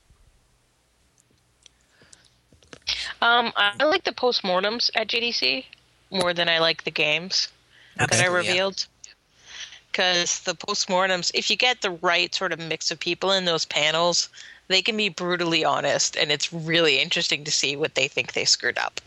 Um, 3.21 3.53
I 3.57 3.85
like 3.85 4.05
the 4.05 4.13
postmortems 4.13 4.91
at 4.97 5.09
GDC 5.09 5.65
more 6.11 6.35
than 6.35 6.49
I 6.49 6.59
like 6.59 6.85
the 6.85 6.91
games 6.91 7.49
that 7.97 8.11
are 8.11 8.15
Absolutely, 8.15 8.45
yeah. 8.47 8.51
revealed. 8.53 8.87
Because 9.91 10.41
the 10.41 10.55
postmortems, 10.55 11.31
if 11.35 11.51
you 11.51 11.57
get 11.57 11.83
the 11.83 11.91
right 11.91 12.35
sort 12.35 12.53
of 12.53 12.59
mix 12.59 12.91
of 12.91 12.99
people 12.99 13.31
in 13.33 13.45
those 13.45 13.65
panels, 13.67 14.29
they 14.69 14.83
can 14.83 14.97
be 14.97 15.09
brutally 15.09 15.65
honest, 15.65 16.17
and 16.17 16.31
it's 16.31 16.53
really 16.53 17.01
interesting 17.01 17.45
to 17.45 17.51
see 17.51 17.77
what 17.77 17.95
they 17.95 18.09
think 18.09 18.33
they 18.33 18.45
screwed 18.45 18.79
up. 18.79 19.01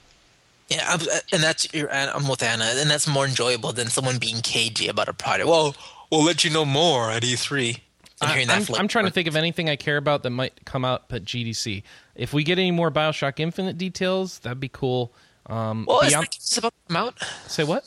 Yeah, 0.69 0.97
and 1.31 1.43
that's 1.43 1.71
you're- 1.73 1.89
I'm 1.91 2.27
with 2.27 2.41
Anna, 2.41 2.65
and 2.65 2.89
that's 2.89 3.07
more 3.07 3.25
enjoyable 3.25 3.71
than 3.71 3.87
someone 3.89 4.17
being 4.17 4.41
cagey 4.41 4.87
about 4.87 5.07
a 5.07 5.13
product. 5.13 5.47
Well, 5.47 5.75
we'll 6.11 6.23
let 6.23 6.43
you 6.43 6.49
know 6.49 6.65
more 6.65 7.11
at 7.11 7.23
E3. 7.23 7.81
And 8.21 8.31
hearing 8.31 8.47
that 8.47 8.69
I'm, 8.69 8.75
I'm 8.75 8.87
trying 8.87 9.05
to 9.05 9.11
think 9.11 9.27
of 9.27 9.35
anything 9.35 9.69
I 9.69 9.75
care 9.75 9.97
about 9.97 10.23
that 10.23 10.29
might 10.29 10.63
come 10.65 10.85
out 10.85 11.03
at 11.11 11.25
GDC. 11.25 11.83
If 12.15 12.33
we 12.33 12.43
get 12.43 12.57
any 12.57 12.71
more 12.71 12.89
Bioshock 12.89 13.39
Infinite 13.39 13.77
details, 13.77 14.39
that'd 14.39 14.59
be 14.59 14.69
cool. 14.69 15.11
Um, 15.47 15.85
Well, 15.87 15.99
is 16.01 16.09
beyond- 16.09 16.27
that 16.27 16.35
it's 16.35 16.57
about 16.57 16.73
to 16.87 16.93
come 16.93 16.97
out? 16.97 17.19
say 17.47 17.63
what? 17.63 17.83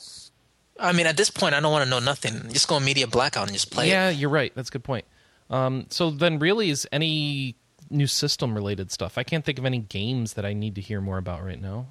I 0.79 0.93
mean, 0.93 1.07
at 1.07 1.17
this 1.17 1.29
point, 1.29 1.55
I 1.55 1.59
don't 1.59 1.71
want 1.73 1.83
to 1.83 1.89
know 1.89 1.99
nothing. 1.99 2.53
Just 2.53 2.67
go 2.69 2.75
on 2.75 2.85
Media 2.85 3.07
Blackout 3.07 3.43
and 3.47 3.53
just 3.53 3.71
play 3.71 3.89
yeah, 3.89 4.09
it. 4.09 4.15
you're 4.17 4.29
right. 4.29 4.53
That's 4.55 4.69
a 4.69 4.71
good 4.71 4.83
point. 4.85 5.03
Um, 5.49 5.87
so 5.89 6.09
then, 6.11 6.39
really, 6.39 6.69
is 6.69 6.87
any 6.91 7.55
new 7.89 8.07
system 8.07 8.53
related 8.53 8.91
stuff? 8.91 9.17
I 9.17 9.23
can't 9.23 9.43
think 9.43 9.57
of 9.57 9.65
any 9.65 9.79
games 9.79 10.33
that 10.33 10.45
I 10.45 10.53
need 10.53 10.75
to 10.75 10.81
hear 10.81 11.01
more 11.01 11.17
about 11.17 11.43
right 11.43 11.61
now. 11.61 11.87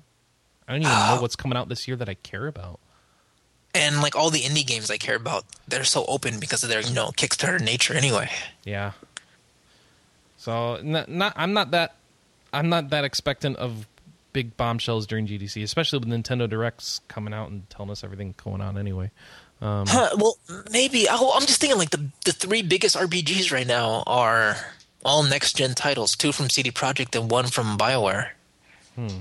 I 0.66 0.72
don't 0.72 0.82
even 0.82 0.92
know 0.92 1.18
what's 1.20 1.36
coming 1.36 1.56
out 1.56 1.68
this 1.68 1.88
year 1.88 1.96
that 1.96 2.08
I 2.08 2.14
care 2.14 2.46
about. 2.46 2.78
And 3.74 4.00
like 4.00 4.16
all 4.16 4.30
the 4.30 4.40
indie 4.40 4.66
games 4.66 4.90
I 4.90 4.96
care 4.96 5.16
about, 5.16 5.44
they're 5.66 5.84
so 5.84 6.04
open 6.06 6.40
because 6.40 6.62
of 6.62 6.68
their 6.68 6.80
you 6.80 6.94
know 6.94 7.08
Kickstarter 7.08 7.60
nature 7.60 7.94
anyway. 7.94 8.30
Yeah. 8.64 8.92
So 10.36 10.80
not, 10.82 11.08
not 11.08 11.32
I'm 11.36 11.52
not 11.52 11.70
that 11.72 11.94
I'm 12.52 12.68
not 12.68 12.90
that 12.90 13.04
expectant 13.04 13.56
of 13.56 13.86
big 14.32 14.56
bombshells 14.56 15.06
during 15.06 15.26
GDC, 15.26 15.62
especially 15.62 15.98
with 15.98 16.08
Nintendo 16.08 16.48
Directs 16.48 17.00
coming 17.08 17.34
out 17.34 17.50
and 17.50 17.68
telling 17.70 17.90
us 17.90 18.04
everything 18.04 18.34
going 18.42 18.60
on 18.60 18.78
anyway. 18.78 19.10
Huh, 19.60 20.10
well, 20.16 20.38
maybe 20.70 21.08
I- 21.08 21.16
I'm 21.16 21.46
just 21.46 21.60
thinking 21.60 21.78
like 21.78 21.90
the 21.90 22.10
the 22.24 22.32
three 22.32 22.62
biggest 22.62 22.96
RPGs 22.96 23.50
right 23.52 23.66
now 23.66 24.04
are 24.06 24.56
all 25.04 25.22
next 25.24 25.56
gen 25.56 25.74
titles, 25.74 26.14
two 26.16 26.32
from 26.32 26.48
CD 26.50 26.70
Projekt 26.70 27.18
and 27.18 27.30
one 27.30 27.46
from 27.48 27.76
BioWare. 27.78 28.30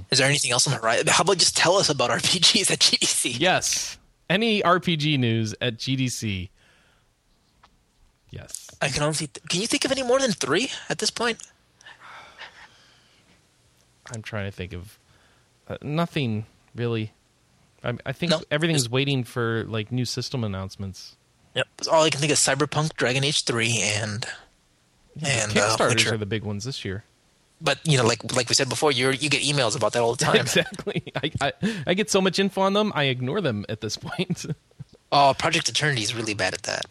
Is 0.09 0.17
there 0.17 0.27
anything 0.27 0.49
else 0.51 0.65
on 0.65 0.73
the 0.73 0.79
horizon? 0.79 1.05
How 1.07 1.21
about 1.21 1.37
just 1.37 1.55
tell 1.55 1.75
us 1.77 1.87
about 1.89 2.09
RPGs 2.21 2.71
at 2.71 2.79
GDC? 2.79 3.39
Yes. 3.39 3.97
Any 4.27 4.61
RPG 4.63 5.19
news 5.19 5.53
at 5.61 5.77
GDC? 5.77 6.49
Yes. 8.31 8.67
I 8.81 8.89
can 8.89 9.03
honestly. 9.03 9.29
Can 9.49 9.61
you 9.61 9.67
think 9.67 9.85
of 9.85 9.91
any 9.91 10.01
more 10.03 10.19
than 10.19 10.31
three 10.31 10.69
at 10.89 10.97
this 10.97 11.11
point? 11.11 11.37
I'm 14.13 14.21
trying 14.21 14.45
to 14.45 14.51
think 14.51 14.73
of 14.73 14.97
uh, 15.67 15.77
nothing 15.81 16.45
really. 16.75 17.11
I, 17.87 17.93
I 18.05 18.11
think 18.11 18.31
No, 18.31 18.41
everything's 18.51 18.89
waiting 18.89 19.23
for 19.23 19.63
like 19.67 19.91
new 19.91 20.05
system 20.05 20.43
announcements. 20.43 21.15
Yep. 21.55 21.67
All 21.91 22.03
I 22.03 22.09
can 22.11 22.19
think 22.19 22.31
is 22.31 22.39
Cyberpunk, 22.39 22.95
Dragon 22.97 23.23
Age 23.23 23.43
Three, 23.45 23.79
and 23.79 24.25
and 25.25 25.51
uh, 25.57 25.75
Kickstarters 25.77 25.89
Witcher. 25.89 26.13
are 26.13 26.17
the 26.17 26.25
big 26.27 26.43
ones 26.43 26.65
this 26.65 26.85
year. 26.85 27.03
But 27.59 27.79
you 27.83 27.97
know, 27.97 28.05
like 28.05 28.35
like 28.35 28.49
we 28.49 28.53
said 28.55 28.69
before, 28.69 28.91
you 28.91 29.09
you 29.11 29.29
get 29.29 29.41
emails 29.41 29.75
about 29.75 29.93
that 29.93 30.01
all 30.03 30.13
the 30.15 30.23
time. 30.25 30.35
exactly. 30.35 31.01
I, 31.15 31.31
I 31.41 31.53
I 31.87 31.93
get 31.95 32.11
so 32.11 32.21
much 32.21 32.37
info 32.37 32.61
on 32.61 32.73
them, 32.73 32.91
I 32.93 33.05
ignore 33.05 33.41
them 33.41 33.65
at 33.69 33.81
this 33.81 33.97
point. 33.97 34.45
Oh, 35.09 35.33
Project 35.39 35.69
Eternity 35.69 36.01
is 36.03 36.13
really 36.13 36.33
bad 36.33 36.53
at 36.53 36.63
that. 36.63 36.85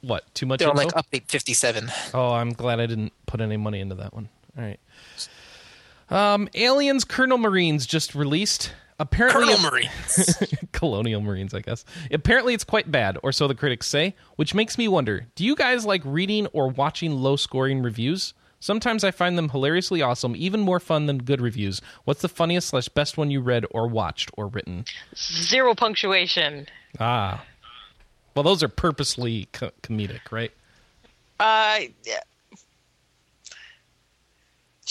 what? 0.00 0.32
Too 0.32 0.46
much 0.46 0.60
They're 0.60 0.68
info? 0.68 0.78
like 0.84 0.92
update 0.94 1.24
fifty 1.26 1.54
seven. 1.54 1.90
Oh, 2.14 2.30
I'm 2.30 2.52
glad 2.52 2.78
I 2.78 2.86
didn't 2.86 3.12
put 3.26 3.40
any 3.40 3.56
money 3.56 3.80
into 3.80 3.96
that 3.96 4.14
one. 4.14 4.28
All 4.56 4.62
right. 4.62 4.78
Um, 6.08 6.48
Aliens 6.54 7.02
Colonel 7.04 7.38
Marines 7.38 7.84
just 7.84 8.14
released. 8.14 8.72
Apparently, 9.02 9.46
Colonel 9.54 9.70
Marines. 9.70 10.42
Colonial 10.72 11.20
Marines, 11.20 11.52
I 11.54 11.60
guess. 11.60 11.84
Apparently, 12.12 12.54
it's 12.54 12.62
quite 12.62 12.88
bad, 12.90 13.18
or 13.24 13.32
so 13.32 13.48
the 13.48 13.54
critics 13.54 13.88
say, 13.88 14.14
which 14.36 14.54
makes 14.54 14.78
me 14.78 14.86
wonder 14.86 15.26
do 15.34 15.44
you 15.44 15.56
guys 15.56 15.84
like 15.84 16.02
reading 16.04 16.46
or 16.52 16.68
watching 16.68 17.12
low 17.12 17.34
scoring 17.34 17.82
reviews? 17.82 18.32
Sometimes 18.60 19.02
I 19.02 19.10
find 19.10 19.36
them 19.36 19.48
hilariously 19.48 20.02
awesome, 20.02 20.36
even 20.36 20.60
more 20.60 20.78
fun 20.78 21.06
than 21.06 21.18
good 21.18 21.40
reviews. 21.40 21.82
What's 22.04 22.22
the 22.22 22.28
funniest 22.28 22.68
slash 22.68 22.88
best 22.88 23.18
one 23.18 23.28
you 23.28 23.40
read 23.40 23.66
or 23.72 23.88
watched 23.88 24.30
or 24.36 24.46
written? 24.46 24.84
Zero 25.16 25.74
punctuation. 25.74 26.68
Ah. 27.00 27.44
Well, 28.36 28.44
those 28.44 28.62
are 28.62 28.68
purposely 28.68 29.48
co- 29.50 29.72
comedic, 29.82 30.30
right? 30.30 30.52
Uh, 31.40 31.80
yeah. 32.04 32.20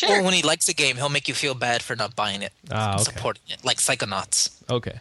Sure. 0.08 0.20
Or 0.20 0.24
when 0.24 0.34
he 0.34 0.42
likes 0.42 0.68
a 0.70 0.74
game, 0.74 0.96
he'll 0.98 1.10
make 1.10 1.28
you 1.28 1.34
feel 1.34 1.54
bad 1.54 1.82
for 1.84 1.96
not 1.96 2.16
buying 2.16 2.42
it, 2.42 2.54
Ah, 2.72 2.96
okay. 2.96 3.04
supporting 3.04 3.44
it, 3.50 3.64
like 3.64 3.78
Psychonauts, 3.78 4.50
Okay. 4.70 5.00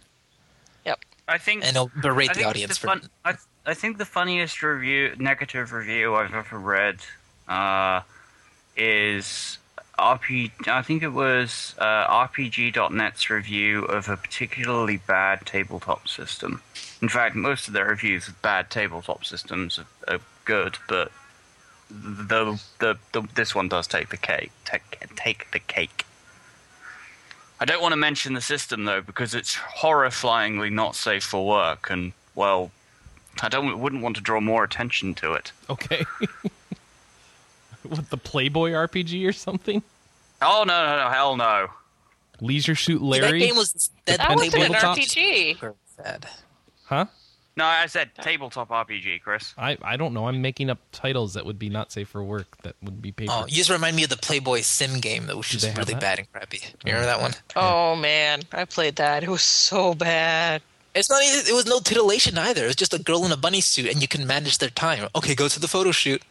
Yep. 0.85 0.99
I 1.29 1.39
think 1.39 1.65
and 1.65 1.73
he'll 1.77 1.91
berate 2.03 2.31
I 2.31 2.33
the 2.35 2.39
think 2.41 2.49
audience 2.49 2.73
the 2.75 2.81
for. 2.81 2.87
fun, 2.89 3.09
I, 3.25 3.35
I 3.65 3.75
think 3.75 3.99
the 3.99 4.05
funniest 4.05 4.63
review, 4.63 5.15
negative 5.19 5.73
review 5.73 6.15
I've 6.15 6.35
ever 6.35 6.59
read, 6.59 6.97
uh, 7.49 8.01
is 8.77 9.59
RP. 9.99 10.51
I 10.67 10.83
think 10.83 11.03
it 11.03 11.11
was 11.13 11.75
uh, 11.79 12.07
RPG.net's 12.27 13.31
review 13.31 13.85
of 13.85 14.09
a 14.09 14.17
particularly 14.17 14.97
bad 14.99 15.47
tabletop 15.47 16.09
system. 16.09 16.63
In 17.03 17.09
fact, 17.09 17.35
most 17.35 17.69
of 17.69 17.75
their 17.75 17.87
reviews 17.87 18.29
of 18.29 18.41
bad 18.43 18.71
tabletop 18.71 19.25
systems 19.25 19.79
are, 19.79 20.15
are 20.15 20.21
good, 20.45 20.77
but 20.89 21.11
the, 21.91 22.61
the 22.79 22.97
the 23.13 23.23
this 23.35 23.55
one 23.55 23.69
does 23.69 23.87
take 23.87 24.09
the 24.11 24.17
cake. 24.17 24.53
Take, 24.65 25.09
take 25.17 25.51
the 25.51 25.59
cake. 25.59 26.07
I 27.59 27.65
don't 27.67 27.83
want 27.83 27.93
to 27.93 27.97
mention 27.97 28.33
the 28.35 28.41
system 28.41 28.85
though 28.85 29.01
because 29.03 29.35
it's 29.35 29.57
horrifyingly 29.57 30.73
not 30.73 30.95
safe 30.95 31.25
for 31.25 31.47
work, 31.47 31.91
and 31.91 32.13
well, 32.35 32.71
I 33.43 33.49
don't 33.49 33.79
wouldn't 33.81 34.03
want 34.03 34.17
to 34.17 34.23
draw 34.23 34.41
more 34.41 34.65
attention 34.65 35.15
to 35.17 35.35
it. 35.35 35.53
Okay. 35.69 36.05
what, 37.83 38.09
the 38.11 38.17
Playboy 38.17 38.71
RPG 38.71 39.29
or 39.29 39.33
something? 39.33 39.83
Oh 40.41 40.65
no 40.67 40.87
no 40.87 41.05
no 41.05 41.11
hell 41.11 41.37
no! 41.37 41.69
Leisure 42.41 42.75
Suit 42.75 42.99
that 42.99 43.05
Larry? 43.05 43.41
game 43.41 43.57
was 43.57 43.91
that, 44.07 44.19
That 44.19 44.37
wasn't 44.37 44.55
an? 44.65 44.73
RPG. 44.73 45.75
Sad. 45.97 46.27
Huh? 46.85 47.07
No, 47.57 47.65
I 47.65 47.87
said 47.87 48.11
tabletop 48.15 48.69
RPG, 48.71 49.21
Chris. 49.23 49.53
I, 49.59 49.77
I 49.83 49.97
don't 49.97 50.15
know. 50.15 50.29
I'm 50.29 50.41
making 50.41 50.71
up 50.71 50.79
titles 50.93 51.35
that 51.35 51.45
would 51.45 51.59
be 51.59 51.69
not 51.69 51.93
safe 51.93 52.09
for 52.09 52.23
work 52.23 52.57
that 52.63 52.75
would 52.83 53.03
be 53.03 53.13
paper. 53.13 53.33
Oh, 53.35 53.45
you 53.47 53.57
just 53.57 53.69
remind 53.71 53.97
me 53.97 54.05
of 54.05 54.09
the 54.11 54.17
Playboy 54.17 54.61
Sim 54.61 55.01
game 55.01 55.27
that 55.27 55.37
was 55.37 55.49
just 55.49 55.67
really 55.77 55.93
that? 55.95 56.01
bad 56.01 56.19
and 56.21 56.33
crappy. 56.33 56.59
You 56.85 56.93
remember 56.93 57.07
that 57.07 57.21
one? 57.21 57.33
Oh 57.57 57.97
man, 57.97 58.43
I 58.53 58.65
played 58.65 58.97
that. 58.97 59.23
It 59.25 59.29
was 59.29 59.43
so 59.43 59.95
bad. 59.95 60.63
It's 60.95 61.11
not. 61.11 61.23
even- 61.23 61.47
It 61.47 61.55
was 61.55 61.67
no 61.67 61.81
titillation 61.81 62.39
either. 62.39 62.65
It 62.65 62.69
was 62.69 62.77
just 62.77 62.95
a 62.95 62.99
girl 62.99 63.25
in 63.27 63.33
a 63.33 63.37
bunny 63.37 63.61
suit, 63.61 63.91
and 63.91 64.01
you 64.01 64.09
can 64.09 64.27
manage 64.27 64.59
their 64.59 64.71
time. 64.71 65.09
Okay, 65.15 65.35
go 65.35 65.47
to 65.49 65.61
the 65.61 65.69
photo 65.69 65.91
shoot. 65.93 66.23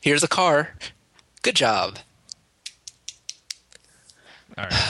Here's 0.00 0.22
a 0.24 0.28
car. 0.28 0.74
Good 1.42 1.56
job. 1.56 1.98
All 4.56 4.64
right. 4.64 4.87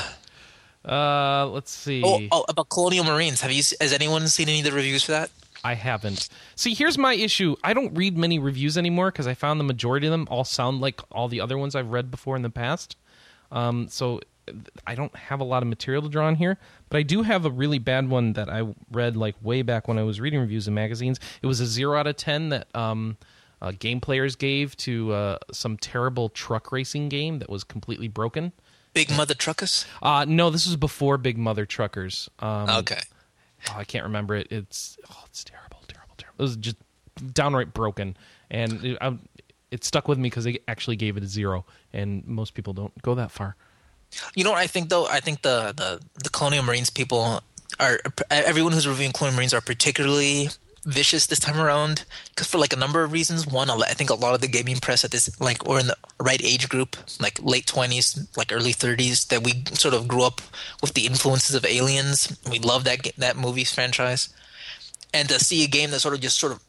Uh, 0.88 1.46
let's 1.48 1.70
see. 1.70 2.02
Oh, 2.04 2.20
oh, 2.32 2.44
about 2.48 2.68
Colonial 2.70 3.04
Marines. 3.04 3.40
Have 3.42 3.52
you? 3.52 3.62
Has 3.80 3.92
anyone 3.92 4.26
seen 4.28 4.48
any 4.48 4.60
of 4.60 4.64
the 4.64 4.72
reviews 4.72 5.04
for 5.04 5.12
that? 5.12 5.30
I 5.64 5.74
haven't. 5.74 6.28
See, 6.54 6.72
here's 6.72 6.96
my 6.96 7.14
issue. 7.14 7.56
I 7.64 7.74
don't 7.74 7.94
read 7.94 8.16
many 8.16 8.38
reviews 8.38 8.78
anymore 8.78 9.10
because 9.10 9.26
I 9.26 9.34
found 9.34 9.58
the 9.58 9.64
majority 9.64 10.06
of 10.06 10.12
them 10.12 10.26
all 10.30 10.44
sound 10.44 10.80
like 10.80 11.00
all 11.10 11.28
the 11.28 11.40
other 11.40 11.58
ones 11.58 11.74
I've 11.74 11.90
read 11.90 12.10
before 12.10 12.36
in 12.36 12.42
the 12.42 12.50
past. 12.50 12.96
Um, 13.50 13.88
so 13.88 14.20
I 14.86 14.94
don't 14.94 15.14
have 15.16 15.40
a 15.40 15.44
lot 15.44 15.62
of 15.62 15.68
material 15.68 16.02
to 16.02 16.08
draw 16.08 16.26
on 16.26 16.36
here, 16.36 16.58
but 16.88 16.98
I 16.98 17.02
do 17.02 17.22
have 17.22 17.44
a 17.44 17.50
really 17.50 17.78
bad 17.78 18.08
one 18.08 18.34
that 18.34 18.48
I 18.48 18.72
read 18.90 19.16
like 19.16 19.34
way 19.42 19.62
back 19.62 19.88
when 19.88 19.98
I 19.98 20.04
was 20.04 20.20
reading 20.20 20.40
reviews 20.40 20.68
in 20.68 20.74
magazines. 20.74 21.18
It 21.42 21.46
was 21.46 21.60
a 21.60 21.66
zero 21.66 21.98
out 21.98 22.06
of 22.06 22.16
ten 22.16 22.50
that 22.50 22.74
um, 22.74 23.16
uh, 23.60 23.72
game 23.78 24.00
players 24.00 24.36
gave 24.36 24.76
to 24.78 25.12
uh, 25.12 25.38
some 25.52 25.76
terrible 25.76 26.28
truck 26.28 26.72
racing 26.72 27.08
game 27.08 27.40
that 27.40 27.50
was 27.50 27.64
completely 27.64 28.08
broken. 28.08 28.52
Big 28.94 29.10
Mother 29.10 29.34
Truckers. 29.34 29.86
Uh, 30.02 30.24
no, 30.28 30.50
this 30.50 30.66
was 30.66 30.76
before 30.76 31.18
Big 31.18 31.38
Mother 31.38 31.66
Truckers. 31.66 32.28
Um, 32.40 32.68
Okay. 32.68 33.00
oh, 33.70 33.74
I 33.76 33.84
can't 33.84 34.04
remember 34.04 34.34
it. 34.34 34.48
It's 34.50 34.98
oh, 35.10 35.22
it's 35.26 35.44
terrible, 35.44 35.78
terrible, 35.88 36.14
terrible. 36.16 36.36
It 36.38 36.42
was 36.42 36.56
just 36.56 36.76
downright 37.32 37.72
broken, 37.74 38.16
and 38.50 38.84
it, 38.84 38.98
I, 39.00 39.16
it 39.70 39.84
stuck 39.84 40.08
with 40.08 40.18
me 40.18 40.28
because 40.30 40.44
they 40.44 40.58
actually 40.68 40.96
gave 40.96 41.16
it 41.16 41.22
a 41.22 41.26
zero, 41.26 41.64
and 41.92 42.26
most 42.26 42.54
people 42.54 42.72
don't 42.72 43.00
go 43.02 43.14
that 43.14 43.30
far. 43.30 43.56
You 44.34 44.42
know 44.44 44.50
what 44.52 44.58
I 44.60 44.66
think 44.66 44.88
though? 44.88 45.06
I 45.06 45.20
think 45.20 45.42
the 45.42 45.72
the, 45.76 46.00
the 46.22 46.30
Colonial 46.30 46.64
Marines 46.64 46.90
people 46.90 47.42
are 47.78 48.00
everyone 48.30 48.72
who's 48.72 48.88
reviewing 48.88 49.12
Colonial 49.12 49.36
Marines 49.36 49.52
are 49.54 49.60
particularly 49.60 50.48
vicious 50.84 51.26
this 51.26 51.38
time 51.38 51.58
around 51.58 52.04
because 52.30 52.46
for 52.46 52.58
like 52.58 52.72
a 52.72 52.76
number 52.76 53.02
of 53.02 53.12
reasons. 53.12 53.46
One, 53.46 53.70
I 53.70 53.92
think 53.94 54.10
a 54.10 54.14
lot 54.14 54.34
of 54.34 54.40
the 54.40 54.48
gaming 54.48 54.76
press 54.76 55.04
at 55.04 55.10
this 55.10 55.40
like 55.40 55.66
we're 55.66 55.80
in 55.80 55.88
the 55.88 55.96
right 56.20 56.40
age 56.42 56.68
group, 56.68 56.96
like 57.20 57.40
late 57.42 57.66
twenties, 57.66 58.28
like 58.36 58.52
early 58.52 58.72
thirties, 58.72 59.24
that 59.26 59.42
we 59.42 59.64
sort 59.72 59.94
of 59.94 60.08
grew 60.08 60.22
up 60.22 60.40
with 60.80 60.94
the 60.94 61.06
influences 61.06 61.54
of 61.54 61.64
Aliens. 61.64 62.36
We 62.50 62.58
love 62.58 62.84
that 62.84 63.10
that 63.18 63.36
movie 63.36 63.64
franchise, 63.64 64.28
and 65.12 65.28
to 65.28 65.38
see 65.38 65.64
a 65.64 65.68
game 65.68 65.90
that 65.90 66.00
sort 66.00 66.14
of 66.14 66.20
just 66.20 66.38
sort 66.38 66.52
of 66.52 66.62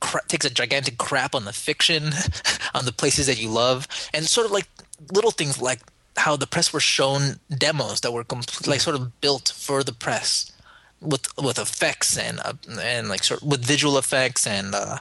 cra- 0.00 0.26
takes 0.28 0.46
a 0.46 0.50
gigantic 0.50 0.98
crap 0.98 1.34
on 1.34 1.44
the 1.44 1.52
fiction, 1.52 2.12
on 2.74 2.84
the 2.84 2.92
places 2.92 3.26
that 3.26 3.40
you 3.40 3.48
love, 3.48 3.88
and 4.12 4.26
sort 4.26 4.46
of 4.46 4.52
like 4.52 4.68
little 5.12 5.30
things 5.30 5.60
like 5.60 5.80
how 6.16 6.36
the 6.36 6.46
press 6.46 6.72
were 6.72 6.80
shown 6.80 7.38
demos 7.50 8.00
that 8.00 8.12
were 8.12 8.24
complete, 8.24 8.66
like 8.66 8.80
sort 8.80 8.96
of 8.96 9.20
built 9.20 9.52
for 9.54 9.82
the 9.84 9.92
press 9.92 10.52
with 11.00 11.26
with 11.38 11.58
effects 11.58 12.16
and 12.18 12.40
uh, 12.40 12.54
and 12.80 13.08
like 13.08 13.22
sort 13.24 13.42
with 13.42 13.64
visual 13.64 13.98
effects 13.98 14.46
and 14.46 14.74
uh, 14.74 14.98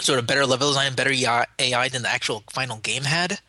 sort 0.00 0.18
of 0.18 0.26
better 0.26 0.46
level 0.46 0.68
design, 0.68 0.94
better 0.94 1.12
AI 1.58 1.88
than 1.88 2.02
the 2.02 2.10
actual 2.10 2.44
final 2.50 2.78
game 2.78 3.04
had. 3.04 3.40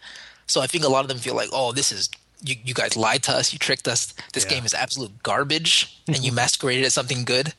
So 0.47 0.61
I 0.61 0.67
think 0.67 0.83
a 0.83 0.89
lot 0.89 1.01
of 1.01 1.09
them 1.09 1.17
feel 1.19 1.35
like, 1.35 1.49
oh, 1.53 1.71
this 1.73 1.91
is 1.91 2.09
you, 2.43 2.55
you 2.63 2.73
guys 2.73 2.95
lied 2.97 3.21
to 3.23 3.33
us, 3.33 3.51
you 3.53 3.59
tricked 3.59 3.87
us. 3.87 4.13
This 4.33 4.45
Yeah. 4.45 4.51
game 4.51 4.65
is 4.65 4.73
absolute 4.73 5.21
garbage, 5.23 5.99
and 6.07 6.23
you 6.23 6.31
masqueraded 6.41 6.85
as 6.85 6.93
something 6.93 7.23
good. 7.25 7.53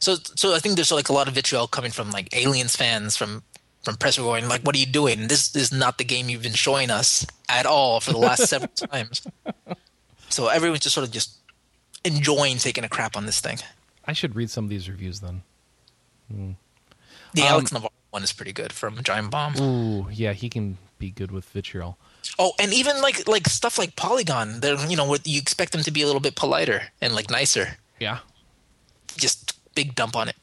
So, 0.00 0.16
so 0.34 0.54
I 0.54 0.58
think 0.58 0.76
there's 0.76 0.90
like 0.90 1.10
a 1.10 1.12
lot 1.12 1.28
of 1.28 1.34
vitriol 1.34 1.66
coming 1.66 1.90
from 1.90 2.10
like 2.10 2.34
aliens 2.34 2.74
fans, 2.74 3.16
from 3.16 3.42
from 3.84 3.96
press 3.96 4.16
going 4.18 4.48
like, 4.48 4.62
"What 4.62 4.74
are 4.74 4.78
you 4.78 4.86
doing? 4.86 5.28
This 5.28 5.54
is 5.54 5.70
not 5.72 5.98
the 5.98 6.04
game 6.04 6.28
you've 6.30 6.42
been 6.42 6.52
showing 6.54 6.90
us 6.90 7.26
at 7.48 7.66
all 7.66 8.00
for 8.00 8.12
the 8.12 8.18
last 8.18 8.46
several 8.48 8.70
times." 8.90 9.22
So 10.30 10.48
everyone's 10.48 10.82
just 10.82 10.94
sort 10.94 11.06
of 11.06 11.12
just 11.12 11.36
enjoying 12.04 12.58
taking 12.58 12.84
a 12.84 12.88
crap 12.88 13.16
on 13.16 13.26
this 13.26 13.40
thing. 13.40 13.58
I 14.04 14.12
should 14.12 14.34
read 14.34 14.50
some 14.50 14.64
of 14.64 14.70
these 14.70 14.88
reviews 14.88 15.20
then. 15.20 15.42
The 16.30 16.36
Um, 16.36 16.56
Alex 17.38 17.72
Navarro 17.72 17.92
one 18.10 18.22
is 18.22 18.32
pretty 18.32 18.52
good 18.52 18.72
from 18.72 19.02
Giant 19.02 19.30
Bomb. 19.30 19.56
Ooh, 19.60 20.08
yeah, 20.10 20.32
he 20.32 20.48
can 20.48 20.78
be 20.98 21.10
good 21.10 21.30
with 21.30 21.44
vitriol. 21.46 21.96
Oh, 22.38 22.52
and 22.58 22.72
even 22.72 23.00
like 23.00 23.26
like 23.28 23.48
stuff 23.48 23.78
like 23.78 23.96
Polygon, 23.96 24.60
they're 24.60 24.78
you 24.86 24.96
know 24.96 25.04
what 25.04 25.26
you 25.26 25.38
expect 25.38 25.72
them 25.72 25.82
to 25.82 25.90
be 25.90 26.02
a 26.02 26.06
little 26.06 26.20
bit 26.20 26.34
politer 26.36 26.82
and 27.00 27.14
like 27.14 27.30
nicer. 27.30 27.76
Yeah. 27.98 28.18
Just 29.16 29.58
big 29.74 29.94
dump 29.94 30.16
on 30.16 30.28
it. 30.28 30.36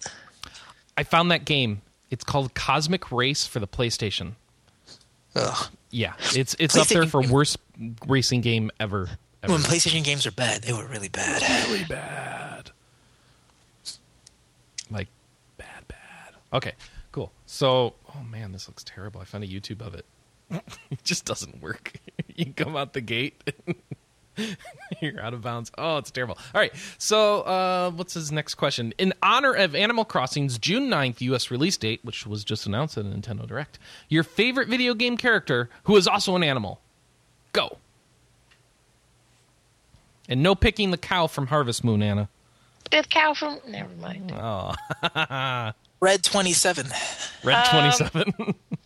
I 0.98 1.04
found 1.04 1.32
that 1.32 1.46
game. 1.46 1.82
It's 2.10 2.24
called 2.24 2.54
Cosmic 2.54 3.12
Race 3.12 3.46
for 3.46 3.60
the 3.60 3.68
PlayStation. 3.68 4.34
Ugh. 5.36 5.68
Yeah, 5.92 6.14
it's 6.34 6.56
it's 6.60 6.76
up 6.76 6.88
there 6.88 7.06
for 7.06 7.22
worst 7.22 7.58
racing 8.08 8.42
game 8.42 8.72
ever. 8.80 9.10
Ever. 9.44 9.54
When 9.54 9.62
PlayStation 9.62 10.04
games 10.04 10.26
are 10.26 10.32
bad, 10.32 10.64
they 10.64 10.74
were 10.74 10.86
really 10.86 11.10
bad. 11.10 11.42
really 11.68 11.86
bad. 11.86 12.72
Like 14.90 15.08
bad, 15.58 15.88
bad. 15.88 16.36
Okay, 16.54 16.74
cool. 17.12 17.32
So, 17.46 17.96
oh 18.16 18.24
man, 18.24 18.52
this 18.52 18.68
looks 18.68 18.84
terrible. 18.84 19.22
I 19.22 19.26
found 19.26 19.44
a 19.44 19.48
YouTube 19.48 19.82
of 19.82 19.94
it. 19.94 20.06
it 20.90 21.04
just 21.04 21.26
doesn't 21.26 21.62
work. 21.62 21.94
you 22.36 22.54
come 22.54 22.76
out 22.76 22.94
the 22.94 23.02
gate. 23.02 23.42
You're 25.02 25.20
out 25.20 25.34
of 25.34 25.42
bounds. 25.42 25.72
Oh, 25.78 25.98
it's 25.98 26.12
terrible. 26.12 26.38
All 26.54 26.62
right. 26.62 26.72
So, 26.98 27.42
uh, 27.42 27.92
what's 27.92 28.14
his 28.14 28.32
next 28.32 28.56
question? 28.56 28.94
In 28.98 29.14
honor 29.24 29.54
of 29.54 29.76
Animal 29.76 30.06
Crossing's 30.06 30.58
June 30.58 30.90
9th 30.90 31.22
US 31.22 31.50
release 31.52 31.76
date, 31.78 32.00
which 32.04 32.28
was 32.28 32.44
just 32.44 32.66
announced 32.66 32.98
at 32.98 33.06
Nintendo 33.06 33.48
Direct, 33.48 33.80
your 34.10 34.24
favorite 34.24 34.68
video 34.68 34.94
game 34.94 35.18
character 35.18 35.70
who 35.84 35.96
is 35.96 36.08
also 36.08 36.36
an 36.36 36.44
animal. 36.44 36.80
Go. 37.52 37.78
And 40.30 40.44
no 40.44 40.56
picking 40.56 40.92
the 40.92 40.98
cow 40.98 41.28
from 41.28 41.48
Harvest 41.48 41.84
Moon, 41.84 42.02
Anna. 42.04 42.30
Did 42.90 43.10
cow 43.10 43.34
from? 43.34 43.60
Never 43.68 43.90
mind. 44.02 44.32
Oh, 44.34 44.74
Red 46.00 46.24
twenty 46.24 46.54
seven. 46.54 46.88
Red 47.44 47.56
Um, 47.68 47.92
27. 47.94 48.34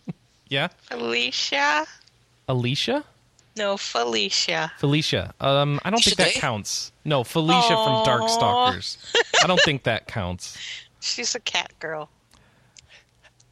yeah? 0.49 0.69
Alicia? 0.91 1.85
Alicia? 2.47 3.03
No, 3.57 3.75
Felicia. 3.77 4.71
Felicia. 4.79 5.33
Um, 5.41 5.79
I 5.83 5.89
don't 5.89 6.01
think 6.03 6.17
that 6.17 6.27
Today? 6.29 6.39
counts. 6.39 6.91
No, 7.03 7.23
Felicia 7.23 7.67
from 7.67 7.77
Aw. 7.95 8.05
Darkstalkers. 8.05 8.97
I 9.43 9.47
don't 9.47 9.59
think 9.61 9.83
that 9.83 10.07
counts. 10.07 10.57
She's 11.01 11.35
a 11.35 11.39
cat 11.39 11.71
girl. 11.79 12.09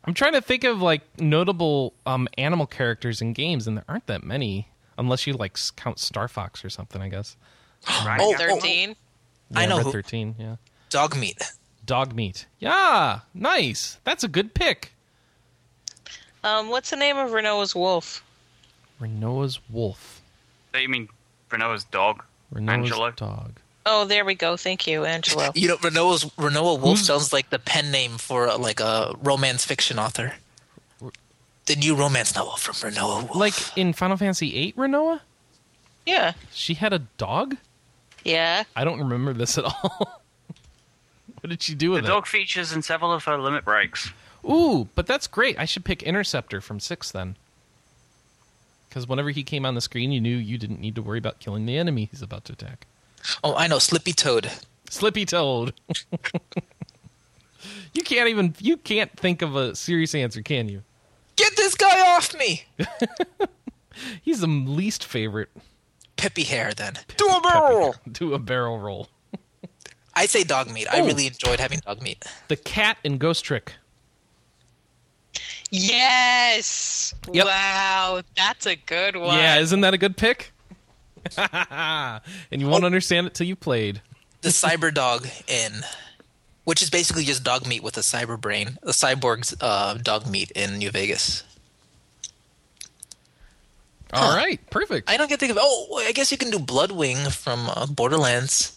I'm 0.05 0.13
trying 0.13 0.33
to 0.33 0.41
think 0.41 0.63
of 0.63 0.81
like 0.81 1.01
notable 1.19 1.93
um 2.05 2.27
animal 2.37 2.65
characters 2.65 3.21
in 3.21 3.33
games, 3.33 3.67
and 3.67 3.77
there 3.77 3.83
aren't 3.89 4.07
that 4.07 4.23
many, 4.23 4.69
unless 4.97 5.27
you 5.27 5.33
like 5.33 5.57
count 5.75 5.99
Star 5.99 6.27
Fox 6.27 6.63
or 6.63 6.69
something. 6.69 7.01
I 7.01 7.09
guess. 7.09 7.35
Right? 7.87 8.19
Oh, 8.21 8.33
oh, 8.33 8.37
Thirteen. 8.37 8.95
I 9.55 9.61
Yeah, 9.63 9.67
know 9.69 9.77
Red 9.77 9.85
who- 9.87 9.91
13. 9.91 10.35
Yeah. 10.37 10.55
Dog 10.89 11.15
meat. 11.17 11.41
Dog 11.85 12.13
meat. 12.13 12.45
Yeah, 12.59 13.21
nice. 13.33 13.97
That's 14.03 14.23
a 14.23 14.27
good 14.27 14.53
pick. 14.53 14.91
Um, 16.43 16.69
what's 16.69 16.89
the 16.89 16.95
name 16.95 17.17
of 17.17 17.31
Rinoa's 17.31 17.75
wolf? 17.75 18.23
Rinoa's 19.01 19.59
wolf. 19.69 20.21
So 20.73 20.79
you 20.79 20.87
mean 20.89 21.09
Rinoa's 21.49 21.83
dog? 21.85 22.23
Rinoa's 22.53 22.69
Angelo? 22.69 23.11
dog. 23.11 23.59
Oh, 23.85 24.05
there 24.05 24.23
we 24.23 24.35
go. 24.35 24.55
Thank 24.55 24.85
you, 24.87 25.05
Angelo. 25.05 25.51
You 25.55 25.69
know, 25.69 25.77
Rinoa's 25.77 26.25
Rinoa 26.37 26.79
Wolf 26.79 26.97
Who's- 26.99 27.05
sounds 27.07 27.33
like 27.33 27.49
the 27.49 27.59
pen 27.59 27.91
name 27.91 28.17
for 28.17 28.47
uh, 28.47 28.57
like 28.57 28.79
a 28.79 29.15
romance 29.21 29.65
fiction 29.65 29.97
author. 29.99 30.35
The 31.65 31.75
new 31.75 31.95
romance 31.95 32.35
novel 32.35 32.55
from 32.57 32.75
Rinoa 32.75 33.23
Wolf. 33.27 33.35
Like 33.35 33.77
in 33.77 33.93
Final 33.93 34.17
Fantasy 34.17 34.49
VIII, 34.51 34.73
Rinoa, 34.73 35.21
Yeah. 36.05 36.33
she 36.51 36.75
had 36.75 36.93
a 36.93 36.99
dog. 36.99 37.57
Yeah. 38.23 38.63
I 38.75 38.83
don't 38.83 38.99
remember 38.99 39.33
this 39.33 39.57
at 39.57 39.65
all. 39.65 40.19
what 41.41 41.49
did 41.49 41.61
she 41.61 41.75
do 41.75 41.87
The 41.87 41.91
with 41.93 41.99
it? 41.99 42.07
The 42.07 42.13
dog 42.13 42.27
features 42.27 42.73
in 42.73 42.81
several 42.81 43.11
of 43.13 43.23
her 43.25 43.37
limit 43.39 43.65
breaks. 43.65 44.11
Ooh, 44.45 44.87
but 44.95 45.05
that's 45.05 45.27
great. 45.27 45.59
I 45.59 45.65
should 45.65 45.85
pick 45.85 46.01
Interceptor 46.03 46.61
from 46.61 46.79
six 46.79 47.11
then. 47.11 47.35
Because 48.87 49.07
whenever 49.07 49.29
he 49.29 49.43
came 49.43 49.65
on 49.65 49.75
the 49.75 49.81
screen, 49.81 50.11
you 50.11 50.19
knew 50.19 50.35
you 50.35 50.57
didn't 50.57 50.79
need 50.79 50.95
to 50.95 51.01
worry 51.01 51.19
about 51.19 51.39
killing 51.39 51.65
the 51.65 51.77
enemy 51.77 52.05
he's 52.09 52.21
about 52.21 52.45
to 52.45 52.53
attack. 52.53 52.87
oh, 53.43 53.55
I 53.55 53.67
know, 53.67 53.79
Slippy 53.79 54.13
Toad. 54.13 54.49
Slippy 54.89 55.25
Toad. 55.25 55.73
you 57.93 58.01
can't 58.03 58.29
even 58.29 58.55
you 58.59 58.77
can't 58.77 59.11
think 59.17 59.41
of 59.41 59.55
a 59.55 59.75
serious 59.75 60.15
answer, 60.15 60.41
can 60.41 60.69
you? 60.69 60.81
Get 61.35 61.55
this 61.55 61.75
guy 61.75 62.15
off 62.15 62.35
me! 62.37 62.65
He's 64.21 64.39
the 64.39 64.47
least 64.47 65.05
favorite. 65.05 65.49
Peppy 66.19 66.43
Hare, 66.43 66.73
then. 66.73 66.93
Do 67.17 67.27
a 67.27 67.41
barrel 67.41 67.79
roll. 67.79 67.95
Do 68.11 68.33
a 68.33 68.39
barrel 68.39 68.77
roll. 68.79 69.07
I 70.13 70.25
say 70.25 70.43
dog 70.43 70.69
meat. 70.71 70.87
I 70.91 70.99
Oh. 70.99 71.05
really 71.05 71.27
enjoyed 71.27 71.59
having 71.59 71.79
dog 71.79 72.01
meat. 72.01 72.23
The 72.49 72.57
cat 72.57 72.97
in 73.03 73.17
Ghost 73.17 73.45
Trick. 73.45 73.73
Yes. 75.71 77.13
Yep. 77.31 77.45
Wow, 77.45 78.21
that's 78.35 78.65
a 78.65 78.75
good 78.75 79.15
one. 79.15 79.37
Yeah, 79.37 79.59
isn't 79.59 79.81
that 79.81 79.93
a 79.93 79.97
good 79.97 80.17
pick? 80.17 80.51
and 81.37 82.21
you 82.61 82.67
won't 82.67 82.83
understand 82.85 83.27
it 83.27 83.33
till 83.33 83.47
you 83.47 83.55
played. 83.55 84.01
The 84.41 84.49
cyber 84.49 84.93
dog 84.93 85.27
in, 85.47 85.81
which 86.63 86.81
is 86.81 86.89
basically 86.89 87.23
just 87.23 87.43
dog 87.43 87.67
meat 87.67 87.83
with 87.83 87.97
a 87.97 88.01
cyber 88.01 88.39
brain. 88.39 88.77
The 88.81 88.91
cyborg's 88.91 89.55
uh, 89.61 89.95
dog 90.01 90.27
meat 90.27 90.51
in 90.51 90.77
New 90.79 90.89
Vegas. 90.91 91.43
All 94.13 94.35
right, 94.35 94.59
perfect. 94.71 95.09
I 95.09 95.17
don't 95.17 95.27
get 95.29 95.39
to 95.39 95.45
think 95.45 95.51
of. 95.57 95.59
Oh, 95.61 96.03
I 96.05 96.11
guess 96.13 96.31
you 96.31 96.37
can 96.37 96.49
do 96.49 96.57
Bloodwing 96.57 97.31
from 97.31 97.69
uh, 97.69 97.85
Borderlands. 97.85 98.75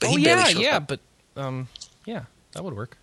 But 0.00 0.10
oh 0.10 0.16
he 0.16 0.24
barely 0.24 0.52
yeah, 0.54 0.58
yeah, 0.70 0.76
up. 0.76 0.88
but 0.88 1.00
um, 1.36 1.68
yeah, 2.04 2.24
that 2.52 2.62
would 2.64 2.74
work. 2.76 2.96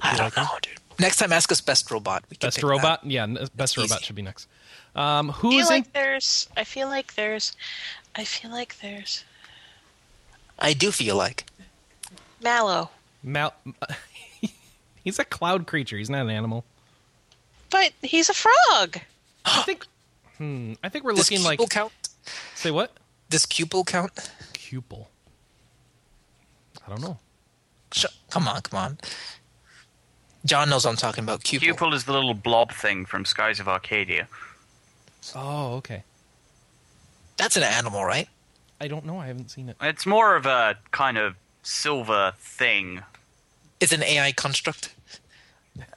I 0.00 0.16
don't 0.16 0.34
know, 0.36 0.48
dude. 0.62 0.74
Next 0.98 1.16
time, 1.18 1.32
ask 1.32 1.50
us 1.52 1.60
best 1.60 1.90
robot. 1.90 2.24
We 2.30 2.36
Best 2.38 2.56
pick 2.56 2.62
that. 2.62 2.68
robot, 2.68 3.00
yeah, 3.04 3.26
best 3.54 3.76
easy. 3.78 3.82
robot 3.82 4.02
should 4.04 4.16
be 4.16 4.22
next. 4.22 4.48
Um, 4.94 5.30
I 5.30 5.34
feel 5.40 5.52
is 5.58 5.68
like 5.68 5.84
in? 5.84 5.90
there's. 5.94 6.48
I 6.56 6.64
feel 6.64 6.88
like 6.88 7.14
there's. 7.14 7.54
I 8.16 8.24
feel 8.24 8.50
like 8.50 8.78
there's 8.80 9.24
I 10.58 10.72
do 10.74 10.90
feel 10.90 11.16
like. 11.16 11.44
Mallow, 12.42 12.90
Mal- 13.22 13.54
he's 15.04 15.18
a 15.18 15.24
cloud 15.24 15.66
creature. 15.66 15.96
He's 15.98 16.10
not 16.10 16.22
an 16.22 16.30
animal. 16.30 16.64
but 17.70 17.92
he's 18.02 18.28
a 18.30 18.34
frog. 18.34 18.98
I 19.44 19.62
think. 19.62 19.86
Hmm. 20.40 20.72
I 20.82 20.88
think 20.88 21.04
we're 21.04 21.12
Does 21.12 21.30
looking 21.30 21.44
like. 21.44 21.58
Cupil 21.58 21.68
count? 21.68 21.92
Say 22.54 22.70
what? 22.70 22.92
Does 23.28 23.44
Cupil 23.44 23.84
count? 23.84 24.30
Cupil. 24.54 25.10
I 26.86 26.88
don't 26.88 27.02
know. 27.02 27.18
Sh- 27.92 28.06
come 28.30 28.48
on, 28.48 28.62
come 28.62 28.80
on. 28.80 28.98
Jon 30.46 30.70
knows 30.70 30.86
what 30.86 30.92
I'm 30.92 30.96
talking 30.96 31.24
about. 31.24 31.44
Cupil. 31.44 31.66
Cupil 31.66 31.92
is 31.92 32.04
the 32.04 32.12
little 32.12 32.32
blob 32.32 32.72
thing 32.72 33.04
from 33.04 33.26
Skies 33.26 33.60
of 33.60 33.68
Arcadia. 33.68 34.28
Oh, 35.34 35.74
okay. 35.74 36.04
That's 37.36 37.58
an 37.58 37.62
animal, 37.62 38.06
right? 38.06 38.28
I 38.80 38.88
don't 38.88 39.04
know. 39.04 39.18
I 39.18 39.26
haven't 39.26 39.50
seen 39.50 39.68
it. 39.68 39.76
It's 39.82 40.06
more 40.06 40.36
of 40.36 40.46
a 40.46 40.76
kind 40.90 41.18
of 41.18 41.36
silver 41.62 42.32
thing. 42.38 43.02
It's 43.78 43.92
an 43.92 44.02
AI 44.02 44.32
construct. 44.32 44.94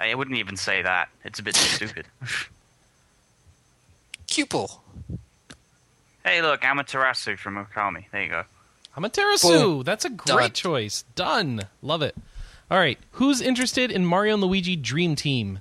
I 0.01 0.13
wouldn't 0.15 0.37
even 0.37 0.57
say 0.57 0.81
that. 0.81 1.07
It's 1.23 1.39
a 1.39 1.43
bit 1.43 1.55
stupid. 1.55 2.07
Cupil. 4.33 4.83
hey, 6.25 6.41
look, 6.41 6.61
Amaterasu 6.61 7.37
from 7.37 7.55
Okami. 7.63 8.05
There 8.11 8.23
you 8.23 8.29
go. 8.29 8.43
Amaterasu. 8.97 9.43
Boom. 9.43 9.83
That's 9.83 10.05
a 10.05 10.09
great 10.09 10.25
Done. 10.25 10.51
choice. 10.53 11.03
Done. 11.15 11.61
Love 11.83 12.01
it. 12.01 12.15
All 12.71 12.79
right. 12.79 12.97
Who's 13.11 13.41
interested 13.41 13.91
in 13.91 14.05
Mario 14.05 14.33
and 14.33 14.43
Luigi 14.43 14.75
Dream 14.75 15.15
Team? 15.15 15.59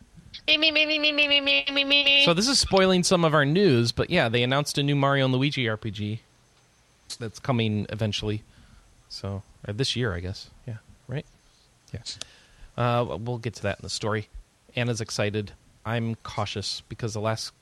Me 0.49 0.57
me 0.57 0.71
me 0.71 0.87
me 0.87 0.99
me 0.99 1.13
me 1.13 1.29
me 1.29 1.41
me 1.41 1.65
me 1.71 1.85
me 1.85 2.05
me. 2.05 2.25
So 2.25 2.33
this 2.33 2.49
is 2.49 2.59
spoiling 2.59 3.03
some 3.03 3.25
of 3.25 3.35
our 3.35 3.45
news, 3.45 3.93
but 3.93 4.09
yeah, 4.09 4.31
they 4.31 4.43
announced 4.43 4.79
a 4.79 4.83
new 4.83 4.97
Mario 4.97 5.27
and 5.27 5.35
Luigi 5.35 5.67
RPG 5.67 6.21
that's 7.19 7.39
coming 7.39 7.87
eventually. 7.91 8.43
So 9.11 9.43
or 9.69 9.75
this 9.75 9.95
year, 9.97 10.15
I 10.15 10.21
guess. 10.21 10.49
Yeah, 10.67 10.79
right. 11.07 11.27
Yeah. 11.93 12.01
Uh, 12.77 13.19
we'll 13.21 13.39
get 13.39 13.55
to 13.57 13.63
that 13.65 13.79
in 13.81 13.83
the 13.83 13.91
story. 13.91 14.29
Anna's 14.75 15.03
excited. 15.03 15.53
I'm 15.85 16.15
cautious 16.17 16.83
because 16.89 17.13
the 17.13 17.21
last. 17.21 17.53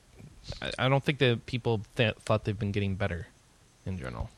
I- 0.61 0.71
I 0.85 0.89
don't 0.89 1.03
think 1.03 1.19
that 1.19 1.45
people 1.45 1.81
th- 1.95 2.15
thought 2.25 2.43
they've 2.45 2.57
been 2.57 2.71
getting 2.71 2.95
better 2.95 3.27
in 3.85 3.97
general. 3.97 4.29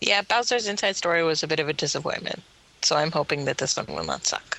Yeah, 0.00 0.22
Bowser's 0.22 0.66
Inside 0.66 0.96
Story 0.96 1.22
was 1.22 1.42
a 1.42 1.46
bit 1.46 1.60
of 1.60 1.68
a 1.68 1.72
disappointment. 1.72 2.42
So 2.82 2.96
I'm 2.96 3.12
hoping 3.12 3.44
that 3.44 3.58
this 3.58 3.76
one 3.76 3.86
will 3.86 4.04
not 4.04 4.26
suck. 4.26 4.58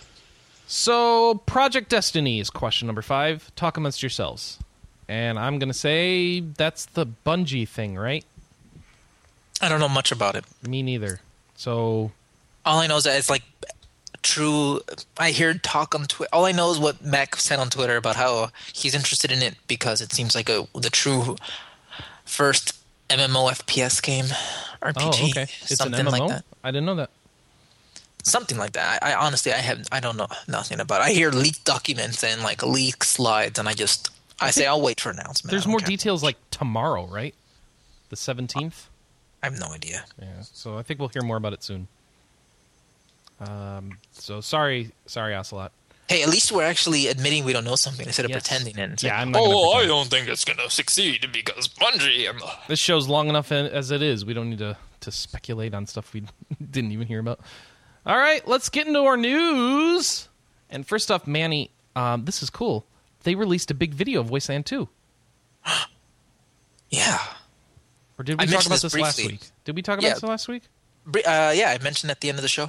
So, 0.65 1.35
Project 1.45 1.89
Destiny 1.89 2.39
is 2.39 2.49
question 2.49 2.85
number 2.87 3.01
five. 3.01 3.53
Talk 3.55 3.75
amongst 3.75 4.01
yourselves. 4.01 4.57
And 5.09 5.37
I'm 5.37 5.59
going 5.59 5.67
to 5.69 5.73
say 5.77 6.39
that's 6.39 6.85
the 6.85 7.05
Bungie 7.05 7.67
thing, 7.67 7.95
right? 7.97 8.23
I 9.61 9.67
don't 9.67 9.81
know 9.81 9.89
much 9.89 10.11
about 10.11 10.35
it. 10.35 10.45
Me 10.65 10.81
neither. 10.81 11.19
So, 11.57 12.11
All 12.65 12.79
I 12.79 12.87
know 12.87 12.95
is 12.97 13.03
that 13.03 13.17
it's 13.17 13.29
like 13.29 13.43
true. 14.23 14.81
I 15.17 15.31
hear 15.31 15.53
talk 15.53 15.93
on 15.93 16.05
Twitter. 16.05 16.29
All 16.33 16.45
I 16.45 16.51
know 16.51 16.71
is 16.71 16.79
what 16.79 17.03
Mac 17.03 17.35
said 17.35 17.59
on 17.59 17.69
Twitter 17.69 17.97
about 17.97 18.15
how 18.15 18.49
he's 18.73 18.95
interested 18.95 19.31
in 19.31 19.41
it 19.41 19.55
because 19.67 20.01
it 20.01 20.11
seems 20.11 20.35
like 20.35 20.49
a 20.49 20.67
the 20.73 20.89
true 20.89 21.35
first 22.25 22.79
MMO 23.09 23.51
FPS 23.51 24.01
game 24.01 24.25
RPG. 24.81 24.93
oh, 24.97 25.29
okay. 25.29 25.43
It's 25.43 25.71
an 25.71 25.77
something 25.77 26.05
MMO? 26.05 26.11
like 26.11 26.29
that. 26.29 26.45
I 26.63 26.71
didn't 26.71 26.85
know 26.85 26.95
that. 26.95 27.09
Something 28.23 28.57
like 28.57 28.73
that. 28.73 29.03
I, 29.03 29.11
I 29.11 29.25
honestly, 29.25 29.51
I 29.51 29.57
have, 29.57 29.85
I 29.91 29.99
don't 29.99 30.15
know 30.15 30.27
nothing 30.47 30.79
about. 30.79 31.01
it. 31.01 31.05
I 31.05 31.09
hear 31.11 31.29
leaked 31.29 31.65
documents 31.65 32.23
and 32.23 32.41
like 32.41 32.63
leaked 32.63 33.05
slides, 33.05 33.59
and 33.59 33.67
I 33.67 33.73
just, 33.73 34.11
I, 34.39 34.49
say 34.49 34.65
I'll 34.65 34.81
wait 34.81 35.01
for 35.01 35.09
announcement. 35.09 35.51
There's 35.51 35.67
more 35.67 35.79
care. 35.79 35.87
details 35.87 36.23
like 36.23 36.37
tomorrow, 36.49 37.05
right? 37.07 37.35
The 38.09 38.15
17th. 38.15 38.85
I 39.41 39.47
have 39.47 39.59
no 39.59 39.67
idea. 39.73 40.05
Yeah. 40.21 40.41
So 40.41 40.77
I 40.77 40.83
think 40.83 40.99
we'll 40.99 41.09
hear 41.09 41.21
more 41.21 41.35
about 41.35 41.51
it 41.51 41.63
soon. 41.63 41.87
Um. 43.47 43.97
So 44.11 44.41
sorry, 44.41 44.91
sorry, 45.05 45.33
Ocelot. 45.35 45.71
Hey, 46.09 46.21
at 46.21 46.29
least 46.29 46.51
we're 46.51 46.65
actually 46.65 47.07
admitting 47.07 47.45
we 47.45 47.53
don't 47.53 47.63
know 47.63 47.77
something 47.77 48.05
instead 48.05 48.25
of 48.25 48.31
Yes. 48.31 48.43
pretending 48.47 48.77
and 48.77 48.91
Yeah, 49.01 49.09
saying, 49.11 49.21
I'm 49.21 49.31
not 49.31 49.41
"Oh, 49.41 49.71
I 49.73 49.85
don't 49.85 50.09
think 50.09 50.27
it's 50.27 50.43
gonna 50.45 50.69
succeed 50.69 51.29
because 51.31 51.67
Bungie." 51.69 52.29
I'm 52.29 52.39
This 52.67 52.79
show's 52.79 53.07
long 53.07 53.29
enough 53.29 53.51
as 53.51 53.89
it 53.89 54.01
is. 54.01 54.25
We 54.25 54.33
don't 54.33 54.49
need 54.49 54.59
to 54.59 54.77
to 55.01 55.11
speculate 55.11 55.73
on 55.73 55.85
stuff 55.87 56.13
we 56.13 56.23
didn't 56.71 56.91
even 56.91 57.07
hear 57.07 57.19
about. 57.19 57.39
All 58.05 58.17
right, 58.17 58.45
let's 58.47 58.69
get 58.69 58.85
into 58.87 58.99
our 58.99 59.17
news. 59.17 60.27
And 60.69 60.85
first 60.85 61.09
off, 61.09 61.25
Manny, 61.25 61.71
um, 61.95 62.25
this 62.25 62.43
is 62.43 62.49
cool. 62.49 62.85
They 63.23 63.35
released 63.35 63.71
a 63.71 63.73
big 63.73 63.93
video 63.93 64.19
of 64.19 64.29
Wasteland 64.29 64.65
2. 64.65 64.89
yeah, 66.89 67.19
Or 68.17 68.23
did 68.23 68.39
we 68.39 68.43
I 68.43 68.45
talk 68.47 68.65
about 68.65 68.81
this 68.81 68.93
this 68.93 68.95
last 69.01 69.17
week? 69.17 69.41
Did 69.65 69.75
we 69.75 69.81
talk 69.81 69.99
about 69.99 70.07
Yeah. 70.07 70.13
this 70.15 70.23
last 70.23 70.47
week? 70.47 70.63
Uh, 71.07 71.53
yeah. 71.55 71.75
I 71.79 71.81
mentioned 71.83 72.11
at 72.11 72.21
the 72.21 72.29
end 72.29 72.37
of 72.37 72.41
the 72.41 72.47
show. 72.47 72.67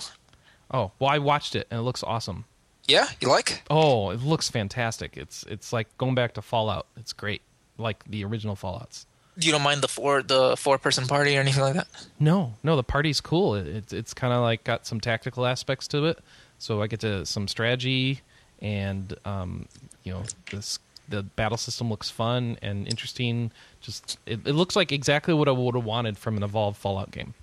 Oh, 0.70 0.92
well, 0.98 1.10
I 1.10 1.18
watched 1.18 1.54
it 1.54 1.66
and 1.70 1.80
it 1.80 1.82
looks 1.82 2.02
awesome. 2.02 2.44
Yeah, 2.86 3.08
you 3.20 3.28
like? 3.28 3.62
Oh, 3.70 4.10
it 4.10 4.20
looks 4.20 4.50
fantastic. 4.50 5.16
It's 5.16 5.42
it's 5.44 5.72
like 5.72 5.96
going 5.96 6.14
back 6.14 6.34
to 6.34 6.42
Fallout. 6.42 6.86
It's 6.96 7.12
great, 7.12 7.40
like 7.78 8.04
the 8.04 8.24
original 8.24 8.56
Fallout's. 8.56 9.06
You 9.36 9.50
don't 9.50 9.62
mind 9.62 9.80
the 9.80 9.88
four 9.88 10.22
the 10.22 10.56
four 10.56 10.78
person 10.78 11.06
party 11.06 11.36
or 11.36 11.40
anything 11.40 11.62
like 11.62 11.74
that? 11.74 11.88
No, 12.20 12.54
no, 12.62 12.76
the 12.76 12.84
party's 12.84 13.20
cool. 13.20 13.54
It, 13.54 13.66
it's 13.66 13.92
it's 13.92 14.14
kind 14.14 14.32
of 14.32 14.42
like 14.42 14.64
got 14.64 14.86
some 14.86 15.00
tactical 15.00 15.46
aspects 15.46 15.88
to 15.88 16.04
it. 16.06 16.18
So 16.58 16.82
I 16.82 16.86
get 16.86 17.00
to 17.00 17.26
some 17.26 17.48
strategy, 17.48 18.20
and 18.60 19.14
um, 19.24 19.66
you 20.04 20.12
know, 20.12 20.22
this 20.50 20.78
the 21.08 21.22
battle 21.22 21.58
system 21.58 21.90
looks 21.90 22.10
fun 22.10 22.58
and 22.62 22.86
interesting. 22.86 23.50
Just 23.80 24.18
it, 24.26 24.46
it 24.46 24.52
looks 24.52 24.76
like 24.76 24.92
exactly 24.92 25.34
what 25.34 25.48
I 25.48 25.52
would 25.52 25.74
have 25.74 25.84
wanted 25.84 26.16
from 26.18 26.36
an 26.36 26.42
evolved 26.42 26.76
Fallout 26.78 27.10
game. 27.10 27.34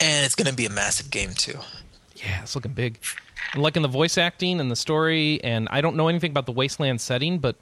And 0.00 0.26
it's 0.26 0.34
gonna 0.34 0.52
be 0.52 0.66
a 0.66 0.70
massive 0.70 1.10
game 1.10 1.32
too. 1.32 1.58
Yeah, 2.26 2.42
it's 2.42 2.54
looking 2.56 2.72
big. 2.72 2.98
And 3.54 3.62
liking 3.62 3.82
the 3.82 3.88
voice 3.88 4.18
acting 4.18 4.58
and 4.60 4.70
the 4.70 4.76
story, 4.76 5.40
and 5.44 5.68
I 5.70 5.80
don't 5.80 5.94
know 5.96 6.08
anything 6.08 6.32
about 6.32 6.46
the 6.46 6.52
Wasteland 6.52 7.00
setting, 7.00 7.38
but 7.38 7.54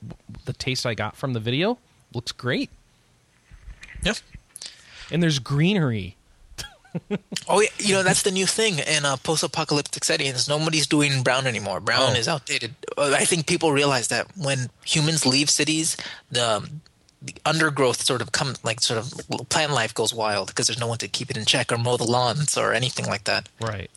the 0.47 0.55
taste 0.55 0.87
I 0.87 0.95
got 0.95 1.17
from 1.17 1.35
the 1.35 1.41
video 1.41 1.77
looks 2.15 2.33
great. 2.33 2.71
Yep. 4.03 4.17
And 5.11 5.23
there's 5.23 5.39
greenery. 5.39 6.17
Oh 7.49 7.61
yeah, 7.61 7.69
you 7.79 7.93
know 7.93 8.05
that's 8.05 8.23
the 8.23 8.31
new 8.31 8.47
thing 8.47 8.79
in 8.79 9.05
uh, 9.05 9.17
post-apocalyptic 9.17 10.05
settings. 10.05 10.49
Nobody's 10.49 10.87
doing 10.87 11.25
brown 11.25 11.45
anymore. 11.49 11.81
Brown 11.81 12.13
Oh. 12.13 12.15
is 12.15 12.29
outdated. 12.29 12.77
I 12.97 13.25
think 13.25 13.49
people 13.49 13.73
realize 13.73 14.07
that 14.09 14.29
when 14.37 14.71
humans 14.85 15.27
leave 15.27 15.51
cities, 15.51 15.97
the 16.31 16.71
the 17.21 17.35
undergrowth 17.45 18.01
sort 18.05 18.23
of 18.23 18.31
comes, 18.31 18.65
like 18.65 18.81
sort 18.81 19.01
of 19.01 19.49
plant 19.49 19.73
life 19.73 19.93
goes 19.93 20.15
wild 20.15 20.49
because 20.49 20.69
there's 20.69 20.79
no 20.79 20.87
one 20.87 20.99
to 20.99 21.09
keep 21.09 21.31
it 21.33 21.37
in 21.37 21.45
check 21.45 21.73
or 21.73 21.79
mow 21.79 21.97
the 21.97 22.05
lawns 22.05 22.57
or 22.57 22.73
anything 22.73 23.07
like 23.07 23.25
that. 23.25 23.49
Right. 23.61 23.91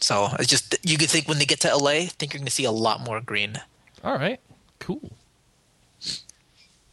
So 0.00 0.28
it's 0.38 0.48
just 0.48 0.76
you 0.88 0.96
could 0.96 1.10
think 1.10 1.28
when 1.28 1.38
they 1.38 1.44
get 1.44 1.60
to 1.60 1.76
LA, 1.76 1.90
I 1.90 2.06
think 2.06 2.32
you're 2.32 2.38
going 2.38 2.46
to 2.46 2.52
see 2.52 2.64
a 2.64 2.70
lot 2.70 3.00
more 3.00 3.20
green. 3.20 3.60
All 4.04 4.14
right. 4.16 4.40
Cool. 4.78 5.10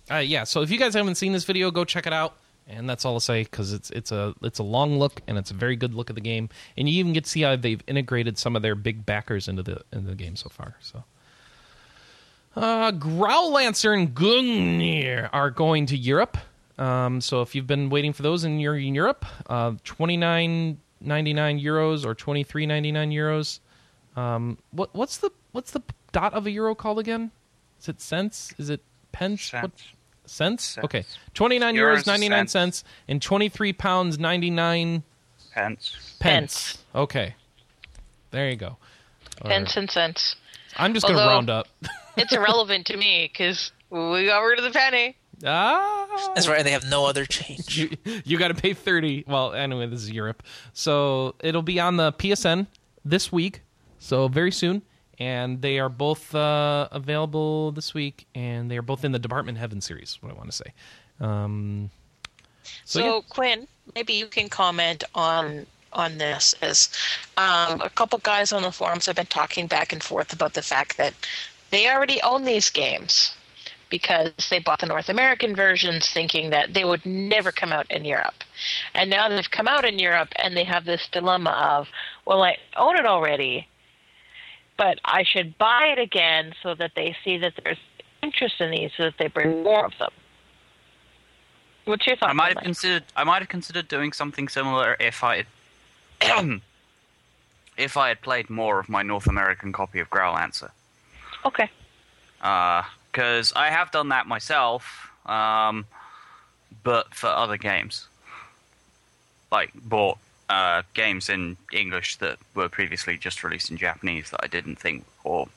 Uh, 0.10 0.18
yeah. 0.18 0.44
So 0.44 0.62
if 0.62 0.72
you 0.72 0.78
guys 0.78 0.94
haven't 0.94 1.16
seen 1.16 1.32
this 1.32 1.46
video, 1.46 1.72
go 1.72 1.86
check 1.86 2.08
it 2.08 2.14
out. 2.14 2.36
And 2.68 2.90
that's 2.90 3.06
all 3.06 3.14
I'll 3.14 3.20
say 3.20 3.44
because 3.44 3.74
it's 3.74 3.92
it's 3.92 4.12
a 4.12 4.34
it's 4.42 4.58
a 4.58 4.64
long 4.64 4.98
look 4.98 5.22
and 5.28 5.38
it's 5.38 5.52
a 5.52 5.54
very 5.54 5.76
good 5.76 5.94
look 5.94 6.10
at 6.10 6.16
the 6.16 6.22
game. 6.22 6.50
And 6.76 6.90
you 6.90 7.00
even 7.00 7.14
get 7.14 7.26
to 7.26 7.30
see 7.30 7.42
how 7.44 7.56
they've 7.56 7.82
integrated 7.86 8.40
some 8.40 8.56
of 8.56 8.64
their 8.64 8.74
big 8.74 9.06
backers 9.06 9.48
into 9.48 9.62
the 9.62 9.82
into 9.94 10.10
the 10.10 10.16
game 10.16 10.36
so 10.36 10.50
far. 10.50 10.76
So. 10.82 11.04
Uh, 12.56 12.92
Growlancer 12.94 13.94
and 13.94 14.16
Gungnir 14.16 15.30
are 15.34 15.52
going 15.52 15.86
to 15.88 15.98
Europe. 15.98 16.38
Um, 16.78 17.22
so 17.22 17.42
if 17.42 17.54
you've 17.54 17.68
been 17.68 17.90
waiting 17.90 18.14
for 18.14 18.24
those 18.24 18.46
and 18.46 18.62
you're 18.62 18.78
in 18.78 18.96
Europe, 18.96 19.26
uh, 19.48 19.74
twenty 19.84 20.18
nine 21.06 21.24
ninety 21.24 21.34
nine 21.34 21.60
euros 21.60 22.06
or 22.06 22.14
twenty 22.16 22.44
three 22.44 22.66
ninety 22.66 22.92
nine 22.92 23.12
euros. 23.12 23.60
Um, 24.16 24.58
what 24.72 24.94
what's 24.96 25.18
the 25.18 25.32
what's 25.52 25.72
the 25.72 25.82
dot 26.12 26.34
of 26.34 26.46
a 26.48 26.52
euro 26.52 26.76
called 26.76 27.00
again? 27.00 27.32
Is 27.80 27.90
it 27.90 28.02
cents? 28.02 28.54
Is 28.58 28.70
it 28.70 28.82
pence? 29.12 29.52
What, 29.54 29.62
Cents. 29.62 29.84
cents? 30.26 30.64
Cents. 30.66 30.86
Okay, 30.86 31.06
twenty 31.34 31.60
nine 31.60 31.76
Euros, 31.76 32.00
euros 32.00 32.08
ninety 32.08 32.30
nine 32.30 32.48
cents. 32.48 32.78
cents 32.80 32.84
and 33.08 33.22
twenty 33.22 33.50
three 33.50 33.74
pounds 33.74 34.18
ninety 34.20 34.50
nine 34.50 35.04
Pence. 35.54 36.16
pence. 36.20 36.78
Okay, 36.94 37.36
there 38.32 38.50
you 38.50 38.56
go. 38.56 38.78
Or- 39.42 39.50
Pence 39.50 39.76
and 39.78 39.90
cents. 39.90 40.36
I'm 40.78 40.94
just 40.94 41.06
gonna 41.08 41.20
round 41.20 41.50
up. 41.50 41.68
It's 42.18 42.32
irrelevant 42.32 42.86
to 42.88 42.96
me 42.96 43.30
because 43.30 43.74
we 43.90 44.28
got 44.28 44.40
rid 44.40 44.58
of 44.58 44.64
the 44.64 44.72
penny. 44.72 45.18
Ah, 45.46 46.32
That's 46.34 46.48
right. 46.48 46.64
They 46.64 46.72
have 46.72 46.90
no 46.90 47.06
other 47.06 47.26
change. 47.26 47.78
you, 47.78 47.90
you 48.24 48.38
got 48.38 48.50
to 48.50 48.54
pay 48.56 48.74
30 48.74 49.26
well 49.28 49.54
anyway 49.54 49.88
this 49.88 50.02
is 50.02 50.12
europe 50.12 50.44
so 50.74 51.36
it'll 51.42 51.62
be 51.62 51.80
on 51.80 51.98
the 51.98 52.12
psn 52.14 52.68
this 53.04 53.32
week 53.32 53.62
so 54.00 54.28
very 54.28 54.52
soon 54.52 54.82
and 55.20 55.62
they 55.62 55.80
are 55.80 55.90
both 55.90 56.36
uh, 56.36 56.88
available 56.92 57.72
this 57.72 57.94
week 57.94 58.26
and 58.36 58.70
they 58.70 58.78
are 58.78 58.82
both 58.82 59.06
in 59.06 59.12
the 59.12 59.20
department 59.20 59.58
heaven 59.58 59.80
series 59.82 60.18
what 60.22 60.32
i 60.32 60.36
want 60.36 60.50
to 60.50 60.56
say 60.56 60.74
um, 61.22 61.90
so, 62.84 63.00
So, 63.00 63.00
yeah. 63.16 63.22
Quinn, 63.30 63.68
maybe 63.94 64.14
you 64.14 64.28
can 64.28 64.50
comment 64.50 65.04
on 65.14 65.66
on 65.94 66.18
this 66.18 66.54
as 66.62 66.90
um, 67.38 67.80
a 67.80 67.90
couple 67.90 68.20
guys 68.20 68.52
on 68.52 68.64
the 68.64 68.72
forums 68.72 69.06
have 69.06 69.16
been 69.16 69.26
talking 69.28 69.66
back 69.66 69.94
and 69.94 70.04
forth 70.04 70.34
about 70.34 70.54
the 70.54 70.62
fact 70.62 70.98
that 70.98 71.14
they 71.70 71.90
already 71.90 72.22
own 72.22 72.44
these 72.44 72.70
games 72.70 73.34
because 73.90 74.32
they 74.50 74.60
bought 74.60 74.80
the 74.80 74.86
North 74.86 75.10
American 75.10 75.56
versions 75.56 76.08
thinking 76.10 76.50
that 76.50 76.74
they 76.74 76.84
would 76.84 77.06
never 77.06 77.52
come 77.52 77.72
out 77.72 77.90
in 77.92 78.06
Europe. 78.06 78.44
And 78.94 79.10
now 79.10 79.30
they've 79.30 79.50
come 79.52 79.68
out 79.68 79.86
in 79.86 80.00
Europe 80.00 80.30
and 80.38 80.56
they 80.56 80.64
have 80.64 80.86
this 80.86 81.08
dilemma 81.12 81.52
of, 81.52 81.88
well, 82.26 82.44
I 82.44 82.58
own 82.76 82.98
it 82.98 83.06
already, 83.06 83.68
but 84.78 85.00
I 85.06 85.24
should 85.24 85.58
buy 85.58 85.94
it 85.96 86.00
again 86.00 86.54
so 86.64 86.76
that 86.76 86.92
they 86.96 87.16
see 87.24 87.38
that 87.38 87.54
there's 87.64 87.78
interest 88.24 88.60
in 88.60 88.72
these 88.72 88.92
so 88.98 89.04
that 89.04 89.16
they 89.20 89.28
bring 89.28 89.64
more 89.64 89.86
of 89.86 89.94
them. 90.00 90.12
What's 91.86 92.08
your 92.08 92.16
thought? 92.16 92.32
I 92.32 92.34
might 92.34 92.48
have 92.48 92.56
that? 92.56 92.64
considered. 92.64 93.04
I 93.16 93.24
might 93.24 93.40
have 93.40 93.50
considered 93.50 93.88
doing 93.88 94.12
something 94.12 94.48
similar 94.48 94.98
if 95.00 95.24
I 95.24 95.46
had, 96.22 96.62
if 97.78 97.96
I 97.96 98.08
had 98.08 98.22
played 98.22 98.50
more 98.50 98.80
of 98.80 98.90
my 98.90 99.04
North 99.04 99.28
American 99.28 99.72
copy 99.72 100.00
of 100.00 100.10
Growlancer. 100.10 100.72
Okay. 101.46 101.70
Uh, 102.42 102.82
Because 103.16 103.54
I 103.56 103.70
have 103.70 103.92
done 103.92 104.10
that 104.10 104.28
myself, 104.28 105.10
um, 105.26 105.86
but 106.84 107.16
for 107.16 107.28
other 107.28 107.56
games, 107.56 108.08
like 109.54 109.72
bought 109.74 110.18
uh, 110.50 110.82
games 110.94 111.30
in 111.30 111.56
English 111.72 112.18
that 112.18 112.38
were 112.56 112.68
previously 112.68 113.16
just 113.18 113.42
released 113.42 113.72
in 113.72 113.78
Japanese 113.78 114.32
that 114.32 114.42
I 114.44 114.48
didn't 114.48 114.76
think 114.76 115.06
or 115.24 115.48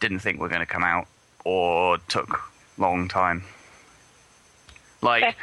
didn't 0.00 0.18
think 0.18 0.38
were 0.38 0.50
going 0.50 0.60
to 0.60 0.66
come 0.66 0.84
out 0.84 1.06
or 1.46 1.96
took 2.06 2.38
long 2.76 3.08
time. 3.08 3.44
Like, 5.00 5.22
Okay. 5.24 5.36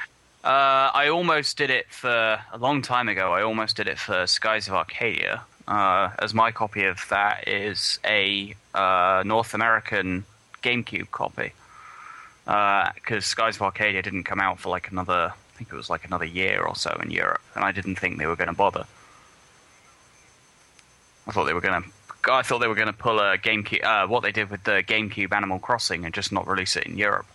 uh, 0.44 0.92
I 0.94 1.08
almost 1.08 1.58
did 1.58 1.72
it 1.72 1.88
for 1.90 2.40
a 2.54 2.58
long 2.60 2.84
time 2.84 3.10
ago. 3.10 3.34
I 3.34 3.42
almost 3.42 3.78
did 3.78 3.88
it 3.88 3.98
for 3.98 4.28
Skies 4.28 4.68
of 4.68 4.76
Arcadia, 4.76 5.42
uh, 5.68 6.12
as 6.20 6.36
my 6.36 6.52
copy 6.52 6.84
of 6.84 7.04
that 7.10 7.48
is 7.48 7.98
a 8.06 8.54
uh, 8.76 9.24
North 9.26 9.56
American 9.56 10.24
GameCube 10.66 11.12
copy. 11.12 11.54
Because 12.46 13.26
Skies 13.26 13.56
of 13.56 13.62
Arcadia 13.62 14.02
didn't 14.02 14.24
come 14.24 14.40
out 14.40 14.60
for 14.60 14.70
like 14.70 14.92
another, 14.92 15.34
I 15.34 15.58
think 15.58 15.72
it 15.72 15.76
was 15.76 15.90
like 15.90 16.06
another 16.06 16.26
year 16.26 16.62
or 16.62 16.76
so 16.76 16.92
in 17.02 17.12
Europe, 17.12 17.42
and 17.56 17.64
I 17.64 17.72
didn't 17.72 17.96
think 17.96 18.18
they 18.18 18.26
were 18.26 18.36
going 18.36 18.50
to 18.50 18.56
bother. 18.56 18.86
I 21.28 21.32
thought 21.32 21.46
they 21.46 21.54
were 21.54 21.62
going 21.62 21.84
to. 21.84 21.90
I 22.32 22.42
thought 22.42 22.60
they 22.60 22.68
were 22.68 22.76
going 22.76 22.88
to 22.88 22.94
pull 22.94 23.20
a 23.20 23.38
GameCube, 23.38 23.84
uh, 23.84 24.08
what 24.08 24.24
they 24.24 24.32
did 24.32 24.50
with 24.50 24.64
the 24.64 24.84
GameCube 24.84 25.32
Animal 25.32 25.60
Crossing, 25.60 26.06
and 26.06 26.14
just 26.14 26.32
not 26.32 26.48
release 26.48 26.76
it 26.76 26.86
in 26.86 26.98
Europe. 26.98 27.28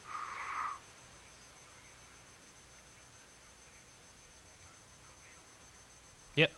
Yep. 6.35 6.53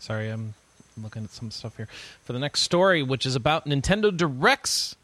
Sorry, 0.00 0.28
I'm 0.28 0.54
looking 1.00 1.24
at 1.24 1.30
some 1.30 1.50
stuff 1.50 1.76
here 1.76 1.88
for 2.24 2.32
the 2.32 2.40
next 2.40 2.62
story, 2.62 3.02
which 3.02 3.26
is 3.26 3.36
about 3.36 3.66
Nintendo 3.66 4.16
Directs 4.16 4.96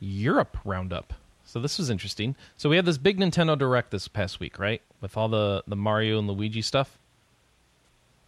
Europe 0.00 0.56
roundup. 0.64 1.12
So 1.44 1.60
this 1.60 1.78
was 1.78 1.88
interesting. 1.90 2.36
So 2.56 2.68
we 2.68 2.76
had 2.76 2.84
this 2.84 2.98
big 2.98 3.18
Nintendo 3.18 3.56
Direct 3.58 3.90
this 3.90 4.06
past 4.08 4.38
week, 4.40 4.58
right? 4.58 4.82
With 5.00 5.16
all 5.16 5.28
the 5.28 5.62
the 5.66 5.76
Mario 5.76 6.18
and 6.18 6.28
Luigi 6.28 6.60
stuff, 6.62 6.98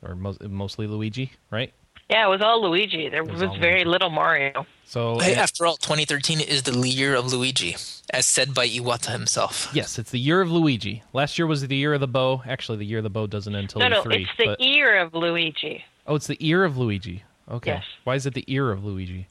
or 0.02 0.14
mo- 0.14 0.36
mostly 0.48 0.86
Luigi, 0.86 1.32
right? 1.50 1.72
Yeah, 2.08 2.26
it 2.26 2.30
was 2.30 2.40
all 2.42 2.60
Luigi. 2.68 3.08
There 3.08 3.22
was 3.22 3.40
was, 3.40 3.56
very 3.60 3.80
Luigi. 3.84 3.84
little 3.90 4.10
Mario. 4.10 4.66
So 4.84 5.18
Hey, 5.20 5.32
and- 5.32 5.40
after 5.40 5.64
all, 5.66 5.76
2013 5.76 6.40
is 6.40 6.62
the 6.64 6.72
year 6.88 7.14
of 7.14 7.32
Luigi, 7.32 7.76
as 8.12 8.26
said 8.26 8.52
by 8.52 8.66
Iwata 8.66 9.12
himself. 9.12 9.70
yes, 9.72 9.96
it's 9.98 10.10
the 10.10 10.18
year 10.18 10.40
of 10.40 10.50
Luigi. 10.50 11.02
Last 11.12 11.38
year 11.38 11.46
was 11.46 11.64
the 11.66 11.76
year 11.76 11.94
of 11.94 12.00
the 12.00 12.08
bow. 12.08 12.42
Actually, 12.46 12.78
the 12.78 12.86
year 12.86 12.98
of 12.98 13.04
the 13.04 13.10
bow 13.10 13.26
doesn't 13.28 13.54
end 13.54 13.64
until 13.64 13.80
No, 13.82 13.88
no, 13.88 14.02
E3. 14.02 14.22
it's 14.22 14.30
the 14.38 14.44
but- 14.46 14.60
ear 14.60 14.98
of 14.98 15.14
Luigi. 15.14 15.84
oh, 16.06 16.16
it's 16.16 16.26
the 16.26 16.36
ear 16.40 16.64
of 16.64 16.76
Luigi. 16.76 17.22
Okay. 17.48 17.72
Yes. 17.74 17.84
Why 18.04 18.14
is 18.16 18.26
it 18.26 18.34
the 18.34 18.44
ear 18.48 18.72
of 18.72 18.84
Luigi? 18.84 19.28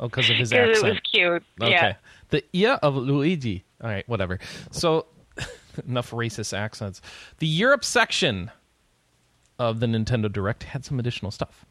Oh, 0.00 0.08
because 0.08 0.30
of 0.30 0.36
his 0.36 0.52
accent. 0.52 0.86
it 0.86 0.90
was 0.90 1.00
cute. 1.00 1.44
Okay. 1.60 1.70
Yeah. 1.70 1.94
The 2.30 2.42
ear 2.54 2.78
of 2.82 2.96
Luigi. 2.96 3.64
All 3.82 3.90
right, 3.90 4.08
whatever. 4.08 4.38
So, 4.70 5.06
enough 5.86 6.10
racist 6.10 6.56
accents. 6.56 7.02
The 7.38 7.46
Europe 7.46 7.84
section 7.84 8.50
of 9.58 9.80
the 9.80 9.86
Nintendo 9.86 10.32
Direct 10.32 10.62
had 10.64 10.84
some 10.84 10.98
additional 10.98 11.30
stuff. 11.30 11.66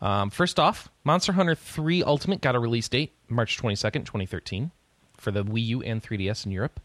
Um, 0.00 0.28
first 0.28 0.60
off, 0.60 0.90
Monster 1.04 1.32
Hunter 1.32 1.54
3 1.54 2.02
Ultimate 2.02 2.42
got 2.42 2.54
a 2.54 2.58
release 2.58 2.88
date, 2.88 3.12
March 3.28 3.56
22nd, 3.58 4.04
2013, 4.04 4.70
for 5.16 5.30
the 5.30 5.42
Wii 5.42 5.64
U 5.66 5.82
and 5.82 6.02
3DS 6.02 6.44
in 6.44 6.52
Europe. 6.52 6.80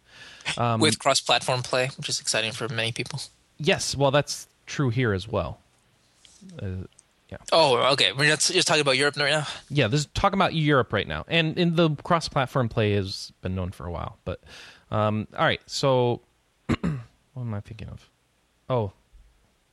Um, 0.58 0.80
with 0.80 0.98
cross-platform 1.00 1.64
play, 1.64 1.90
which 1.98 2.08
is 2.08 2.22
exciting 2.22 2.54
for 2.54 2.70
many 2.70 2.94
people. 2.94 3.20
Yes, 3.58 3.96
well, 3.98 4.12
that's 4.12 4.48
true 4.66 4.90
here 4.90 5.12
as 5.12 5.28
well. 5.28 5.60
Uh, 6.62 6.86
Oh, 7.52 7.78
okay. 7.94 8.12
We're 8.14 8.28
just, 8.30 8.52
just 8.52 8.68
talking 8.68 8.82
about 8.82 8.98
Europe 8.98 9.16
right 9.18 9.32
now. 9.32 9.48
yeah, 9.70 9.88
this 9.88 10.02
is 10.02 10.08
talking 10.14 10.38
about 10.38 10.54
Europe 10.54 10.94
right 10.94 11.08
now, 11.08 11.26
and 11.28 11.58
in 11.58 11.76
the 11.76 11.92
cross-platform 12.04 12.70
play 12.70 12.94
has 12.94 13.32
been 13.42 13.56
known 13.56 13.72
for 13.72 13.86
a 13.86 13.92
while. 13.92 14.18
But 14.26 14.42
um, 14.92 15.28
all 15.38 15.46
right, 15.46 15.62
so 15.66 16.22
what 16.68 16.78
am 17.38 17.54
I 17.54 17.60
thinking 17.62 17.90
of? 17.90 18.10
Oh, 18.70 18.92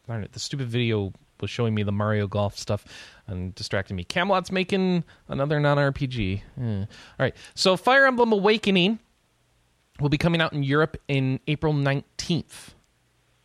darn 0.06 0.22
it! 0.22 0.32
The 0.32 0.40
stupid 0.40 0.68
video 0.68 1.12
was 1.40 1.50
showing 1.50 1.74
me 1.74 1.82
the 1.82 1.92
Mario 1.92 2.26
Golf 2.26 2.58
stuff 2.58 2.84
and 3.26 3.54
distracting 3.54 3.96
me. 3.96 4.04
Camelot's 4.04 4.50
making 4.50 5.04
another 5.28 5.60
non-RPG. 5.60 6.40
Eh. 6.60 6.80
All 6.80 6.86
right, 7.18 7.34
so 7.54 7.76
Fire 7.76 8.06
Emblem 8.06 8.32
Awakening 8.32 8.98
will 10.00 10.08
be 10.08 10.18
coming 10.18 10.40
out 10.40 10.52
in 10.52 10.62
Europe 10.62 10.96
in 11.08 11.40
April 11.46 11.72
nineteenth. 11.72 12.74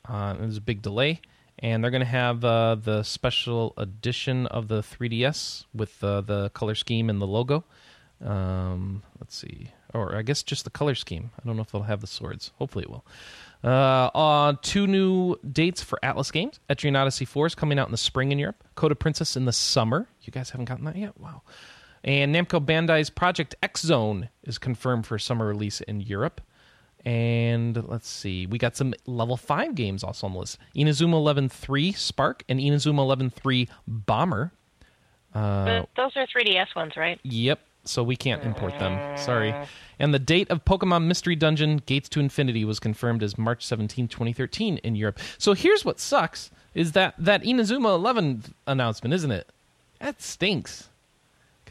Uh, 0.07 0.33
there's 0.33 0.57
a 0.57 0.61
big 0.61 0.81
delay, 0.81 1.21
and 1.61 1.83
they're 1.83 1.91
going 1.91 2.01
to 2.01 2.05
have 2.05 2.43
uh, 2.43 2.75
the 2.75 3.03
special 3.03 3.73
edition 3.77 4.47
of 4.47 4.67
the 4.67 4.81
3DS 4.81 5.65
with 5.73 6.03
uh, 6.03 6.21
the 6.21 6.49
color 6.49 6.75
scheme 6.75 7.09
and 7.09 7.21
the 7.21 7.27
logo. 7.27 7.63
Um, 8.23 9.03
let's 9.19 9.35
see, 9.35 9.69
or 9.93 10.15
I 10.15 10.21
guess 10.21 10.43
just 10.43 10.63
the 10.63 10.69
color 10.69 10.95
scheme. 10.95 11.31
I 11.39 11.45
don't 11.45 11.55
know 11.55 11.63
if 11.63 11.71
they'll 11.71 11.83
have 11.83 12.01
the 12.01 12.07
swords. 12.07 12.51
Hopefully, 12.57 12.83
it 12.83 12.89
will. 12.89 13.05
Uh, 13.63 14.09
uh, 14.15 14.53
two 14.61 14.87
new 14.87 15.35
dates 15.51 15.81
for 15.81 15.99
Atlus 16.03 16.31
Games. 16.31 16.59
Etrian 16.69 16.97
Odyssey 16.97 17.25
4 17.25 17.47
is 17.47 17.55
coming 17.55 17.77
out 17.77 17.87
in 17.87 17.91
the 17.91 17.97
spring 17.97 18.31
in 18.31 18.39
Europe. 18.39 18.63
Code 18.75 18.91
of 18.91 18.99
Princess 18.99 19.35
in 19.35 19.45
the 19.45 19.51
summer. 19.51 20.07
You 20.23 20.31
guys 20.31 20.49
haven't 20.49 20.65
gotten 20.65 20.85
that 20.85 20.95
yet? 20.95 21.19
Wow. 21.19 21.43
And 22.03 22.33
Namco 22.33 22.63
Bandai's 22.63 23.11
Project 23.11 23.55
X 23.61 23.81
Zone 23.81 24.29
is 24.43 24.57
confirmed 24.57 25.05
for 25.05 25.19
summer 25.19 25.47
release 25.47 25.81
in 25.81 26.01
Europe. 26.01 26.41
And 27.05 27.87
let's 27.87 28.07
see, 28.07 28.45
we 28.45 28.57
got 28.57 28.75
some 28.75 28.93
level 29.07 29.35
5 29.35 29.73
games 29.73 30.03
also 30.03 30.27
on 30.27 30.33
the 30.33 30.39
list 30.39 30.59
Inazuma 30.75 31.13
11 31.13 31.49
3 31.49 31.91
Spark 31.93 32.43
and 32.47 32.59
Inazuma 32.59 32.99
11 32.99 33.31
3 33.31 33.67
Bomber. 33.87 34.51
Uh, 35.33 35.65
but 35.65 35.89
those 35.95 36.11
are 36.15 36.27
3DS 36.27 36.75
ones, 36.75 36.95
right? 36.95 37.19
Yep. 37.23 37.59
So 37.83 38.03
we 38.03 38.15
can't 38.15 38.43
import 38.43 38.77
them. 38.77 38.93
Mm. 38.93 39.19
Sorry. 39.19 39.55
And 39.97 40.13
the 40.13 40.19
date 40.19 40.51
of 40.51 40.63
Pokemon 40.65 41.05
Mystery 41.05 41.35
Dungeon 41.35 41.77
Gates 41.85 42.07
to 42.09 42.19
Infinity 42.19 42.63
was 42.63 42.79
confirmed 42.79 43.23
as 43.23 43.37
March 43.37 43.65
17, 43.65 44.07
2013 44.07 44.77
in 44.77 44.95
Europe. 44.95 45.19
So 45.39 45.53
here's 45.53 45.83
what 45.83 45.99
sucks 45.99 46.51
is 46.75 46.91
that 46.91 47.15
that 47.17 47.43
Inazuma 47.43 47.95
11 47.95 48.53
announcement, 48.67 49.13
isn't 49.13 49.31
it? 49.31 49.49
That 49.99 50.21
stinks. 50.21 50.89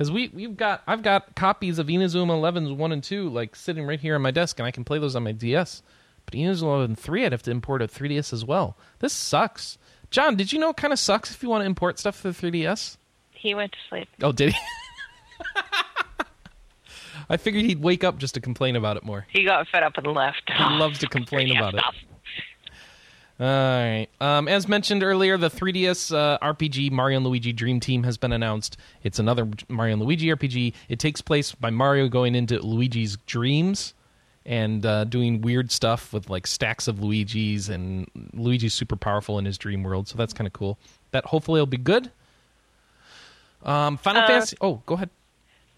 Cuz 0.01 0.11
we 0.11 0.31
we've 0.33 0.57
got 0.57 0.83
I've 0.87 1.03
got 1.03 1.37
copies 1.37 1.79
of 1.79 1.89
Inazuma 1.89 2.31
11's 2.31 2.73
1 2.73 2.93
and 2.93 3.05
2 3.05 3.29
like 3.29 3.55
sitting 3.55 3.85
right 3.85 4.01
here 4.01 4.15
on 4.15 4.23
my 4.23 4.31
desk 4.31 4.59
and 4.59 4.67
I 4.67 4.71
can 4.71 4.83
play 4.83 4.99
those 4.99 5.15
on 5.15 5.25
my 5.25 5.33
DS. 5.33 5.83
But 6.25 6.33
Inazuma 6.33 6.77
11 6.77 6.97
3 6.97 7.27
I'd 7.27 7.33
have 7.33 7.43
to 7.43 7.51
import 7.51 7.83
a 7.83 7.87
3DS 7.87 8.33
as 8.33 8.43
well. 8.43 8.79
This 9.01 9.13
sucks. 9.13 9.77
Jon, 10.11 10.37
did 10.37 10.53
you 10.53 10.59
know 10.59 10.71
it 10.71 10.79
kind 10.79 10.95
of 10.95 10.99
sucks 10.99 11.31
if 11.33 11.43
you 11.43 11.51
want 11.51 11.61
to 11.61 11.67
import 11.67 11.99
stuff 11.99 12.17
for 12.17 12.33
the 12.33 12.51
3DS? 12.51 12.97
He 13.33 13.55
went 13.55 13.73
to 13.73 13.79
sleep. 13.91 14.09
Oh, 14.23 14.33
did 14.33 14.55
he? 14.55 14.59
I 17.29 17.37
figured 17.37 17.65
he'd 17.67 17.83
wake 17.83 18.03
up 18.03 18.17
just 18.17 18.33
to 18.35 18.41
complain 18.41 18.77
about 18.77 18.97
it 18.97 19.05
more. 19.05 19.27
He 19.31 19.45
got 19.45 19.69
fed 19.69 19.83
up 19.83 19.99
and 19.99 20.07
left. 20.07 20.51
He 20.51 20.65
loves 20.65 20.99
to 21.01 21.09
complain 21.09 21.55
about 21.57 21.75
it. 21.75 21.83
All 23.41 23.47
right. 23.47 24.07
Um, 24.21 24.49
as 24.49 24.69
mentioned 24.69 25.03
earlier, 25.03 25.39
the 25.39 25.49
3DS 25.49 26.15
uh, 26.15 26.39
RPG 26.41 26.91
Mario 26.91 27.17
and 27.17 27.27
Luigi 27.27 27.53
Dream 27.55 27.81
Team 27.81 28.03
has 28.03 28.19
been 28.19 28.33
announced. 28.33 28.77
It's 29.03 29.19
another 29.19 29.49
Mario 29.69 29.95
and 29.95 30.03
Luigi 30.03 30.27
RPG. 30.27 30.75
It 30.91 30.99
takes 30.99 31.23
place 31.23 31.53
by 31.55 31.71
Mario 31.71 32.09
going 32.09 32.35
into 32.35 32.59
Luigi's 32.61 33.17
dreams 33.27 33.95
and 34.45 34.85
uh, 34.85 35.05
doing 35.05 35.41
weird 35.41 35.71
stuff 35.73 36.13
with 36.13 36.29
like 36.29 36.47
stacks 36.47 36.87
of 36.87 37.01
Luigi's, 37.03 37.71
and 37.71 38.07
Luigi's 38.35 38.75
super 38.75 38.97
powerful 38.97 39.39
in 39.39 39.47
his 39.47 39.57
dream 39.57 39.83
world. 39.85 40.07
So 40.07 40.19
that's 40.19 40.35
kind 40.35 40.47
of 40.47 40.53
cool. 40.53 40.79
That 41.13 41.25
hopefully 41.25 41.61
will 41.61 41.67
be 41.67 41.77
good. 41.79 42.11
Um, 43.63 43.97
Final 43.97 44.23
Uh, 44.23 44.27
Fantasy. 44.27 44.57
Oh, 44.61 44.83
go 44.87 44.95
ahead. 44.97 45.11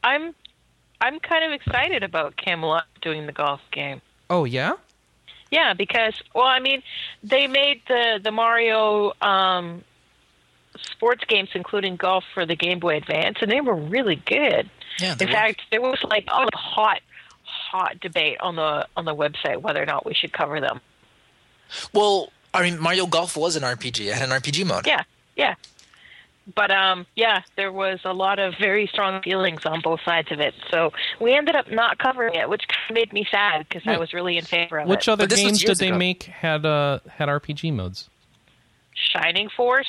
I'm 0.02 0.34
I'm 1.00 1.20
kind 1.20 1.44
of 1.44 1.52
excited 1.52 2.02
about 2.02 2.36
Camelot 2.36 2.86
doing 3.00 3.26
the 3.26 3.32
golf 3.32 3.60
game. 3.72 4.00
Oh 4.30 4.44
yeah. 4.44 4.72
Yeah, 5.52 5.74
because 5.74 6.14
well, 6.34 6.46
I 6.46 6.58
mean, 6.60 6.82
they 7.22 7.46
made 7.46 7.82
the 7.86 8.18
the 8.24 8.32
Mario 8.32 9.12
um, 9.20 9.84
sports 10.90 11.24
games, 11.28 11.50
including 11.54 11.96
golf, 11.96 12.24
for 12.32 12.46
the 12.46 12.56
Game 12.56 12.78
Boy 12.78 12.96
Advance, 12.96 13.36
and 13.42 13.50
they 13.52 13.60
were 13.60 13.76
really 13.76 14.16
good. 14.16 14.68
Yeah, 14.98 15.12
In 15.12 15.18
were. 15.18 15.32
fact, 15.32 15.60
there 15.70 15.82
was 15.82 16.02
like 16.04 16.24
a 16.28 16.48
hot, 16.56 17.00
hot 17.44 18.00
debate 18.00 18.38
on 18.40 18.56
the 18.56 18.88
on 18.96 19.04
the 19.04 19.14
website 19.14 19.58
whether 19.60 19.80
or 19.82 19.86
not 19.86 20.06
we 20.06 20.14
should 20.14 20.32
cover 20.32 20.58
them. 20.58 20.80
Well, 21.92 22.32
I 22.54 22.62
mean, 22.62 22.80
Mario 22.80 23.06
Golf 23.06 23.36
was 23.36 23.54
an 23.54 23.62
RPG. 23.62 24.06
It 24.06 24.14
had 24.14 24.30
an 24.30 24.40
RPG 24.40 24.66
mode. 24.66 24.86
Yeah, 24.86 25.04
yeah. 25.36 25.54
But 26.56 26.70
um, 26.72 27.06
yeah, 27.14 27.42
there 27.56 27.70
was 27.70 28.00
a 28.04 28.12
lot 28.12 28.38
of 28.40 28.54
very 28.60 28.86
strong 28.88 29.22
feelings 29.22 29.64
on 29.64 29.80
both 29.80 30.00
sides 30.04 30.32
of 30.32 30.40
it. 30.40 30.54
So 30.70 30.92
we 31.20 31.34
ended 31.34 31.54
up 31.54 31.70
not 31.70 31.98
covering 31.98 32.34
it, 32.34 32.48
which 32.48 32.64
made 32.90 33.12
me 33.12 33.26
sad 33.30 33.66
because 33.68 33.82
I 33.86 33.96
was 33.96 34.12
really 34.12 34.36
in 34.38 34.44
favor 34.44 34.78
of 34.78 34.88
Which 34.88 34.96
it. 34.96 34.98
Which 35.02 35.08
other 35.08 35.22
But 35.24 35.30
this 35.30 35.38
was 35.38 35.46
games 35.46 35.58
did 35.60 35.68
years 35.68 35.78
they 35.78 35.88
ago. 35.88 35.98
make 35.98 36.24
had 36.24 36.66
uh 36.66 36.98
had 37.08 37.28
RPG 37.28 37.72
modes? 37.72 38.08
Shining 38.94 39.48
Force. 39.56 39.86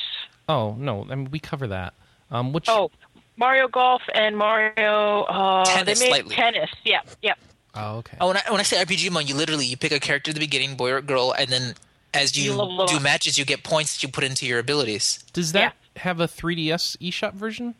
Oh 0.48 0.74
no, 0.78 1.06
I 1.10 1.14
mean 1.14 1.30
we 1.30 1.38
cover 1.38 1.66
that. 1.68 1.94
Um, 2.30 2.52
which 2.52 2.68
Oh, 2.68 2.90
Mario 3.36 3.68
Golf 3.68 4.02
and 4.14 4.36
Mario. 4.36 5.22
Uh, 5.22 5.64
Tennis, 5.64 5.98
they 5.98 6.04
made 6.06 6.10
slightly. 6.10 6.34
tennis. 6.36 6.70
Yeah, 6.84 7.00
yeah. 7.22 7.34
oh 7.74 7.96
okay. 7.98 8.16
Oh, 8.20 8.28
when 8.28 8.36
I, 8.36 8.42
when 8.50 8.60
I 8.60 8.62
say 8.64 8.76
RPG 8.82 9.10
mode, 9.10 9.28
you 9.28 9.34
literally 9.34 9.66
you 9.66 9.76
pick 9.76 9.92
a 9.92 10.00
character 10.00 10.30
at 10.30 10.34
the 10.34 10.40
beginning, 10.40 10.76
boy 10.76 10.92
or 10.92 11.00
girl, 11.00 11.34
and 11.36 11.48
then 11.48 11.74
as 12.12 12.36
you, 12.36 12.52
You 12.52 12.86
do 12.86 13.00
matches, 13.00 13.36
you 13.38 13.44
get 13.44 13.64
points 13.64 13.94
that 13.96 14.02
you 14.04 14.08
put 14.08 14.22
into 14.22 14.46
your 14.46 14.60
abilities. 14.60 15.18
Does 15.32 15.50
that 15.52 15.74
have 15.96 16.20
a 16.20 16.26
3DS 16.26 16.96
eShop 16.98 17.34
version? 17.34 17.74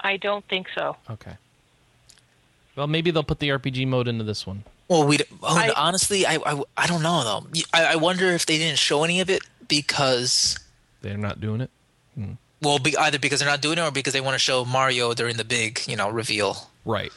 I 0.00 0.16
don't 0.16 0.44
think 0.46 0.68
so. 0.74 0.96
Okay. 1.10 1.36
Well, 2.76 2.86
maybe 2.86 3.10
they'll 3.10 3.24
put 3.24 3.40
the 3.40 3.48
RPG 3.48 3.86
mode 3.88 4.06
into 4.06 4.24
this 4.24 4.46
one. 4.46 4.64
Well, 4.88 5.06
we 5.06 5.18
oh, 5.18 5.38
I- 5.42 5.72
honestly, 5.76 6.24
I, 6.24 6.36
I 6.36 6.62
I 6.76 6.86
don't 6.86 7.02
know 7.02 7.24
though. 7.24 7.60
I, 7.74 7.92
I 7.92 7.96
wonder 7.96 8.26
if 8.26 8.46
they 8.46 8.56
didn't 8.58 8.78
show 8.78 9.04
any 9.04 9.20
of 9.20 9.28
it 9.28 9.42
because 9.66 10.58
They're 11.02 11.16
not 11.18 11.40
doing 11.40 11.60
it. 11.60 11.70
Hmm. 12.14 12.32
well, 12.62 12.78
be, 12.78 12.96
either 12.96 13.18
because 13.18 13.40
they're 13.40 13.48
not 13.48 13.60
doing 13.60 13.78
it 13.78 13.82
or 13.82 13.90
because 13.90 14.12
they 14.12 14.20
want 14.20 14.34
to 14.34 14.38
show 14.38 14.64
Mario 14.64 15.12
during 15.14 15.36
the 15.36 15.44
big 15.44 15.80
you 15.86 15.96
know 15.96 16.08
reveal. 16.08 16.70
Right. 16.84 17.12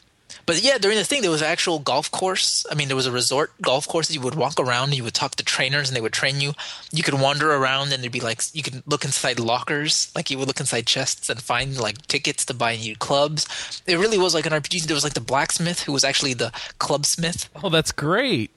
But 0.45 0.61
yeah, 0.61 0.77
during 0.77 0.97
the 0.97 1.03
thing, 1.03 1.21
there 1.21 1.31
was 1.31 1.41
an 1.41 1.47
actual 1.47 1.79
golf 1.79 2.11
course. 2.11 2.65
I 2.71 2.75
mean, 2.75 2.87
there 2.87 2.95
was 2.95 3.05
a 3.05 3.11
resort 3.11 3.53
golf 3.61 3.87
course 3.87 4.07
that 4.07 4.13
you 4.13 4.21
would 4.21 4.35
walk 4.35 4.59
around 4.59 4.89
and 4.89 4.97
you 4.97 5.03
would 5.03 5.13
talk 5.13 5.35
to 5.35 5.43
trainers 5.43 5.89
and 5.89 5.95
they 5.95 6.01
would 6.01 6.13
train 6.13 6.41
you. 6.41 6.53
You 6.91 7.03
could 7.03 7.13
wander 7.13 7.51
around 7.53 7.93
and 7.93 8.01
there'd 8.03 8.11
be 8.11 8.19
like, 8.19 8.41
you 8.53 8.63
could 8.63 8.83
look 8.85 9.05
inside 9.05 9.39
lockers, 9.39 10.11
like 10.15 10.29
you 10.29 10.37
would 10.37 10.47
look 10.47 10.59
inside 10.59 10.87
chests 10.87 11.29
and 11.29 11.41
find 11.41 11.77
like 11.79 12.05
tickets 12.07 12.45
to 12.45 12.53
buy 12.53 12.75
new 12.75 12.95
clubs. 12.95 13.81
It 13.85 13.97
really 13.97 14.17
was 14.17 14.33
like 14.33 14.45
an 14.45 14.53
RPG. 14.53 14.83
There 14.83 14.95
was 14.95 15.03
like 15.03 15.13
the 15.13 15.21
blacksmith 15.21 15.83
who 15.83 15.91
was 15.93 16.03
actually 16.03 16.33
the 16.33 16.51
clubsmith. 16.79 17.49
Oh, 17.63 17.69
that's 17.69 17.91
great. 17.91 18.51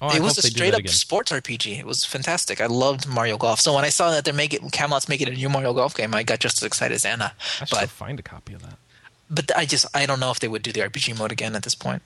Oh, 0.00 0.14
it 0.14 0.20
was 0.20 0.36
a 0.38 0.42
straight 0.42 0.74
up 0.74 0.86
sports 0.88 1.30
RPG. 1.30 1.78
It 1.78 1.86
was 1.86 2.04
fantastic. 2.04 2.60
I 2.60 2.66
loved 2.66 3.06
Mario 3.08 3.38
Golf. 3.38 3.60
So 3.60 3.74
when 3.74 3.84
I 3.84 3.88
saw 3.90 4.10
that 4.10 4.24
they're 4.24 4.34
making 4.34 4.70
Camelot's 4.70 5.08
making 5.08 5.28
a 5.28 5.30
new 5.30 5.48
Mario 5.48 5.72
Golf 5.72 5.94
game, 5.94 6.14
I 6.14 6.24
got 6.24 6.40
just 6.40 6.60
as 6.62 6.66
excited 6.66 6.94
as 6.94 7.04
Anna. 7.04 7.32
I 7.60 7.64
should 7.64 7.78
But 7.78 7.88
find 7.90 8.18
a 8.18 8.22
copy 8.22 8.54
of 8.54 8.62
that. 8.62 8.76
But 9.34 9.54
I 9.56 9.66
just 9.66 9.86
I 9.94 10.06
don't 10.06 10.20
know 10.20 10.30
if 10.30 10.40
they 10.40 10.48
would 10.48 10.62
do 10.62 10.72
the 10.72 10.80
RPG 10.80 11.18
mode 11.18 11.32
again 11.32 11.54
at 11.54 11.62
this 11.62 11.74
point. 11.74 12.02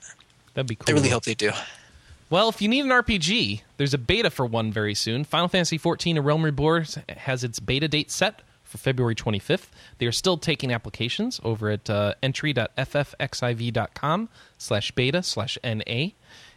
That'd 0.53 0.67
be 0.67 0.75
cool. 0.75 0.85
I 0.89 0.91
really 0.97 1.09
hope 1.09 1.23
they 1.23 1.35
do. 1.35 1.51
Well, 2.29 2.49
if 2.49 2.61
you 2.61 2.67
need 2.67 2.81
an 2.81 2.91
RPG, 2.91 3.61
there's 3.77 3.95
a 3.95 3.97
beta 3.97 4.29
for 4.29 4.45
one 4.45 4.71
very 4.71 4.93
soon. 4.93 5.23
Final 5.23 5.47
Fantasy 5.47 5.79
XIV: 5.79 6.17
A 6.17 6.21
Realm 6.21 6.43
Reborn 6.43 6.85
has 7.09 7.43
its 7.43 7.59
beta 7.59 7.87
date 7.87 8.11
set 8.11 8.43
for 8.63 8.77
February 8.77 9.15
25th. 9.15 9.69
They 9.97 10.05
are 10.05 10.11
still 10.11 10.37
taking 10.37 10.71
applications 10.71 11.41
over 11.43 11.71
at 11.71 11.89
uh, 11.89 12.13
entry.ffxiv.com 12.21 14.29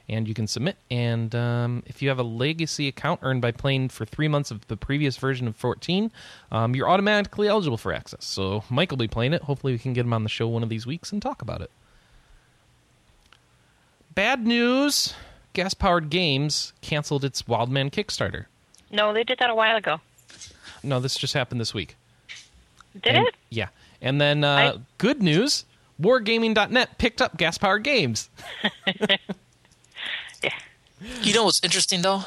slash 0.09 0.15
beta 0.15 0.15
slash 0.15 0.15
NA. 0.15 0.15
And 0.17 0.29
you 0.29 0.35
can 0.35 0.47
submit. 0.47 0.77
And 0.91 1.35
um, 1.35 1.83
if 1.87 2.03
you 2.03 2.09
have 2.09 2.19
a 2.19 2.23
legacy 2.25 2.89
account 2.89 3.21
earned 3.23 3.41
by 3.43 3.53
playing 3.53 3.89
for 3.91 4.05
three 4.05 4.29
months 4.29 4.51
of 4.51 4.67
the 4.69 4.77
previous 4.77 5.17
version 5.17 5.47
of 5.49 5.57
14, 5.57 6.11
um, 6.51 6.75
you're 6.75 6.89
automatically 6.89 7.49
eligible 7.49 7.77
for 7.79 7.93
access. 7.93 8.25
So 8.25 8.65
Mike 8.71 8.91
will 8.91 8.99
be 8.99 9.09
playing 9.09 9.33
it. 9.33 9.43
Hopefully, 9.43 9.73
we 9.73 9.79
can 9.79 9.93
get 9.93 10.05
him 10.05 10.13
on 10.13 10.23
the 10.23 10.29
show 10.29 10.49
one 10.49 10.63
of 10.63 10.69
these 10.69 10.87
weeks 10.87 11.13
and 11.13 11.21
talk 11.23 11.43
about 11.43 11.61
it. 11.61 11.71
Bad 14.15 14.47
news 14.47 15.15
Gas 15.55 15.75
Powered 15.75 16.11
Games 16.11 16.73
canceled 16.83 17.25
its 17.25 17.47
Wildman 17.49 17.91
Kickstarter. 17.91 18.45
No, 18.91 19.13
they 19.15 19.25
did 19.25 19.39
that 19.39 19.49
a 19.51 19.55
while 19.55 19.77
ago. 19.77 20.01
No, 20.83 21.01
this 21.01 21.17
just 21.17 21.33
happened 21.35 21.61
this 21.61 21.73
week. 21.73 21.97
Did 23.01 23.15
And- 23.17 23.27
it? 23.27 23.35
Yeah. 23.51 23.69
And 24.03 24.21
then 24.21 24.45
uh, 24.45 24.75
I- 24.77 24.81
good 24.99 25.23
news, 25.23 25.65
Wargaming.net 26.01 26.99
picked 26.99 27.23
up 27.23 27.37
Gas 27.39 27.57
Powered 27.57 27.85
Games. 27.85 28.29
You 31.23 31.35
know 31.35 31.45
what's 31.45 31.61
interesting 31.63 32.03
though 32.03 32.25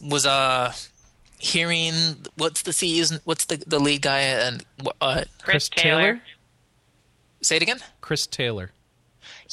was 0.00 0.26
uh 0.26 0.72
hearing 1.38 1.94
what's 2.36 2.62
the 2.62 2.70
CEO's 2.70 3.18
what's 3.24 3.44
the 3.46 3.62
the 3.66 3.78
lead 3.78 4.02
guy 4.02 4.20
and 4.20 4.64
uh 5.00 5.24
Chris 5.42 5.68
Chris 5.68 5.68
Taylor? 5.70 6.00
Taylor. 6.02 6.20
say 7.42 7.56
it 7.56 7.62
again. 7.62 7.78
Chris 8.00 8.26
Taylor. 8.26 8.72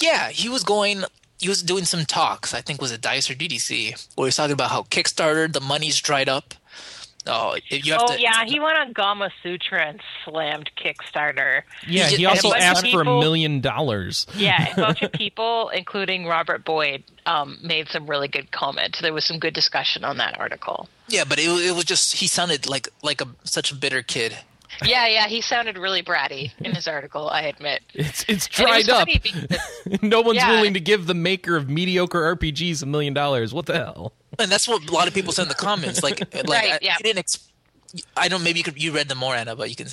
Yeah, 0.02 0.30
he 0.30 0.50
was 0.50 0.64
going. 0.64 1.04
He 1.40 1.50
was 1.50 1.62
doing 1.62 1.86
some 1.86 2.06
talks. 2.06 2.54
I 2.54 2.62
think 2.62 2.82
was 2.82 2.92
it 2.92 3.02
Dice 3.02 3.30
or 3.30 3.34
DDC, 3.34 4.08
where 4.16 4.26
he 4.26 4.28
was 4.28 4.36
talking 4.36 4.54
about 4.54 4.72
how 4.72 4.84
Kickstarter 4.84 5.52
the 5.52 5.62
money's 5.62 6.00
dried 6.00 6.30
up. 6.30 6.54
Oh, 7.26 7.56
you 7.70 7.94
have 7.94 8.02
Oh 8.04 8.16
to. 8.16 8.22
yeah, 8.22 8.44
he 8.46 8.60
went 8.60 8.78
on 8.78 8.92
Gama 8.92 9.30
Sutra 9.42 9.86
and 9.86 10.02
slammed 10.26 10.70
Kickstarter. 10.78 11.62
Yeah, 11.88 12.08
He 12.08 12.18
he 12.18 12.26
also 12.26 12.52
and 12.52 12.58
a 12.58 12.60
bunch 12.60 12.64
of 12.80 12.84
asked 12.84 12.92
for 12.92 13.02
a 13.02 13.06
million 13.06 13.62
dollars. 13.62 14.28
Yeah, 14.36 14.74
a 14.74 14.76
bunch 14.82 15.02
of 15.04 15.12
people, 15.14 15.70
including 15.70 16.26
Robert 16.26 16.66
Boyd, 16.66 17.04
um, 17.26 17.60
made 17.64 17.88
some 17.88 18.08
really 18.08 18.28
good 18.28 18.52
comments. 18.52 19.00
There 19.00 19.14
was 19.14 19.24
some 19.26 19.40
good 19.40 19.54
discussion 19.54 20.04
on 20.04 20.18
that 20.18 20.38
article. 20.40 20.90
Yeah, 21.08 21.24
but 21.24 21.40
it, 21.40 21.48
it 21.48 21.76
was 21.76 21.86
just 21.86 22.16
he 22.18 22.28
sounded 22.28 22.68
like 22.68 22.90
like 23.02 23.22
a 23.22 23.28
such 23.46 23.72
a 23.72 23.76
bitter 23.76 24.02
kid. 24.02 24.38
Yeah, 24.84 25.08
yeah, 25.08 25.28
he 25.28 25.42
sounded 25.42 25.78
really 25.78 26.02
bratty 26.04 26.52
in 26.60 26.74
his 26.76 26.88
article. 26.88 27.30
I 27.30 27.42
admit. 27.44 27.82
It's 27.94 28.24
it's 28.28 28.48
And 28.60 28.68
it 28.70 28.86
dried 28.86 28.90
up. 28.90 29.08
because- 29.08 30.02
no 30.02 30.22
one's 30.22 30.38
Yeah. 30.38 30.52
willing 30.52 30.74
to 30.74 30.80
give 30.80 31.06
the 31.08 31.14
maker 31.14 31.56
of 31.56 31.70
mediocre 31.70 32.36
RPGs 32.36 32.82
a 32.84 32.86
million 32.86 33.14
dollars. 33.14 33.54
What 33.54 33.66
the 33.66 33.76
hell? 33.76 34.14
And 34.40 34.52
that's 34.52 34.68
what 34.68 34.88
a 34.90 34.92
lot 34.94 35.08
of 35.08 35.14
people 35.14 35.32
said 35.32 35.44
in 35.44 35.48
the 35.50 35.54
comments. 35.56 36.02
Like, 36.04 36.20
like 36.34 36.48
Right, 36.48 36.74
I, 36.74 36.80
yeah. 36.82 36.96
I 36.98 37.02
didn't. 37.02 37.20
Ex- 37.20 37.48
I 38.18 38.28
don't. 38.28 38.44
Maybe 38.44 38.60
you 38.60 38.64
could. 38.64 38.82
You 38.82 38.92
read 38.92 39.08
them 39.10 39.20
more, 39.20 39.36
Anna, 39.36 39.56
but 39.56 39.70
you 39.70 39.76
can. 39.76 39.88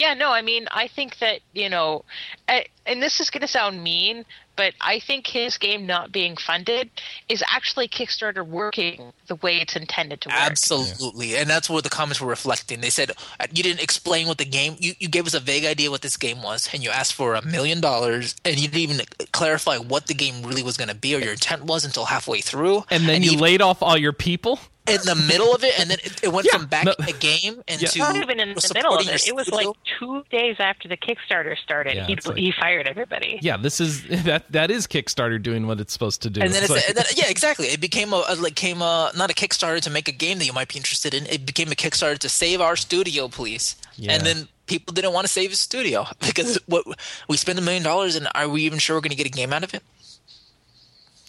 Yeah, 0.00 0.14
no, 0.14 0.32
I 0.32 0.40
mean, 0.40 0.66
I 0.72 0.88
think 0.88 1.18
that, 1.18 1.40
you 1.52 1.68
know, 1.68 2.06
uh, 2.48 2.60
and 2.86 3.02
this 3.02 3.20
is 3.20 3.28
going 3.28 3.42
to 3.42 3.46
sound 3.46 3.84
mean, 3.84 4.24
but 4.56 4.72
I 4.80 4.98
think 4.98 5.26
his 5.26 5.58
game 5.58 5.84
not 5.84 6.10
being 6.10 6.38
funded 6.38 6.88
is 7.28 7.44
actually 7.46 7.86
Kickstarter 7.86 8.46
working 8.46 9.12
the 9.26 9.34
way 9.36 9.58
it's 9.58 9.76
intended 9.76 10.22
to 10.22 10.30
work. 10.30 10.38
Absolutely, 10.38 11.36
and 11.36 11.50
that's 11.50 11.68
what 11.68 11.84
the 11.84 11.90
comments 11.90 12.18
were 12.18 12.28
reflecting. 12.28 12.80
They 12.80 12.88
said 12.88 13.10
uh, 13.38 13.46
you 13.52 13.62
didn't 13.62 13.82
explain 13.82 14.26
what 14.26 14.38
the 14.38 14.46
game. 14.46 14.76
You, 14.78 14.94
you 14.98 15.08
gave 15.08 15.26
us 15.26 15.34
a 15.34 15.40
vague 15.40 15.66
idea 15.66 15.90
what 15.90 16.00
this 16.00 16.16
game 16.16 16.42
was, 16.42 16.68
and 16.72 16.82
you 16.82 16.88
asked 16.88 17.12
for 17.12 17.34
a 17.34 17.44
million 17.44 17.82
dollars, 17.82 18.34
and 18.44 18.58
you 18.58 18.68
didn't 18.68 18.90
even 18.90 19.06
clarify 19.32 19.76
what 19.76 20.06
the 20.06 20.14
game 20.14 20.42
really 20.42 20.62
was 20.62 20.78
going 20.78 20.88
to 20.88 20.94
be 20.94 21.14
or 21.14 21.18
your 21.18 21.32
intent 21.32 21.64
was 21.64 21.84
until 21.84 22.06
halfway 22.06 22.40
through. 22.40 22.84
And 22.90 23.04
then 23.04 23.22
you 23.22 23.32
you 23.32 23.38
laid 23.38 23.60
off 23.60 23.82
all 23.82 23.98
your 23.98 24.14
people. 24.14 24.58
In 24.90 25.00
the 25.06 25.14
middle 25.14 25.54
of 25.54 25.62
it, 25.64 25.78
and 25.78 25.90
then 25.90 25.98
it, 26.04 26.24
it 26.24 26.32
went 26.32 26.46
Yeah, 26.50 26.58
from 26.58 26.66
back 26.66 26.84
no- 26.84 26.94
in 26.98 27.06
the 27.06 27.12
game 27.12 27.62
into 27.68 27.98
Not 27.98 28.16
even 28.16 28.40
in 28.40 28.54
the 28.54 28.72
middle 28.74 28.94
of 28.94 29.02
supporting 29.02 29.08
it. 29.08 29.28
It 29.28 29.34
was 29.34 29.48
like 29.50 29.68
two 29.98 30.24
days 30.30 30.56
after 30.58 30.88
the 30.88 30.96
Kickstarter 30.96 31.56
started. 31.58 31.94
Yeah, 31.94 32.06
he, 32.06 32.16
like- 32.24 32.36
he 32.36 32.52
fired 32.52 32.86
everybody. 32.86 33.38
Yeah, 33.42 33.56
this 33.56 33.80
is 33.80 34.02
that 34.24 34.50
that 34.52 34.70
is 34.70 34.86
Kickstarter 34.86 35.42
doing 35.42 35.66
what 35.66 35.80
it's 35.80 35.92
supposed 35.92 36.22
to 36.22 36.30
do. 36.30 36.40
And 36.40 36.52
then, 36.52 36.62
It's 36.62 36.72
it's, 36.72 36.80
like- 36.82 36.88
and 36.88 36.96
then 36.96 37.04
yeah, 37.16 37.28
exactly. 37.30 37.66
It 37.68 37.80
became 37.80 38.12
a, 38.12 38.24
a 38.28 38.34
like 38.36 38.54
came 38.54 38.82
a 38.82 39.10
not 39.16 39.30
a 39.30 39.34
Kickstarter 39.34 39.80
to 39.82 39.90
make 39.90 40.08
a 40.08 40.12
game 40.12 40.38
that 40.38 40.44
you 40.46 40.52
might 40.52 40.68
be 40.68 40.76
interested 40.76 41.14
in. 41.14 41.26
It 41.26 41.46
became 41.46 41.68
a 41.72 41.74
Kickstarter 41.76 42.18
to 42.18 42.28
save 42.28 42.60
our 42.60 42.76
studio, 42.76 43.28
please. 43.28 43.76
Yeah. 43.96 44.12
And 44.12 44.24
then 44.24 44.48
people 44.66 44.92
didn't 44.94 45.12
want 45.12 45.26
to 45.26 45.32
save 45.32 45.50
his 45.50 45.60
studio 45.60 46.06
because 46.20 46.58
what 46.66 46.84
we 47.28 47.36
spent 47.36 47.58
a 47.58 47.62
million 47.62 47.82
dollars, 47.82 48.16
and 48.16 48.28
are 48.34 48.48
we 48.48 48.62
even 48.62 48.78
sure 48.78 48.96
we're 48.96 49.00
going 49.00 49.10
to 49.10 49.16
get 49.16 49.26
a 49.26 49.30
game 49.30 49.52
out 49.52 49.64
of 49.64 49.74
it? 49.74 49.82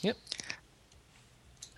yep. 0.02 0.18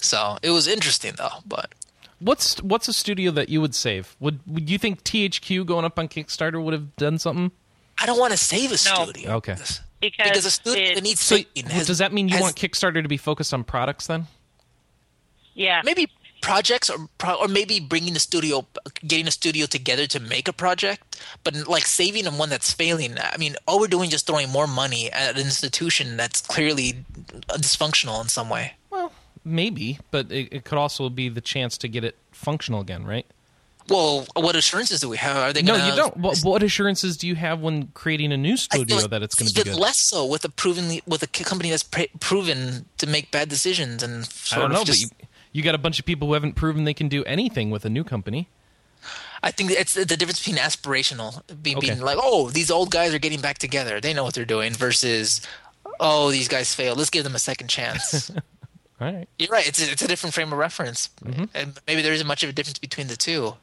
So 0.03 0.37
it 0.43 0.49
was 0.51 0.67
interesting 0.67 1.13
though. 1.17 1.39
But 1.45 1.73
What's 2.19 2.61
what's 2.61 2.87
a 2.87 2.93
studio 2.93 3.31
that 3.31 3.49
you 3.49 3.59
would 3.59 3.75
save? 3.75 4.15
Would 4.19 4.39
would 4.47 4.69
you 4.69 4.77
think 4.77 5.03
THQ 5.03 5.65
going 5.65 5.83
up 5.85 5.97
on 5.99 6.07
Kickstarter 6.07 6.63
would 6.63 6.73
have 6.73 6.95
done 6.95 7.17
something? 7.17 7.51
I 7.99 8.05
don't 8.05 8.19
want 8.19 8.31
to 8.31 8.37
save 8.37 8.69
a 8.69 8.73
No. 8.73 8.77
studio. 8.77 9.31
Okay. 9.37 9.53
Because, 9.53 9.81
Because 10.01 10.45
a 10.45 10.51
studio 10.51 10.83
it- 10.91 10.95
that 10.95 11.03
needs 11.03 11.19
So 11.21 11.37
has- 11.67 11.87
does 11.87 11.97
that 11.99 12.11
mean 12.13 12.27
you 12.27 12.35
has- 12.35 12.41
want 12.41 12.55
Kickstarter 12.55 13.01
to 13.01 13.07
be 13.09 13.17
focused 13.17 13.53
on 13.53 13.63
products 13.63 14.07
then? 14.07 14.27
yeah. 15.53 15.81
maybe 15.85 16.07
projects 16.41 16.89
or 16.89 17.07
pro- 17.17 17.35
or 17.35 17.47
maybe 17.47 17.79
bringing 17.79 18.13
the 18.13 18.19
studio 18.19 18.65
getting 19.07 19.27
a 19.27 19.31
studio 19.31 19.65
together 19.65 20.05
to 20.07 20.19
make 20.19 20.47
a 20.49 20.53
project 20.53 21.23
but 21.45 21.55
like 21.69 21.85
saving 21.85 22.27
on 22.27 22.37
one 22.37 22.49
that's 22.49 22.73
failing 22.73 23.15
i 23.17 23.37
mean 23.37 23.55
all 23.65 23.79
we're 23.79 23.87
doing 23.87 24.07
is 24.07 24.11
just 24.11 24.27
throwing 24.27 24.49
more 24.49 24.67
money 24.67 25.09
at 25.13 25.35
an 25.35 25.41
institution 25.41 26.17
that's 26.17 26.41
clearly 26.41 27.05
uh, 27.49 27.55
dysfunctional 27.55 28.21
in 28.21 28.27
some 28.27 28.49
way 28.49 28.73
Well, 28.82 28.82
maybe, 29.45 29.99
but 30.11 30.31
it, 30.31 30.49
it 30.51 30.63
could 30.65 30.77
also 30.77 31.09
be 31.09 31.29
the 31.29 31.41
chance 31.41 31.77
to 31.79 31.87
get 31.87 32.03
it 32.03 32.15
functional 32.31 32.81
again, 32.81 33.05
right? 33.05 33.25
well 33.89 34.25
what 34.37 34.55
assurances 34.55 35.01
do 35.01 35.09
we 35.09 35.17
have 35.17 35.35
are 35.35 35.51
they 35.51 35.61
No, 35.61 35.75
gonna, 35.75 35.89
you 35.89 35.95
don't. 35.97 36.15
What, 36.15 36.39
what 36.39 36.63
assurances 36.63 37.17
do 37.17 37.27
you 37.27 37.35
have 37.35 37.59
when 37.59 37.87
creating 37.87 38.31
a 38.31 38.37
new 38.37 38.55
studio 38.55 38.95
like 38.95 39.09
that 39.09 39.21
it's 39.23 39.35
going 39.35 39.49
to 39.49 39.53
be 39.53 39.71
good? 39.71 39.77
less 39.77 39.99
so 39.99 40.25
with 40.25 40.45
a 40.45 40.49
proven 40.49 41.01
with 41.05 41.21
a 41.21 41.27
company 41.27 41.69
that's 41.69 41.83
pr- 41.83 42.03
proven 42.21 42.85
to 42.99 43.07
make 43.07 43.29
bad 43.29 43.49
decisions 43.49 44.01
and 44.01 44.29
I 44.53 44.59
don't 44.59 44.71
know, 44.71 44.85
just 44.85 45.09
but 45.09 45.19
you, 45.21 45.27
you 45.51 45.63
got 45.63 45.75
a 45.75 45.77
bunch 45.77 45.99
of 45.99 46.05
people 46.05 46.29
who 46.29 46.33
haven't 46.33 46.53
proven 46.53 46.85
they 46.85 46.93
can 46.93 47.09
do 47.09 47.25
anything 47.25 47.71
with 47.71 47.83
a 47.83 47.89
new 47.89 48.05
company. 48.05 48.47
I 49.43 49.51
think 49.51 49.71
it's 49.71 49.95
the 49.95 50.05
difference 50.05 50.39
between 50.39 50.55
aspirational, 50.63 51.41
be, 51.61 51.75
Okay. 51.75 51.87
being 51.89 51.99
like, 51.99 52.17
oh, 52.21 52.49
these 52.51 52.71
old 52.71 52.89
guys 52.89 53.13
are 53.13 53.19
getting 53.19 53.41
back 53.41 53.57
together. 53.57 53.99
They 53.99 54.13
know 54.13 54.23
what 54.23 54.33
they're 54.33 54.45
doing, 54.45 54.71
versus, 54.71 55.41
oh, 55.99 56.31
these 56.31 56.47
guys 56.47 56.73
failed. 56.73 56.97
Let's 56.97 57.09
give 57.09 57.25
them 57.25 57.35
a 57.35 57.39
second 57.39 57.67
chance. 57.67 58.31
All 59.03 59.11
right. 59.13 59.27
You're 59.37 59.49
right. 59.49 59.67
It's 59.67 59.85
a, 59.85 59.91
it's 59.91 60.01
a 60.01 60.07
different 60.07 60.33
frame 60.33 60.53
of 60.53 60.57
reference, 60.59 61.09
Mm-hmm. 61.25 61.45
and 61.53 61.77
maybe 61.87 62.01
there 62.01 62.13
isn't 62.13 62.27
much 62.27 62.41
of 62.43 62.49
a 62.49 62.53
difference 62.53 62.79
between 62.79 63.07
the 63.07 63.17
two. 63.17 63.55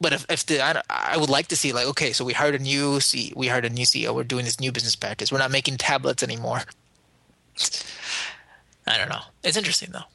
But 0.00 0.12
if, 0.12 0.26
if 0.28 0.46
the 0.46 0.60
I, 0.60 0.82
I 0.88 1.16
would 1.16 1.30
like 1.30 1.46
to 1.48 1.56
see 1.56 1.72
like 1.72 1.86
okay, 1.88 2.12
so 2.12 2.24
we 2.24 2.32
hired 2.32 2.54
a 2.54 2.58
new 2.58 3.00
C, 3.00 3.32
we 3.36 3.46
hired 3.48 3.64
a 3.64 3.70
new 3.70 3.84
CEO. 3.84 4.14
We're 4.14 4.24
doing 4.24 4.44
this 4.44 4.58
new 4.58 4.72
business 4.72 4.96
practice. 4.96 5.30
We're 5.30 5.38
not 5.38 5.50
making 5.52 5.76
tablets 5.76 6.22
anymore. 6.22 6.62
I 8.86 8.96
don't 8.98 9.08
know. 9.08 9.20
It's 9.44 9.56
interesting 9.56 9.90
though. 9.92 10.06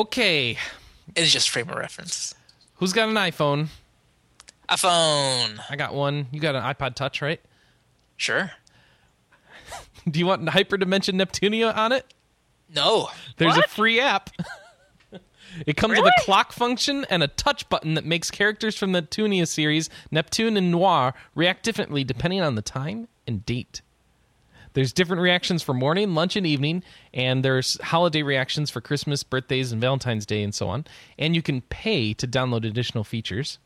Okay. 0.00 0.56
It's 1.14 1.32
just 1.32 1.48
frame 1.50 1.68
of 1.68 1.76
reference. 1.76 2.34
Who's 2.76 2.92
got 2.92 3.08
an 3.08 3.14
iPhone? 3.14 3.68
A 4.68 4.76
phone, 4.76 5.60
I 5.70 5.76
got 5.76 5.94
one. 5.94 6.26
You 6.32 6.40
got 6.40 6.56
an 6.56 6.62
iPod 6.62 6.94
Touch, 6.96 7.22
right? 7.22 7.40
sure. 8.16 8.50
Do 10.10 10.18
you 10.18 10.26
want 10.26 10.44
Hyperdimension 10.46 11.14
Neptunia 11.14 11.76
on 11.76 11.92
it? 11.92 12.12
No, 12.74 13.10
There's 13.36 13.56
a 13.56 13.62
free 13.62 14.00
app. 14.00 14.30
it 15.66 15.76
comes 15.76 15.98
with 15.98 16.06
a 16.06 16.22
clock 16.22 16.52
function 16.52 17.06
and 17.10 17.22
a 17.22 17.28
touch 17.28 17.68
button 17.68 17.94
that 17.94 18.04
makes 18.04 18.30
characters 18.30 18.76
from 18.76 18.92
the 18.92 19.02
Neptunia 19.02 19.46
series, 19.46 19.88
Neptune 20.10 20.56
and 20.56 20.70
Noir, 20.70 21.14
react 21.34 21.62
differently 21.62 22.02
depending 22.02 22.40
on 22.40 22.56
the 22.56 22.62
time 22.62 23.08
and 23.26 23.46
date. 23.46 23.82
There's 24.76 24.92
different 24.92 25.22
reactions 25.22 25.62
for 25.62 25.72
morning, 25.72 26.14
lunch, 26.14 26.36
and 26.36 26.46
evening, 26.46 26.82
and 27.14 27.42
there's 27.42 27.80
holiday 27.80 28.22
reactions 28.22 28.68
for 28.68 28.82
Christmas, 28.82 29.22
birthdays, 29.22 29.72
and 29.72 29.80
Valentine's 29.80 30.26
Day, 30.26 30.42
and 30.42 30.54
so 30.54 30.68
on. 30.68 30.84
And 31.18 31.34
you 31.34 31.40
can 31.40 31.62
pay 31.62 32.12
to 32.12 32.28
download 32.28 32.66
additional 32.66 33.02
features. 33.02 33.58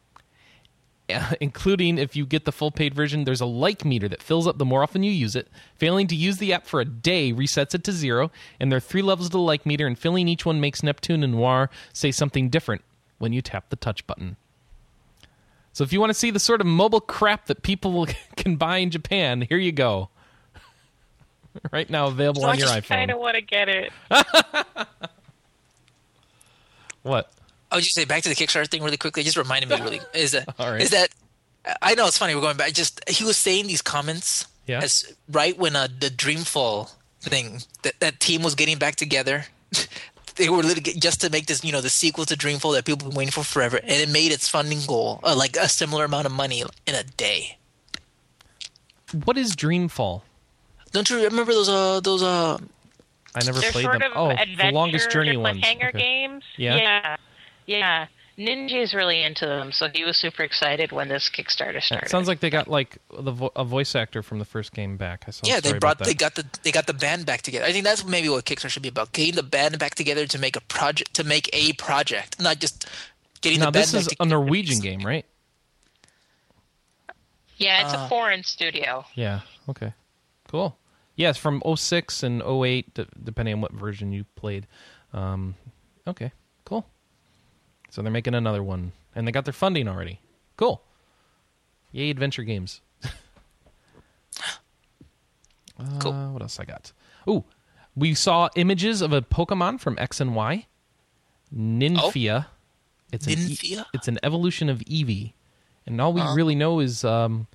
Including 1.41 1.99
if 1.99 2.15
you 2.17 2.27
get 2.27 2.45
the 2.45 2.53
full 2.53 2.71
paid 2.71 2.95
version, 2.95 3.25
there's 3.25 3.41
a 3.41 3.47
like 3.47 3.85
meter 3.85 4.09
that 4.09 4.23
fills 4.23 4.47
up 4.47 4.59
the 4.59 4.65
more 4.65 4.83
often 4.83 5.03
you 5.03 5.11
use 5.11 5.37
it. 5.37 5.49
Failing 5.77 6.07
to 6.09 6.15
use 6.15 6.39
the 6.39 6.53
app 6.53 6.67
for 6.67 6.81
a 6.81 6.85
day 6.85 7.33
resets 7.33 7.75
it 7.75 7.85
to 7.85 7.93
zero, 7.93 8.31
and 8.59 8.71
there 8.71 8.77
are 8.77 8.81
three 8.81 9.03
levels 9.03 9.27
of 9.29 9.33
the 9.33 9.39
like 9.39 9.65
meter, 9.67 9.87
and 9.87 9.99
filling 9.99 10.29
each 10.29 10.45
one 10.47 10.61
makes 10.61 10.83
Neptune 10.83 11.23
and 11.23 11.35
Noir 11.35 11.71
say 11.93 12.11
something 12.11 12.49
different 12.49 12.83
when 13.19 13.33
you 13.33 13.43
tap 13.43 13.69
the 13.71 13.77
touch 13.77 14.07
button. 14.07 14.37
So 15.73 15.85
if 15.85 15.93
you 15.93 16.01
want 16.01 16.11
to 16.11 16.15
see 16.15 16.31
the 16.31 16.41
sort 16.41 16.61
of 16.61 16.67
mobile 16.67 17.01
crap 17.01 17.47
that 17.47 17.63
people 17.63 18.07
can 18.37 18.57
buy 18.57 18.79
in 18.79 18.91
Japan, 18.91 19.43
here 19.43 19.59
you 19.59 19.73
go. 19.73 20.09
right 21.73 21.89
now 21.89 22.07
available 22.07 22.45
I 22.45 22.51
on 22.51 22.59
your 22.59 22.69
just 22.69 22.81
iPhone. 22.81 22.89
kind 22.89 23.11
of 23.11 23.19
want 23.19 23.37
to 23.37 23.43
get 23.43 23.69
it. 23.69 23.93
What? 27.03 27.31
I 27.71 27.77
would 27.77 27.85
just 27.85 27.95
say 27.95 28.05
back 28.05 28.23
to 28.23 28.29
the 28.29 28.35
Kickstarter 28.35 28.69
thing 28.69 28.83
really 28.83 28.97
quickly. 28.97 29.23
It 29.23 29.25
just 29.27 29.37
reminded 29.37 29.69
me 29.71 29.81
really 29.81 30.01
is 30.15 30.33
that 30.33 30.49
All 30.59 30.71
right. 30.71 30.81
is 30.81 30.91
that 30.91 31.09
I 31.83 31.95
know 31.95 32.07
it's 32.07 32.19
funny 32.19 32.35
we're 32.35 32.41
going 32.41 32.57
back. 32.57 32.73
Just 32.73 33.09
he 33.09 33.25
was 33.25 33.37
saying 33.37 33.67
these 33.67 33.83
comments 33.83 34.47
Yeah. 34.67 34.81
as 34.83 35.13
right 35.31 35.57
when 35.57 35.77
uh, 35.77 35.89
the 35.99 36.09
Dreamfall 36.09 36.91
thing 37.21 37.61
that 37.83 38.01
that 38.01 38.19
team 38.21 38.43
was 38.43 38.55
getting 38.55 38.79
back 38.79 38.97
together. 38.97 39.45
they 40.37 40.49
were 40.49 40.63
literally 40.63 40.99
just 40.99 41.21
to 41.21 41.29
make 41.31 41.47
this 41.47 41.63
you 41.63 41.71
know 41.73 41.81
the 41.83 41.91
sequel 41.91 42.25
to 42.25 42.35
Dreamfall 42.35 42.75
that 42.75 42.85
people 42.87 43.05
have 43.05 43.11
been 43.13 43.19
waiting 43.19 43.33
for 43.33 43.45
forever, 43.45 43.77
and 43.77 43.91
it 43.93 44.09
made 44.09 44.33
its 44.33 44.49
funding 44.49 44.81
goal 44.87 45.21
uh, 45.23 45.37
like 45.37 45.57
a 45.57 45.69
similar 45.69 46.05
amount 46.07 46.27
of 46.27 46.33
money 46.33 46.63
in 46.87 46.95
a 46.95 47.03
day. 47.05 47.59
What 49.25 49.37
is 49.37 49.55
Dreamfall? 49.57 50.23
Don't 50.93 51.09
you 51.11 51.23
remember 51.25 51.53
those 51.53 51.69
uh 51.69 52.01
those 52.01 52.23
uh 52.23 52.59
I 53.35 53.45
never 53.45 53.61
They're 53.61 53.71
played 53.71 53.85
sort 53.85 54.01
them. 54.01 54.13
of 54.13 54.33
oh, 54.35 54.45
the 54.61 54.73
longest 54.73 55.11
journey 55.11 55.37
ones. 55.37 55.63
cliffhanger 55.63 55.89
Okay. 55.91 55.99
games. 55.99 56.43
Yeah? 56.57 56.77
yeah, 56.77 57.17
yeah. 57.67 58.07
Ninja's 58.39 58.95
really 58.95 59.23
into 59.23 59.45
them, 59.45 59.71
so 59.71 59.89
he 59.93 60.03
was 60.03 60.17
super 60.17 60.43
excited 60.43 60.93
when 60.93 61.09
this 61.09 61.29
Kickstarter 61.29 61.83
started. 61.83 62.07
It 62.07 62.11
sounds 62.11 62.27
like 62.27 62.41
they 62.41 62.49
got 62.49 62.69
like 62.69 62.97
the 63.13 63.33
vo- 63.33 63.53
a 63.55 63.65
voice 63.65 63.95
actor 63.95 64.23
from 64.23 64.39
the 64.39 64.47
first 64.47 64.73
game 64.73 64.97
back. 64.97 65.25
I 65.29 65.31
saw. 65.33 65.47
yeah 65.47 65.61
they 65.61 65.75
brought 65.79 65.99
they 65.99 66.15
got 66.15 66.37
the 66.37 66.47
they 66.63 66.73
got 66.73 66.87
the 66.87 66.95
band 66.95 67.27
back 67.27 67.43
together. 67.43 67.67
I 67.67 67.73
think 67.73 67.85
that's 67.85 68.03
maybe 68.03 68.31
what 68.31 68.47
Kickstarter 68.47 68.71
should 68.71 68.83
be 68.83 68.89
about: 68.89 69.13
getting 69.13 69.35
the 69.35 69.43
band 69.43 69.79
back 69.79 69.95
together 69.95 70.27
to 70.27 70.39
make 70.39 70.57
a 70.57 70.63
project 70.63 71.13
to 71.15 71.25
make 71.25 71.51
a 71.53 71.75
project, 71.75 72.41
not 72.41 72.61
just 72.61 72.89
getting 73.43 73.59
Now 73.61 73.67
the 73.67 73.73
band 73.73 73.89
this 73.89 73.93
back 74.05 74.13
is 74.13 74.17
a. 74.21 74.25
Norwegian 74.25 74.81
game, 74.81 75.01
right? 75.05 75.27
Yeah, 77.59 77.85
it's 77.85 77.95
Uh, 77.95 78.05
a 78.05 78.09
foreign 78.09 78.43
studio. 78.45 79.05
Yeah. 79.15 79.41
Okay. 79.69 79.93
Cool. 80.49 80.79
Yes, 81.15 81.37
from 81.37 81.61
06 81.77 82.23
and 82.23 82.43
08, 82.43 82.95
d- 82.95 83.07
depending 83.23 83.55
on 83.55 83.61
what 83.61 83.73
version 83.73 84.13
you 84.13 84.25
played. 84.37 84.67
Um, 85.13 85.57
okay. 86.07 86.33
Cool. 87.91 87.95
So 87.95 88.03
they're 88.03 88.13
making 88.13 88.35
another 88.35 88.63
one, 88.63 88.93
and 89.15 89.27
they 89.27 89.33
got 89.33 89.45
their 89.45 89.53
funding 89.53 89.89
already. 89.89 90.21
Cool. 90.57 90.83
Yay, 91.93 92.11
adventure 92.11 92.45
games. 92.45 92.81
Cool. 95.99 96.13
Uh, 96.13 96.31
what 96.33 96.43
else 96.43 96.61
I 96.61 96.65
got? 96.65 96.93
Ooh, 97.29 97.45
we 97.97 98.15
saw 98.15 98.49
images 98.55 99.01
of 99.01 99.13
a 99.15 99.23
Pokemon 99.23 99.81
from 99.81 99.99
X 99.99 100.21
and 100.21 100.35
Y. 100.35 100.67
Nymphia. 101.57 102.47
It's 103.13 103.27
an 103.27 103.33
e- 103.39 103.79
it's 103.95 104.07
an 104.07 104.19
evolution 104.23 104.69
of 104.69 104.81
Eevee, 104.81 105.33
and 105.87 106.01
all 106.01 106.13
we 106.13 106.21
Uh-huh. 106.21 106.35
really 106.35 106.55
know 106.55 106.81
is 106.81 107.03
um, 107.05 107.47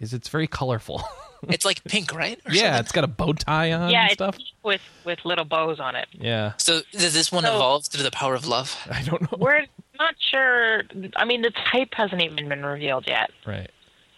is 0.00 0.12
it's 0.14 0.28
very 0.28 0.46
colorful. 0.46 1.02
It's 1.48 1.66
like 1.66 1.84
pink, 1.84 2.14
right? 2.14 2.40
Or 2.46 2.50
yeah, 2.52 2.62
something? 2.62 2.80
it's 2.80 2.92
got 2.92 3.04
a 3.04 3.08
bow 3.08 3.34
tie 3.34 3.70
on 3.70 3.90
yeah, 3.90 4.00
and 4.04 4.10
it's 4.10 4.14
stuff. 4.14 4.38
with 4.64 4.80
with 5.04 5.18
little 5.26 5.44
bows 5.44 5.78
on 5.78 5.94
it. 5.94 6.08
Yeah, 6.12 6.54
So 6.56 6.80
does 6.92 7.12
this 7.12 7.30
one 7.30 7.44
So- 7.44 7.54
evolve 7.54 7.84
through 7.86 8.02
the 8.04 8.10
power 8.10 8.34
of 8.34 8.46
love? 8.48 8.74
I 8.90 9.02
don't 9.02 9.20
know. 9.20 9.36
We're 9.38 9.66
not 9.98 10.14
sure. 10.30 10.82
I 11.16 11.24
mean, 11.24 11.42
the 11.42 11.52
type 11.72 11.90
hasn't 11.92 12.22
even 12.22 12.48
been 12.48 12.64
revealed 12.64 13.06
yet. 13.06 13.30
Right, 13.46 13.70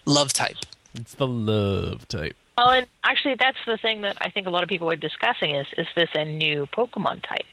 Love 0.05 0.32
type. 0.32 0.56
it's 0.94 1.14
the 1.14 1.26
love 1.26 2.06
type. 2.09 2.36
Well, 2.56 2.70
and 2.70 2.86
actually, 3.05 3.36
that's 3.38 3.59
the 3.66 3.76
thing 3.76 4.00
that 4.02 4.16
I 4.20 4.30
think 4.30 4.46
a 4.46 4.50
lot 4.50 4.62
of 4.62 4.68
people 4.68 4.90
are 4.90 4.96
discussing 4.96 5.55
is 5.55 5.66
is 5.76 5.86
this 5.94 6.09
a 6.14 6.24
new 6.24 6.66
Pokemon 6.66 7.22
type? 7.26 7.46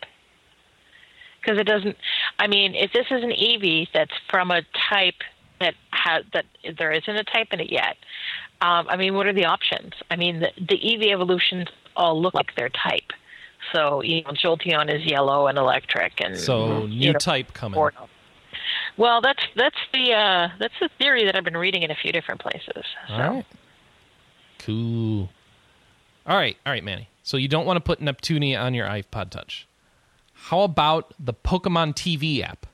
Because 1.42 1.60
it 1.60 1.66
doesn't. 1.66 1.96
I 2.40 2.48
mean, 2.48 2.74
if 2.74 2.92
this 2.92 3.06
is 3.12 3.24
an 3.24 3.30
Eevee 3.32 3.88
that's 3.94 4.12
from 4.30 4.50
a 4.52 4.62
type 4.90 5.22
that 5.60 5.76
has 5.92 6.24
that 6.34 6.46
there 6.78 6.92
isn't 6.92 7.16
a 7.16 7.24
type 7.24 7.50
in 7.52 7.60
it 7.60 7.72
yet, 7.72 7.98
um, 8.62 8.88
I 8.90 8.98
mean, 8.98 9.14
what 9.14 9.28
are 9.28 9.34
the 9.34 9.46
options? 9.46 9.94
I 10.10 10.16
mean, 10.16 10.40
the, 10.40 10.50
the 10.58 10.78
Eevee 10.78 11.14
evolutions 11.14 11.68
all 11.96 12.20
look 12.20 12.34
like 12.34 12.56
their 12.56 12.70
type. 12.70 13.12
So 13.74 14.02
you 14.02 14.24
know, 14.24 14.32
Jolteon 14.32 14.94
is 14.94 15.06
yellow 15.06 15.46
and 15.48 15.58
electric, 15.60 16.20
and 16.20 16.36
So 16.38 16.86
you 16.86 17.00
new 17.00 17.14
know, 17.14 17.20
type 17.20 17.54
coming. 17.54 17.76
Porno. 17.76 18.10
Well, 18.98 19.22
that's 19.22 19.44
that's 19.56 19.78
the 19.94 20.14
uh, 20.14 20.50
that's 20.60 20.74
the 20.80 20.90
theory 20.98 21.26
that 21.26 21.36
I've 21.36 21.44
been 21.44 21.58
reading 21.58 21.84
in 21.84 21.92
a 21.92 21.96
few 21.96 22.12
different 22.12 22.42
places. 22.42 22.86
So. 23.08 23.14
All 23.14 23.20
right. 23.20 23.46
Cool. 24.60 25.30
All 26.28 26.36
right, 26.36 26.58
all 26.66 26.72
right, 26.72 26.84
Manny. 26.84 27.10
So 27.22 27.38
you 27.38 27.48
don't 27.48 27.66
want 27.66 27.78
to 27.78 27.82
put 27.82 28.02
Neptunia 28.02 28.60
on 28.60 28.74
your 28.74 28.88
iPod 28.88 29.30
Touch. 29.30 29.68
How 30.34 30.62
about 30.62 31.14
the 31.20 31.34
Pokemon 31.34 31.94
TV 31.96 32.42
app, 32.42 32.66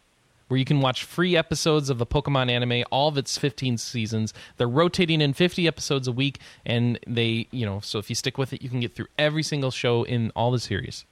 where 0.48 0.58
you 0.58 0.66
can 0.66 0.80
watch 0.80 1.04
free 1.04 1.36
episodes 1.36 1.90
of 1.90 1.98
the 1.98 2.06
Pokemon 2.06 2.50
anime, 2.50 2.86
all 2.92 3.10
of 3.10 3.18
its 3.18 3.38
15 3.38 3.78
seasons. 3.78 4.34
They're 4.58 4.68
rotating 4.68 5.22
in 5.22 5.34
50 5.34 5.68
episodes 5.68 6.08
a 6.08 6.12
week, 6.12 6.40
and 6.66 7.00
they, 7.06 7.48
you 7.52 7.66
know, 7.66 7.82
so 7.82 8.00
if 8.00 8.10
you 8.10 8.16
stick 8.16 8.38
with 8.38 8.54
it, 8.54 8.62
you 8.62 8.70
can 8.70 8.80
get 8.80 8.96
through 8.96 9.08
every 9.18 9.44
single 9.44 9.72
show 9.72 10.04
in 10.04 10.32
all 10.36 10.52
the 10.52 10.60
series. 10.60 11.06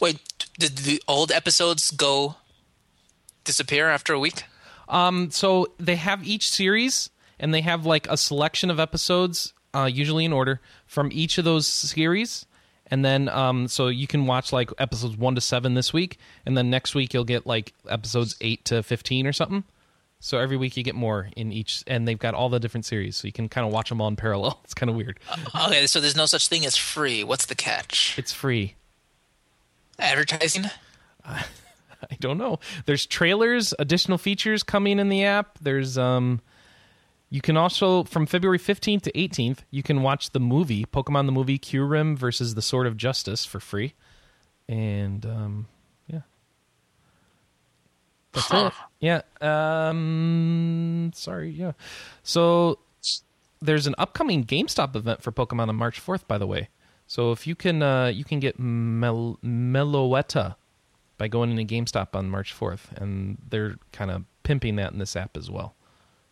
Wait, 0.00 0.18
did 0.58 0.78
the 0.78 1.02
old 1.06 1.30
episodes 1.30 1.90
go 1.90 2.36
disappear 3.46 3.88
after 3.88 4.12
a 4.12 4.18
week? 4.18 4.44
Um, 4.88 5.30
so 5.30 5.68
they 5.78 5.96
have 5.96 6.26
each 6.26 6.50
series, 6.50 7.10
and 7.40 7.54
they 7.54 7.62
have 7.62 7.86
like 7.86 8.06
a 8.08 8.16
selection 8.16 8.70
of 8.70 8.78
episodes, 8.78 9.54
uh, 9.74 9.88
usually 9.90 10.24
in 10.24 10.32
order, 10.32 10.60
from 10.86 11.10
each 11.12 11.38
of 11.38 11.44
those 11.44 11.66
series. 11.66 12.46
And 12.88 13.04
then, 13.04 13.28
um, 13.28 13.66
so 13.66 13.88
you 13.88 14.06
can 14.06 14.26
watch 14.26 14.52
like 14.52 14.70
episodes 14.78 15.16
one 15.16 15.34
to 15.34 15.40
seven 15.40 15.74
this 15.74 15.92
week, 15.92 16.18
and 16.44 16.56
then 16.56 16.70
next 16.70 16.94
week 16.94 17.12
you'll 17.14 17.24
get 17.24 17.46
like 17.46 17.72
episodes 17.88 18.36
eight 18.40 18.64
to 18.66 18.82
fifteen 18.82 19.26
or 19.26 19.32
something. 19.32 19.64
So 20.20 20.38
every 20.38 20.56
week 20.56 20.76
you 20.76 20.82
get 20.82 20.94
more 20.94 21.28
in 21.36 21.52
each, 21.52 21.82
and 21.86 22.06
they've 22.06 22.18
got 22.18 22.34
all 22.34 22.48
the 22.48 22.60
different 22.60 22.86
series, 22.86 23.16
so 23.16 23.26
you 23.26 23.32
can 23.32 23.48
kind 23.48 23.66
of 23.66 23.72
watch 23.72 23.88
them 23.88 24.00
all 24.00 24.08
in 24.08 24.16
parallel. 24.16 24.60
It's 24.64 24.74
kind 24.74 24.88
of 24.88 24.96
weird. 24.96 25.18
Okay, 25.66 25.86
so 25.86 26.00
there's 26.00 26.16
no 26.16 26.26
such 26.26 26.48
thing 26.48 26.64
as 26.64 26.76
free. 26.76 27.22
What's 27.22 27.46
the 27.46 27.54
catch? 27.54 28.14
It's 28.18 28.32
free. 28.32 28.76
Advertising? 29.98 30.66
I 32.10 32.16
don't 32.20 32.38
know. 32.38 32.58
There's 32.84 33.06
trailers, 33.06 33.74
additional 33.78 34.18
features 34.18 34.62
coming 34.62 34.98
in 34.98 35.08
the 35.08 35.24
app. 35.24 35.58
There's 35.60 35.96
um 35.98 36.40
you 37.30 37.40
can 37.40 37.56
also 37.56 38.04
from 38.04 38.26
February 38.26 38.58
15th 38.58 39.02
to 39.02 39.12
18th, 39.12 39.58
you 39.70 39.82
can 39.82 40.02
watch 40.02 40.30
the 40.30 40.40
movie 40.40 40.84
Pokemon 40.84 41.26
the 41.26 41.32
movie 41.32 41.58
Kyurem 41.58 42.16
versus 42.16 42.54
the 42.54 42.62
Sword 42.62 42.86
of 42.86 42.96
Justice 42.96 43.44
for 43.44 43.58
free. 43.60 43.94
And 44.68 45.26
um 45.26 45.66
yeah. 46.06 46.20
That's 48.32 48.46
Huh. 48.48 48.70
it. 48.72 48.72
Yeah. 49.00 49.22
Um 49.40 51.10
sorry, 51.14 51.50
yeah. 51.50 51.72
So 52.22 52.78
there's 53.60 53.86
an 53.86 53.94
upcoming 53.98 54.44
GameStop 54.44 54.94
event 54.94 55.22
for 55.22 55.32
Pokemon 55.32 55.68
on 55.68 55.76
March 55.76 56.04
4th 56.04 56.26
by 56.28 56.38
the 56.38 56.46
way. 56.46 56.68
So 57.08 57.32
if 57.32 57.46
you 57.46 57.54
can 57.56 57.82
uh 57.82 58.06
you 58.06 58.24
can 58.24 58.38
get 58.40 58.58
Mel- 58.58 59.38
Meloetta 59.44 60.56
by 61.18 61.28
going 61.28 61.50
into 61.50 61.64
GameStop 61.64 62.14
on 62.14 62.28
March 62.30 62.54
4th, 62.58 62.92
and 62.96 63.38
they're 63.48 63.76
kind 63.92 64.10
of 64.10 64.24
pimping 64.42 64.76
that 64.76 64.92
in 64.92 64.98
this 64.98 65.16
app 65.16 65.36
as 65.36 65.50
well. 65.50 65.74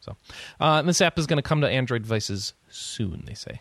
So, 0.01 0.17
uh, 0.61 0.83
this 0.83 1.01
app 1.01 1.19
is 1.19 1.27
going 1.27 1.39
to 1.39 1.43
come 1.43 1.63
to 1.63 1.69
Android 1.69 2.03
devices 2.03 2.53
soon, 2.69 3.25
they 3.27 3.35
say. 3.35 3.61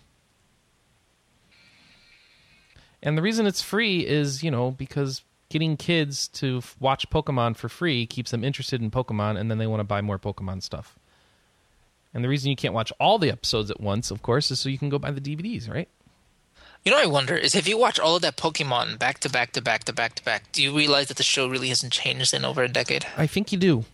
And 3.02 3.18
the 3.18 3.22
reason 3.22 3.46
it's 3.46 3.62
free 3.62 4.06
is, 4.06 4.44
you 4.44 4.52
know, 4.52 4.72
because 4.72 5.24
getting 5.50 5.78
kids 5.78 6.28
to 6.30 6.58
f- 6.58 6.76
watch 6.80 7.10
Pokemon 7.10 7.56
for 7.56 7.70
free 7.70 8.06
keeps 8.06 8.32
them 8.32 8.44
interested 8.44 8.82
in 8.82 8.92
Pokemon, 8.92 9.38
and 9.38 9.50
then 9.52 9.58
they 9.58 9.68
want 9.68 9.82
to 9.82 9.86
buy 9.86 10.02
more 10.02 10.20
Pokemon 10.20 10.64
stuff. 10.64 10.98
And 12.14 12.24
the 12.24 12.30
reason 12.30 12.50
you 12.50 12.56
can't 12.56 12.74
watch 12.74 12.92
all 13.00 13.18
the 13.18 13.32
episodes 13.32 13.72
at 13.72 13.80
once, 13.80 14.12
of 14.12 14.22
course, 14.22 14.52
is 14.52 14.60
so 14.60 14.70
you 14.70 14.78
can 14.78 14.90
go 14.90 15.00
buy 15.00 15.12
the 15.12 15.22
DVDs, 15.22 15.70
right? 15.70 15.90
You 16.86 16.92
know, 16.92 16.98
what 16.98 17.04
I 17.06 17.08
wonder 17.10 17.36
is 17.36 17.56
if 17.56 17.68
you 17.68 17.78
watch 17.78 17.98
all 18.00 18.18
of 18.18 18.22
that 18.24 18.36
Pokemon 18.36 19.00
back 19.00 19.20
to 19.20 19.30
back 19.30 19.54
to 19.54 19.62
back 19.62 19.86
to 19.86 19.94
back 19.94 20.16
to 20.16 20.24
back, 20.24 20.52
do 20.52 20.62
you 20.62 20.76
realize 20.76 21.08
that 21.08 21.18
the 21.18 21.24
show 21.24 21.48
really 21.48 21.70
hasn't 21.70 21.94
changed 21.94 22.34
in 22.34 22.44
over 22.44 22.62
a 22.64 22.68
decade? 22.68 23.06
I 23.18 23.26
think 23.28 23.52
you 23.54 23.58
do. 23.58 23.86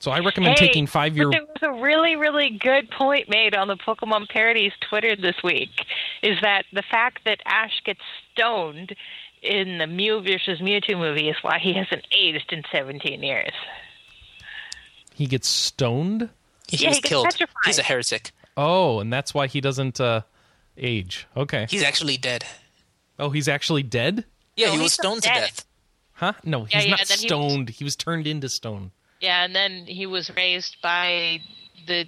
So 0.00 0.10
I 0.10 0.18
recommend 0.18 0.58
Hey, 0.58 0.66
taking 0.66 0.88
five 0.88 1.16
year. 1.16 1.30
But 1.30 1.38
there 1.62 1.70
was 1.70 1.78
a 1.78 1.80
really, 1.80 2.16
really 2.16 2.50
good 2.60 2.90
point 2.90 3.28
made 3.28 3.54
on 3.54 3.68
the 3.68 3.76
Pokemon 3.76 4.28
Parodies 4.30 4.72
Twitter 4.88 5.14
this 5.14 5.36
week. 5.44 5.70
Is 6.24 6.38
that 6.42 6.64
the 6.72 6.82
fact 6.82 7.20
that 7.24 7.38
Ash 7.46 7.80
gets 7.84 8.00
stoned 8.32 8.96
in 9.40 9.78
the 9.78 9.86
Mew 9.86 10.20
versus 10.22 10.58
Mewtwo 10.60 10.98
movie 10.98 11.28
is 11.28 11.36
why 11.42 11.60
he 11.60 11.72
hasn't 11.74 12.04
aged 12.16 12.52
in 12.52 12.64
17 12.72 13.22
years. 13.22 13.52
He 15.14 15.26
gets 15.26 15.46
stoned. 15.48 16.30
He 16.66 16.78
Yeah, 16.78 16.88
was 16.88 16.96
he 16.96 17.02
gets 17.02 17.08
killed. 17.08 17.24
petrified. 17.26 17.54
He's 17.66 17.78
a 17.78 17.82
heretic. 17.84 18.32
Oh, 18.56 18.98
and 18.98 19.12
that's 19.12 19.32
why 19.32 19.46
he 19.46 19.60
doesn't 19.60 20.00
uh, 20.00 20.22
age. 20.76 21.26
Okay. 21.36 21.66
He's 21.68 21.82
actually 21.82 22.16
dead. 22.16 22.44
Oh, 23.18 23.30
he's 23.30 23.48
actually 23.48 23.82
dead? 23.82 24.24
Yeah, 24.56 24.66
No, 24.68 24.72
he 24.72 24.78
was 24.78 24.92
he's 24.92 24.98
not 24.98 25.04
stoned 25.04 25.22
to 25.22 25.28
dead. 25.28 25.40
death. 25.40 25.64
Huh? 26.14 26.32
No, 26.44 26.64
he's 26.64 26.84
yeah, 26.84 26.90
not 26.90 27.00
and 27.00 27.08
then 27.08 27.18
he 27.18 27.24
was- 27.24 27.28
stoned. 27.52 27.68
He 27.70 27.84
was 27.84 27.96
turned 27.96 28.26
into 28.26 28.48
stone. 28.48 28.90
Yeah, 29.20 29.44
and 29.44 29.54
then 29.54 29.86
he 29.86 30.06
was 30.06 30.30
raised 30.34 30.76
by 30.82 31.40
the 31.86 32.06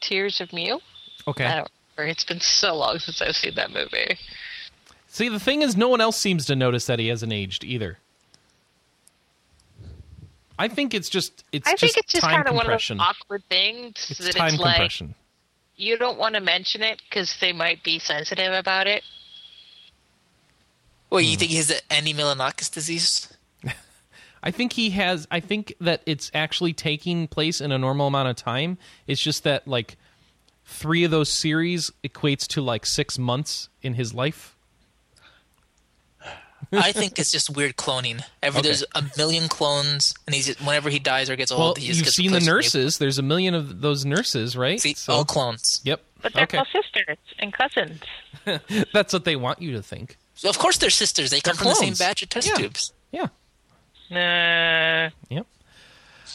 Tears 0.00 0.40
of 0.40 0.52
Mew. 0.52 0.80
Okay. 1.28 1.44
I 1.44 1.56
don't 1.56 1.70
remember. 1.96 2.10
It's 2.10 2.24
been 2.24 2.40
so 2.40 2.74
long 2.76 2.98
since 2.98 3.20
I've 3.20 3.36
seen 3.36 3.54
that 3.56 3.70
movie. 3.70 4.16
See, 5.08 5.28
the 5.28 5.38
thing 5.40 5.62
is, 5.62 5.76
no 5.76 5.88
one 5.88 6.00
else 6.00 6.16
seems 6.18 6.46
to 6.46 6.56
notice 6.56 6.86
that 6.86 6.98
he 6.98 7.08
hasn't 7.08 7.32
aged 7.32 7.64
either. 7.64 7.98
I 10.58 10.68
think 10.68 10.94
it's 10.94 11.08
just 11.08 11.44
it's 11.52 11.66
I 11.68 11.72
just 11.72 11.80
think 11.94 11.96
it's 12.04 12.12
just 12.12 12.22
time 12.22 12.36
kind 12.36 12.48
of 12.48 12.54
one 12.54 12.66
of 12.70 12.72
those 12.80 12.96
awkward 12.98 13.42
things 13.48 14.06
it's 14.10 14.18
that 14.24 14.34
time 14.36 14.54
it's 14.54 14.58
like 14.62 14.76
compression. 14.76 15.14
You 15.76 15.98
don't 15.98 16.18
want 16.18 16.34
to 16.34 16.40
mention 16.40 16.82
it 16.82 17.02
because 17.08 17.36
they 17.40 17.52
might 17.52 17.82
be 17.82 17.98
sensitive 17.98 18.52
about 18.52 18.86
it. 18.86 19.02
Well, 21.10 21.22
Hmm. 21.22 21.30
you 21.30 21.36
think 21.36 21.50
he 21.50 21.56
has 21.58 21.70
any 21.90 22.10
Andy 22.10 22.14
Milonakis 22.14 22.72
disease? 22.72 23.32
I 24.42 24.50
think 24.50 24.74
he 24.74 24.90
has. 24.90 25.26
I 25.30 25.40
think 25.40 25.74
that 25.80 26.02
it's 26.06 26.30
actually 26.34 26.72
taking 26.72 27.26
place 27.26 27.60
in 27.60 27.72
a 27.72 27.78
normal 27.78 28.06
amount 28.08 28.28
of 28.28 28.36
time. 28.36 28.78
It's 29.06 29.20
just 29.22 29.42
that 29.44 29.66
like 29.66 29.96
three 30.64 31.04
of 31.04 31.10
those 31.10 31.28
series 31.28 31.90
equates 32.02 32.46
to 32.48 32.60
like 32.62 32.86
six 32.86 33.18
months 33.18 33.68
in 33.82 33.94
his 33.94 34.14
life. 34.14 34.53
I 36.72 36.92
think 36.92 37.18
it's 37.18 37.30
just 37.32 37.50
weird 37.50 37.76
cloning. 37.76 38.22
Every 38.42 38.58
Okay. 38.60 38.68
there's 38.68 38.84
a 38.94 39.02
million 39.16 39.48
clones, 39.48 40.14
and 40.26 40.34
he's 40.34 40.54
whenever 40.60 40.90
he 40.90 40.98
dies 40.98 41.30
or 41.30 41.36
gets 41.36 41.50
old, 41.52 41.60
Well, 41.60 41.74
he 41.76 41.86
just 41.88 41.98
you've 41.98 42.04
gets 42.06 42.16
seen 42.16 42.30
the 42.32 42.38
replaced 42.38 42.46
with 42.46 42.74
new- 42.74 42.82
nurses. 42.84 42.98
There's 42.98 43.18
a 43.18 43.22
million 43.22 43.54
of 43.54 43.80
those 43.80 44.04
nurses, 44.04 44.56
right? 44.56 44.80
See, 44.80 44.94
So- 44.94 45.12
all 45.12 45.24
clones. 45.24 45.80
Yep. 45.84 46.02
But 46.22 46.32
they're 46.32 46.44
okay. 46.44 46.58
all 46.58 46.66
sisters 46.72 47.18
and 47.38 47.52
cousins. 47.52 48.00
That's 48.92 49.12
what 49.12 49.24
they 49.24 49.36
want 49.36 49.60
you 49.60 49.72
to 49.72 49.82
think. 49.82 50.16
So 50.34 50.48
of 50.48 50.58
course 50.58 50.78
they're 50.78 50.90
sisters. 50.90 51.30
They 51.30 51.40
come 51.40 51.54
They're 51.56 51.64
from 51.64 51.68
the 51.68 51.74
same 51.74 51.94
batch 51.94 52.22
of 52.22 52.28
test 52.30 52.48
Yeah. 52.48 52.54
tubes. 52.54 52.92
Yeah. 53.12 53.26
Nah. 54.10 55.10
Yep. 55.28 55.46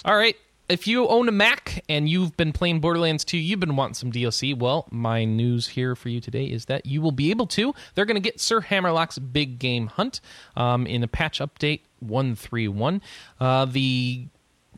All 0.05 0.15
right. 0.15 0.35
If 0.69 0.85
you 0.85 1.07
own 1.07 1.27
a 1.27 1.31
Mac 1.31 1.83
and 1.89 2.07
you've 2.07 2.37
been 2.37 2.53
playing 2.53 2.79
Borderlands 2.79 3.25
2, 3.25 3.37
you've 3.39 3.59
been 3.59 3.75
wanting 3.75 3.95
some 3.95 4.11
DLC. 4.11 4.55
Well, 4.55 4.87
my 4.91 5.25
news 5.25 5.67
here 5.69 5.95
for 5.95 6.09
you 6.09 6.21
today 6.21 6.45
is 6.45 6.65
that 6.65 6.85
you 6.85 7.01
will 7.01 7.11
be 7.11 7.31
able 7.31 7.47
to. 7.47 7.73
They're 7.95 8.05
going 8.05 8.21
to 8.21 8.21
get 8.21 8.39
Sir 8.39 8.61
Hammerlock's 8.61 9.17
Big 9.17 9.57
Game 9.57 9.87
Hunt 9.87 10.21
um, 10.55 10.85
in 10.85 11.01
a 11.03 11.07
patch 11.07 11.39
update 11.39 11.81
131. 12.01 13.01
Uh, 13.39 13.65
the, 13.65 14.27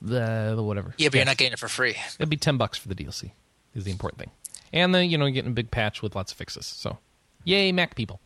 the 0.02 0.54
the 0.56 0.64
whatever. 0.64 0.94
Yeah, 0.98 1.10
but 1.10 1.16
you're 1.16 1.26
not 1.26 1.36
getting 1.36 1.54
it 1.54 1.60
for 1.60 1.68
free. 1.68 1.98
It'll 2.18 2.30
be 2.30 2.38
10 2.38 2.56
bucks 2.58 2.78
for 2.78 2.88
the 2.88 2.96
DLC. 2.96 3.32
Is 3.76 3.84
the 3.84 3.92
important 3.92 4.20
thing. 4.20 4.32
and 4.72 4.96
then 4.96 5.10
you 5.10 5.18
know 5.18 5.30
getting 5.30 5.52
a 5.52 5.54
big 5.54 5.72
patch 5.72 6.02
with 6.02 6.16
lots 6.16 6.32
of 6.32 6.38
fixes. 6.38 6.66
So, 6.66 7.00
yay, 7.44 7.72
Mac 7.74 7.96
people! 7.96 8.20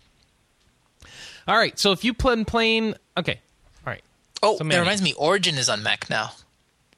All 1.48 1.58
right, 1.58 1.78
so 1.80 1.92
if 1.92 2.04
you 2.04 2.14
plan 2.14 2.46
playing, 2.46 2.96
okay, 3.18 3.40
all 3.86 3.92
right. 3.94 4.04
Oh, 4.42 4.58
So, 4.58 4.64
that 4.64 4.80
reminds 4.80 5.02
me. 5.04 5.14
Origin 5.14 5.56
is 5.56 5.68
on 5.70 5.84
Mac 5.84 6.10
now. 6.10 6.32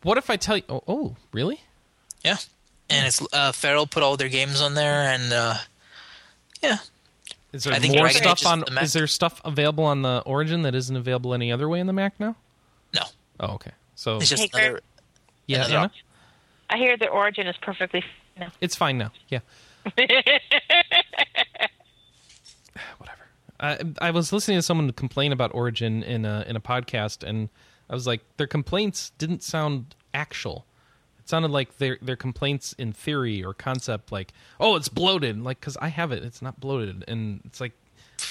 What 0.03 0.17
if 0.17 0.29
I 0.29 0.37
tell 0.37 0.57
you? 0.57 0.63
Oh, 0.69 0.83
oh 0.87 1.15
really? 1.31 1.61
Yeah, 2.23 2.37
and 2.89 3.05
it's 3.07 3.21
uh, 3.33 3.51
Feral 3.51 3.87
put 3.87 4.03
all 4.03 4.17
their 4.17 4.29
games 4.29 4.61
on 4.61 4.73
there, 4.73 5.01
and 5.13 5.31
uh, 5.33 5.55
yeah, 6.61 6.77
Is 7.53 7.63
there 7.63 7.73
I 7.73 7.79
think 7.79 7.95
more 7.95 8.09
stuff 8.09 8.45
on? 8.45 8.61
the 8.61 8.71
Mac. 8.71 8.83
Is 8.83 8.93
there 8.93 9.07
stuff 9.07 9.41
available 9.45 9.83
on 9.85 10.01
the 10.01 10.21
Origin 10.25 10.61
that 10.63 10.75
isn't 10.75 10.95
available 10.95 11.33
any 11.33 11.51
other 11.51 11.67
way 11.69 11.79
in 11.79 11.87
the 11.87 11.93
Mac 11.93 12.19
now? 12.19 12.35
no, 12.93 13.01
Oh, 13.39 13.53
okay. 13.55 13.71
So 13.95 14.17
it's 14.17 14.29
just 14.29 14.49
Hey, 14.55 14.65
another. 14.67 14.81
Yeah, 15.47 15.57
another 15.65 15.77
Anna? 15.77 15.91
I 16.69 16.77
hear 16.77 16.97
the 16.97 17.07
origin 17.07 17.47
is 17.47 17.55
perfectly 17.61 18.03
no. 18.39 18.47
it's 18.61 18.75
fine 18.75 18.97
now. 18.97 19.11
Yeah. 19.29 19.39
Whatever. 22.97 23.21
I 23.59 23.79
I 23.99 24.11
was 24.11 24.31
listening 24.33 24.57
to 24.57 24.61
someone 24.61 24.91
complain 24.91 25.31
about 25.31 25.53
Origin 25.55 26.03
in 26.03 26.25
a 26.25 26.43
in 26.47 26.55
a 26.55 26.59
podcast, 26.59 27.23
and 27.27 27.49
I 27.89 27.93
was 27.93 28.07
like, 28.07 28.21
their 28.37 28.47
complaints 28.47 29.11
didn't 29.17 29.43
sound 29.43 29.95
actual. 30.13 30.65
It 31.19 31.29
sounded 31.29 31.51
like 31.51 31.77
their 31.77 31.97
their 32.01 32.15
complaints 32.15 32.73
in 32.77 32.93
theory 32.93 33.43
or 33.43 33.53
concept, 33.53 34.11
like, 34.11 34.33
oh, 34.59 34.75
it's 34.75 34.89
bloated. 34.89 35.41
Like, 35.41 35.59
because 35.59 35.77
I 35.77 35.89
have 35.89 36.11
it, 36.11 36.23
it's 36.23 36.41
not 36.41 36.59
bloated, 36.59 37.03
and 37.07 37.41
it's 37.45 37.59
like, 37.61 37.73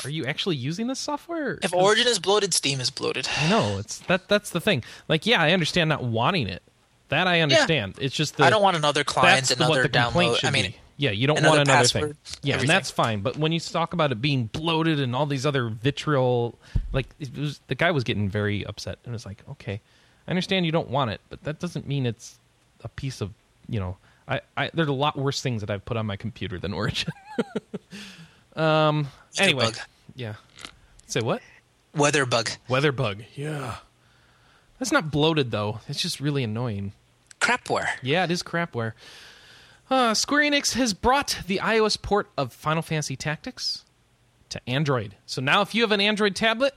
are 0.05 0.11
you 0.11 0.25
actually 0.27 0.57
using 0.57 0.87
this 0.87 0.99
software? 0.99 1.59
If 1.63 1.73
Origin 1.75 2.07
is 2.07 2.19
bloated, 2.19 2.55
Steam 2.55 2.81
is 2.81 2.91
bloated. 2.91 3.29
I 3.39 3.49
know 3.49 3.79
it's 3.79 3.99
that. 4.01 4.29
That's 4.29 4.51
the 4.51 4.61
thing. 4.61 4.83
Like, 5.09 5.27
yeah, 5.27 5.41
I 5.41 5.53
understand 5.53 5.89
not 5.89 6.03
wanting 6.03 6.49
it. 6.49 6.63
That 7.09 7.27
I 7.29 7.41
understand. 7.41 7.95
It's 8.01 8.17
just 8.17 8.37
the, 8.37 8.45
I 8.45 8.51
don't 8.51 8.63
want 8.63 8.77
another 8.77 9.05
client, 9.05 9.51
another 9.53 9.71
what 9.71 9.83
the 9.83 9.89
complaint 9.89 10.39
download. 10.39 10.45
I 10.45 10.51
mean, 10.51 10.73
be. 10.73 10.77
Yeah, 10.99 11.11
you 11.11 11.27
don't 11.27 11.39
another 11.39 11.59
want 11.59 11.69
another 11.69 11.79
password, 11.79 12.17
thing. 12.25 12.41
Yeah, 12.43 12.55
everything. 12.55 12.71
and 12.71 12.77
that's 12.77 12.91
fine. 12.91 13.21
But 13.21 13.37
when 13.37 13.53
you 13.53 13.61
talk 13.61 13.93
about 13.93 14.13
it 14.13 14.21
being 14.21 14.47
bloated 14.47 14.99
and 14.99 15.15
all 15.15 15.27
these 15.27 15.45
other 15.45 15.69
vitriol, 15.69 16.59
like 16.93 17.07
it 17.21 17.37
was, 17.37 17.61
the 17.69 17.75
guy 17.75 17.91
was 17.91 18.03
getting 18.05 18.29
very 18.29 18.65
upset, 18.65 18.99
and 19.05 19.13
it 19.13 19.15
was 19.15 19.27
like, 19.27 19.43
okay, 19.51 19.81
I 20.27 20.31
understand 20.31 20.65
you 20.65 20.73
don't 20.73 20.89
want 20.89 21.11
it, 21.11 21.21
but 21.29 21.45
that 21.45 21.61
doesn't 21.61 21.87
mean 21.87 22.07
it's 22.07 22.39
a 22.83 22.89
piece 22.89 23.21
of, 23.21 23.33
you 23.69 23.79
know, 23.79 23.99
I, 24.27 24.41
I 24.57 24.71
there's 24.73 24.89
a 24.89 24.93
lot 24.93 25.19
worse 25.19 25.41
things 25.43 25.61
that 25.61 25.71
I've 25.71 25.85
put 25.85 25.97
on 25.97 26.07
my 26.07 26.17
computer 26.17 26.59
than 26.59 26.73
Origin. 26.73 27.13
um. 28.57 29.09
Anyway, 29.39 29.67
bug. 29.67 29.77
yeah. 30.15 30.35
Say 31.07 31.21
what? 31.21 31.43
Weather 31.95 32.27
bug. 32.27 32.51
Weather 32.69 32.93
bug. 32.93 33.23
Yeah. 33.35 33.77
That's 34.79 34.93
not 34.93 35.11
bloated 35.11 35.51
though. 35.51 35.81
It's 35.89 36.01
just 36.01 36.21
really 36.21 36.43
annoying. 36.45 36.93
Crapware. 37.41 37.89
Yeah, 38.03 38.25
it 38.25 38.31
is 38.31 38.43
crapware. 38.43 38.93
Uh, 39.89 40.15
Square 40.15 40.51
Enix 40.51 40.75
has 40.75 40.95
brought 40.95 41.41
the 41.47 41.61
iOS 41.63 42.01
port 42.01 42.29
of 42.37 42.53
Final 42.53 42.83
Fantasy 42.83 43.15
Tactics 43.17 43.85
to 44.49 44.61
Android. 44.69 45.17
So 45.27 45.41
now, 45.41 45.63
if 45.63 45.75
you 45.75 45.83
have 45.83 45.93
an 45.93 46.01
Android 46.01 46.35
tablet, 46.35 46.75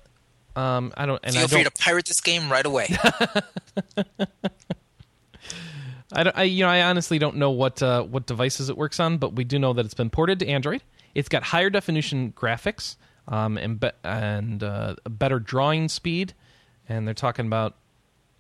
um, 0.56 0.94
I 0.96 1.06
don't, 1.06 1.20
and 1.24 1.34
Feel 1.34 1.44
I 1.44 1.48
free 1.48 1.64
don't, 1.64 1.76
to 1.76 1.82
pirate 1.82 2.06
this 2.06 2.22
game 2.22 2.52
right 2.52 2.66
away. 2.66 2.88
I 6.12 6.24
don't, 6.24 6.38
I, 6.38 6.44
you 6.44 6.66
know, 6.66 6.70
I 6.70 6.84
honestly 6.84 7.20
don't 7.20 7.38
know 7.38 7.52
what 7.52 7.82
uh, 7.84 8.04
what 8.04 8.26
devices 8.26 8.70
it 8.70 8.78
works 8.78 9.00
on, 9.00 9.18
but 9.18 9.34
we 9.36 9.44
do 9.44 9.60
know 9.60 9.74
that 9.74 9.86
it's 9.86 9.94
been 9.94 10.10
ported 10.10 10.40
to 10.40 10.48
Android. 10.48 10.84
It's 11.14 11.30
got 11.30 11.44
higher 11.44 11.70
definition 11.70 12.34
graphics 12.36 12.96
um, 13.28 13.58
and 13.58 13.80
be- 13.80 13.92
and 14.04 14.64
uh, 14.64 14.96
better 15.08 15.40
drawing 15.40 15.88
speed, 15.88 16.34
and 16.88 17.08
they're 17.08 17.14
talking 17.14 17.46
about 17.46 17.76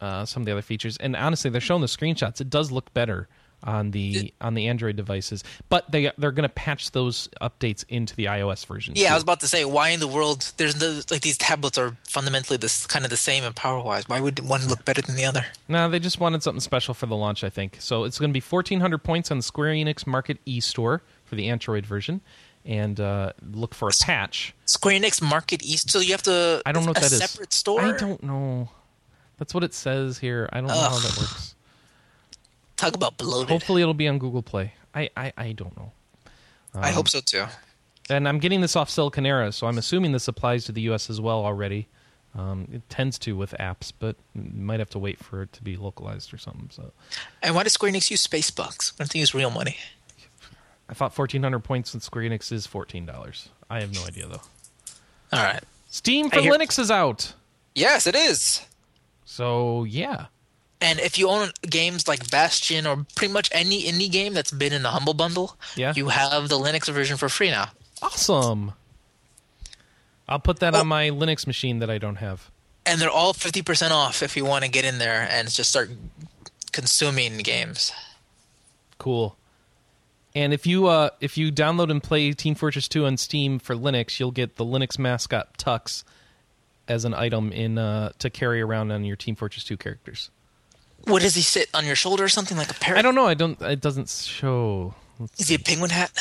uh, 0.01 0.25
some 0.25 0.41
of 0.41 0.45
the 0.45 0.51
other 0.51 0.61
features. 0.63 0.97
And 0.97 1.15
honestly, 1.15 1.51
they're 1.51 1.61
showing 1.61 1.81
the 1.81 1.87
screenshots. 1.87 2.41
It 2.41 2.49
does 2.49 2.71
look 2.71 2.93
better 2.93 3.27
on 3.63 3.91
the 3.91 4.33
on 4.41 4.53
the 4.53 4.67
Android 4.67 4.95
devices, 4.95 5.43
but 5.69 5.91
they 5.91 6.11
they're 6.17 6.31
going 6.31 6.47
to 6.47 6.53
patch 6.53 6.91
those 6.91 7.27
updates 7.41 7.83
into 7.89 8.15
the 8.15 8.25
iOS 8.25 8.65
version. 8.65 8.93
yeah, 8.95 9.11
I 9.11 9.13
was 9.15 9.23
about 9.23 9.41
to 9.41 9.47
say, 9.47 9.65
why 9.65 9.89
in 9.89 9.99
the 9.99 10.07
world? 10.07 10.51
There's 10.57 10.75
the, 10.75 11.05
like 11.11 11.21
these 11.21 11.37
tablets 11.37 11.77
are 11.77 11.97
fundamentally 12.07 12.57
this 12.57 12.87
kind 12.87 13.05
of 13.05 13.11
the 13.11 13.17
same 13.17 13.43
in 13.43 13.53
power 13.53 13.81
wise. 13.81 14.07
Why 14.07 14.19
would 14.21 14.39
one 14.39 14.65
look 14.67 14.85
better 14.85 15.01
than 15.01 15.15
the 15.15 15.25
other? 15.25 15.45
No, 15.67 15.89
they 15.89 15.99
just 15.99 16.19
wanted 16.19 16.43
something 16.43 16.61
special 16.61 16.93
for 16.93 17.05
the 17.05 17.15
launch, 17.15 17.43
I 17.43 17.49
think. 17.49 17.77
So 17.79 18.03
it's 18.05 18.17
going 18.19 18.31
to 18.31 18.33
be 18.33 18.43
1,400 18.43 18.99
points 18.99 19.31
on 19.31 19.37
the 19.37 19.43
Square 19.43 19.73
Enix 19.73 20.07
Market 20.07 20.37
e 20.45 20.59
store 20.59 21.01
for 21.25 21.35
the 21.35 21.49
Android 21.49 21.85
version, 21.85 22.21
and 22.65 22.99
uh, 22.99 23.33
look 23.51 23.75
for 23.75 23.89
a 23.89 23.91
patch. 24.01 24.55
Square 24.65 24.99
Enix 24.99 25.21
Market 25.21 25.63
East, 25.63 25.89
so 25.89 25.99
you 25.99 26.11
have 26.11 26.23
to. 26.23 26.61
I 26.65 26.71
don't 26.71 26.83
know 26.85 26.91
what 26.91 26.97
a 26.97 27.01
that 27.01 27.11
is. 27.11 27.17
separate 27.17 27.53
store. 27.53 27.81
I 27.81 27.97
don't 27.97 28.23
know. 28.23 28.69
That's 29.37 29.53
what 29.53 29.63
it 29.63 29.73
says 29.73 30.17
here. 30.17 30.49
I 30.51 30.59
don't 30.59 30.67
know 30.67 30.73
how 30.73 30.99
that 30.99 31.17
works. 31.17 31.55
Talk 32.79 32.95
about 32.95 33.17
bloated. 33.17 33.49
Hopefully, 33.49 33.81
it'll 33.81 33.93
be 33.93 34.07
on 34.07 34.19
Google 34.19 34.41
Play. 34.41 34.71
I, 34.95 35.09
I, 35.17 35.33
I 35.37 35.51
don't 35.51 35.75
know. 35.75 35.91
I 36.73 36.91
hope 36.91 37.09
so 37.09 37.19
too. 37.19 37.45
And 38.09 38.25
I'm 38.25 38.39
getting 38.39 38.61
this 38.61 38.77
off 38.77 38.89
Siliconera, 38.89 39.53
so 39.53 39.67
I'm 39.67 39.77
assuming 39.77 40.13
this 40.13 40.29
applies 40.29 40.63
to 40.65 40.71
the 40.71 40.81
U.S. 40.83 41.09
as 41.09 41.19
well 41.19 41.45
already. 41.45 41.89
Um, 42.37 42.69
it 42.71 42.87
tends 42.89 43.19
to 43.19 43.35
with 43.35 43.51
apps, 43.59 43.91
but 43.97 44.15
you 44.33 44.49
might 44.63 44.79
have 44.79 44.89
to 44.91 44.99
wait 44.99 45.19
for 45.21 45.41
it 45.41 45.51
to 45.53 45.61
be 45.61 45.75
localized 45.75 46.33
or 46.33 46.37
something. 46.37 46.69
So 46.71 46.91
And 47.43 47.53
why 47.53 47.63
does 47.63 47.73
Square 47.73 47.91
Enix 47.91 48.09
use 48.09 48.21
space 48.21 48.49
bucks? 48.49 48.93
Why 48.93 49.03
don't 49.03 49.11
they 49.11 49.19
use 49.19 49.33
real 49.33 49.49
money? 49.51 49.75
I 50.87 50.93
thought 50.93 51.17
1,400 51.17 51.59
points 51.59 51.93
with 51.93 52.01
Square 52.01 52.29
Enix 52.29 52.51
is 52.53 52.65
$14. 52.65 53.47
I 53.69 53.81
have 53.81 53.93
no 53.93 54.05
idea 54.05 54.25
though. 54.27 54.41
All 55.33 55.43
right. 55.43 55.61
Steam 55.89 56.29
for 56.29 56.39
hear- 56.39 56.53
Linux 56.53 56.79
is 56.79 56.89
out. 56.89 57.33
Yes, 57.75 58.07
it 58.07 58.15
is. 58.15 58.65
So 59.25 59.83
yeah, 59.83 60.27
And 60.81 60.99
if 60.99 61.19
you 61.19 61.27
own 61.29 61.49
games 61.63 62.07
like 62.07 62.29
Bastion 62.31 62.87
or 62.87 63.05
pretty 63.15 63.33
much 63.33 63.49
any 63.51 63.83
indie 63.83 64.09
game 64.09 64.33
that's 64.33 64.51
been 64.51 64.71
in 64.71 64.81
the 64.83 64.89
Humble 64.89 65.13
Bundle, 65.13 65.57
Yeah. 65.75 65.93
you 65.95 66.07
have 66.09 66.47
the 66.47 66.57
Linux 66.57 66.91
version 66.91 67.17
for 67.17 67.27
free 67.29 67.49
now. 67.51 67.71
awesome. 68.01 68.71
I'll 70.27 70.39
put 70.39 70.59
that 70.59 70.73
Oh. 70.75 70.79
on 70.79 70.87
my 70.87 71.09
Linux 71.09 71.45
machine 71.47 71.79
that 71.79 71.89
I 71.89 71.97
don't 71.97 72.15
have. 72.17 72.49
And 72.85 73.01
they're 73.01 73.09
all 73.09 73.33
50% 73.33 73.91
off 73.91 74.23
if 74.23 74.37
you 74.37 74.45
want 74.45 74.63
to 74.63 74.69
get 74.71 74.85
in 74.85 74.99
there 74.99 75.27
and 75.29 75.51
just 75.51 75.69
start 75.69 75.91
consuming 76.71 77.39
games. 77.39 77.91
Cool. 78.97 79.35
And 80.35 80.53
if 80.53 80.65
you 80.67 80.87
uh, 80.87 81.09
if 81.19 81.37
you 81.37 81.51
download 81.51 81.89
and 81.91 82.01
play 82.01 82.31
Team 82.33 82.53
Fortress 82.55 82.87
2 82.87 83.05
on 83.05 83.17
Steam 83.17 83.57
for 83.59 83.75
Linux, 83.75 84.19
you'll 84.19 84.31
get 84.31 84.55
the 84.57 84.63
Linux 84.65 84.97
mascot 84.99 85.57
Tux 85.57 86.03
as 86.87 87.03
an 87.05 87.13
item 87.13 87.51
in 87.51 87.77
uh, 87.77 88.11
to 88.19 88.29
carry 88.29 88.61
around 88.61 88.91
on 88.91 89.03
your 89.03 89.15
Team 89.15 89.35
Fortress 89.35 89.63
2 89.63 89.75
characters. 89.77 90.29
What 91.05 91.21
does 91.21 91.35
he 91.35 91.41
sit 91.41 91.69
on 91.73 91.85
your 91.85 91.95
shoulder 91.95 92.23
or 92.23 92.29
something 92.29 92.57
like 92.57 92.69
a 92.71 92.75
parrot? 92.75 92.99
I 92.99 93.01
don't 93.01 93.15
know. 93.15 93.25
I 93.25 93.33
don't. 93.33 93.59
It 93.61 93.81
doesn't 93.81 94.09
show. 94.09 94.93
Let's 95.19 95.39
Is 95.41 95.47
he 95.49 95.55
a 95.55 95.59
penguin 95.59 95.89
hat? 95.89 96.11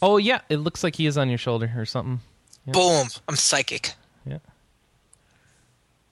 Oh 0.00 0.16
yeah, 0.16 0.40
it 0.48 0.56
looks 0.56 0.82
like 0.82 0.96
he 0.96 1.06
is 1.06 1.16
on 1.18 1.28
your 1.28 1.38
shoulder 1.38 1.70
or 1.76 1.84
something. 1.86 2.20
Boom! 2.66 3.06
I'm 3.28 3.36
psychic. 3.36 3.94
Yeah. 4.24 4.38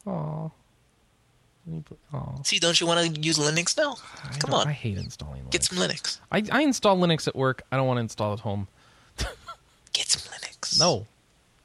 Aw. 0.07 0.51
Aw. 2.13 2.43
See, 2.43 2.59
don't 2.59 2.81
you 2.81 2.87
want 2.87 3.15
to 3.15 3.21
use 3.21 3.39
Linux 3.39 3.77
now? 3.77 3.97
I 4.25 4.37
Come 4.39 4.55
on, 4.55 4.67
I 4.67 4.73
hate 4.73 4.99
installing 4.99 5.43
Linux. 5.43 5.51
get 5.51 5.65
some 5.65 5.79
Linux. 5.79 6.19
I, 6.33 6.43
I 6.51 6.63
install 6.63 6.97
Linux 6.99 7.29
at 7.29 7.37
work. 7.37 7.63
I 7.71 7.77
don't 7.77 7.87
want 7.87 7.99
to 7.99 8.03
install 8.03 8.33
at 8.33 8.41
home. 8.41 8.67
Get 9.93 10.07
some 10.09 10.33
Linux. 10.33 10.79
No. 10.79 11.07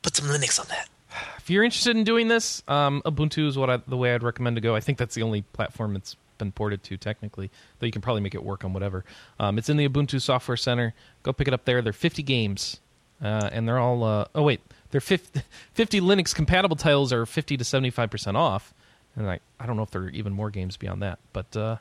Put 0.01 0.15
some 0.15 0.27
Linux 0.27 0.59
on 0.59 0.65
that. 0.69 0.89
If 1.37 1.49
you're 1.49 1.63
interested 1.63 1.95
in 1.95 2.03
doing 2.03 2.27
this, 2.27 2.63
um, 2.67 3.01
Ubuntu 3.05 3.47
is 3.47 3.57
what 3.57 3.69
I, 3.69 3.77
the 3.77 3.95
way 3.97 4.13
I'd 4.13 4.23
recommend 4.23 4.55
to 4.57 4.61
go. 4.61 4.75
I 4.75 4.79
think 4.79 4.97
that's 4.97 5.15
the 5.15 5.21
only 5.23 5.43
platform 5.53 5.95
it's 5.95 6.15
been 6.37 6.51
ported 6.51 6.83
to 6.83 6.97
technically, 6.97 7.49
though 7.79 7.85
you 7.85 7.91
can 7.91 8.01
probably 8.01 8.21
make 8.21 8.35
it 8.35 8.43
work 8.43 8.63
on 8.63 8.73
whatever. 8.73 9.03
Um, 9.39 9.57
it's 9.57 9.69
in 9.69 9.77
the 9.77 9.87
Ubuntu 9.87 10.21
Software 10.21 10.57
Center. 10.57 10.93
Go 11.23 11.33
pick 11.33 11.47
it 11.47 11.53
up 11.53 11.65
there. 11.65 11.81
They're 11.81 11.93
50 11.93 12.23
games, 12.23 12.79
uh, 13.21 13.49
and 13.51 13.67
they're 13.67 13.79
all. 13.79 14.03
Uh, 14.03 14.25
oh 14.35 14.43
wait, 14.43 14.61
they're 14.91 15.01
50, 15.01 15.41
50 15.73 16.01
Linux 16.01 16.33
compatible 16.33 16.75
titles 16.75 17.11
are 17.11 17.25
50 17.25 17.57
to 17.57 17.63
75 17.63 18.09
percent 18.09 18.37
off, 18.37 18.73
and 19.15 19.29
I 19.29 19.39
I 19.59 19.65
don't 19.65 19.77
know 19.77 19.83
if 19.83 19.91
there 19.91 20.03
are 20.03 20.09
even 20.09 20.33
more 20.33 20.49
games 20.49 20.77
beyond 20.77 21.01
that, 21.01 21.19
but 21.33 21.55
uh, 21.55 21.77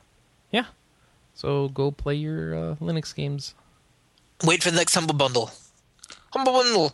yeah. 0.51 0.65
So 1.33 1.67
go 1.69 1.91
play 1.91 2.15
your 2.15 2.55
uh, 2.55 2.75
Linux 2.75 3.13
games. 3.13 3.55
Wait 4.43 4.63
for 4.63 4.71
the 4.71 4.77
next 4.77 4.93
Humble 4.93 5.15
Bundle. 5.15 5.51
Humble 6.31 6.53
Bundle. 6.53 6.93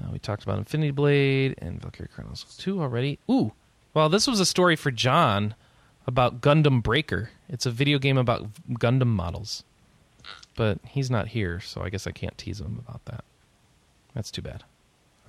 Uh, 0.00 0.10
we 0.12 0.18
talked 0.18 0.42
about 0.42 0.58
Infinity 0.58 0.92
Blade 0.92 1.54
and 1.58 1.80
Valkyrie 1.80 2.08
Chronicles 2.08 2.56
2 2.58 2.80
already. 2.80 3.18
Ooh, 3.30 3.52
well, 3.94 4.08
this 4.08 4.26
was 4.26 4.40
a 4.40 4.46
story 4.46 4.76
for 4.76 4.90
Jon 4.90 5.54
about 6.06 6.40
Gundam 6.40 6.82
Breaker. 6.82 7.30
It's 7.48 7.66
a 7.66 7.70
video 7.70 7.98
game 7.98 8.18
about 8.18 8.48
Gundam 8.72 9.08
models. 9.08 9.64
But 10.56 10.78
he's 10.86 11.10
not 11.10 11.28
here, 11.28 11.60
so 11.60 11.82
I 11.82 11.90
guess 11.90 12.06
I 12.06 12.10
can't 12.10 12.36
tease 12.36 12.60
him 12.60 12.82
about 12.86 13.04
that. 13.06 13.24
That's 14.14 14.30
too 14.30 14.42
bad. 14.42 14.64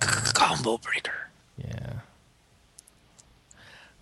Combo 0.00 0.78
Breaker. 0.78 1.30
Yeah. 1.56 2.00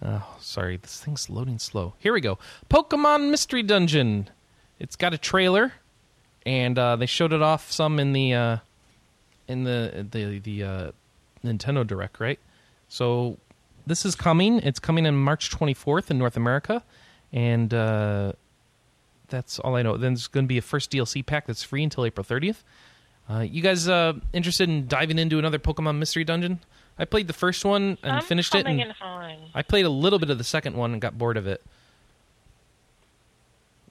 Oh, 0.03 0.37
sorry. 0.41 0.77
This 0.77 1.01
thing's 1.01 1.28
loading 1.28 1.59
slow. 1.59 1.95
Here 1.99 2.12
we 2.12 2.20
go. 2.20 2.39
Pokemon 2.70 3.31
Mystery 3.31 3.62
Dungeon. 3.62 4.31
It's 4.78 4.97
got 4.97 5.12
a 5.12 5.19
trailer, 5.19 5.74
and 6.47 6.78
uh, 6.78 6.97
they 6.97 7.07
showed 7.07 7.32
it 7.32 7.43
off 7.43 7.70
some 7.70 8.01
in 8.01 8.15
the 8.15 8.32
uh, 8.32 8.57
in 9.47 9.65
the 9.65 10.07
the 10.11 10.39
the 10.39 10.62
uh, 10.65 10.91
Nintendo 11.45 11.87
Direct, 11.87 12.19
right? 12.19 12.39
So 12.89 13.37
this 13.91 14.05
is 14.07 14.15
coming. 14.15 14.61
It's 14.61 14.79
coming 14.79 15.05
in 15.05 15.17
March 15.17 15.51
24th 15.51 16.11
in 16.12 16.17
North 16.19 16.37
America, 16.37 16.85
and 17.33 17.75
uh, 17.75 18.33
that's 19.29 19.59
all 19.59 19.75
I 19.75 19.83
know. 19.83 19.97
Then 19.97 20.12
there's 20.15 20.29
going 20.29 20.45
to 20.45 20.49
be 20.49 20.59
a 20.59 20.62
first 20.62 20.93
DLC 20.93 21.27
pack 21.27 21.47
that's 21.49 21.65
free 21.65 21.83
until 21.83 22.07
April 22.07 22.25
30th. 22.25 22.59
Uh, 23.29 23.41
you 23.41 23.61
guys 23.62 23.89
uh, 23.89 24.12
interested 24.33 24.69
in 24.69 24.87
diving 24.87 25.19
into 25.19 25.39
another 25.41 25.59
Pokemon 25.59 25.99
Mystery 25.99 26.23
Dungeon? 26.25 26.61
I 26.99 27.05
played 27.05 27.27
the 27.27 27.33
first 27.33 27.65
one 27.65 27.99
and 28.03 28.12
I'm 28.12 28.23
finished 28.23 28.55
it. 28.55 28.65
coming 28.65 28.81
And 28.81 28.91
in 28.91 28.95
fine. 28.97 29.39
I 29.55 29.62
played 29.62 29.87
a 29.87 29.91
little 29.91 30.19
bit 30.19 30.31
of 30.31 30.39
the 30.39 30.45
second 30.45 30.77
one 30.77 30.93
and 30.93 31.01
got 31.01 31.17
bored 31.19 31.37
of 31.37 31.47
it. 31.47 31.62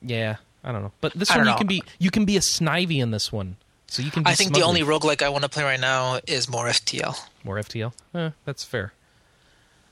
Yeah, 0.02 0.38
I 0.64 0.72
don't 0.72 0.82
know. 0.84 0.92
But 1.02 1.14
this 1.14 1.30
I 1.32 1.38
one 1.38 1.46
you 1.46 1.52
know. 1.52 1.58
can 1.58 1.68
be 1.68 1.84
you 2.00 2.12
can 2.12 2.26
be 2.26 2.38
a 2.38 2.42
Snivy 2.42 3.02
in 3.02 3.12
this 3.12 3.32
one. 3.32 3.58
So 3.88 4.02
you 4.04 4.12
can 4.12 4.24
be 4.24 4.30
I 4.30 4.36
think 4.36 4.52
the 4.54 4.60
Smugly. 4.62 4.82
only 4.82 5.00
roguelike 5.00 5.22
I 5.24 5.30
want 5.30 5.44
to 5.44 5.50
play 5.50 5.64
right 5.64 5.80
now 5.80 6.20
is 6.28 6.48
more 6.50 6.66
FTL. 6.68 7.18
More 7.44 7.56
FTL. 7.58 7.92
Eh, 8.14 8.30
that's 8.46 8.64
fair. 8.64 8.94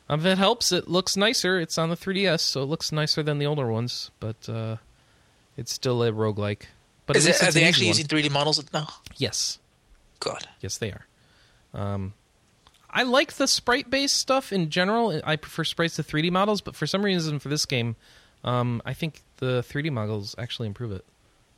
Um, 0.10 0.20
if 0.22 0.26
it 0.26 0.38
helps, 0.38 0.72
it 0.72 0.88
looks 0.88 1.18
nicer. 1.18 1.60
It's 1.60 1.78
on 1.78 1.90
the 1.90 1.98
3DS, 1.98 2.40
so 2.40 2.62
it 2.64 2.66
looks 2.66 2.92
nicer 2.92 3.22
than 3.24 3.40
the 3.40 3.46
older 3.46 3.68
ones, 3.68 4.12
but 4.20 4.48
uh, 4.48 4.78
it's 5.58 5.74
still 5.74 6.02
a 6.04 6.12
roguelike. 6.12 6.64
But 7.06 7.18
is 7.18 7.26
it, 7.26 7.42
are 7.44 7.52
they 7.52 7.64
actually 7.64 7.90
easy 7.90 8.04
one. 8.04 8.22
using 8.22 8.30
3D 8.30 8.34
models 8.34 8.64
now? 8.74 8.88
Yes. 9.18 9.60
Good. 10.20 10.48
Yes, 10.62 10.78
they 10.78 10.92
are. 10.92 11.06
Um, 11.74 12.14
I 12.90 13.04
like 13.04 13.34
the 13.34 13.48
sprite-based 13.48 14.16
stuff 14.16 14.52
in 14.54 14.70
general. 14.70 15.22
I 15.24 15.36
prefer 15.36 15.64
sprites 15.64 15.96
to 15.98 16.04
3D 16.04 16.32
models, 16.32 16.62
but 16.62 16.76
for 16.76 16.88
some 16.88 17.04
reason 17.04 17.40
for 17.40 17.50
this 17.50 17.66
game, 17.66 17.96
um, 18.44 18.82
I 18.86 18.94
think 18.94 19.22
the 19.38 19.64
3D 19.68 19.92
models 19.92 20.36
actually 20.38 20.68
improve 20.68 20.92
it, 20.92 21.06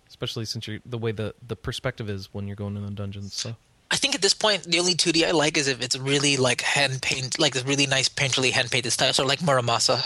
especially 0.07 0.45
since 0.45 0.67
you're, 0.67 0.79
the 0.85 0.97
way 0.97 1.11
the, 1.11 1.35
the 1.47 1.55
perspective 1.55 2.09
is 2.09 2.33
when 2.33 2.47
you're 2.47 2.55
going 2.55 2.75
in 2.75 2.85
the 2.85 2.91
dungeons. 2.91 3.33
So 3.33 3.55
I 3.91 3.95
think 3.95 4.15
at 4.15 4.21
this 4.21 4.33
point, 4.33 4.63
the 4.63 4.79
only 4.79 4.93
2D 4.93 5.27
I 5.27 5.31
like 5.31 5.57
is 5.57 5.67
if 5.67 5.81
it's 5.81 5.97
really 5.97 6.37
like 6.37 6.61
hand 6.61 7.01
paint, 7.01 7.39
like 7.39 7.53
this 7.53 7.65
really 7.65 7.87
nice 7.87 8.07
painterly 8.07 8.51
hand 8.51 8.69
painted 8.69 8.91
style, 8.91 9.13
sort 9.13 9.25
of 9.25 9.29
like 9.29 9.39
Muramasa. 9.39 10.03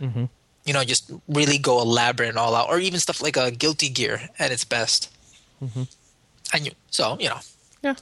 Mm-hmm. 0.00 0.24
You 0.64 0.72
know, 0.72 0.82
just 0.84 1.10
really 1.28 1.58
go 1.58 1.80
elaborate 1.80 2.30
and 2.30 2.38
all 2.38 2.54
out, 2.54 2.68
or 2.68 2.80
even 2.80 2.98
stuff 2.98 3.22
like 3.22 3.36
a 3.36 3.50
Guilty 3.50 3.88
Gear 3.88 4.20
at 4.38 4.50
its 4.50 4.64
best. 4.64 5.14
Mm-hmm. 5.62 5.82
And 6.52 6.66
you, 6.66 6.72
so 6.90 7.16
you 7.20 7.28
know, 7.28 7.38
yeah, 7.82 7.94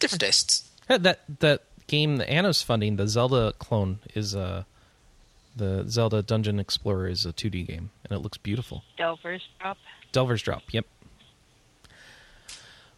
different 0.00 0.22
tastes. 0.22 0.68
that 0.88 1.02
that, 1.02 1.20
that 1.40 1.62
game 1.86 2.16
that 2.16 2.28
Anna's 2.28 2.62
funding, 2.62 2.96
the 2.96 3.06
Zelda 3.06 3.52
clone, 3.58 4.00
is 4.14 4.34
uh, 4.34 4.64
the 5.54 5.84
Zelda 5.88 6.22
Dungeon 6.22 6.58
Explorer 6.58 7.08
is 7.08 7.26
a 7.26 7.32
2D 7.32 7.66
game, 7.66 7.90
and 8.04 8.12
it 8.16 8.20
looks 8.20 8.38
beautiful. 8.38 8.82
Delver's 8.96 9.46
drop. 9.60 9.76
Delver's 10.12 10.42
Drop. 10.42 10.62
Yep. 10.70 10.86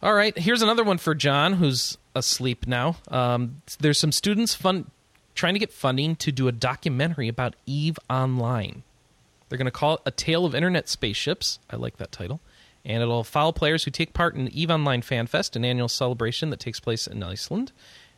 All 0.03 0.13
right. 0.15 0.35
Here's 0.35 0.63
another 0.63 0.83
one 0.83 0.97
for 0.97 1.13
Jon, 1.13 1.53
who's 1.53 1.97
asleep 2.15 2.65
now. 2.65 2.97
Um, 3.09 3.61
there's 3.79 3.99
some 3.99 4.11
students 4.11 4.55
fun 4.55 4.89
trying 5.35 5.53
to 5.53 5.59
get 5.59 5.71
funding 5.71 6.15
to 6.17 6.31
do 6.31 6.47
a 6.47 6.51
documentary 6.51 7.27
about 7.27 7.55
Eve 7.67 7.99
Online. 8.09 8.81
They're 9.47 9.59
going 9.59 9.65
to 9.65 9.71
call 9.71 9.95
it 9.95 10.01
"A 10.07 10.11
Tale 10.11 10.43
of 10.45 10.55
Internet 10.55 10.89
Spaceships." 10.89 11.59
I 11.69 11.75
like 11.75 11.97
that 11.97 12.11
title, 12.11 12.39
and 12.83 13.03
it'll 13.03 13.23
follow 13.23 13.51
players 13.51 13.83
who 13.83 13.91
take 13.91 14.13
part 14.13 14.33
in 14.35 14.47
Eve 14.47 14.71
Online 14.71 15.03
Fan 15.03 15.27
Fest, 15.27 15.55
an 15.55 15.63
annual 15.63 15.87
celebration 15.87 16.49
that 16.49 16.59
takes 16.59 16.79
place 16.79 17.05
in 17.05 17.21
Iceland. 17.21 17.71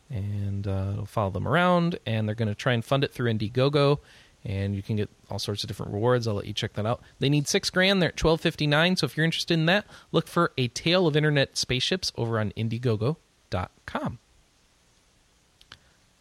And 0.08 0.66
uh, 0.66 0.90
it'll 0.92 1.06
follow 1.06 1.30
them 1.30 1.48
around, 1.48 1.98
and 2.06 2.26
they're 2.26 2.34
going 2.34 2.48
to 2.48 2.54
try 2.54 2.72
and 2.72 2.84
fund 2.84 3.04
it 3.04 3.12
through 3.12 3.32
Indiegogo 3.32 3.98
and 4.44 4.74
you 4.74 4.82
can 4.82 4.96
get 4.96 5.08
all 5.34 5.38
sorts 5.38 5.62
of 5.62 5.68
different 5.68 5.92
rewards. 5.92 6.26
I'll 6.26 6.34
let 6.34 6.46
you 6.46 6.54
check 6.54 6.72
that 6.74 6.86
out. 6.86 7.02
They 7.18 7.28
need 7.28 7.46
six 7.46 7.68
grand. 7.68 8.00
They're 8.00 8.08
at 8.10 8.16
twelve 8.16 8.40
fifty 8.40 8.66
nine. 8.66 8.96
So 8.96 9.04
if 9.04 9.16
you're 9.16 9.26
interested 9.26 9.54
in 9.54 9.66
that, 9.66 9.84
look 10.12 10.28
for 10.28 10.52
a 10.56 10.68
tale 10.68 11.06
of 11.06 11.16
internet 11.16 11.58
spaceships 11.58 12.12
over 12.16 12.38
on 12.38 12.52
Indiegogo.com. 12.52 14.18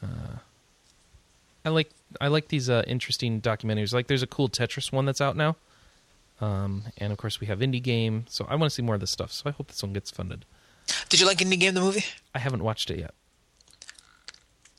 Uh, 0.01 0.05
I 1.63 1.69
like 1.69 1.91
I 2.19 2.27
like 2.27 2.49
these 2.49 2.69
uh, 2.69 2.83
interesting 2.87 3.39
documentaries. 3.39 3.93
Like 3.93 4.07
there's 4.07 4.23
a 4.23 4.27
cool 4.27 4.49
Tetris 4.49 4.91
one 4.91 5.05
that's 5.05 5.21
out 5.21 5.37
now, 5.37 5.55
um, 6.41 6.83
and 6.97 7.11
of 7.11 7.17
course 7.17 7.39
we 7.39 7.47
have 7.47 7.59
Indie 7.59 7.81
Game. 7.81 8.25
So 8.27 8.45
I 8.49 8.55
want 8.55 8.71
to 8.71 8.75
see 8.75 8.81
more 8.81 8.95
of 8.95 9.01
this 9.01 9.11
stuff. 9.11 9.31
So 9.31 9.43
I 9.45 9.51
hope 9.51 9.67
this 9.67 9.81
one 9.81 9.93
gets 9.93 10.11
funded. 10.11 10.45
Did 11.07 11.19
you 11.21 11.25
like 11.25 11.37
Indie 11.37 11.59
Game 11.59 11.75
the 11.75 11.81
movie? 11.81 12.03
I 12.35 12.39
haven't 12.39 12.63
watched 12.63 12.91
it 12.91 12.99
yet. 12.99 13.13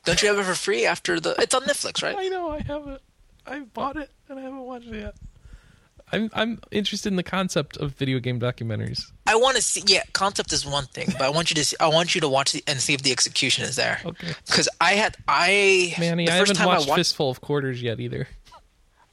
Don't 0.05 0.21
you 0.21 0.29
have 0.29 0.39
it 0.39 0.45
for 0.45 0.55
free 0.55 0.85
after 0.85 1.19
the? 1.19 1.35
It's 1.39 1.55
on 1.55 1.63
Netflix, 1.63 2.03
right? 2.03 2.17
I 2.19 2.29
know 2.29 2.51
I 2.51 2.61
haven't. 2.61 3.01
I 3.47 3.61
bought 3.61 3.97
it 3.97 4.11
and 4.29 4.39
I 4.39 4.43
haven't 4.43 4.61
watched 4.61 4.87
it 4.89 4.97
yet. 5.01 5.15
I'm 6.13 6.31
I'm 6.35 6.61
interested 6.71 7.09
in 7.09 7.17
the 7.17 7.23
concept 7.23 7.77
of 7.79 7.93
video 7.93 8.19
game 8.19 8.39
documentaries. 8.39 9.11
I 9.27 9.37
want 9.37 9.57
to 9.57 9.63
see. 9.63 9.83
Yeah, 9.87 10.03
concept 10.13 10.53
is 10.53 10.67
one 10.67 10.85
thing, 10.87 11.09
but 11.13 11.23
I 11.23 11.31
want 11.31 11.51
you 11.51 11.55
to. 11.57 11.65
See, 11.65 11.77
I 11.81 11.89
want 11.89 12.15
you 12.15 12.21
to 12.21 12.29
watch 12.29 12.53
the, 12.53 12.63
and 12.67 12.79
see 12.79 12.93
if 12.93 13.03
the 13.03 13.11
execution 13.11 13.65
is 13.65 13.77
there. 13.77 14.01
Okay. 14.05 14.33
Because 14.47 14.69
I 14.81 14.93
had 14.93 15.17
I 15.27 15.95
Manny, 15.99 16.27
the 16.27 16.35
I 16.35 16.39
first 16.39 16.51
haven't 16.51 16.57
time 16.57 16.67
watched 16.67 16.87
I 16.87 16.91
watched 16.91 16.99
Fistful 16.99 17.31
of 17.31 17.41
Quarters 17.41 17.83
yet 17.83 18.01
either. 18.01 18.29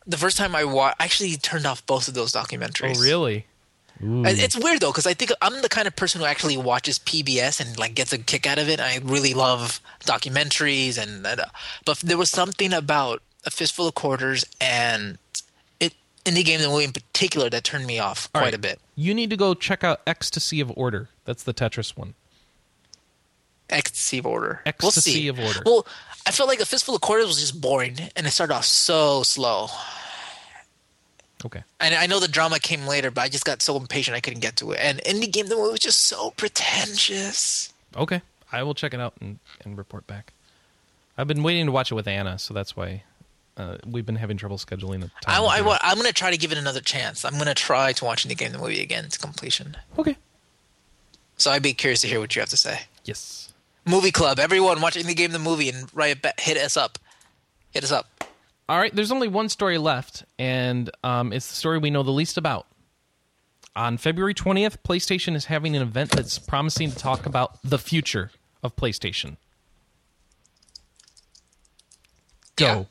the 0.06 0.18
first 0.18 0.38
time 0.38 0.54
I 0.54 0.66
watched, 0.66 0.98
I 1.00 1.06
actually 1.06 1.38
turned 1.38 1.66
off 1.66 1.86
both 1.86 2.08
of 2.10 2.14
those 2.14 2.34
documentaries. 2.34 2.98
Oh, 2.98 3.02
really? 3.02 3.46
And 4.02 4.26
It's 4.28 4.58
weird 4.58 4.82
though, 4.82 4.92
because 4.92 5.06
I 5.06 5.14
think 5.14 5.32
I'm 5.42 5.62
the 5.62 5.70
kind 5.70 5.88
of 5.88 5.96
person 5.96 6.20
who 6.22 6.26
actually 6.26 6.58
watches 6.58 6.98
PBS 7.00 7.62
and 7.62 7.78
like 7.78 7.94
gets 7.94 8.12
a 8.12 8.18
kick 8.18 8.48
out 8.48 8.58
of 8.58 8.68
it. 8.68 8.80
I 8.80 9.00
really 9.04 9.34
love 9.36 9.80
documentaries, 10.02 10.98
and 11.02 11.26
uh, 11.26 11.46
but 11.86 12.00
there 12.00 12.18
was 12.18 12.30
something 12.32 12.74
about 12.74 13.22
a 13.46 13.52
fistful 13.52 13.88
of 13.88 13.96
quarters 13.96 14.46
and 14.60 15.18
it 15.80 15.94
indie 16.26 16.46
game 16.46 16.62
the 16.62 16.68
movie 16.68 16.84
in 16.84 16.92
particular 16.92 17.50
that 17.50 17.64
turned 17.64 17.86
me 17.86 18.00
off 18.00 18.30
All 18.34 18.40
quite 18.42 18.48
right. 18.48 18.54
a 18.56 18.60
bit. 18.60 18.80
You 18.96 19.14
need 19.14 19.30
to 19.30 19.38
go 19.38 19.54
check 19.54 19.84
out 19.84 20.02
Ecstasy 20.06 20.60
of 20.62 20.72
Order. 20.78 21.10
That's 21.26 21.44
the 21.44 21.54
Tetris 21.54 21.98
one. 21.98 22.14
Ecstasy 23.70 24.18
of 24.18 24.26
Order. 24.26 24.62
Ecstasy 24.66 25.32
we'll 25.32 25.40
of 25.40 25.48
Order. 25.48 25.62
Well, 25.66 25.88
I 26.26 26.32
felt 26.32 26.50
like 26.50 26.60
a 26.60 26.66
fistful 26.66 26.96
of 26.96 27.02
quarters 27.02 27.28
was 27.28 27.40
just 27.40 27.62
boring, 27.62 27.98
and 28.16 28.28
it 28.28 28.32
started 28.32 28.54
off 28.54 28.66
so 28.66 29.24
slow. 29.24 29.70
Okay. 31.44 31.64
And 31.80 31.96
I 31.96 32.06
know 32.06 32.20
the 32.20 32.28
drama 32.28 32.60
came 32.60 32.86
later, 32.86 33.10
but 33.10 33.22
I 33.22 33.30
just 33.30 33.46
got 33.46 33.62
so 33.62 33.78
impatient 33.78 34.16
I 34.16 34.20
couldn't 34.20 34.42
get 34.42 34.58
to 34.58 34.72
it. 34.72 34.80
And 34.82 35.00
indie 35.00 35.32
game 35.32 35.48
the 35.48 35.56
movie 35.56 35.72
was 35.72 35.80
just 35.80 36.02
so 36.02 36.32
pretentious. 36.32 37.74
Okay. 37.98 38.22
I 38.52 38.64
will 38.64 38.76
check 38.76 38.94
it 38.94 39.00
out 39.00 39.14
and, 39.20 39.40
and 39.64 39.78
report 39.78 40.06
back. 40.06 40.34
I've 41.18 41.28
been 41.28 41.42
waiting 41.42 41.66
to 41.66 41.72
watch 41.72 41.92
it 41.92 41.96
with 41.96 42.08
Anna, 42.08 42.38
so 42.38 42.54
that's 42.54 42.76
why 42.76 43.04
uh, 43.58 43.78
we've 43.86 44.06
been 44.06 44.16
having 44.16 44.38
trouble 44.38 44.58
scheduling 44.58 45.02
the 45.02 45.12
time. 45.22 45.44
I, 45.44 45.60
I, 45.60 45.80
I'm 45.82 45.96
going 45.96 46.08
to 46.08 46.14
try 46.14 46.32
to 46.32 46.38
give 46.38 46.52
it 46.52 46.58
another 46.58 46.82
chance. 46.82 47.26
I'm 47.26 47.34
going 47.34 47.46
to 47.46 47.54
try 47.54 47.94
to 47.94 48.06
watch 48.06 48.24
the 48.24 48.36
game, 48.36 48.52
the 48.52 48.58
movie 48.58 48.82
again 48.82 49.10
to 49.10 49.20
completion. 49.20 49.78
Okay. 49.98 50.18
So 51.38 51.52
I'd 51.52 51.64
be 51.64 51.74
curious 51.74 52.02
to 52.02 52.08
hear 52.08 52.20
what 52.20 52.36
you 52.36 52.42
have 52.42 52.50
to 52.50 52.58
say. 52.58 52.82
Yes. 53.04 53.54
Movie 53.86 54.12
club, 54.12 54.40
everyone 54.40 54.80
watching 54.80 55.08
the 55.08 55.16
game, 55.16 55.32
the 55.32 55.40
movie, 55.40 55.70
and 55.70 55.90
right 55.94 56.18
hit 56.40 56.58
us 56.58 56.78
up. 56.78 57.00
Hit 57.72 57.84
us 57.84 57.92
up. 57.92 58.24
All 58.70 58.78
right. 58.78 58.96
There's 58.96 59.12
only 59.12 59.28
one 59.28 59.50
story 59.50 59.78
left, 59.78 60.24
and 60.38 60.90
um, 61.04 61.34
it's 61.34 61.48
the 61.48 61.56
story 61.56 61.80
we 61.80 61.90
know 61.90 62.04
the 62.04 62.12
least 62.12 62.38
about. 62.38 62.68
On 63.76 63.98
February 63.98 64.34
20th, 64.34 64.78
PlayStation 64.84 65.36
is 65.36 65.46
having 65.46 65.76
an 65.76 65.82
event 65.82 66.12
that's 66.12 66.38
promising 66.38 66.92
to 66.92 66.98
talk 66.98 67.26
about 67.26 67.58
the 67.64 67.80
future 67.80 68.32
of 68.62 68.76
PlayStation. 68.76 69.38
Go. 72.56 72.88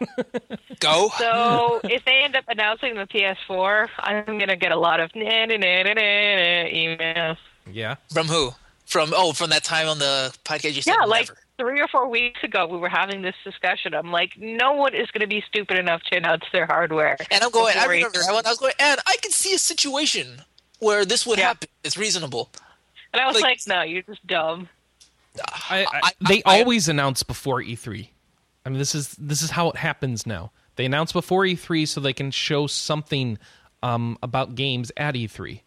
Go. 0.80 1.10
So 1.18 1.80
if 1.84 2.04
they 2.04 2.20
end 2.22 2.36
up 2.36 2.44
announcing 2.48 2.94
the 2.94 3.06
PS4, 3.06 3.88
I'm 3.98 4.38
gonna 4.38 4.56
get 4.56 4.72
a 4.72 4.76
lot 4.78 5.00
of 5.00 5.14
na 5.14 5.46
na 5.46 5.56
na 5.56 5.82
na 5.82 5.94
na 5.94 6.00
emails. 6.70 7.36
Yeah. 7.70 7.96
From 8.12 8.26
who? 8.28 8.52
From 8.86 9.12
oh, 9.14 9.32
from 9.32 9.50
that 9.50 9.64
time 9.64 9.88
on 9.88 9.98
the 9.98 10.34
podcast 10.44 10.74
you 10.74 10.82
said 10.82 10.94
Yeah, 10.98 11.04
like 11.04 11.28
never. 11.28 11.38
three 11.58 11.80
or 11.80 11.88
four 11.88 12.08
weeks 12.08 12.42
ago, 12.42 12.66
we 12.66 12.78
were 12.78 12.88
having 12.88 13.20
this 13.22 13.34
discussion. 13.44 13.92
I'm 13.94 14.10
like, 14.10 14.32
no 14.38 14.72
one 14.72 14.94
is 14.94 15.10
going 15.10 15.20
to 15.20 15.26
be 15.26 15.42
stupid 15.46 15.78
enough 15.78 16.00
to 16.10 16.16
announce 16.16 16.44
their 16.52 16.64
hardware. 16.66 17.16
And 17.30 17.42
I'm 17.44 17.50
going. 17.50 17.76
I 17.76 17.84
remember. 17.86 18.18
E3. 18.18 18.28
I 18.46 18.48
was 18.48 18.58
going. 18.58 18.72
And 18.78 18.98
I 19.06 19.16
can 19.20 19.30
see 19.30 19.52
a 19.54 19.58
situation 19.58 20.42
where 20.78 21.04
this 21.04 21.26
would 21.26 21.38
Yeah. 21.38 21.48
happen. 21.48 21.68
It's 21.84 21.98
reasonable. 21.98 22.50
And 23.12 23.20
I 23.20 23.26
was 23.26 23.34
like- 23.36 23.44
like, 23.44 23.60
no, 23.66 23.82
you're 23.82 24.02
just 24.02 24.26
dumb. 24.26 24.68
I, 25.70 25.84
I, 25.84 26.00
I- 26.04 26.12
they 26.26 26.42
I- 26.46 26.60
always 26.60 26.88
announce 26.88 27.22
before 27.22 27.60
E3. 27.62 28.08
I 28.68 28.70
mean, 28.70 28.78
this 28.78 28.94
is 28.94 29.14
this 29.18 29.40
is 29.40 29.50
how 29.50 29.70
it 29.70 29.76
happens 29.76 30.26
now. 30.26 30.52
They 30.76 30.84
announce 30.84 31.10
before 31.12 31.44
E3 31.44 31.88
so 31.88 32.00
they 32.02 32.12
can 32.12 32.30
show 32.30 32.66
something 32.66 33.38
um, 33.82 34.18
about 34.22 34.56
games 34.56 34.92
at 34.98 35.16
E 35.16 35.26
E3. 35.26 35.62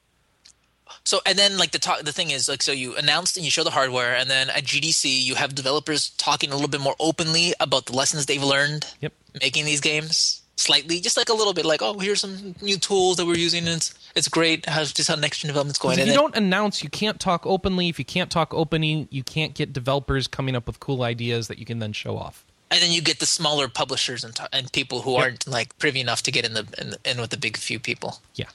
So 1.03 1.19
and 1.25 1.35
then 1.35 1.57
like 1.57 1.71
the 1.71 1.79
talk, 1.79 2.01
the 2.03 2.11
thing 2.11 2.29
is 2.29 2.47
like 2.47 2.61
so 2.61 2.71
you 2.71 2.95
announced 2.95 3.37
and 3.37 3.43
you 3.43 3.49
show 3.49 3.63
the 3.63 3.71
hardware, 3.71 4.13
and 4.15 4.29
then 4.29 4.51
at 4.51 4.65
GDC 4.65 5.23
you 5.23 5.33
have 5.33 5.55
developers 5.55 6.11
talking 6.11 6.51
a 6.51 6.53
little 6.53 6.69
bit 6.69 6.79
more 6.81 6.95
openly 6.99 7.53
about 7.59 7.87
the 7.87 7.93
lessons 7.95 8.27
they've 8.27 8.43
learned 8.43 8.85
Yep. 9.01 9.13
making 9.41 9.65
these 9.65 9.81
games. 9.81 10.37
Slightly, 10.57 10.99
just 10.99 11.17
like 11.17 11.29
a 11.29 11.33
little 11.33 11.53
bit, 11.53 11.65
like 11.65 11.81
oh, 11.81 11.97
here's 11.97 12.21
some 12.21 12.53
new 12.61 12.77
tools 12.77 13.17
that 13.17 13.25
we're 13.25 13.37
using, 13.37 13.65
and 13.65 13.77
it's 13.77 13.95
it's 14.15 14.27
great. 14.27 14.67
How's 14.67 14.93
just 14.93 15.09
how 15.09 15.15
next 15.15 15.39
gen 15.39 15.47
development's 15.47 15.79
going? 15.79 15.93
If 15.97 16.05
you 16.05 16.11
then- 16.11 16.15
don't 16.21 16.35
announce, 16.35 16.83
you 16.83 16.89
can't 16.89 17.19
talk 17.19 17.47
openly. 17.47 17.89
If 17.89 17.97
you 17.97 18.05
can't 18.05 18.29
talk 18.29 18.53
openly, 18.53 19.07
you 19.09 19.23
can't 19.23 19.55
get 19.55 19.73
developers 19.73 20.27
coming 20.27 20.55
up 20.55 20.67
with 20.67 20.79
cool 20.79 21.01
ideas 21.01 21.47
that 21.47 21.57
you 21.57 21.65
can 21.65 21.79
then 21.79 21.93
show 21.93 22.15
off. 22.15 22.45
And 22.71 22.81
then 22.81 22.91
you 22.91 23.01
get 23.01 23.19
the 23.19 23.25
smaller 23.25 23.67
publishers 23.67 24.23
and, 24.23 24.33
t- 24.33 24.43
and 24.53 24.71
people 24.71 25.01
who 25.01 25.11
Yep. 25.13 25.21
aren't 25.21 25.47
like 25.47 25.77
privy 25.77 25.99
enough 25.99 26.23
to 26.23 26.31
get 26.31 26.45
in 26.45 26.53
the 26.53 26.65
in, 26.79 26.95
in 27.03 27.19
with 27.21 27.29
the 27.29 27.37
big 27.37 27.57
few 27.57 27.79
people. 27.79 28.21
Yeah. 28.35 28.45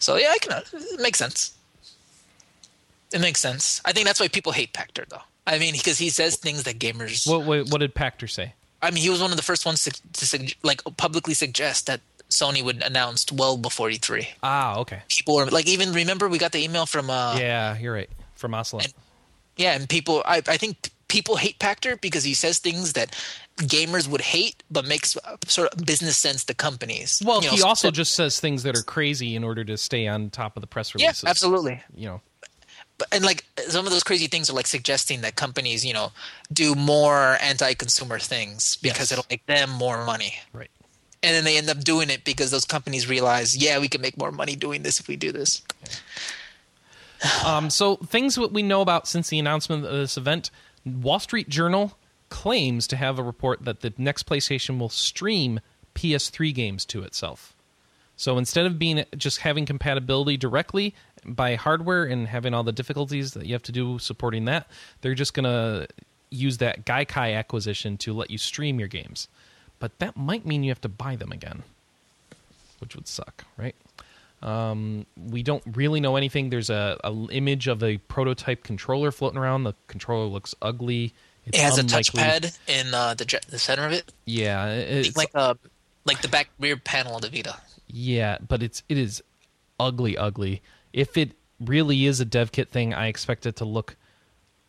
So 0.00 0.16
yeah, 0.16 0.30
I 0.32 0.38
can. 0.38 0.52
uh, 0.52 0.62
It 0.72 1.00
makes 1.00 1.18
sense. 1.18 1.54
It 3.12 3.20
makes 3.20 3.40
sense. 3.40 3.80
I 3.84 3.92
think 3.92 4.06
that's 4.06 4.18
why 4.20 4.28
people 4.28 4.52
hate 4.52 4.72
Pachter, 4.72 5.08
though. 5.08 5.22
I 5.46 5.58
mean, 5.58 5.74
because 5.74 5.98
he 5.98 6.10
says 6.10 6.36
things 6.36 6.64
that 6.64 6.78
gamers. 6.78 7.26
What 7.30 7.44
what, 7.46 7.68
what 7.70 7.78
did 7.80 7.94
Pachter 7.94 8.28
say? 8.28 8.54
I 8.82 8.90
mean, 8.90 9.02
he 9.02 9.10
was 9.10 9.22
one 9.22 9.30
of 9.30 9.36
the 9.36 9.42
first 9.42 9.64
ones 9.64 9.84
to, 9.84 9.90
to 10.26 10.54
like 10.62 10.82
publicly 10.96 11.32
suggest 11.34 11.86
that 11.86 12.00
Sony 12.28 12.62
would 12.64 12.82
announce 12.82 13.30
well 13.32 13.56
before 13.56 13.88
E3. 13.88 14.26
Ah, 14.42 14.78
okay. 14.80 15.02
People 15.08 15.36
were 15.36 15.46
like, 15.46 15.68
even 15.68 15.92
remember 15.92 16.28
we 16.28 16.38
got 16.38 16.50
the 16.52 16.62
email 16.62 16.84
from 16.84 17.08
uh, 17.10 17.36
yeah, 17.38 17.78
you're 17.78 17.94
right. 17.94 18.10
From 18.34 18.54
Oslo. 18.54 18.80
and- 18.80 18.92
Yeah, 19.56 19.74
and 19.76 19.88
people, 19.88 20.22
I, 20.26 20.38
I 20.46 20.56
think 20.58 20.90
people 21.08 21.36
hate 21.36 21.58
Pachter 21.58 22.00
because 22.00 22.24
he 22.24 22.34
says 22.34 22.58
things 22.58 22.94
that 22.94 23.10
gamers 23.58 24.08
would 24.08 24.20
hate, 24.20 24.62
but 24.70 24.86
makes 24.86 25.16
uh, 25.18 25.36
sort 25.46 25.72
of 25.72 25.84
business 25.86 26.16
sense 26.16 26.44
to 26.44 26.54
companies. 26.54 27.22
Well, 27.24 27.42
You 27.42 27.50
know, 27.50 27.56
he 27.56 27.62
also 27.62 27.88
so- 27.88 27.92
just 27.92 28.14
says 28.14 28.40
things 28.40 28.62
that 28.64 28.76
are 28.76 28.82
crazy 28.82 29.34
in 29.36 29.44
order 29.44 29.64
to 29.64 29.76
stay 29.76 30.06
on 30.08 30.30
top 30.30 30.56
of 30.56 30.60
the 30.60 30.66
press 30.66 30.94
releases. 30.94 31.22
yeah, 31.22 31.30
absolutely. 31.30 31.82
You 31.94 32.06
know, 32.08 32.20
But, 32.98 33.08
and 33.12 33.24
like 33.24 33.44
some 33.68 33.86
of 33.86 33.92
those 33.92 34.02
crazy 34.02 34.26
things 34.26 34.50
are 34.50 34.54
like 34.54 34.66
suggesting 34.66 35.20
that 35.22 35.36
companies, 35.36 35.84
you 35.86 35.92
know, 35.94 36.12
do 36.52 36.74
more 36.74 37.36
anti-consumer 37.40 38.18
things 38.18 38.76
because 38.82 39.10
Yes. 39.10 39.12
it'll 39.12 39.26
make 39.30 39.46
them 39.46 39.70
more 39.70 40.04
money. 40.04 40.34
right? 40.52 40.70
And 41.22 41.34
then 41.34 41.44
they 41.44 41.56
end 41.56 41.68
up 41.70 41.80
doing 41.82 42.10
it 42.10 42.24
because 42.24 42.50
those 42.50 42.64
companies 42.64 43.08
realize, 43.08 43.56
yeah, 43.56 43.78
we 43.78 43.88
can 43.88 44.00
make 44.00 44.16
more 44.18 44.30
money 44.32 44.54
doing 44.54 44.82
this 44.82 45.00
if 45.00 45.08
we 45.08 45.16
do 45.16 45.32
this. 45.32 45.62
Um, 47.44 47.70
so 47.70 47.96
things 47.96 48.34
that 48.34 48.52
we 48.52 48.62
know 48.62 48.82
about 48.82 49.08
since 49.08 49.28
the 49.30 49.38
announcement 49.38 49.84
of 49.86 49.92
this 49.92 50.16
event, 50.18 50.50
Wall 50.86 51.18
Street 51.18 51.48
Journal 51.48 51.98
claims 52.28 52.86
to 52.86 52.96
have 52.96 53.18
a 53.18 53.22
report 53.22 53.64
that 53.64 53.80
the 53.80 53.92
next 53.98 54.26
PlayStation 54.26 54.78
will 54.78 54.88
stream 54.88 55.60
PS3 55.94 56.54
games 56.54 56.84
to 56.86 57.02
itself. 57.02 57.54
So 58.16 58.38
instead 58.38 58.66
of 58.66 58.78
being 58.78 59.04
just 59.16 59.40
having 59.40 59.66
compatibility 59.66 60.36
directly 60.36 60.94
by 61.24 61.56
hardware 61.56 62.04
and 62.04 62.26
having 62.26 62.54
all 62.54 62.62
the 62.62 62.72
difficulties 62.72 63.32
that 63.32 63.46
you 63.46 63.52
have 63.52 63.62
to 63.64 63.72
do 63.72 63.98
supporting 63.98 64.46
that, 64.46 64.68
they're 65.00 65.14
just 65.14 65.34
going 65.34 65.44
to 65.44 65.86
use 66.30 66.58
that 66.58 66.86
Gaikai 66.86 67.36
acquisition 67.36 67.98
to 67.98 68.14
let 68.14 68.30
you 68.30 68.38
stream 68.38 68.78
your 68.78 68.88
games. 68.88 69.28
But 69.78 69.98
that 69.98 70.16
might 70.16 70.46
mean 70.46 70.64
you 70.64 70.70
have 70.70 70.80
to 70.82 70.88
buy 70.88 71.16
them 71.16 71.30
again, 71.30 71.62
which 72.80 72.94
would 72.96 73.06
suck, 73.06 73.44
right? 73.58 73.76
Um, 74.42 75.06
we 75.30 75.42
don't 75.42 75.62
really 75.74 76.00
know 76.00 76.16
anything. 76.16 76.50
There's 76.50 76.70
a, 76.70 76.98
a 77.02 77.12
image 77.30 77.66
of 77.68 77.82
a 77.82 77.96
prototype 77.98 78.62
controller 78.64 79.10
floating 79.10 79.38
around. 79.38 79.64
The 79.64 79.74
controller 79.88 80.26
looks 80.26 80.54
ugly. 80.62 81.14
It's 81.46 81.58
It 81.58 81.62
has 81.62 81.78
unlikely- 81.78 82.20
a 82.22 82.24
touchpad 82.40 82.58
in 82.66 82.94
uh, 82.94 83.14
the 83.14 83.40
the 83.48 83.58
center 83.58 83.86
of 83.86 83.92
it, 83.92 84.12
Yeah, 84.24 84.66
it's 84.72 85.16
like 85.16 85.30
uh, 85.34 85.54
like 86.04 86.20
the 86.22 86.28
back 86.28 86.48
rear 86.58 86.76
panel 86.76 87.16
of 87.16 87.22
the 87.22 87.30
Vita. 87.30 87.56
Yeah, 87.88 88.38
but 88.46 88.62
it's 88.62 88.82
it 88.88 88.98
is 88.98 89.22
ugly, 89.78 90.16
ugly. 90.18 90.60
If 90.92 91.16
it 91.16 91.32
really 91.60 92.06
is 92.06 92.20
a 92.20 92.24
dev 92.24 92.52
kit 92.52 92.68
thing, 92.70 92.92
I 92.94 93.06
expect 93.06 93.46
it 93.46 93.56
to 93.56 93.64
look 93.64 93.96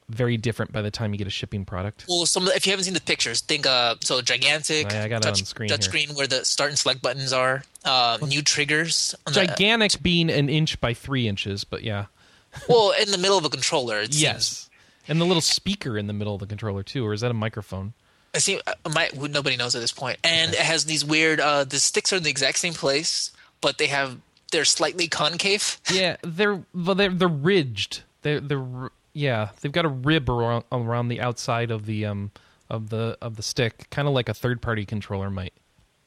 very 0.10 0.38
different 0.38 0.72
by 0.72 0.82
the 0.82 0.92
time 0.92 1.12
you 1.14 1.18
get 1.18 1.28
a 1.28 1.32
shipping 1.32 1.66
product. 1.66 2.06
Well, 2.08 2.26
some 2.26 2.48
if 2.48 2.66
you 2.66 2.72
haven't 2.72 2.86
seen 2.86 2.94
the 2.94 3.02
pictures, 3.02 3.42
think 3.42 3.66
uh, 3.66 3.96
so 4.02 4.22
gigantic 4.22 4.94
I- 4.94 5.04
I 5.04 5.08
got 5.08 5.18
it 5.18 5.24
touch, 5.24 5.40
on 5.42 5.46
screen 5.46 5.70
touch 5.70 5.86
here. 5.86 5.90
screen 5.90 6.16
where 6.16 6.28
the 6.28 6.46
start 6.46 6.70
and 6.70 6.80
select 6.80 7.02
buttons 7.02 7.34
are. 7.34 7.64
Uh, 7.84 8.18
new 8.26 8.42
triggers. 8.42 9.16
On 9.26 9.34
the- 9.34 9.46
Gigantic 9.46 10.02
being 10.02 10.30
an 10.30 10.50
inch 10.50 10.80
by 10.80 10.94
three 10.94 11.28
inches, 11.28 11.64
but 11.64 11.84
yeah. 11.84 12.06
well, 12.70 12.94
in 13.00 13.12
the 13.12 13.18
middle 13.18 13.38
of 13.38 13.46
a 13.46 13.50
controller. 13.50 14.00
It 14.00 14.14
seems- 14.14 14.22
Yes. 14.22 14.70
And 15.10 15.22
the 15.22 15.26
little 15.26 15.42
speaker 15.42 15.98
in 15.98 16.08
the 16.08 16.14
middle 16.14 16.34
of 16.36 16.40
the 16.42 16.48
controller 16.48 16.84
too, 16.84 17.06
or 17.06 17.14
is 17.14 17.22
that 17.22 17.32
a 17.32 17.34
microphone? 17.34 17.94
I 18.36 18.40
see. 18.40 18.60
uh, 18.68 18.74
My, 18.94 19.10
nobody 19.16 19.56
knows 19.56 19.74
at 19.74 19.80
this 19.80 19.94
point, 19.94 20.20
and 20.24 20.52
it 20.54 20.60
has 20.60 20.84
these 20.86 21.04
weird. 21.06 21.40
Uh, 21.40 21.64
the 21.64 21.80
sticks 21.80 22.12
are 22.12 22.18
in 22.18 22.24
the 22.24 22.30
exact 22.30 22.58
same 22.60 22.74
place, 22.74 23.32
but 23.62 23.78
they 23.78 23.88
have 23.88 24.18
they're 24.52 24.66
slightly 24.66 25.08
concave. 25.08 25.80
Yeah, 25.92 26.18
they're 26.24 26.62
well, 26.76 26.94
they're 26.96 27.10
they're 27.10 27.28
ridged. 27.30 28.04
They're 28.22 28.42
they're 28.42 28.90
yeah, 29.18 29.49
they've 29.61 29.72
got 29.72 29.85
a 29.85 29.89
rib 29.89 30.30
around 30.30 30.65
around 30.72 31.07
the 31.07 31.22
outside 31.22 31.72
of 31.72 31.85
the 31.85 32.06
um 32.06 32.31
of 32.69 32.89
the 32.89 33.18
of 33.22 33.35
the 33.35 33.44
stick, 33.44 33.88
kind 33.89 34.07
of 34.07 34.14
like 34.14 34.30
a 34.30 34.34
third 34.34 34.61
party 34.61 34.85
controller 34.85 35.30
might 35.30 35.53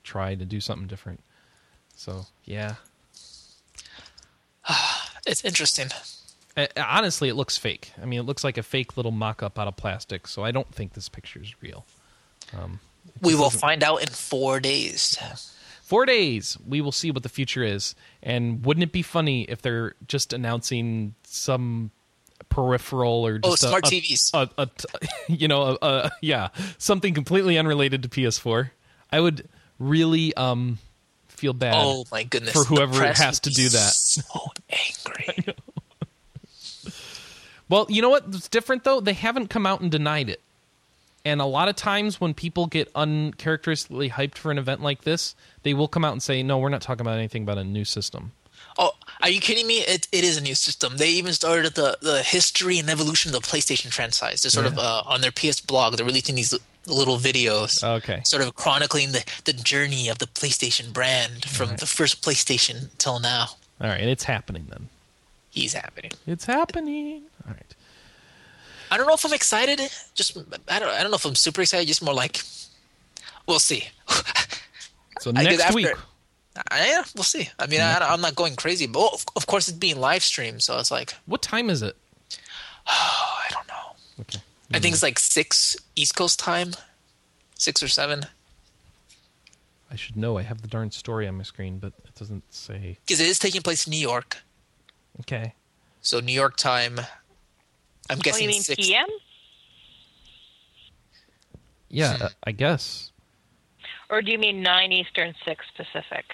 try 0.04 0.34
to 0.34 0.44
do 0.44 0.60
something 0.60 0.86
different. 0.86 1.20
So 1.94 2.26
yeah, 2.44 2.76
It's 5.26 5.44
interesting. 5.44 5.88
Honestly, 6.76 7.28
it 7.28 7.34
looks 7.34 7.56
fake. 7.56 7.92
I 8.00 8.06
mean, 8.06 8.20
it 8.20 8.24
looks 8.24 8.42
like 8.42 8.58
a 8.58 8.62
fake 8.62 8.96
little 8.96 9.12
mock 9.12 9.42
up 9.42 9.58
out 9.58 9.68
of 9.68 9.76
plastic. 9.76 10.26
So 10.26 10.44
I 10.44 10.50
don't 10.50 10.74
think 10.74 10.94
this 10.94 11.08
picture 11.08 11.40
is 11.40 11.54
real. 11.62 11.84
We 13.20 13.34
will 13.34 13.50
find 13.50 13.82
out 13.82 14.00
in 14.00 14.08
four 14.08 14.60
days. 14.60 15.18
Four 15.82 16.06
days, 16.06 16.56
we 16.66 16.80
will 16.80 16.92
see 16.92 17.10
what 17.10 17.22
the 17.22 17.28
future 17.28 17.62
is. 17.62 17.94
And 18.22 18.64
wouldn't 18.64 18.82
it 18.82 18.92
be 18.92 19.02
funny 19.02 19.42
if 19.42 19.60
they're 19.62 19.94
just 20.06 20.32
announcing 20.32 21.14
some 21.22 21.90
peripheral 22.50 23.26
or 23.26 23.40
Oh, 23.42 23.50
just 23.52 23.64
a- 23.64 23.68
smart 23.68 23.86
a- 23.86 23.90
TVs. 23.90 24.30
a, 24.34 24.48
a 24.62 24.68
you 25.32 25.48
know, 25.48 25.78
a, 25.80 26.10
yeah, 26.20 26.48
something 26.76 27.14
completely 27.14 27.56
unrelated 27.56 28.02
to 28.02 28.08
PS4. 28.10 28.70
I 29.10 29.20
would 29.20 29.48
really 29.78 30.34
um 30.34 30.78
feel 31.28 31.54
bad. 31.54 31.74
Oh 31.76 32.04
my 32.12 32.22
goodness! 32.24 32.52
For 32.52 32.64
whoever 32.64 33.02
has 33.06 33.40
to 33.40 33.50
do 33.50 33.68
that. 33.70 33.92
So 33.92 34.22
angry. 34.68 35.54
Well, 37.68 37.86
you 37.88 38.02
know 38.02 38.10
what's 38.10 38.48
different 38.48 38.82
though? 38.82 39.00
They 39.00 39.12
haven't 39.12 39.46
come 39.48 39.64
out 39.64 39.80
and 39.80 39.90
denied 39.92 40.28
it. 40.28 40.40
And 41.24 41.40
a 41.40 41.44
lot 41.44 41.68
of 41.68 41.76
times 41.76 42.20
when 42.20 42.34
people 42.34 42.66
get 42.66 42.90
uncharacteristically 42.96 44.10
hyped 44.10 44.36
for 44.36 44.50
an 44.50 44.58
event 44.58 44.80
like 44.82 45.02
this, 45.02 45.36
they 45.62 45.72
will 45.74 45.86
come 45.86 46.04
out 46.04 46.12
and 46.12 46.20
say, 46.22 46.42
"No, 46.42 46.58
we're 46.58 46.68
not 46.70 46.80
talking 46.82 47.02
about 47.02 47.16
anything 47.18 47.42
about 47.44 47.58
a 47.58 47.64
new 47.64 47.84
system." 47.84 48.32
Oh, 48.78 48.92
are 49.22 49.28
you 49.28 49.40
kidding 49.40 49.66
me? 49.66 49.78
It, 49.80 50.06
it 50.12 50.24
is 50.24 50.36
a 50.36 50.40
new 50.40 50.54
system. 50.54 50.96
They 50.96 51.10
even 51.10 51.32
started 51.32 51.74
the, 51.74 51.98
the 52.00 52.22
history 52.22 52.78
and 52.78 52.88
evolution 52.88 53.34
of 53.34 53.42
the 53.42 53.46
PlayStation 53.46 53.92
franchise. 53.92 54.42
They're 54.42 54.50
sort 54.50 54.66
of 54.66 54.78
uh, 54.78 55.02
on 55.06 55.20
their 55.20 55.32
PS 55.32 55.60
blog. 55.60 55.96
They're 55.96 56.06
releasing 56.06 56.34
these 56.36 56.56
little 56.86 57.18
videos, 57.18 57.84
Okay. 57.84 58.22
sort 58.24 58.42
of 58.42 58.54
chronicling 58.54 59.12
the, 59.12 59.24
the 59.44 59.52
journey 59.52 60.08
of 60.08 60.18
the 60.18 60.26
PlayStation 60.26 60.92
brand 60.92 61.44
from 61.44 61.76
the 61.76 61.86
first 61.86 62.22
PlayStation 62.22 62.88
till 62.98 63.18
now. 63.20 63.46
All 63.80 63.88
right, 63.88 64.00
and 64.00 64.08
it's 64.10 64.24
happening 64.24 64.66
then. 64.70 64.88
He's 65.50 65.74
happening. 65.74 66.12
It's 66.26 66.44
happening. 66.46 67.22
All 67.46 67.52
right. 67.52 67.74
I 68.90 68.96
don't 68.96 69.06
know 69.06 69.14
if 69.14 69.24
I'm 69.24 69.32
excited. 69.32 69.80
Just 70.14 70.36
I 70.68 70.78
don't 70.78 70.88
I 70.88 71.02
don't 71.02 71.10
know 71.10 71.16
if 71.16 71.24
I'm 71.24 71.34
super 71.34 71.60
excited. 71.60 71.86
Just 71.86 72.02
more 72.02 72.14
like 72.14 72.40
we'll 73.46 73.58
see. 73.60 73.84
So 75.20 75.30
next 75.32 75.60
after- 75.60 75.74
week, 75.74 75.88
I, 76.70 76.88
yeah, 76.88 77.04
we'll 77.14 77.22
see. 77.24 77.48
I 77.58 77.66
mean, 77.66 77.80
I, 77.80 77.98
I'm 78.00 78.20
not 78.20 78.34
going 78.34 78.56
crazy, 78.56 78.86
but 78.86 78.98
well, 78.98 79.10
of, 79.14 79.24
of 79.36 79.46
course 79.46 79.68
it's 79.68 79.78
being 79.78 80.00
live 80.00 80.22
streamed, 80.22 80.62
so 80.62 80.78
it's 80.78 80.90
like 80.90 81.14
what 81.26 81.42
time 81.42 81.70
is 81.70 81.82
it? 81.82 81.96
oh, 82.86 83.38
I 83.48 83.52
don't 83.52 83.68
know. 83.68 83.96
Okay. 84.20 84.40
I 84.72 84.78
think 84.78 84.94
it's 84.94 85.02
like 85.02 85.18
six 85.18 85.76
East 85.96 86.14
Coast 86.16 86.38
time, 86.38 86.72
six 87.56 87.82
or 87.82 87.88
seven. 87.88 88.24
I 89.90 89.96
should 89.96 90.16
know. 90.16 90.38
I 90.38 90.42
have 90.42 90.62
the 90.62 90.68
darn 90.68 90.90
story 90.92 91.26
on 91.26 91.36
my 91.36 91.42
screen, 91.42 91.78
but 91.78 91.92
it 92.04 92.14
doesn't 92.16 92.44
say. 92.52 92.98
Because 93.04 93.20
it 93.20 93.26
is 93.26 93.38
taking 93.40 93.62
place 93.62 93.86
in 93.86 93.90
New 93.90 93.98
York, 94.00 94.38
Okay. 95.20 95.54
so 96.00 96.20
New 96.20 96.32
York 96.32 96.56
time. 96.56 97.00
I'm 98.08 98.18
Oh, 98.24 98.36
you 98.36 98.48
mean 98.48 98.62
6... 98.62 98.74
PM? 98.86 99.06
Yeah, 101.88 102.16
Hmm. 102.16 102.22
uh, 102.24 102.28
I 102.44 102.52
guess. 102.52 103.09
Or 104.10 104.22
do 104.22 104.32
you 104.32 104.38
mean 104.38 104.62
9 104.62 104.92
Eastern, 104.92 105.34
6 105.44 105.64
Pacific? 105.76 106.24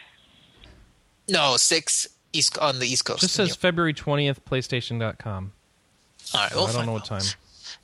No, 1.28 1.56
six 1.56 2.06
East 2.32 2.56
on 2.58 2.78
the 2.78 2.86
East 2.86 3.04
Coast. 3.04 3.20
Just 3.20 3.38
New 3.38 3.46
says 3.46 3.56
February 3.56 3.92
20th, 3.92 4.38
PlayStation.com. 4.48 5.00
York. 5.00 5.24
All 6.34 6.40
right, 6.40 6.50
So 6.52 6.56
we'll 6.56 6.66
I 6.66 6.66
don't 6.66 6.74
find 6.74 6.86
know 6.86 6.92
out. 6.92 6.94
what 6.94 7.04
time. 7.04 7.22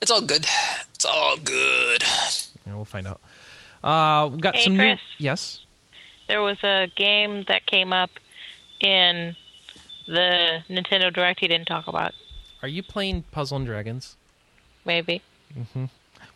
It's 0.01 0.11
all 0.11 0.21
good. 0.21 0.45
It's 0.95 1.05
all 1.05 1.37
good. 1.37 2.03
Yeah, 2.65 2.75
we'll 2.75 2.85
find 2.85 3.05
out. 3.07 3.19
Uh, 3.83 4.29
we 4.29 4.39
got 4.39 4.55
Hey, 4.55 4.63
some 4.63 4.75
Chris. 4.77 4.99
new. 5.19 5.25
Yes. 5.25 5.59
There 6.29 6.41
was 6.41 6.57
a 6.63 6.89
game 6.95 7.43
that 7.49 7.65
came 7.65 7.91
up 7.91 8.09
in 8.79 9.35
the 10.07 10.63
Nintendo 10.69 11.13
Direct 11.13 11.41
he 11.41 11.47
didn't 11.49 11.67
talk 11.67 11.87
about. 11.87 12.13
Are 12.61 12.67
you 12.69 12.81
playing 12.81 13.23
Puzzle 13.31 13.57
and 13.57 13.65
Dragons? 13.65 14.15
Maybe. 14.85 15.21
Mm-hmm. 15.57 15.85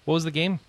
What 0.03 0.13
was 0.13 0.23
the 0.25 0.31
game? 0.31 0.59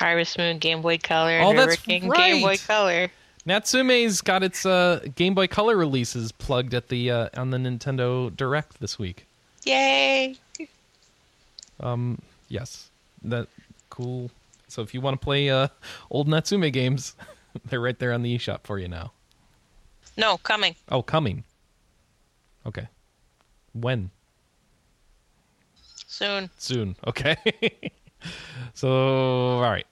Harvest 0.00 0.38
Moon, 0.38 0.58
Game 0.58 0.80
Boy 0.82 0.98
Color, 0.98 1.40
Oh, 1.42 1.50
River 1.52 1.66
that's 1.66 1.82
King, 1.82 2.08
right. 2.08 2.32
Game 2.32 2.42
Boy 2.42 2.56
Color. 2.56 3.10
Natsume's 3.44 4.20
got 4.22 4.42
its 4.42 4.64
uh, 4.66 5.00
Game 5.14 5.34
Boy 5.34 5.46
Color 5.46 5.76
releases 5.76 6.32
plugged 6.32 6.72
at 6.74 6.88
the 6.88 7.10
uh, 7.10 7.28
on 7.36 7.50
the 7.50 7.58
Nintendo 7.58 8.34
Direct 8.34 8.80
this 8.80 8.98
week. 8.98 9.26
Yay! 9.64 10.36
Um, 11.80 12.18
Yes, 12.48 12.90
that 13.22 13.46
cool. 13.90 14.30
So 14.68 14.82
if 14.82 14.92
you 14.94 15.00
want 15.00 15.20
to 15.20 15.24
play 15.24 15.50
uh, 15.50 15.68
old 16.10 16.28
Natsume 16.28 16.68
games, 16.70 17.14
they're 17.68 17.80
right 17.80 17.98
there 17.98 18.12
on 18.12 18.22
the 18.22 18.36
eShop 18.36 18.60
for 18.64 18.78
you 18.78 18.88
now. 18.88 19.12
No, 20.16 20.36
coming. 20.38 20.74
Oh, 20.88 21.02
coming. 21.02 21.44
Okay. 22.66 22.88
When? 23.72 24.10
Soon. 26.06 26.50
Soon. 26.58 26.96
Okay. 27.06 27.36
so 28.74 28.88
all 28.90 29.60
right. 29.62 29.86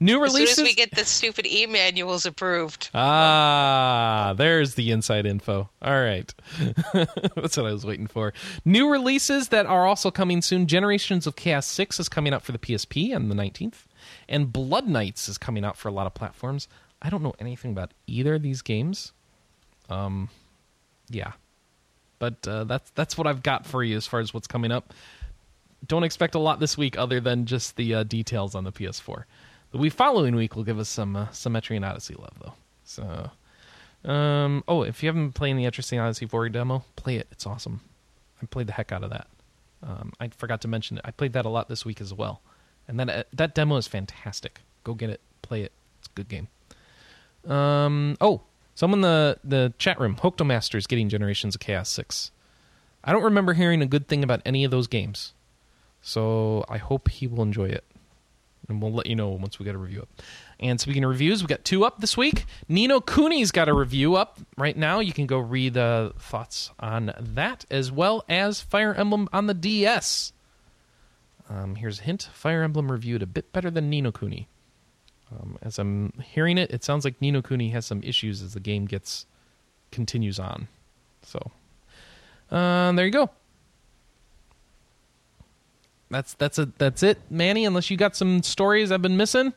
New 0.00 0.20
releases. 0.20 0.50
As 0.50 0.56
soon 0.56 0.66
as 0.66 0.70
we 0.70 0.74
get 0.74 0.94
the 0.94 1.04
stupid 1.04 1.46
e-manuals 1.46 2.24
approved. 2.24 2.90
Ah, 2.94 4.34
there's 4.36 4.74
the 4.74 4.90
inside 4.90 5.26
info. 5.26 5.68
All 5.82 6.00
right. 6.00 6.32
That's 6.94 7.56
what 7.56 7.66
I 7.66 7.72
was 7.72 7.84
waiting 7.84 8.06
for. 8.06 8.32
New 8.64 8.90
releases 8.90 9.48
that 9.48 9.66
are 9.66 9.86
also 9.86 10.10
coming 10.10 10.40
soon. 10.40 10.66
Generations 10.66 11.26
of 11.26 11.36
Chaos 11.36 11.66
6 11.66 12.00
is 12.00 12.08
coming 12.08 12.32
out 12.32 12.42
for 12.42 12.52
the 12.52 12.58
PSP 12.58 13.14
on 13.14 13.28
the 13.28 13.34
19th, 13.34 13.84
and 14.28 14.50
Blood 14.50 14.88
Knights 14.88 15.28
is 15.28 15.36
coming 15.36 15.64
out 15.64 15.76
for 15.76 15.88
a 15.88 15.92
lot 15.92 16.06
of 16.06 16.14
platforms 16.14 16.66
I 17.02 17.08
don't 17.08 17.22
know 17.22 17.34
anything 17.38 17.72
about 17.72 17.92
either 18.06 18.34
of 18.34 18.42
these 18.42 18.62
games. 18.62 19.12
Um, 19.88 20.28
yeah, 21.08 21.32
but 22.18 22.46
uh, 22.46 22.64
that's 22.64 22.90
that's 22.90 23.16
what 23.16 23.26
I've 23.26 23.42
got 23.42 23.66
for 23.66 23.82
you 23.82 23.96
as 23.96 24.06
far 24.06 24.20
as 24.20 24.34
what's 24.34 24.46
coming 24.46 24.70
up. 24.70 24.92
Don't 25.86 26.04
expect 26.04 26.34
a 26.34 26.38
lot 26.38 26.60
this 26.60 26.76
week, 26.76 26.98
other 26.98 27.20
than 27.20 27.46
just 27.46 27.76
the 27.76 27.94
uh, 27.94 28.02
details 28.02 28.54
on 28.54 28.64
the 28.64 28.72
PS4. 28.72 29.24
The 29.72 29.78
week 29.78 29.92
following 29.92 30.34
week 30.34 30.56
will 30.56 30.64
give 30.64 30.78
us 30.78 30.88
some 30.88 31.14
uh, 31.14 31.30
some 31.30 31.54
Etrian 31.54 31.88
Odyssey 31.88 32.14
love, 32.14 32.34
though. 32.42 32.54
So, 32.84 33.30
um, 34.10 34.64
oh, 34.66 34.82
if 34.82 35.02
you 35.02 35.08
haven't 35.08 35.32
playing 35.32 35.56
the 35.56 35.64
Etrian 35.64 36.02
Odyssey 36.02 36.26
4 36.26 36.48
demo, 36.48 36.84
play 36.96 37.16
it. 37.16 37.28
It's 37.30 37.46
awesome. 37.46 37.80
I 38.42 38.46
played 38.46 38.66
the 38.66 38.72
heck 38.72 38.90
out 38.90 39.04
of 39.04 39.10
that. 39.10 39.28
Um, 39.82 40.12
I 40.18 40.28
forgot 40.28 40.60
to 40.62 40.68
mention 40.68 40.98
it. 40.98 41.04
I 41.04 41.10
played 41.10 41.32
that 41.34 41.44
a 41.44 41.48
lot 41.48 41.68
this 41.68 41.84
week 41.84 42.00
as 42.00 42.12
well, 42.12 42.40
and 42.88 42.98
that 42.98 43.08
uh, 43.08 43.22
that 43.32 43.54
demo 43.54 43.76
is 43.76 43.86
fantastic. 43.86 44.60
Go 44.84 44.94
get 44.94 45.10
it, 45.10 45.20
play 45.42 45.62
it. 45.62 45.72
It's 45.98 46.08
a 46.08 46.14
good 46.14 46.28
game. 46.28 46.48
Um, 47.50 48.16
oh, 48.20 48.42
someone 48.74 48.98
in 48.98 49.02
the 49.02 49.38
the 49.44 49.72
chat 49.78 50.00
room, 50.00 50.16
Hooktomaster 50.16 50.76
is 50.76 50.86
getting 50.86 51.08
Generations 51.08 51.54
of 51.54 51.60
Chaos 51.60 51.88
Six. 51.88 52.30
I 53.02 53.12
don't 53.12 53.22
remember 53.22 53.54
hearing 53.54 53.80
a 53.80 53.86
good 53.86 54.08
thing 54.08 54.22
about 54.22 54.42
any 54.44 54.64
of 54.64 54.70
those 54.70 54.86
games, 54.86 55.32
so 56.02 56.64
I 56.68 56.76
hope 56.76 57.08
he 57.08 57.26
will 57.26 57.42
enjoy 57.42 57.68
it, 57.68 57.84
and 58.70 58.80
we'll 58.80 58.92
let 58.92 59.06
you 59.06 59.16
know 59.16 59.28
once 59.30 59.58
we 59.58 59.64
get 59.64 59.74
a 59.74 59.78
review 59.78 60.02
up. 60.02 60.08
And 60.58 60.80
speaking 60.80 61.04
of 61.04 61.10
reviews, 61.10 61.42
we 61.42 61.46
got 61.46 61.64
two 61.64 61.84
up 61.84 62.00
this 62.00 62.16
week. 62.16 62.46
Ni 62.68 62.86
no 62.86 63.00
Kuni's 63.00 63.50
got 63.50 63.68
a 63.68 63.74
review 63.74 64.14
up 64.16 64.38
right 64.56 64.76
now. 64.76 65.00
You 65.00 65.12
can 65.12 65.26
go 65.26 65.38
read 65.38 65.74
the 65.74 66.12
thoughts 66.18 66.70
on 66.78 67.12
that, 67.18 67.64
as 67.70 67.92
well 67.92 68.24
as 68.28 68.60
Fire 68.60 68.94
Emblem 68.94 69.28
on 69.32 69.46
the 69.46 69.54
DS. 69.54 70.32
Um, 71.48 71.74
here's 71.74 72.00
a 72.00 72.02
hint: 72.02 72.28
Fire 72.32 72.62
Emblem 72.62 72.90
reviewed 72.90 73.22
a 73.22 73.26
bit 73.26 73.52
better 73.52 73.70
than 73.70 73.90
Ni 73.90 74.00
no 74.00 74.12
Kuni. 74.12 74.48
Um, 75.32 75.58
as 75.62 75.78
I'm 75.78 76.12
hearing 76.22 76.58
it, 76.58 76.70
it 76.70 76.84
sounds 76.84 77.04
like 77.04 77.20
Ni 77.20 77.30
no 77.30 77.42
Kuni 77.42 77.70
has 77.70 77.86
some 77.86 78.02
issues 78.02 78.42
as 78.42 78.54
the 78.54 78.60
game 78.60 78.86
gets 78.86 79.26
continues 79.90 80.38
on. 80.38 80.68
So, 81.22 81.50
um, 82.50 82.96
there 82.96 83.06
you 83.06 83.12
go. 83.12 83.30
That's 86.10 86.34
that's 86.34 86.58
a 86.58 86.66
that's 86.78 87.02
it, 87.02 87.18
Manny. 87.30 87.64
Unless 87.64 87.90
you 87.90 87.96
got 87.96 88.16
some 88.16 88.42
stories 88.42 88.90
I've 88.90 89.02
been 89.02 89.16
missing. 89.16 89.52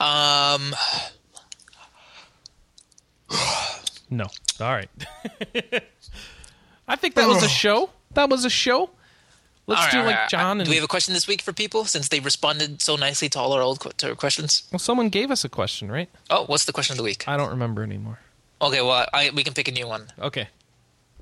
Um, 0.00 0.74
No. 4.10 4.26
All 4.60 4.72
right. 4.72 4.90
I 6.88 6.96
think 6.96 7.14
that 7.14 7.26
was 7.28 7.42
a 7.42 7.48
show. 7.48 7.90
That 8.12 8.28
was 8.28 8.44
a 8.44 8.50
show. 8.50 8.90
Let's 9.66 9.86
all 9.86 9.90
do 9.90 9.98
right, 9.98 10.06
like 10.06 10.16
right. 10.16 10.28
Jon 10.28 10.60
and 10.60 10.66
Do 10.66 10.70
we 10.70 10.74
have 10.76 10.84
a 10.84 10.88
question 10.88 11.14
this 11.14 11.26
week 11.26 11.40
for 11.40 11.52
people 11.52 11.84
since 11.86 12.08
they 12.08 12.20
responded 12.20 12.82
so 12.82 12.96
nicely 12.96 13.28
to 13.30 13.38
all 13.38 13.52
our 13.52 13.62
old 13.62 13.80
qu- 13.80 13.92
to 13.98 14.10
our 14.10 14.14
questions? 14.14 14.64
well, 14.70 14.78
someone 14.80 15.08
gave 15.08 15.30
us 15.30 15.44
a 15.44 15.48
question, 15.48 15.90
right? 15.90 16.10
Oh, 16.28 16.44
what's 16.46 16.64
the 16.66 16.72
question 16.72 16.92
of 16.94 16.98
the 16.98 17.04
week? 17.04 17.24
I 17.26 17.36
don't 17.38 17.48
remember 17.50 17.82
anymore. 17.82 18.18
Okay, 18.60 18.82
well, 18.82 19.06
I, 19.14 19.30
we 19.32 19.44
can 19.44 19.54
pick 19.54 19.68
a 19.68 19.72
new 19.72 19.86
one. 19.86 20.08
Okay. 20.20 20.48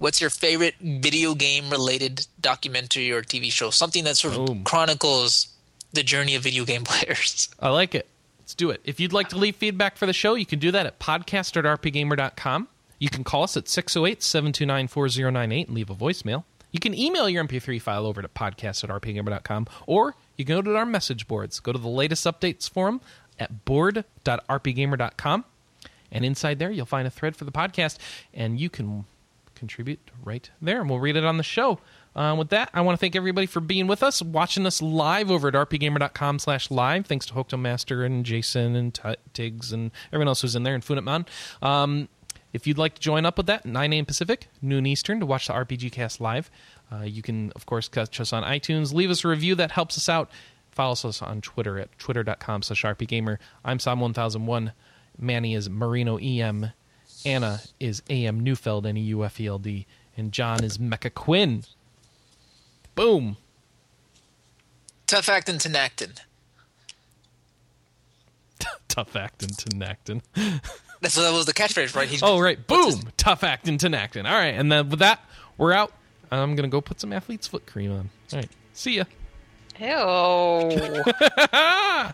What's 0.00 0.18
your 0.18 0.30
favorite 0.30 0.76
video 0.80 1.34
game 1.34 1.68
related 1.68 2.26
documentary 2.40 3.12
or 3.12 3.20
TV 3.20 3.52
show? 3.52 3.68
Something 3.68 4.04
that 4.04 4.16
sort 4.16 4.34
of 4.34 4.46
Boom. 4.46 4.64
chronicles 4.64 5.48
the 5.92 6.02
journey 6.02 6.34
of 6.34 6.42
video 6.42 6.64
game 6.64 6.84
players. 6.86 7.50
I 7.60 7.68
like 7.68 7.94
it. 7.94 8.06
Let's 8.40 8.54
do 8.54 8.70
it. 8.70 8.80
If 8.82 8.98
you'd 8.98 9.12
like 9.12 9.28
to 9.28 9.36
leave 9.36 9.56
feedback 9.56 9.98
for 9.98 10.06
the 10.06 10.14
show, 10.14 10.32
you 10.36 10.46
can 10.46 10.58
do 10.58 10.70
that 10.70 10.86
at 10.86 10.98
podcast 10.98 11.54
at 11.58 11.64
rpgamer.com. 11.64 12.68
You 12.98 13.10
can 13.10 13.24
call 13.24 13.42
us 13.42 13.58
at 13.58 13.68
608 13.68 14.22
729 14.22 14.88
4098 14.88 15.66
and 15.68 15.76
leave 15.76 15.90
a 15.90 15.94
voicemail. 15.94 16.44
You 16.72 16.80
can 16.80 16.94
email 16.94 17.28
your 17.28 17.44
MP3 17.44 17.78
file 17.82 18.06
over 18.06 18.22
to 18.22 18.28
podcast 18.28 18.82
at 18.82 18.88
rpgamer.com, 18.88 19.66
or 19.86 20.14
you 20.38 20.46
can 20.46 20.56
go 20.56 20.62
to 20.62 20.76
our 20.76 20.86
message 20.86 21.28
boards. 21.28 21.60
Go 21.60 21.72
to 21.72 21.78
the 21.78 21.88
latest 21.88 22.24
updates 22.26 22.70
forum 22.70 23.02
at 23.38 23.66
board.rpgamer.com. 23.66 25.44
And 26.10 26.24
inside 26.24 26.58
there, 26.58 26.70
you'll 26.70 26.86
find 26.86 27.06
a 27.06 27.10
thread 27.10 27.36
for 27.36 27.44
the 27.44 27.52
podcast, 27.52 27.98
and 28.32 28.58
you 28.58 28.70
can 28.70 29.04
contribute 29.60 30.00
right 30.24 30.50
there, 30.60 30.80
and 30.80 30.90
we'll 30.90 30.98
read 30.98 31.16
it 31.16 31.24
on 31.24 31.36
the 31.36 31.44
show. 31.44 31.78
Uh, 32.16 32.34
with 32.36 32.48
that, 32.48 32.70
I 32.74 32.80
want 32.80 32.98
to 32.98 33.00
thank 33.00 33.14
everybody 33.14 33.46
for 33.46 33.60
being 33.60 33.86
with 33.86 34.02
us, 34.02 34.20
watching 34.20 34.66
us 34.66 34.82
live 34.82 35.30
over 35.30 35.46
at 35.46 35.54
rpgamer.com 35.54 36.40
slash 36.40 36.70
live. 36.70 37.06
Thanks 37.06 37.26
to 37.26 37.34
Hooked 37.34 37.56
Master 37.56 38.02
and 38.02 38.24
Jason 38.24 38.74
and 38.74 38.92
T- 38.92 39.14
Tiggs 39.32 39.72
and 39.72 39.92
everyone 40.08 40.26
else 40.26 40.42
who's 40.42 40.56
in 40.56 40.64
there 40.64 40.74
and 40.74 40.82
Funitman. 40.82 41.26
Um, 41.62 42.08
if 42.52 42.66
you'd 42.66 42.78
like 42.78 42.94
to 42.94 43.00
join 43.00 43.24
up 43.24 43.36
with 43.36 43.46
that, 43.46 43.64
9 43.64 43.92
a.m. 43.92 44.04
Pacific, 44.04 44.48
noon 44.60 44.86
Eastern, 44.86 45.20
to 45.20 45.26
watch 45.26 45.46
the 45.46 45.52
RPG 45.52 45.92
cast 45.92 46.20
live, 46.20 46.50
uh, 46.90 47.02
you 47.02 47.22
can, 47.22 47.52
of 47.54 47.66
course, 47.66 47.86
catch 47.86 48.20
us 48.20 48.32
on 48.32 48.42
iTunes. 48.42 48.92
Leave 48.92 49.10
us 49.10 49.24
a 49.24 49.28
review. 49.28 49.54
That 49.54 49.70
helps 49.70 49.96
us 49.96 50.08
out. 50.08 50.30
Follow 50.72 50.92
us 50.92 51.22
on 51.22 51.40
Twitter 51.40 51.78
at 51.78 51.96
twitter.com 51.98 52.62
slash 52.62 52.82
rpgamer. 52.82 53.38
I'm 53.64 53.78
Sam1001. 53.78 54.72
Manny 55.16 55.54
is 55.54 55.70
Marino 55.70 56.16
EM. 56.16 56.72
Anna 57.24 57.60
is 57.78 58.02
AM 58.10 58.40
Neufeld, 58.40 58.86
N-E-U-F-E-L-D. 58.86 59.86
And 60.16 60.32
Jon 60.32 60.64
is 60.64 60.78
Mecha 60.78 61.12
Quinn. 61.12 61.64
Boom. 62.94 63.36
Tough 65.06 65.28
actin' 65.28 65.56
Tinactin. 65.56 66.18
Tough 68.88 69.16
acting 69.16 69.48
Tinactin. 69.50 70.20
That's 71.00 71.14
that 71.14 71.32
was 71.32 71.46
the 71.46 71.54
catchphrase, 71.54 71.94
right? 71.96 72.08
He's, 72.08 72.22
Oh, 72.22 72.38
right. 72.40 72.64
Boom. 72.66 72.86
his- 72.86 73.04
Tough 73.16 73.44
acting 73.44 73.78
Tinactin. 73.78 74.28
All 74.28 74.36
right. 74.36 74.54
And 74.54 74.70
then 74.70 74.88
with 74.90 74.98
that, 74.98 75.20
we're 75.56 75.72
out. 75.72 75.92
I'm 76.30 76.54
going 76.54 76.68
to 76.68 76.72
go 76.72 76.80
put 76.80 77.00
some 77.00 77.12
athlete's 77.12 77.46
foot 77.48 77.66
cream 77.66 77.92
on. 77.92 78.10
All 78.32 78.38
right. 78.40 78.50
See 78.74 78.96
ya. 78.96 79.04
Ew. 79.80 79.88